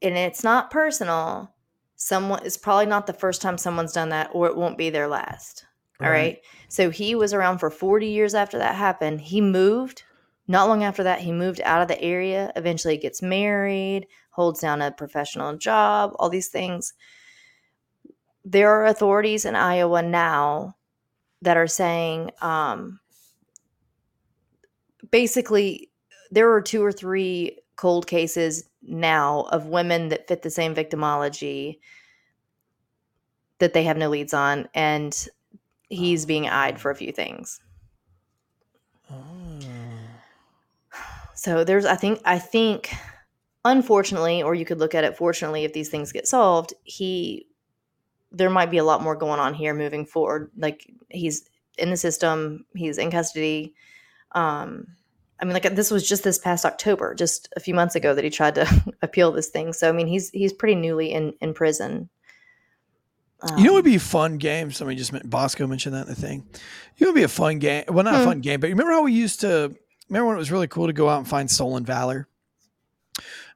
and 0.02 0.16
it's 0.16 0.42
not 0.42 0.70
personal 0.70 1.52
someone 1.96 2.40
it's 2.44 2.56
probably 2.56 2.86
not 2.86 3.06
the 3.06 3.12
first 3.12 3.42
time 3.42 3.58
someone's 3.58 3.92
done 3.92 4.08
that 4.08 4.30
or 4.32 4.46
it 4.46 4.56
won't 4.56 4.78
be 4.78 4.88
their 4.90 5.06
last 5.08 5.66
all 6.02 6.10
Right. 6.10 6.40
so 6.68 6.90
he 6.90 7.14
was 7.14 7.34
around 7.34 7.58
for 7.58 7.70
40 7.70 8.06
years 8.06 8.34
after 8.34 8.58
that 8.58 8.74
happened. 8.74 9.20
He 9.20 9.40
moved. 9.40 10.02
Not 10.48 10.68
long 10.68 10.82
after 10.82 11.02
that 11.04 11.20
he 11.20 11.30
moved 11.32 11.60
out 11.62 11.82
of 11.82 11.88
the 11.88 12.00
area. 12.00 12.52
Eventually 12.56 12.96
gets 12.96 13.22
married 13.22 14.06
holds 14.30 14.60
down 14.60 14.80
a 14.80 14.90
professional 14.90 15.56
job 15.56 16.12
all 16.18 16.30
these 16.30 16.48
things. 16.48 16.94
There 18.44 18.70
are 18.70 18.86
authorities 18.86 19.44
in 19.44 19.54
iowa 19.54 20.02
now 20.02 20.76
that 21.42 21.56
are 21.56 21.66
saying 21.66 22.30
um, 22.40 23.00
basically 25.10 25.90
there 26.30 26.50
are 26.52 26.62
two 26.62 26.82
or 26.82 26.92
three 26.92 27.58
cold 27.76 28.06
cases 28.06 28.64
now 28.82 29.40
of 29.50 29.66
women 29.66 30.08
that 30.08 30.28
fit 30.28 30.42
the 30.42 30.50
same 30.50 30.74
victimology 30.74 31.80
that 33.58 33.74
they 33.74 33.84
have 33.84 33.96
no 33.98 34.08
leads 34.08 34.32
on 34.32 34.68
and 34.74 35.28
he's 35.90 36.24
being 36.24 36.48
eyed 36.48 36.80
for 36.80 36.90
a 36.90 36.96
few 36.96 37.12
things. 37.12 37.60
Oh. 39.10 39.58
so 41.34 41.64
there's 41.64 41.84
i 41.84 41.96
think 41.96 42.20
i 42.24 42.38
think 42.38 42.94
unfortunately 43.64 44.40
or 44.40 44.54
you 44.54 44.64
could 44.64 44.78
look 44.78 44.94
at 44.94 45.02
it 45.02 45.16
fortunately 45.16 45.64
if 45.64 45.72
these 45.72 45.88
things 45.88 46.12
get 46.12 46.28
solved 46.28 46.72
he 46.84 47.48
there 48.32 48.50
might 48.50 48.70
be 48.70 48.78
a 48.78 48.84
lot 48.84 49.02
more 49.02 49.16
going 49.16 49.40
on 49.40 49.54
here 49.54 49.74
moving 49.74 50.06
forward. 50.06 50.50
Like 50.56 50.90
he's 51.08 51.48
in 51.78 51.90
the 51.90 51.96
system 51.96 52.64
he's 52.74 52.98
in 52.98 53.10
custody. 53.10 53.74
Um 54.32 54.86
i 55.40 55.44
mean 55.44 55.54
like 55.54 55.74
this 55.74 55.90
was 55.90 56.06
just 56.06 56.22
this 56.22 56.38
past 56.38 56.66
october 56.66 57.14
just 57.14 57.48
a 57.56 57.60
few 57.60 57.72
months 57.74 57.94
ago 57.94 58.14
that 58.14 58.24
he 58.24 58.30
tried 58.30 58.54
to 58.54 58.94
appeal 59.02 59.32
this 59.32 59.48
thing. 59.48 59.72
So 59.72 59.88
i 59.88 59.92
mean 59.92 60.06
he's 60.06 60.30
he's 60.30 60.52
pretty 60.52 60.74
newly 60.74 61.12
in 61.12 61.34
in 61.40 61.54
prison 61.54 62.08
You 63.56 63.64
know, 63.64 63.72
what 63.72 63.84
would 63.84 63.86
Um, 63.86 63.90
be 63.92 63.96
a 63.96 64.00
fun 64.00 64.36
game. 64.38 64.70
Somebody 64.72 64.96
just 64.96 65.12
meant 65.12 65.28
Bosco 65.30 65.66
mentioned 65.66 65.94
that 65.94 66.02
in 66.06 66.14
the 66.14 66.20
thing. 66.20 66.44
You 66.96 67.06
know, 67.06 67.12
would 67.12 67.18
be 67.18 67.22
a 67.22 67.28
fun 67.28 67.58
game. 67.58 67.84
Well, 67.88 68.04
not 68.04 68.14
a 68.14 68.18
Hmm. 68.18 68.24
fun 68.24 68.40
game, 68.40 68.60
but 68.60 68.66
you 68.68 68.74
remember 68.74 68.92
how 68.92 69.02
we 69.02 69.12
used 69.12 69.40
to. 69.40 69.74
Remember 70.08 70.26
when 70.26 70.36
it 70.36 70.38
was 70.38 70.50
really 70.50 70.68
cool 70.68 70.86
to 70.88 70.92
go 70.92 71.08
out 71.08 71.18
and 71.18 71.28
find 71.28 71.50
stolen 71.50 71.84
valor? 71.84 72.28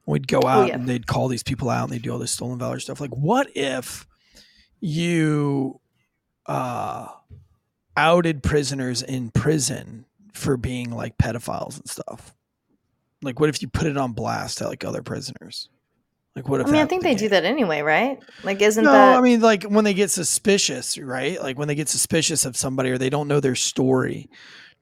We'd 0.07 0.27
go 0.27 0.39
out 0.39 0.63
Oh, 0.63 0.65
yeah. 0.67 0.75
and 0.75 0.87
they'd 0.87 1.05
call 1.07 1.27
these 1.27 1.43
people 1.43 1.69
out 1.69 1.83
and 1.85 1.91
they'd 1.93 2.01
do 2.01 2.11
all 2.11 2.19
this 2.19 2.31
stolen 2.31 2.57
valor 2.59 2.79
stuff. 2.79 2.99
Like, 3.01 3.15
what 3.15 3.47
if 3.55 4.07
you 4.79 5.79
uh, 6.47 7.07
outed 7.97 8.43
prisoners 8.43 9.01
in 9.01 9.31
prison 9.31 10.05
for 10.33 10.57
being 10.57 10.91
like 10.91 11.17
pedophiles 11.17 11.79
and 11.79 11.89
stuff? 11.89 12.33
Like, 13.21 13.39
what 13.39 13.49
if 13.49 13.61
you 13.61 13.67
put 13.67 13.87
it 13.87 13.97
on 13.97 14.13
blast 14.13 14.59
to 14.59 14.67
like 14.67 14.83
other 14.83 15.01
prisoners? 15.01 15.69
Like, 16.35 16.49
what 16.49 16.59
if 16.59 16.67
i 16.67 16.69
mean 16.69 16.81
i 16.81 16.83
that 16.83 16.89
think 16.89 17.03
they 17.03 17.15
do 17.15 17.29
that 17.29 17.45
anyway 17.45 17.81
right 17.81 18.19
like 18.43 18.61
isn't 18.61 18.83
no, 18.83 18.91
that 18.91 19.17
I 19.17 19.21
mean 19.21 19.39
like 19.39 19.63
when 19.63 19.85
they 19.85 19.93
get 19.93 20.11
suspicious, 20.11 20.97
right? 20.97 21.41
Like 21.41 21.57
when 21.57 21.69
they 21.69 21.75
get 21.75 21.87
suspicious 21.87 22.43
of 22.45 22.57
somebody 22.57 22.89
or 22.91 22.97
they 22.97 23.09
don't 23.09 23.29
know 23.29 23.39
their 23.39 23.55
story, 23.55 24.29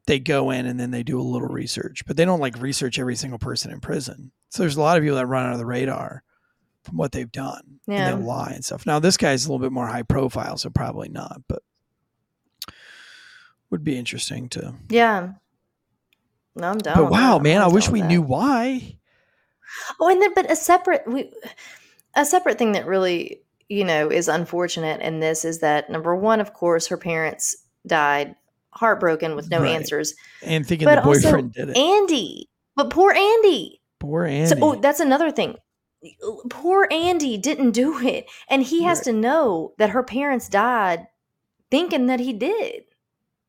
they 0.07 0.17
go 0.19 0.49
in 0.49 0.65
and 0.65 0.79
then 0.79 0.89
they 0.89 1.03
do 1.03 1.19
a 1.19 1.21
little 1.21 1.47
research, 1.47 2.05
but 2.07 2.17
they 2.17 2.25
don't 2.25 2.39
like 2.39 2.59
research 2.59 2.97
every 2.97 3.15
single 3.15 3.37
person 3.37 3.71
in 3.71 3.79
prison. 3.79 4.31
So 4.49 4.63
there's 4.63 4.77
a 4.77 4.81
lot 4.81 4.97
of 4.97 5.03
people 5.03 5.17
that 5.17 5.27
run 5.27 5.45
out 5.45 5.53
of 5.53 5.59
the 5.59 5.65
radar 5.65 6.23
from 6.83 6.97
what 6.97 7.11
they've 7.11 7.31
done. 7.31 7.79
Yeah. 7.87 8.09
And 8.09 8.23
they 8.23 8.25
lie 8.25 8.51
and 8.55 8.65
stuff. 8.65 8.85
Now 8.87 8.99
this 8.99 9.15
guy's 9.17 9.45
a 9.45 9.47
little 9.47 9.63
bit 9.63 9.71
more 9.71 9.87
high 9.87 10.01
profile, 10.03 10.57
so 10.57 10.71
probably 10.71 11.09
not, 11.09 11.41
but 11.47 11.61
would 13.69 13.83
be 13.83 13.97
interesting 13.97 14.49
to. 14.49 14.73
yeah 14.89 15.29
no 16.55 16.67
i'm 16.69 16.77
down 16.77 16.95
But 16.95 17.11
wow, 17.11 17.19
that. 17.19 17.35
I'm 17.37 17.43
man, 17.43 17.61
I 17.61 17.67
wish 17.67 17.89
we 17.89 18.01
with 18.01 18.09
knew 18.09 18.21
why. 18.21 18.97
Oh, 19.99 20.09
and 20.09 20.21
then 20.21 20.34
but 20.34 20.51
a 20.51 20.55
separate 20.55 21.03
we 21.07 21.32
a 22.15 22.26
separate 22.26 22.57
thing 22.57 22.74
that 22.74 22.86
really, 22.86 23.41
you 23.69 23.84
know, 23.84 24.09
is 24.09 24.28
unfortunate 24.28 25.01
in 25.01 25.19
this 25.19 25.43
is 25.45 25.59
that 25.59 25.89
number 25.89 26.15
one, 26.15 26.39
of 26.39 26.53
course, 26.53 26.88
her 26.88 26.97
parents 26.97 27.55
died 27.88 28.36
heartbroken 28.71 29.36
with 29.36 29.49
no 29.49 29.61
Right. 29.61 29.71
answers. 29.71 30.13
And 30.43 30.65
thinking 30.67 30.86
But 30.86 30.95
the 30.95 31.03
also 31.07 31.28
boyfriend 31.28 31.53
did 31.53 31.69
it. 31.69 31.78
Andy. 31.78 32.49
But 32.76 32.89
poor 32.89 33.11
Andy. 33.13 33.82
Poor 33.99 34.26
Andy. 34.26 34.47
So 34.49 34.55
oh, 34.61 34.76
that's 34.76 34.99
another 34.99 35.32
thing. 35.32 35.55
Poor 36.49 36.88
Andy 36.91 37.38
didn't 37.38 37.71
do 37.71 37.99
it. 37.99 38.26
And 38.49 38.61
he 38.63 38.84
has 38.84 38.99
Right. 38.99 39.05
to 39.05 39.13
know 39.13 39.74
that 39.78 39.91
her 39.91 40.03
parents 40.03 40.49
died 40.49 41.07
thinking 41.71 42.07
that 42.07 42.19
he 42.19 42.34
did. 42.34 42.84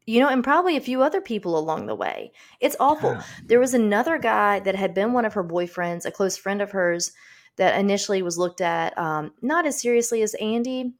You 0.06 0.20
know, 0.20 0.28
and 0.28 0.44
probably 0.44 0.76
a 0.76 0.82
few 0.82 1.02
other 1.02 1.20
people 1.20 1.58
along 1.58 1.86
the 1.86 1.94
way. 1.94 2.32
It's 2.60 2.76
awful. 2.78 3.14
God. 3.14 3.24
There 3.46 3.60
was 3.60 3.72
another 3.72 4.18
guy 4.18 4.60
that 4.60 4.74
had 4.74 4.92
been 4.92 5.12
one 5.12 5.24
of 5.24 5.32
her 5.32 5.44
boyfriends, 5.44 6.04
a 6.04 6.10
close 6.10 6.36
friend 6.36 6.60
of 6.60 6.72
hers, 6.72 7.12
that 7.56 7.78
initially 7.78 8.22
was 8.22 8.38
looked 8.38 8.60
at 8.60 8.96
um, 8.98 9.32
not 9.40 9.66
as 9.66 9.80
seriously 9.80 10.22
as 10.22 10.34
Andy. 10.34 10.94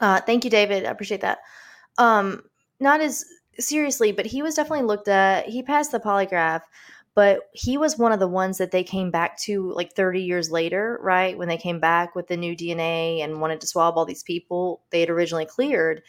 Uh, 0.00 0.20
thank 0.20 0.44
you, 0.44 0.50
David. 0.50 0.84
I 0.84 0.90
appreciate 0.90 1.20
that. 1.20 1.38
Um, 1.98 2.42
not 2.80 3.00
as 3.00 3.24
seriously, 3.58 4.12
but 4.12 4.26
he 4.26 4.42
was 4.42 4.54
definitely 4.54 4.86
looked 4.86 5.08
at. 5.08 5.48
He 5.48 5.62
passed 5.62 5.92
the 5.92 6.00
polygraph, 6.00 6.62
but 7.14 7.40
he 7.52 7.78
was 7.78 7.98
one 7.98 8.12
of 8.12 8.18
the 8.18 8.28
ones 8.28 8.58
that 8.58 8.70
they 8.70 8.82
came 8.82 9.10
back 9.10 9.38
to 9.40 9.72
like 9.72 9.92
30 9.94 10.22
years 10.22 10.50
later, 10.50 10.98
right? 11.02 11.36
When 11.38 11.48
they 11.48 11.56
came 11.56 11.80
back 11.80 12.14
with 12.14 12.26
the 12.26 12.36
new 12.36 12.56
DNA 12.56 13.22
and 13.22 13.40
wanted 13.40 13.60
to 13.60 13.66
swab 13.66 13.96
all 13.96 14.04
these 14.04 14.22
people 14.22 14.82
they 14.90 15.00
had 15.00 15.10
originally 15.10 15.46
cleared. 15.46 16.02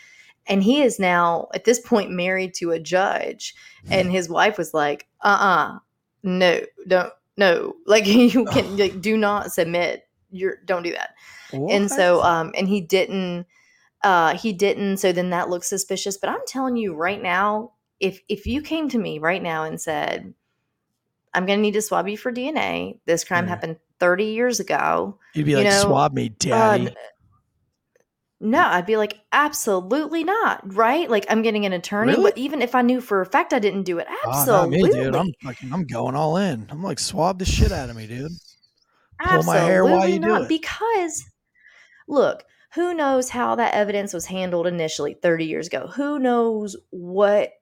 And 0.47 0.63
he 0.63 0.81
is 0.81 0.99
now 0.99 1.47
at 1.53 1.63
this 1.65 1.79
point 1.79 2.11
married 2.11 2.53
to 2.55 2.71
a 2.71 2.79
judge. 2.79 3.55
And 3.89 4.11
his 4.11 4.29
wife 4.29 4.57
was 4.57 4.73
like, 4.73 5.07
uh 5.21 5.27
uh 5.27 5.79
no, 6.23 6.61
don't 6.87 7.13
no. 7.37 7.75
Like 7.85 8.05
you 8.05 8.45
can 8.45 8.77
like 8.77 9.01
do 9.01 9.17
not 9.17 9.51
submit. 9.51 10.07
Your 10.31 10.57
don't 10.65 10.83
do 10.83 10.91
that. 10.91 11.15
And 11.51 11.89
so 11.89 12.21
um 12.21 12.51
and 12.57 12.67
he 12.67 12.81
didn't 12.81 13.45
uh 14.03 14.37
he 14.37 14.53
didn't 14.53 14.97
so 14.97 15.11
then 15.11 15.29
that 15.31 15.49
looks 15.49 15.67
suspicious. 15.67 16.17
But 16.17 16.29
i'm 16.29 16.45
telling 16.47 16.75
you 16.75 16.93
right 16.93 17.21
now 17.21 17.71
if 17.99 18.21
if 18.27 18.45
you 18.45 18.61
came 18.61 18.89
to 18.89 18.97
me 18.97 19.19
right 19.19 19.41
now 19.41 19.63
and 19.63 19.79
said 19.79 20.33
i'm 21.33 21.45
going 21.45 21.59
to 21.59 21.61
need 21.61 21.73
to 21.73 21.81
swab 21.81 22.07
you 22.07 22.17
for 22.17 22.31
dna 22.31 22.99
this 23.05 23.23
crime 23.23 23.47
happened 23.47 23.77
30 23.99 24.25
years 24.25 24.59
ago 24.59 25.17
you'd 25.33 25.45
be 25.45 25.51
you 25.51 25.57
like, 25.57 25.67
know, 25.67 25.81
swab 25.83 26.13
me, 26.13 26.27
uh, 26.27 26.31
daddy. 26.37 26.87
n- 26.87 26.95
no 28.45 28.61
i'd 28.61 28.85
be 28.85 28.95
like 28.97 29.19
absolutely 29.31 30.23
not 30.23 30.61
right 30.75 31.09
like 31.09 31.25
i'm 31.29 31.41
getting 31.41 31.65
an 31.65 31.73
attorney 31.73 32.11
Really? 32.13 32.31
but 32.31 32.37
even 32.37 32.61
if 32.61 32.75
i 32.75 32.81
knew 32.81 33.01
for 33.01 33.21
a 33.21 33.25
fact 33.25 33.53
i 33.53 33.59
didn't 33.59 33.83
do 33.83 33.97
it 33.99 34.07
ah, 34.09 34.15
Oh, 34.25 34.29
absolutely 34.31 34.83
me, 34.83 35.03
dude. 35.03 35.15
I'm 35.15 35.31
fucking, 35.43 35.73
I'm 35.73 35.85
going 35.85 36.15
all 36.15 36.37
in. 36.37 36.67
I'm 36.69 36.83
like, 36.83 36.99
swab 36.99 37.39
the 37.39 37.45
shit 37.45 37.71
out 37.71 37.89
of 37.89 37.95
me, 37.95 38.07
dude. 38.07 38.31
pull 39.19 39.43
my 39.43 39.57
absolutely 39.57 39.61
hair 39.61 39.85
while 39.85 40.07
you 40.07 40.19
do 40.19 40.27
not 40.27 40.41
it. 40.43 40.49
because 40.49 41.23
look 42.07 42.43
who 42.73 42.93
knows 42.93 43.29
how 43.29 43.55
that 43.55 43.73
evidence 43.73 44.13
was 44.13 44.25
handled 44.25 44.67
initially 44.67 45.13
30 45.15 45.45
years 45.45 45.67
ago 45.67 45.87
who 45.87 46.19
knows 46.19 46.75
what 46.91 47.53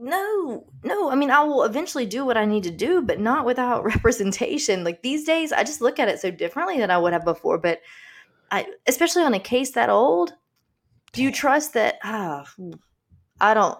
no 0.00 0.64
no 0.84 1.10
i 1.10 1.14
mean 1.14 1.30
i 1.30 1.40
will 1.42 1.64
eventually 1.64 2.06
do 2.06 2.24
what 2.24 2.36
i 2.36 2.44
need 2.44 2.62
to 2.64 2.70
do 2.70 3.00
but 3.02 3.18
not 3.18 3.44
without 3.44 3.84
representation 3.94 4.84
like 4.84 5.02
these 5.02 5.24
days 5.24 5.52
i 5.52 5.62
just 5.64 5.80
look 5.80 5.98
at 5.98 6.08
it 6.08 6.20
so 6.20 6.30
differently 6.30 6.78
than 6.78 6.90
i 6.90 6.98
would 6.98 7.12
have 7.12 7.24
before 7.24 7.58
but 7.58 7.80
i 8.50 8.66
especially 8.86 9.22
on 9.22 9.34
a 9.34 9.40
case 9.40 9.72
that 9.72 9.90
old 9.90 10.34
do 11.12 11.22
you 11.22 11.30
trust 11.30 11.74
that 11.74 11.98
ah 12.02 12.44
i 13.40 13.54
don't 13.54 13.78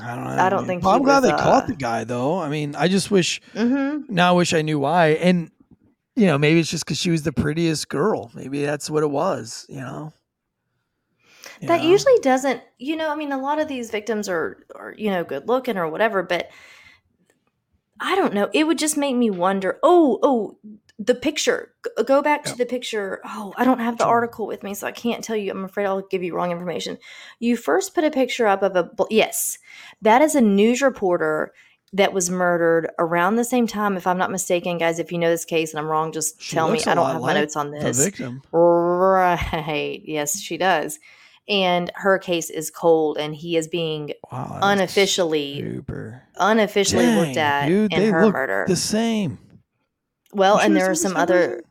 I 0.00 0.14
don't 0.14 0.24
know. 0.24 0.30
I 0.30 0.48
don't 0.48 0.66
think 0.66 0.84
Well, 0.84 0.94
I'm 0.94 1.02
glad 1.02 1.22
was, 1.22 1.30
they 1.30 1.36
caught 1.36 1.64
uh, 1.64 1.66
the 1.66 1.74
guy, 1.74 2.04
though. 2.04 2.38
I 2.38 2.48
mean, 2.50 2.76
I 2.76 2.88
just 2.88 3.10
wish 3.10 3.40
mm-hmm. 3.54 4.12
now 4.12 4.28
I 4.28 4.36
wish 4.36 4.52
I 4.52 4.62
knew 4.62 4.78
why. 4.78 5.08
And 5.08 5.50
you 6.14 6.26
know, 6.26 6.36
maybe 6.36 6.60
it's 6.60 6.70
just 6.70 6.84
because 6.84 6.98
she 6.98 7.10
was 7.10 7.22
the 7.22 7.32
prettiest 7.32 7.88
girl. 7.88 8.30
Maybe 8.34 8.64
that's 8.64 8.90
what 8.90 9.02
it 9.02 9.10
was. 9.10 9.66
You 9.68 9.80
know. 9.80 10.12
You 11.60 11.68
that 11.68 11.82
know? 11.82 11.88
usually 11.88 12.18
doesn't 12.22 12.60
you 12.78 12.96
know 12.96 13.08
i 13.08 13.14
mean 13.14 13.30
a 13.30 13.40
lot 13.40 13.60
of 13.60 13.68
these 13.68 13.90
victims 13.90 14.28
are 14.28 14.64
are 14.74 14.94
you 14.98 15.10
know 15.10 15.22
good 15.22 15.46
looking 15.46 15.76
or 15.76 15.88
whatever 15.88 16.24
but 16.24 16.50
i 18.00 18.16
don't 18.16 18.34
know 18.34 18.50
it 18.52 18.66
would 18.66 18.78
just 18.78 18.96
make 18.96 19.14
me 19.14 19.30
wonder 19.30 19.78
oh 19.84 20.18
oh 20.24 20.58
the 20.98 21.14
picture 21.14 21.72
go 22.04 22.22
back 22.22 22.44
to 22.44 22.54
the 22.54 22.66
picture 22.66 23.20
oh 23.24 23.52
i 23.56 23.64
don't 23.64 23.80
have 23.80 23.96
the 23.98 24.04
article 24.04 24.46
with 24.46 24.62
me 24.62 24.74
so 24.74 24.86
i 24.86 24.92
can't 24.92 25.24
tell 25.24 25.34
you 25.34 25.50
i'm 25.50 25.64
afraid 25.64 25.86
i'll 25.86 26.02
give 26.10 26.22
you 26.22 26.34
wrong 26.34 26.50
information 26.52 26.98
you 27.40 27.56
first 27.56 27.94
put 27.94 28.04
a 28.04 28.10
picture 28.10 28.46
up 28.46 28.62
of 28.62 28.76
a 28.76 28.90
yes 29.10 29.58
that 30.02 30.20
is 30.22 30.34
a 30.34 30.40
news 30.40 30.82
reporter 30.82 31.52
that 31.94 32.12
was 32.12 32.30
murdered 32.30 32.90
around 32.98 33.36
the 33.36 33.44
same 33.44 33.66
time 33.66 33.96
if 33.96 34.06
i'm 34.06 34.18
not 34.18 34.30
mistaken 34.30 34.78
guys 34.78 34.98
if 34.98 35.10
you 35.10 35.18
know 35.18 35.30
this 35.30 35.44
case 35.46 35.72
and 35.72 35.80
i'm 35.80 35.86
wrong 35.86 36.12
just 36.12 36.40
She 36.40 36.54
tell 36.54 36.70
me 36.70 36.78
i 36.86 36.94
don't 36.94 37.06
have 37.10 37.20
my 37.22 37.34
notes 37.34 37.56
on 37.56 37.70
the 37.70 37.80
this 37.80 38.04
victim. 38.04 38.42
Right. 38.52 40.00
Yes, 40.04 40.38
she 40.40 40.56
does. 40.56 40.98
And 41.48 41.90
her 41.96 42.18
case 42.18 42.50
is 42.50 42.70
cold 42.70 43.18
and 43.18 43.34
he 43.34 43.56
is 43.56 43.66
being 43.66 44.12
Wow, 44.30 44.58
unofficially 44.62 45.60
super. 45.60 46.22
unofficially 46.36 47.06
looked 47.16 47.36
at 47.36 47.66
dude, 47.66 47.92
in 47.92 48.12
her 48.12 48.30
murder. 48.30 48.64
the 48.68 48.76
same. 48.76 49.38
Well, 50.32 50.58
and 50.58 50.76
there 50.76 50.90
are 50.90 50.94
some 50.94 51.16
other 51.16 51.62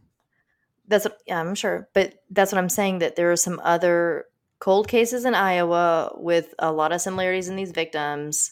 that's 0.88 1.05
what 1.05 1.18
yeah, 1.26 1.39
I'm 1.39 1.55
sure. 1.55 1.88
But 1.93 2.16
that's 2.30 2.51
what 2.51 2.59
I'm 2.59 2.70
saying 2.70 2.99
that 2.99 3.16
there 3.16 3.32
are 3.32 3.36
some 3.38 3.62
other 3.64 4.26
cold 4.59 4.88
cases 4.88 5.26
in 5.26 5.34
Iowa 5.36 6.14
with 6.18 6.53
a 6.59 6.72
lot 6.72 6.91
of 6.91 7.01
similarities 7.01 7.47
in 7.49 7.55
these 7.55 7.72
victims. 7.72 8.51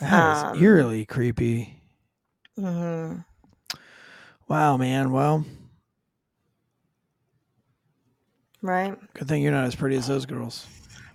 That 0.00 0.12
is 0.36 0.44
Um, 0.44 0.62
eerily 0.62 1.06
creepy. 1.06 1.80
hmm 2.56 3.16
Wow, 4.48 4.76
man. 4.76 5.10
Well, 5.12 5.44
Right? 8.60 8.96
good 9.14 9.28
thing 9.28 9.42
you're 9.42 9.52
not 9.52 9.66
as 9.66 9.74
pretty 9.74 9.96
as 9.96 10.06
those 10.06 10.26
girls. 10.26 10.66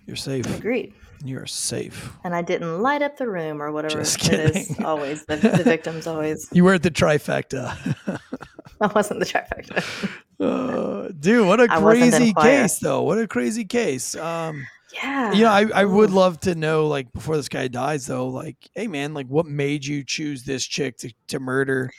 You're 0.06 0.16
safe. 0.16 0.46
Agreed. 0.46 0.94
You're 1.22 1.46
safe. 1.46 2.12
And 2.24 2.34
I 2.34 2.42
didn't 2.42 2.80
light 2.80 3.02
up 3.02 3.16
the 3.16 3.28
room 3.28 3.60
or 3.60 3.72
whatever 3.72 3.98
Just 3.98 4.26
it 4.32 4.56
is. 4.56 4.68
kidding. 4.68 4.84
Always 4.86 5.24
the, 5.26 5.36
the 5.36 5.62
victims 5.64 6.06
always. 6.06 6.48
You 6.52 6.64
were 6.64 6.74
at 6.74 6.82
the 6.82 6.90
trifecta. 6.90 7.76
I 8.80 8.86
wasn't 8.86 9.20
the 9.20 9.26
trifecta. 9.26 10.10
Uh, 10.40 11.08
dude, 11.18 11.46
what 11.46 11.60
a 11.60 11.66
I 11.70 11.78
crazy 11.80 12.32
case, 12.32 12.78
though. 12.78 13.02
What 13.02 13.18
a 13.18 13.26
crazy 13.28 13.64
case. 13.66 14.16
Um, 14.16 14.66
Yeah. 14.94 15.32
you 15.32 15.42
know, 15.42 15.50
I, 15.50 15.66
I 15.82 15.84
would 15.84 16.10
love 16.10 16.40
to 16.40 16.54
know, 16.54 16.86
like, 16.86 17.12
before 17.12 17.36
this 17.36 17.50
guy 17.50 17.68
dies, 17.68 18.06
though, 18.06 18.28
like, 18.28 18.56
hey, 18.74 18.86
man, 18.86 19.12
like, 19.12 19.26
what 19.26 19.44
made 19.44 19.84
you 19.84 20.02
choose 20.02 20.44
this 20.44 20.64
chick 20.64 20.96
to, 20.98 21.12
to 21.28 21.38
murder? 21.40 21.90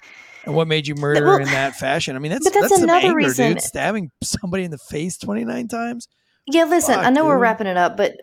And 0.46 0.56
what 0.56 0.68
made 0.68 0.88
you 0.88 0.96
murder 0.96 1.26
well, 1.28 1.38
in 1.38 1.46
that 1.46 1.76
fashion? 1.76 2.16
I 2.16 2.20
mean, 2.20 2.32
that's 2.32 2.50
that's 2.50 2.70
that's, 2.70 2.82
another 2.82 3.10
anger, 3.10 3.16
reason- 3.18 3.54
dude. 3.54 3.62
Stabbing 3.62 4.10
somebody 4.24 4.64
in 4.64 4.72
the 4.72 4.80
face 4.80 5.20
29 5.20 5.68
times. 5.68 6.08
Yeah, 6.48 6.64
listen, 6.64 6.96
I 7.00 7.04
Fuck, 7.04 7.14
know 7.14 7.26
we're 7.26 7.38
wrapping 7.38 7.68
it 7.68 7.78
up, 7.78 7.96
but 7.96 8.14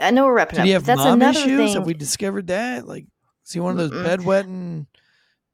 I 0.00 0.10
know 0.10 0.26
we're 0.26 0.34
wrapping 0.34 0.56
Did 0.56 0.60
up. 0.62 0.66
he 0.66 0.72
have 0.72 0.84
that's 0.84 0.98
mom 0.98 1.14
another 1.14 1.38
issues? 1.38 1.56
thing. 1.58 1.74
Have 1.74 1.86
we 1.86 1.94
discovered 1.94 2.46
that? 2.48 2.86
Like, 2.86 3.06
is 3.46 3.52
he 3.52 3.60
one 3.60 3.78
of 3.78 3.90
those 3.90 3.90
Mm-mm. 3.90 4.04
bedwetting, 4.24 4.86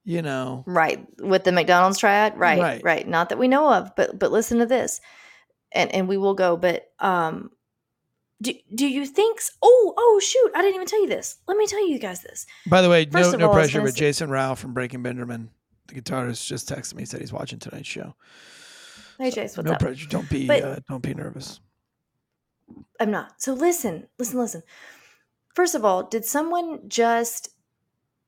you 0.04 0.22
know? 0.22 0.64
Right, 0.66 1.06
with 1.20 1.44
the 1.44 1.52
McDonald's 1.52 1.98
triad, 1.98 2.36
right, 2.38 2.58
Right. 2.60 2.82
right, 2.84 3.08
Not 3.08 3.28
that 3.30 3.38
we 3.38 3.48
know 3.48 3.72
of, 3.72 3.94
but 3.96 4.18
but 4.18 4.32
listen 4.32 4.58
to 4.58 4.66
this, 4.66 5.00
and 5.72 5.92
and 5.94 6.08
we 6.08 6.16
will 6.16 6.34
go. 6.34 6.56
But 6.56 6.90
um, 7.00 7.50
do 8.40 8.52
do 8.74 8.86
you 8.86 9.04
think? 9.06 9.40
Oh 9.62 9.94
oh 9.96 10.20
shoot! 10.22 10.52
I 10.54 10.62
didn't 10.62 10.76
even 10.76 10.86
tell 10.86 11.02
you 11.02 11.08
this. 11.08 11.36
Let 11.46 11.56
me 11.56 11.66
tell 11.66 11.86
you 11.88 11.98
guys 11.98 12.22
this. 12.22 12.46
By 12.68 12.82
the 12.82 12.88
way, 12.88 13.04
First 13.06 13.32
no, 13.32 13.38
no 13.38 13.48
all, 13.48 13.54
pressure, 13.54 13.80
but 13.82 13.94
Jasen 13.94 14.28
Rauch 14.30 14.56
from 14.58 14.74
Breaking 14.74 15.02
Benjamin, 15.02 15.50
the 15.88 16.00
guitarist, 16.00 16.46
just 16.46 16.68
texted 16.68 16.94
me. 16.94 17.04
Said 17.04 17.20
he's 17.20 17.32
watching 17.32 17.58
tonight's 17.58 17.88
show. 17.88 18.14
Hey 19.18 19.30
Jace, 19.32 19.56
what's 19.56 19.66
no 19.66 19.72
up? 19.72 19.80
pressure. 19.80 20.06
Don't 20.08 20.30
be 20.30 20.46
But- 20.46 20.62
uh, 20.62 20.76
don't 20.88 21.02
be 21.02 21.12
nervous. 21.14 21.58
I'm 23.00 23.10
not. 23.10 23.40
So 23.40 23.52
listen, 23.54 24.08
listen, 24.18 24.38
listen. 24.38 24.62
First 25.54 25.74
of 25.74 25.84
all, 25.84 26.04
did 26.04 26.24
someone 26.24 26.88
just 26.88 27.50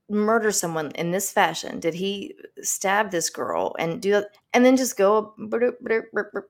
murder 0.09 0.51
someone 0.51 0.91
in 0.93 1.13
this 1.13 1.33
fashion? 1.33 1.81
Did 1.81 1.95
he 1.95 2.35
stab 2.63 3.11
this 3.11 3.31
girl 3.31 3.75
and 3.79 4.03
do 4.03 4.25
and 4.53 4.65
then 4.65 4.77
just 4.77 4.97
go 4.97 5.35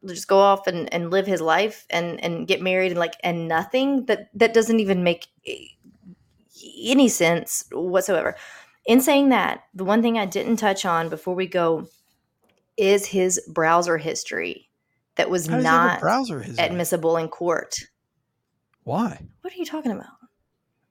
just 0.06 0.28
go 0.28 0.38
off 0.38 0.66
and, 0.66 0.92
and 0.92 1.10
live 1.10 1.26
his 1.26 1.40
life 1.40 1.86
and 1.90 2.22
and 2.24 2.48
get 2.48 2.62
married 2.62 2.92
and 2.92 3.00
like 3.00 3.14
and 3.22 3.48
nothing 3.48 4.06
that 4.06 4.30
that 4.34 4.54
doesn't 4.54 4.80
even 4.80 5.04
make 5.04 5.28
any 6.82 7.08
sense 7.08 7.64
whatsoever. 7.72 8.36
In 8.86 9.00
saying 9.00 9.28
that, 9.28 9.64
the 9.74 9.84
one 9.84 10.02
thing 10.02 10.18
I 10.18 10.26
didn't 10.26 10.56
touch 10.56 10.86
on 10.86 11.10
before 11.10 11.34
we 11.34 11.46
go 11.46 11.86
is 12.76 13.06
his 13.06 13.40
browser 13.52 13.98
history 13.98 14.69
that 15.20 15.28
was 15.30 15.46
How 15.46 15.56
does 15.56 15.64
he 15.64 15.68
have 15.68 15.84
a 15.84 15.86
not 15.88 16.00
browser 16.00 16.44
admissible 16.58 17.18
in 17.18 17.28
court. 17.28 17.76
Why? 18.84 19.20
What 19.42 19.52
are 19.52 19.56
you 19.56 19.66
talking 19.66 19.92
about? 19.92 20.06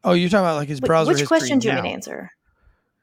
Oh, 0.03 0.13
you're 0.13 0.29
talking 0.29 0.45
about 0.45 0.55
like 0.57 0.69
his 0.69 0.79
Wh- 0.79 0.83
browser 0.85 1.09
Which 1.09 1.19
history 1.21 1.37
question 1.39 1.59
do 1.59 1.67
you 1.67 1.73
want 1.73 1.83
me 1.83 1.89
to 1.89 1.93
answer? 1.93 2.31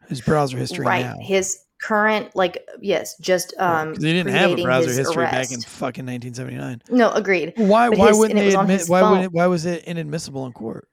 His 0.09 0.21
browser 0.21 0.57
history 0.57 0.87
right. 0.87 1.05
now. 1.05 1.17
His 1.21 1.59
current, 1.83 2.35
like, 2.37 2.65
yes, 2.81 3.17
just 3.19 3.53
um, 3.59 3.91
Because 3.91 4.05
he 4.05 4.13
didn't 4.13 4.33
have 4.33 4.53
a 4.53 4.63
browser 4.63 4.87
his 4.87 4.97
history 4.99 5.25
back 5.25 5.51
in 5.51 5.61
fucking 5.61 6.07
1979. 6.07 6.83
No, 6.91 7.11
agreed. 7.11 7.55
Why? 7.57 7.89
But 7.91 7.99
why 7.99 8.09
his- 8.09 8.19
wouldn't 8.19 8.39
they 8.39 8.55
admit? 8.55 8.85
Why 8.87 9.01
phone. 9.01 9.11
wouldn't? 9.11 9.33
Why 9.33 9.47
was 9.49 9.67
it 9.67 9.83
inadmissible 9.85 10.47
in 10.47 10.53
court? 10.53 10.89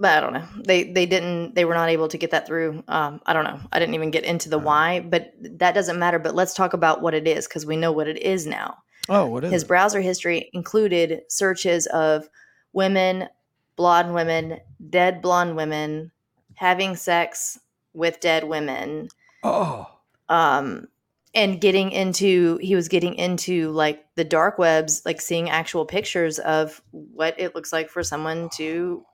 But 0.00 0.16
I 0.16 0.20
don't 0.20 0.32
know. 0.32 0.44
They 0.64 0.84
they 0.84 1.06
didn't. 1.06 1.54
They 1.54 1.64
were 1.64 1.74
not 1.74 1.88
able 1.88 2.06
to 2.08 2.18
get 2.18 2.30
that 2.30 2.46
through. 2.46 2.84
Um, 2.86 3.20
I 3.26 3.32
don't 3.32 3.44
know. 3.44 3.58
I 3.72 3.80
didn't 3.80 3.96
even 3.96 4.12
get 4.12 4.24
into 4.24 4.48
the 4.48 4.58
why, 4.58 5.00
but 5.00 5.32
that 5.40 5.74
doesn't 5.74 5.98
matter. 5.98 6.20
But 6.20 6.36
let's 6.36 6.54
talk 6.54 6.72
about 6.72 7.02
what 7.02 7.14
it 7.14 7.26
is 7.26 7.48
because 7.48 7.66
we 7.66 7.76
know 7.76 7.90
what 7.90 8.06
it 8.06 8.18
is 8.22 8.46
now. 8.46 8.78
Oh, 9.08 9.26
what 9.26 9.42
is 9.44 9.50
His 9.50 9.62
it? 9.64 9.68
browser 9.68 10.00
history 10.00 10.50
included 10.52 11.22
searches 11.28 11.86
of 11.86 12.28
women, 12.72 13.28
blonde 13.74 14.14
women, 14.14 14.58
dead 14.88 15.20
blonde 15.20 15.56
women, 15.56 16.12
having 16.54 16.94
sex 16.94 17.58
with 17.92 18.20
dead 18.20 18.44
women, 18.44 19.08
Oh, 19.42 19.86
um 20.28 20.86
and 21.34 21.60
getting 21.60 21.90
into 21.90 22.58
he 22.58 22.74
was 22.76 22.88
getting 22.88 23.14
into 23.14 23.70
like 23.70 24.04
the 24.14 24.24
dark 24.24 24.58
webs 24.58 25.02
like 25.04 25.20
seeing 25.20 25.50
actual 25.50 25.84
pictures 25.84 26.38
of 26.38 26.80
what 26.90 27.34
it 27.38 27.54
looks 27.54 27.72
like 27.72 27.88
for 27.90 28.02
someone 28.02 28.48
to 28.56 29.04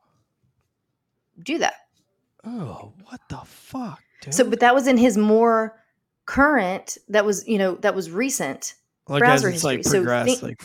do 1.42 1.58
that 1.58 1.74
oh, 2.46 2.92
what 3.04 3.20
the 3.28 3.38
fuck, 3.44 4.02
dude? 4.20 4.34
so 4.34 4.48
but 4.48 4.60
that 4.60 4.74
was 4.74 4.86
in 4.86 4.96
his 4.96 5.16
more 5.16 5.80
current 6.26 6.98
that 7.08 7.24
was 7.24 7.46
you 7.46 7.58
know 7.58 7.74
that 7.76 7.94
was 7.94 8.10
recent 8.10 8.74
like 9.08 9.20
browser 9.20 9.48
as 9.48 9.54
it's 9.56 9.64
like 9.64 9.78
history. 9.78 10.04
So 10.04 10.24
think- 10.24 10.42
like 10.42 10.64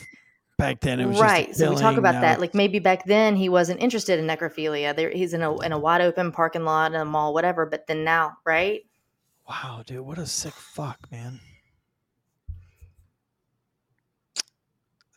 back 0.57 0.81
then 0.81 0.99
it 0.99 1.05
was 1.05 1.19
right 1.19 1.47
Just 1.47 1.59
so 1.59 1.69
we 1.69 1.77
talk 1.77 1.95
about 1.95 2.15
now 2.15 2.21
that 2.21 2.41
like 2.41 2.53
maybe 2.53 2.79
back 2.79 3.05
then 3.05 3.37
he 3.37 3.47
wasn't 3.47 3.81
interested 3.81 4.19
in 4.19 4.27
necrophilia 4.27 4.93
there 4.93 5.09
he's 5.09 5.33
in 5.33 5.41
a 5.41 5.57
in 5.59 5.71
a 5.71 5.79
wide 5.79 6.01
open 6.01 6.33
parking 6.33 6.65
lot 6.65 6.93
in 6.93 6.99
a 6.99 7.05
mall 7.05 7.33
whatever 7.33 7.65
but 7.65 7.87
then 7.87 8.03
now 8.03 8.37
right 8.45 8.81
wow, 9.49 9.83
dude, 9.85 10.01
what 10.01 10.17
a 10.19 10.27
sick 10.27 10.53
fuck, 10.53 10.99
man. 11.11 11.39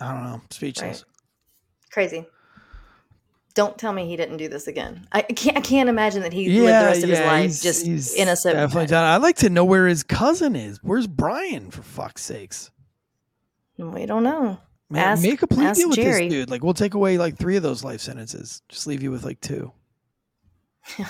I 0.00 0.12
don't 0.12 0.24
know, 0.24 0.40
speechless. 0.50 1.04
crazy 1.92 2.26
don't 3.54 3.76
tell 3.78 3.92
me 3.92 4.06
he 4.06 4.16
didn't 4.16 4.36
do 4.38 4.48
this 4.48 4.66
again. 4.66 5.06
I 5.12 5.22
can't. 5.22 5.56
I 5.56 5.60
can't 5.60 5.88
imagine 5.88 6.22
that 6.22 6.32
he 6.32 6.48
lived 6.48 6.66
the 6.68 6.86
rest 6.86 7.02
of 7.02 7.10
his 7.10 7.20
life 7.20 7.42
he's- 7.42 7.62
just 7.62 7.86
he's 7.86 8.14
innocent. 8.14 8.54
Definitely 8.56 8.86
done. 8.86 9.04
I'd 9.04 9.22
like 9.22 9.36
to 9.36 9.50
know 9.50 9.64
where 9.64 9.86
his 9.86 10.02
cousin 10.02 10.56
is. 10.56 10.78
Where's 10.82 11.06
Brian? 11.06 11.70
For 11.70 11.82
fuck's 11.82 12.22
sakes, 12.22 12.70
We 13.78 14.06
don't 14.06 14.22
know. 14.24 14.58
man, 14.90 15.08
Ask- 15.08 15.22
make 15.22 15.42
a 15.42 15.46
plea 15.46 15.72
deal 15.72 15.88
with 15.88 15.96
Jerry. 15.96 16.28
this 16.28 16.32
dude. 16.34 16.50
Like, 16.50 16.62
we'll 16.64 16.74
take 16.74 16.94
away 16.94 17.18
like 17.18 17.36
three 17.36 17.56
of 17.56 17.62
those 17.62 17.82
life 17.84 18.00
sentences. 18.00 18.62
Just 18.68 18.86
leave 18.86 19.02
you 19.02 19.10
with 19.10 19.24
like 19.24 19.40
two, 19.40 19.72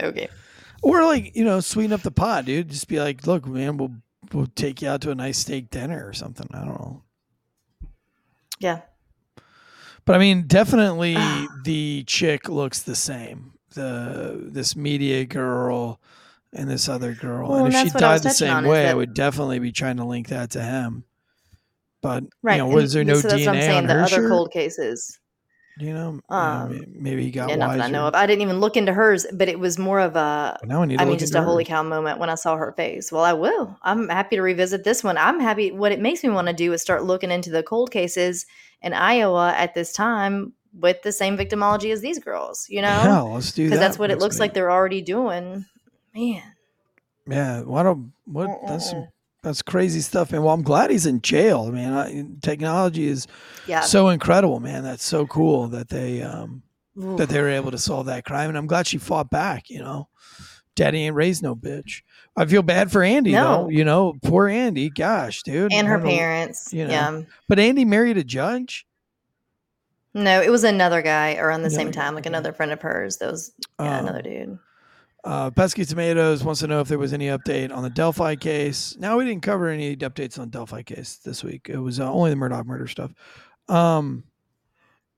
Okay. 0.00 0.28
or 0.82 1.04
like 1.04 1.34
you 1.34 1.44
know, 1.44 1.60
sweeten 1.60 1.92
up 1.92 2.02
the 2.02 2.10
pot, 2.10 2.44
dude. 2.44 2.68
Just 2.68 2.88
be 2.88 2.98
like, 3.00 3.26
look, 3.26 3.46
man, 3.46 3.76
we'll 3.78 3.94
we'll 4.32 4.46
take 4.46 4.82
you 4.82 4.88
out 4.88 5.00
to 5.02 5.10
a 5.10 5.14
nice 5.14 5.38
steak 5.38 5.70
dinner 5.70 6.06
or 6.06 6.12
something. 6.12 6.46
I 6.52 6.58
don't 6.58 6.68
know. 6.68 7.02
Yeah. 8.58 8.80
But 10.06 10.14
I 10.14 10.18
mean, 10.18 10.44
definitely 10.46 11.16
ah. 11.18 11.48
the 11.64 12.04
chick 12.04 12.48
looks 12.48 12.80
the 12.82 12.94
same. 12.96 13.52
The 13.74 14.38
this 14.50 14.74
media 14.74 15.26
girl 15.26 16.00
and 16.52 16.70
this 16.70 16.88
other 16.88 17.12
girl. 17.12 17.50
Well, 17.50 17.66
and 17.66 17.66
and 17.66 17.74
if 17.74 17.80
she 17.80 17.84
that's 17.90 17.94
what 17.94 18.02
I 18.04 18.12
was 18.14 18.22
died 18.22 18.30
the 18.30 18.34
same 18.34 18.54
on, 18.54 18.66
way, 18.66 18.88
I 18.88 18.94
would 18.94 19.12
definitely 19.12 19.58
be 19.58 19.72
trying 19.72 19.98
to 19.98 20.04
link 20.04 20.28
that 20.28 20.50
to 20.50 20.62
him. 20.62 21.04
But 22.00 22.24
Right. 22.42 22.56
you 22.56 22.58
know, 22.62 22.68
was 22.68 22.92
there 22.92 23.04
no 23.04 23.14
so 23.20 23.28
DNA 23.28 23.46
what 23.46 23.56
I'm 23.56 23.60
saying. 23.62 23.78
on 23.78 23.86
the 23.88 23.92
her 23.94 24.00
other 24.00 24.08
shirt? 24.08 24.30
cold 24.30 24.52
cases. 24.52 25.18
You 25.78 25.92
know, 25.92 26.20
Um, 26.28 26.84
maybe 26.88 27.24
he 27.24 27.30
got 27.30 27.50
Yeah, 27.50 27.56
not 27.56 27.72
that 27.72 27.82
I 27.82 27.88
know 27.88 28.06
of. 28.06 28.14
I 28.14 28.26
didn't 28.26 28.42
even 28.42 28.60
look 28.60 28.76
into 28.76 28.92
hers, 28.92 29.26
but 29.32 29.48
it 29.48 29.58
was 29.58 29.78
more 29.78 30.00
of 30.00 30.16
a 30.16 30.56
But 30.60 30.68
now 30.68 30.82
I 30.82 30.86
need 30.86 31.00
I 31.00 31.04
mean, 31.04 31.18
just 31.18 31.34
a 31.34 31.42
holy 31.42 31.64
cow 31.64 31.82
moment 31.82 32.18
when 32.18 32.30
I 32.30 32.34
saw 32.34 32.56
her 32.56 32.72
face. 32.72 33.12
Well, 33.12 33.24
I 33.24 33.34
will. 33.34 33.78
I'm 33.82 34.08
happy 34.08 34.36
to 34.36 34.42
revisit 34.42 34.84
this 34.84 35.04
one. 35.04 35.18
I'm 35.18 35.38
happy. 35.38 35.72
What 35.72 35.92
it 35.92 36.00
makes 36.00 36.22
me 36.22 36.30
want 36.30 36.48
to 36.48 36.54
do 36.54 36.72
is 36.72 36.80
start 36.80 37.04
looking 37.04 37.30
into 37.30 37.50
the 37.50 37.62
cold 37.62 37.90
cases 37.90 38.46
in 38.80 38.94
Iowa 38.94 39.52
at 39.56 39.74
this 39.74 39.92
time 39.92 40.54
with 40.78 41.02
the 41.02 41.12
same 41.12 41.36
victimology 41.36 41.92
as 41.92 42.00
these 42.00 42.18
girls, 42.18 42.66
you 42.68 42.82
know? 42.82 42.88
Hell, 42.88 43.32
let's 43.32 43.52
do 43.52 43.64
that. 43.64 43.70
Because 43.70 43.80
that's 43.80 43.98
what 43.98 44.10
it 44.10 44.18
looks 44.18 44.40
like 44.40 44.54
they're 44.54 44.70
already 44.70 45.02
doing. 45.02 45.66
Man. 46.14 46.42
Yeah, 47.28 47.62
why 47.62 47.82
don't 47.82 48.12
what? 48.24 48.60
That's 48.66 48.90
some. 48.90 49.08
That's 49.46 49.62
crazy 49.62 50.00
stuff, 50.00 50.32
man. 50.32 50.42
Well, 50.42 50.52
I'm 50.52 50.62
glad 50.62 50.90
he's 50.90 51.06
in 51.06 51.20
jail, 51.22 51.70
man. 51.70 51.92
I, 51.94 52.26
technology 52.42 53.06
is 53.06 53.26
Yeah. 53.66 53.80
so 53.82 54.08
incredible, 54.08 54.58
man. 54.60 54.82
That's 54.82 55.04
so 55.04 55.26
cool 55.26 55.68
that 55.68 55.88
they 55.88 56.20
um 56.22 56.62
Ooh. 57.00 57.16
that 57.16 57.28
they 57.28 57.40
were 57.40 57.48
able 57.48 57.70
to 57.70 57.78
solve 57.78 58.06
that 58.06 58.24
crime, 58.24 58.48
and 58.48 58.58
I'm 58.58 58.66
glad 58.66 58.86
she 58.86 58.98
fought 58.98 59.30
back. 59.30 59.70
You 59.70 59.78
know, 59.78 60.08
Daddy 60.74 61.04
ain't 61.04 61.14
raised 61.14 61.42
no 61.42 61.54
bitch. 61.54 62.02
I 62.36 62.44
feel 62.44 62.62
bad 62.62 62.90
for 62.90 63.02
Andy 63.02 63.32
though. 63.32 63.62
No. 63.62 63.68
You 63.68 63.84
know, 63.84 64.14
poor 64.24 64.48
Andy. 64.48 64.90
Gosh, 64.90 65.42
dude. 65.44 65.72
and 65.72 65.86
her 65.86 65.98
know- 65.98 66.04
parents. 66.10 66.72
you 66.72 66.84
know. 66.84 66.90
Yeah. 66.90 67.20
But 67.48 67.58
Andy 67.60 67.84
married 67.84 68.18
a 68.18 68.24
judge. 68.24 68.84
No, 70.12 70.40
it 70.40 70.50
was 70.50 70.64
another 70.64 71.02
guy 71.02 71.36
around 71.36 71.62
the 71.62 71.70
same 71.70 71.88
Another 71.88 71.92
guy, 71.92 72.00
time, 72.04 72.14
like 72.14 72.26
another 72.26 72.52
friend 72.52 72.72
of 72.72 72.80
hers. 72.80 73.18
That 73.18 73.30
was 73.30 73.52
yeah, 73.78 73.98
Um, 73.98 74.06
another 74.06 74.22
dude. 74.22 74.58
Uh, 75.26 75.50
Pesky 75.50 75.84
Tomatoes 75.84 76.44
wants 76.44 76.60
to 76.60 76.68
know 76.68 76.78
if 76.80 76.86
there 76.86 77.00
was 77.00 77.12
any 77.12 77.26
update 77.26 77.74
on 77.74 77.82
the 77.82 77.90
Delphi 77.90 78.36
case. 78.36 78.96
Now 78.96 79.18
we 79.18 79.24
didn't 79.24 79.42
cover 79.42 79.68
any 79.68 79.96
updates 79.96 80.38
on 80.38 80.50
Delphi 80.50 80.82
case 80.82 81.16
this 81.16 81.42
week. 81.42 81.68
It 81.68 81.78
was 81.78 81.98
uh, 81.98 82.08
only 82.12 82.30
the 82.30 82.36
Murdaugh 82.36 82.64
murder 82.64 82.86
stuff. 82.86 83.12
Um, 83.68 84.22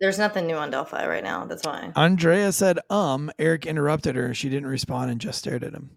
There's 0.00 0.18
nothing 0.18 0.46
new 0.46 0.54
on 0.56 0.70
Delphi 0.70 1.06
right 1.06 1.22
now. 1.22 1.44
That's 1.44 1.66
why. 1.66 1.92
Andrea 1.94 2.52
said, 2.52 2.78
um, 2.88 3.30
Eric 3.38 3.66
interrupted 3.66 4.16
her. 4.16 4.32
She 4.32 4.48
didn't 4.48 4.68
respond 4.68 5.10
and 5.10 5.20
just 5.20 5.40
stared 5.40 5.62
at 5.62 5.74
him. 5.74 5.90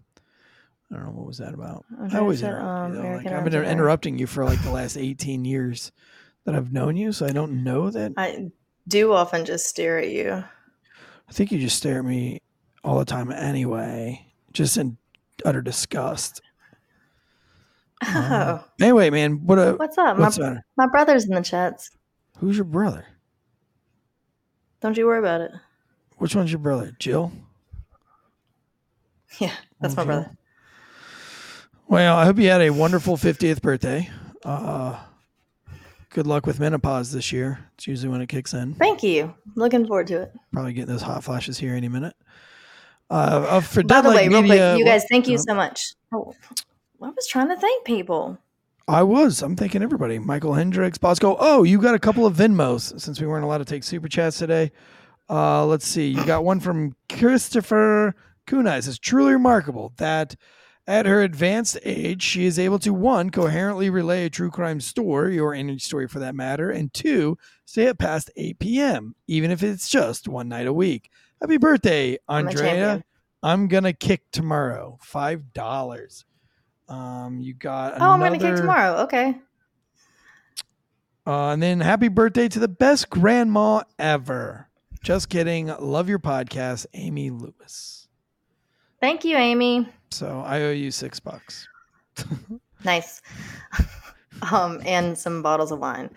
I 0.92 0.96
don't 0.96 1.06
know 1.06 1.12
what 1.12 1.26
was 1.26 1.38
that 1.38 1.54
about. 1.54 1.86
I 1.98 2.02
Andrea 2.02 2.20
always 2.20 2.40
said, 2.40 2.50
interrupt 2.50 2.66
um, 2.68 2.92
you, 2.92 2.98
though. 3.00 3.08
Eric 3.08 3.24
Like, 3.24 3.34
I've 3.34 3.44
been 3.44 3.52
her. 3.54 3.64
interrupting 3.64 4.18
you 4.18 4.26
for 4.26 4.44
like 4.44 4.62
the 4.62 4.72
last 4.72 4.98
18 4.98 5.46
years 5.46 5.90
that 6.44 6.54
I've 6.54 6.70
known 6.70 6.98
you, 6.98 7.12
so 7.12 7.24
I 7.24 7.30
don't 7.30 7.64
know 7.64 7.88
that. 7.88 8.12
I 8.18 8.50
do 8.88 9.14
often 9.14 9.46
just 9.46 9.64
stare 9.66 9.98
at 9.98 10.10
you. 10.10 10.32
I 10.32 11.32
think 11.32 11.50
you 11.50 11.58
just 11.58 11.78
stare 11.78 12.00
at 12.00 12.04
me 12.04 12.42
all 12.84 12.98
the 12.98 13.04
time 13.04 13.30
anyway, 13.32 14.26
just 14.52 14.76
in 14.76 14.96
utter 15.44 15.62
disgust. 15.62 16.40
Oh, 18.04 18.64
Anyway, 18.80 19.10
man, 19.10 19.46
what 19.46 19.58
a, 19.58 19.74
what's 19.74 19.96
up? 19.98 20.18
what's 20.18 20.38
my, 20.38 20.50
the 20.50 20.62
my 20.76 20.86
brother's 20.88 21.24
in 21.24 21.34
the 21.34 21.40
chats. 21.40 21.90
Who's 22.38 22.56
your 22.56 22.64
brother? 22.64 23.06
Don't 24.80 24.96
you 24.96 25.06
worry 25.06 25.20
about 25.20 25.40
it. 25.40 25.52
Which 26.18 26.34
one's 26.34 26.50
your 26.50 26.58
brother? 26.58 26.92
Jill? 26.98 27.32
Yeah, 29.40 29.52
that's 29.80 29.94
Oh, 29.94 29.96
my 29.98 30.02
Jill? 30.02 30.06
brother. 30.06 30.36
Well, 31.88 32.16
I 32.18 32.24
hope 32.26 32.38
you 32.38 32.50
had 32.50 32.60
a 32.60 32.68
wonderful 32.70 33.16
50th 33.16 33.62
birthday. 33.62 34.10
Uh, 34.44 34.98
good 36.10 36.26
luck 36.26 36.44
with 36.46 36.60
menopause 36.60 37.12
this 37.12 37.32
year. 37.32 37.58
It's 37.74 37.86
usually 37.86 38.10
when 38.10 38.20
it 38.20 38.28
kicks 38.28 38.52
in. 38.52 38.74
Thank 38.74 39.02
you. 39.02 39.32
Looking 39.54 39.86
forward 39.86 40.08
to 40.08 40.22
it. 40.22 40.32
Probably 40.52 40.72
getting 40.74 40.92
those 40.92 41.00
hot 41.02 41.24
flashes 41.24 41.56
here 41.58 41.74
any 41.74 41.88
minute. 41.88 42.14
Uh, 43.12 43.60
for 43.60 43.82
By 43.82 44.00
the 44.00 44.08
way, 44.08 44.26
real 44.26 44.42
quick, 44.42 44.78
you 44.78 44.86
guys, 44.86 45.04
thank 45.10 45.28
you 45.28 45.36
so 45.36 45.54
much. 45.54 45.94
Oh, 46.14 46.34
I 47.02 47.10
was 47.10 47.26
trying 47.26 47.48
to 47.48 47.56
thank 47.56 47.84
people. 47.84 48.38
I 48.88 49.02
was. 49.02 49.42
I'm 49.42 49.54
thanking 49.54 49.82
everybody. 49.82 50.18
Michael 50.18 50.54
Hendricks, 50.54 50.96
Bosco. 50.96 51.36
Oh, 51.38 51.62
you 51.62 51.78
got 51.78 51.94
a 51.94 51.98
couple 51.98 52.24
of 52.24 52.34
Venmos 52.34 52.98
since 52.98 53.20
we 53.20 53.26
weren't 53.26 53.44
allowed 53.44 53.58
to 53.58 53.66
take 53.66 53.84
super 53.84 54.08
chats 54.08 54.38
today. 54.38 54.72
Uh, 55.28 55.66
let's 55.66 55.86
see. 55.86 56.08
You 56.08 56.24
got 56.24 56.44
one 56.44 56.58
from 56.58 56.96
Christopher 57.10 58.14
Kuna. 58.46 58.76
It 58.76 58.84
says 58.84 58.98
truly 58.98 59.34
remarkable 59.34 59.92
that 59.98 60.34
at 60.86 61.04
her 61.04 61.22
advanced 61.22 61.78
age, 61.84 62.22
she 62.22 62.46
is 62.46 62.58
able 62.58 62.78
to 62.78 62.94
one 62.94 63.28
coherently 63.28 63.90
relay 63.90 64.24
a 64.24 64.30
true 64.30 64.50
crime 64.50 64.80
story 64.80 65.38
or 65.38 65.52
any 65.52 65.78
story 65.78 66.08
for 66.08 66.18
that 66.20 66.34
matter, 66.34 66.70
and 66.70 66.94
two 66.94 67.36
stay 67.66 67.88
up 67.88 67.98
past 67.98 68.30
8 68.36 68.58
p.m. 68.58 69.14
even 69.26 69.50
if 69.50 69.62
it's 69.62 69.90
just 69.90 70.28
one 70.28 70.48
night 70.48 70.66
a 70.66 70.72
week. 70.72 71.10
Happy 71.42 71.56
birthday, 71.56 72.18
I'm 72.28 72.46
Andrea. 72.46 73.02
I'm 73.42 73.66
gonna 73.66 73.92
kick 73.92 74.30
tomorrow. 74.30 74.96
Five 75.02 75.52
dollars. 75.52 76.24
Um, 76.88 77.40
you 77.40 77.52
got 77.52 78.00
Oh, 78.00 78.10
I'm 78.10 78.20
going 78.20 78.38
to 78.38 78.46
kick 78.46 78.54
tomorrow. 78.54 79.02
Okay. 79.02 79.34
uh, 81.26 81.48
and 81.48 81.60
then 81.60 81.80
happy 81.80 82.06
birthday 82.06 82.46
to 82.46 82.60
the 82.60 82.68
best 82.68 83.10
grandma 83.10 83.82
ever. 83.98 84.68
Just 85.02 85.30
kidding. 85.30 85.66
Love 85.66 86.08
your 86.08 86.20
podcast, 86.20 86.86
Amy 86.94 87.30
Lewis. 87.30 88.06
Thank 89.00 89.24
you, 89.24 89.36
Amy. 89.36 89.88
So 90.12 90.44
I 90.46 90.62
owe 90.62 90.70
you 90.70 90.92
six 90.92 91.18
bucks. 91.18 91.68
Nice. 92.84 93.22
um, 94.50 94.80
and 94.84 95.16
some 95.16 95.42
bottles 95.42 95.70
of 95.70 95.78
wine. 95.78 96.10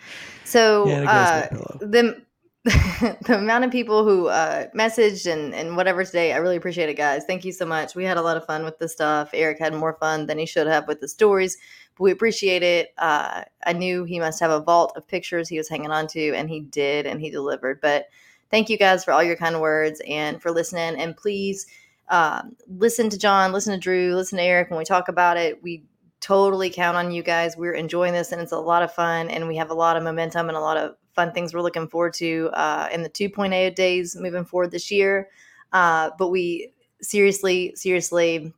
So 0.44 0.88
a 0.90 1.04
uh, 1.06 1.48
the 1.80 2.25
the 3.22 3.38
amount 3.38 3.64
of 3.64 3.70
people 3.70 4.04
who 4.04 4.28
uh, 4.28 4.66
messaged 4.76 5.32
and 5.32 5.54
and 5.54 5.78
whatever 5.78 6.04
today, 6.04 6.34
I 6.34 6.38
really 6.38 6.56
appreciate 6.56 6.90
it, 6.90 6.98
guys. 6.98 7.24
Thank 7.24 7.46
you 7.46 7.52
so 7.52 7.64
much. 7.64 7.94
We 7.94 8.04
had 8.06 8.18
a 8.18 8.24
lot 8.24 8.38
of 8.38 8.46
fun 8.48 8.64
with 8.66 8.80
this 8.80 8.94
stuff. 8.94 9.30
Eric 9.34 9.60
had 9.60 9.76
more 9.76 9.94
fun 10.00 10.26
than 10.26 10.40
he 10.40 10.48
should 10.48 10.66
have 10.66 10.88
with 10.88 11.00
the 11.00 11.08
stories, 11.08 11.58
but 11.96 12.04
we 12.04 12.12
appreciate 12.12 12.64
it. 12.64 12.92
Uh, 12.98 13.44
I 13.68 13.74
knew 13.74 14.04
he 14.04 14.20
must 14.20 14.40
have 14.40 14.50
a 14.50 14.62
vault 14.62 14.94
of 14.96 15.08
pictures 15.08 15.48
he 15.48 15.60
was 15.60 15.70
hanging 15.70 15.92
on 15.92 16.08
to, 16.08 16.34
and 16.34 16.50
he 16.50 16.62
did, 16.62 17.06
and 17.06 17.22
he 17.22 17.30
delivered. 17.30 17.82
But 17.82 18.08
thank 18.50 18.68
you 18.68 18.80
guys 18.80 19.06
for 19.06 19.12
all 19.12 19.24
your 19.24 19.36
kind 19.36 19.62
words 19.62 20.02
and 20.08 20.42
for 20.42 20.50
listening. 20.50 21.00
And 21.00 21.16
please 21.16 21.68
um, 22.10 22.56
listen 22.68 23.10
to 23.12 23.20
John, 23.20 23.52
listen 23.52 23.74
to 23.74 23.80
Drew, 23.80 24.16
listen 24.16 24.40
to 24.40 24.44
Eric 24.44 24.72
when 24.72 24.80
we 24.80 24.86
talk 24.86 25.08
about 25.08 25.38
it. 25.38 25.62
We 25.62 25.84
totally 26.26 26.72
count 26.72 26.98
on 26.98 27.12
you 27.12 27.22
guys. 27.22 27.56
We're 27.56 27.74
enjoying 27.74 28.14
this 28.14 28.32
and 28.32 28.42
it's 28.42 28.52
a 28.52 28.58
lot 28.58 28.82
of 28.82 28.92
fun 28.92 29.30
and 29.30 29.48
we 29.48 29.58
have 29.58 29.70
a 29.70 29.76
lot 29.76 29.96
of 29.96 30.02
momentum 30.02 30.48
and 30.48 30.58
a 30.58 30.60
lot 30.60 30.76
of 30.76 30.96
fun 31.14 31.32
things 31.32 31.54
we're 31.54 31.62
looking 31.62 31.88
forward 31.88 32.16
to 32.16 32.50
uh, 32.54 32.90
in 32.92 33.04
the 33.04 33.10
2.0 33.10 33.76
days 33.76 34.16
moving 34.16 34.44
forward 34.44 34.72
this 34.72 34.90
year. 34.90 35.30
Uh, 35.72 36.10
but 36.18 36.30
we 36.30 36.72
seriously, 37.00 37.74
seriously, 37.76 38.52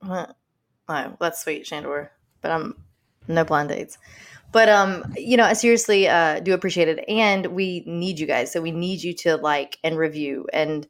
that's 0.00 1.42
sweet, 1.42 1.66
Shandor, 1.66 2.12
but 2.40 2.52
I'm 2.52 2.76
no 3.26 3.44
blind 3.44 3.70
dates. 3.70 3.98
But 4.52 4.68
um, 4.68 5.12
you 5.16 5.36
know, 5.36 5.44
I 5.46 5.54
seriously 5.54 6.06
uh, 6.06 6.38
do 6.38 6.54
appreciate 6.54 6.86
it, 6.86 7.04
and 7.08 7.46
we 7.46 7.82
need 7.84 8.20
you 8.20 8.26
guys. 8.28 8.52
So 8.52 8.60
we 8.62 8.70
need 8.70 9.02
you 9.02 9.12
to 9.14 9.36
like 9.38 9.78
and 9.82 9.98
review, 9.98 10.46
and 10.52 10.86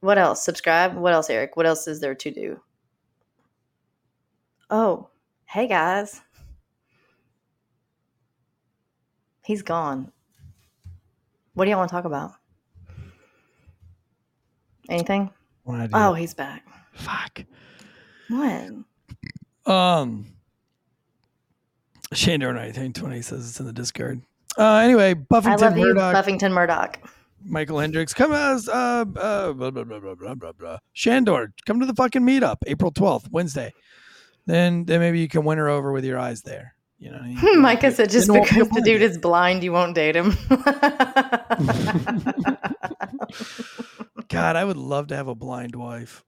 what 0.00 0.18
else? 0.18 0.44
Subscribe. 0.44 0.94
What 0.96 1.14
else, 1.14 1.30
Eric? 1.30 1.56
What 1.56 1.64
else 1.64 1.88
is 1.88 2.00
there 2.00 2.14
to 2.14 2.30
do? 2.30 2.60
Oh, 4.70 5.08
hey 5.46 5.66
guys. 5.66 6.20
He's 9.44 9.62
gone. 9.62 10.12
What 11.54 11.64
do 11.64 11.70
y'all 11.70 11.80
want 11.80 11.90
to 11.90 11.94
talk 11.94 12.04
about? 12.04 12.32
Anything? 14.88 15.30
What 15.64 15.80
I 15.80 15.86
do? 15.88 15.92
Oh, 15.94 16.14
he's 16.14 16.34
back. 16.34 16.64
fuck. 16.94 17.42
What? 18.28 18.70
Um, 19.66 20.26
Shandor 22.12 22.52
Knight, 22.52 22.68
I 22.68 22.72
think 22.72 22.94
20 22.94 23.22
says 23.22 23.48
it's 23.48 23.58
in 23.58 23.66
the 23.66 23.72
Discord. 23.72 24.22
Uh, 24.56 24.76
anyway, 24.76 25.10
I 25.10 25.14
Buffington 25.14 25.60
love 25.60 25.78
you, 25.78 25.94
Buffington 25.94 26.52
Murdoch. 26.52 26.98
Michael 27.44 27.78
Hendricks, 27.80 28.14
come 28.14 28.32
as 28.32 28.68
uh, 28.68 29.04
uh, 29.16 29.52
blah, 29.52 29.70
blah, 29.70 29.84
blah, 29.84 29.98
blah, 29.98 30.14
blah, 30.14 30.34
blah, 30.34 30.52
blah. 30.52 30.78
Shandor, 30.92 31.52
come 31.66 31.80
to 31.80 31.86
the 31.86 31.94
fucking 31.94 32.22
meetup, 32.22 32.58
April 32.66 32.92
12th, 32.92 33.30
Wednesday. 33.30 33.72
Then, 34.50 34.84
then 34.84 34.98
maybe 34.98 35.20
you 35.20 35.28
can 35.28 35.44
win 35.44 35.58
her 35.58 35.68
over 35.68 35.92
with 35.92 36.04
your 36.04 36.18
eyes 36.18 36.42
there. 36.42 36.74
You 36.98 37.10
know, 37.12 37.18
what 37.18 37.24
I 37.24 37.42
mean? 37.42 37.60
Micah 37.62 37.92
said 37.92 38.10
just 38.10 38.26
Didn't 38.26 38.40
want 38.40 38.52
me 38.52 38.58
to 38.58 38.64
because 38.64 38.76
the 38.78 38.82
dude 38.84 39.00
is 39.02 39.16
blind, 39.16 39.62
you 39.62 39.70
won't 39.72 39.94
date 39.94 40.16
him. 40.16 40.36
God, 44.28 44.56
I 44.56 44.64
would 44.64 44.76
love 44.76 45.06
to 45.08 45.16
have 45.16 45.28
a 45.28 45.34
blind 45.36 45.76
wife. 45.76 46.24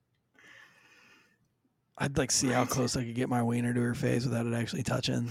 I'd 1.98 2.16
like 2.16 2.30
see 2.30 2.48
how 2.48 2.64
close 2.64 2.96
I 2.96 3.04
could 3.04 3.14
get 3.14 3.28
my 3.28 3.42
wiener 3.42 3.74
to 3.74 3.80
her 3.80 3.94
face 3.94 4.24
without 4.24 4.46
it 4.46 4.54
actually 4.54 4.82
touching. 4.84 5.30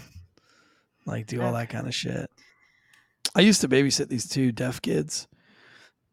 Like 1.06 1.28
do 1.28 1.42
all 1.42 1.54
that 1.54 1.70
kind 1.70 1.88
of 1.88 1.96
shit. 1.96 2.30
I 3.36 3.42
used 3.42 3.62
to 3.62 3.70
babysit 3.70 4.10
these 4.10 4.28
two 4.28 4.52
deaf 4.52 4.82
kids, 4.82 5.28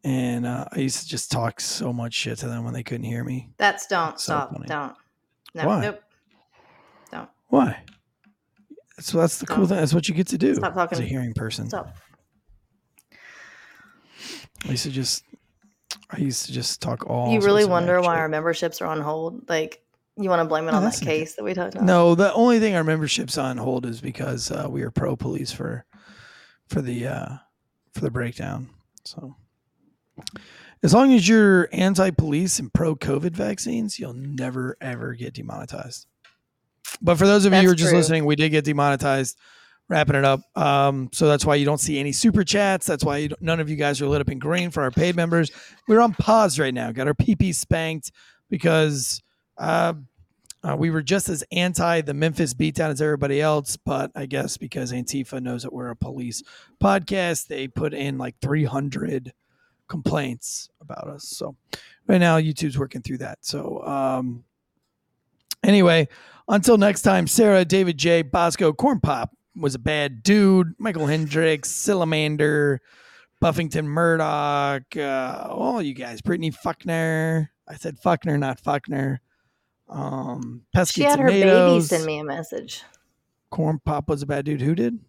and 0.03 0.45
uh, 0.45 0.65
I 0.71 0.79
used 0.79 1.01
to 1.03 1.07
just 1.07 1.29
talk 1.31 1.59
so 1.59 1.91
much 1.93 2.13
shit 2.13 2.37
to 2.39 2.47
them 2.47 2.63
when 2.63 2.73
they 2.73 2.83
couldn't 2.83 3.03
hear 3.05 3.23
me. 3.23 3.49
That's 3.57 3.85
don't 3.87 4.19
So 4.19 4.23
stop. 4.33 4.53
funny. 4.53 4.67
Don't. 4.67 4.95
No. 5.53 5.67
Why? 5.67 5.81
Nope. 5.81 6.01
Why? 7.49 7.83
So 8.99 9.19
that's 9.19 9.39
the 9.39 9.45
cool 9.45 9.65
thing. 9.65 9.77
That's 9.77 9.93
what 9.93 10.07
you 10.07 10.15
get 10.15 10.27
to 10.27 10.37
do 10.37 10.55
Stop 10.55 10.91
as 10.91 10.99
a 10.99 11.03
hearing 11.03 11.33
person. 11.33 11.69
Stop. 11.69 11.95
I 14.65 14.71
used 14.71 14.83
to 14.83 14.91
just, 14.91 15.23
I 16.09 16.17
used 16.17 16.45
to 16.47 16.51
just 16.51 16.81
talk 16.81 17.09
all. 17.09 17.31
you 17.31 17.39
really 17.39 17.65
wonder 17.65 18.01
why 18.01 18.15
shit. 18.15 18.19
our 18.19 18.29
memberships 18.29 18.81
are 18.81 18.87
on 18.87 18.99
hold? 18.99 19.47
Like, 19.47 19.81
you 20.17 20.29
want 20.29 20.41
to 20.41 20.45
blame 20.45 20.67
it 20.67 20.71
No, 20.71 20.77
on 20.77 20.83
that 20.83 20.99
case 20.99 21.35
that 21.35 21.43
we 21.43 21.53
talked 21.53 21.75
about? 21.75 21.85
No, 21.85 22.13
the 22.13 22.33
only 22.33 22.59
thing 22.59 22.75
our 22.75 22.83
membership's 22.83 23.37
on 23.37 23.57
hold 23.57 23.85
is 23.85 24.01
because 24.01 24.51
uh, 24.51 24.67
we 24.69 24.81
are 24.83 24.91
pro 24.91 25.15
police 25.15 25.51
for 25.51 25.85
for 26.67 26.81
the 26.81 27.07
uh, 27.07 27.29
for 27.93 28.01
the 28.01 28.11
breakdown. 28.11 28.69
So 29.05 29.35
as 30.83 30.93
long 30.93 31.13
as 31.13 31.27
you're 31.27 31.69
anti 31.71 32.11
police 32.11 32.59
and 32.59 32.73
pro 32.73 32.95
COVID 32.95 33.31
vaccines, 33.31 33.97
you'll 33.97 34.13
never 34.13 34.75
ever 34.81 35.13
get 35.13 35.35
demonetized. 35.35 36.05
But 37.01 37.17
for 37.17 37.27
those 37.27 37.45
of 37.45 37.53
you 37.53 37.61
who 37.61 37.71
are 37.71 37.75
just 37.75 37.89
true. 37.89 37.97
listening, 37.97 38.25
we 38.25 38.35
did 38.35 38.49
get 38.49 38.65
demonetized. 38.65 39.37
Wrapping 39.87 40.17
it 40.17 40.23
up. 40.23 40.41
Um, 40.55 41.09
so 41.11 41.27
that's 41.27 41.43
why 41.43 41.55
you 41.55 41.65
don't 41.65 41.79
see 41.79 41.97
any 41.97 42.11
super 42.11 42.43
chats. 42.43 42.85
That's 42.85 43.03
why 43.03 43.17
you 43.17 43.29
none 43.41 43.59
of 43.59 43.71
you 43.71 43.75
guys 43.75 43.99
are 44.01 44.07
lit 44.07 44.21
up 44.21 44.29
in 44.29 44.37
green 44.37 44.69
for 44.69 44.83
our 44.83 44.91
paid 44.91 45.15
members. 45.15 45.49
We're 45.87 46.01
on 46.01 46.13
pause 46.13 46.59
right 46.59 46.73
now. 46.73 46.91
Got 46.91 47.07
our 47.07 47.15
PP 47.15 47.55
spanked 47.55 48.11
because 48.51 49.23
uh, 49.57 49.93
uh, 50.63 50.75
we 50.77 50.89
were 50.89 51.01
just 51.01 51.29
as 51.29 51.43
anti 51.51 52.01
the 52.01 52.13
Memphis 52.13 52.53
beatdown 52.53 52.89
as 52.89 53.01
everybody 53.01 53.41
else, 53.41 53.77
but 53.77 54.11
I 54.13 54.25
guess 54.25 54.57
because 54.57 54.91
Antifa 54.91 55.41
knows 55.41 55.63
that 55.63 55.71
we're 55.71 55.89
a 55.89 55.95
police 55.95 56.43
podcast, 56.81 57.47
they 57.47 57.67
put 57.67 57.93
in 57.93 58.17
like 58.17 58.35
300 58.41 59.33
complaints 59.87 60.69
about 60.81 61.07
us. 61.07 61.23
So 61.23 61.55
right 62.07 62.17
now, 62.17 62.37
YouTube's 62.37 62.77
working 62.77 63.01
through 63.01 63.19
that. 63.19 63.39
So 63.41 63.81
um, 63.85 64.43
anyway, 65.63 66.07
until 66.47 66.77
next 66.77 67.01
time, 67.01 67.27
Sarah, 67.27 67.65
David 67.65 67.97
J, 67.97 68.21
Bosco, 68.21 68.73
Corn 68.73 68.99
Pop 68.99 69.35
was 69.55 69.75
a 69.75 69.79
bad 69.79 70.23
dude, 70.23 70.73
Michael 70.77 71.07
Hendricks, 71.07 71.71
Silamander, 71.71 72.79
Buffington 73.39 73.87
Murdoch, 73.87 74.95
uh, 74.97 75.47
all 75.49 75.81
you 75.81 75.93
guys, 75.93 76.21
Brittany 76.21 76.51
Fuckner. 76.51 77.49
I 77.67 77.75
said 77.75 77.97
Fuckner, 78.01 78.39
not 78.39 78.61
Fuckner. 78.61 79.19
Um, 79.89 80.63
pesky 80.73 81.01
She 81.01 81.05
had 81.05 81.19
her 81.19 81.27
baby 81.29 81.81
send 81.81 82.05
me 82.05 82.19
a 82.19 82.23
message. 82.23 82.83
Corn 83.49 83.79
Pop 83.83 84.09
was 84.09 84.21
a 84.21 84.25
bad 84.25 84.45
dude. 84.45 84.61
Who 84.61 84.75
did? 84.75 84.99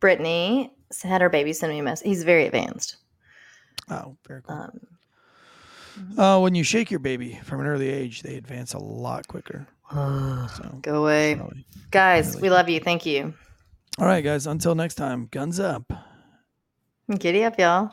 Brittany 0.00 0.72
had 1.02 1.20
her 1.20 1.28
baby 1.28 1.52
send 1.52 1.72
me 1.72 1.78
a 1.78 1.82
message. 1.82 2.06
He's 2.06 2.24
very 2.24 2.46
advanced. 2.46 2.96
Oh, 3.88 4.16
very 4.26 4.42
cool. 4.42 4.56
Um, 4.56 4.80
Oh, 6.18 6.40
when 6.42 6.54
you 6.54 6.64
shake 6.64 6.90
your 6.90 7.00
baby 7.00 7.38
from 7.44 7.60
an 7.60 7.66
early 7.66 7.88
age, 7.88 8.22
they 8.22 8.36
advance 8.36 8.74
a 8.74 8.78
lot 8.78 9.28
quicker. 9.28 9.66
So, 10.56 10.78
go 10.82 11.02
away. 11.02 11.34
really. 11.34 11.66
Guys, 11.90 12.30
really 12.30 12.42
we 12.42 12.50
love 12.50 12.68
you. 12.68 12.80
Thank 12.80 13.06
you. 13.06 13.34
all 13.98 14.06
right, 14.06 14.22
guys. 14.24 14.46
Until 14.46 14.74
next 14.74 14.96
time, 14.96 15.28
guns 15.30 15.60
up. 15.60 15.92
Giddy 17.18 17.44
up, 17.44 17.58
y'all. 17.58 17.92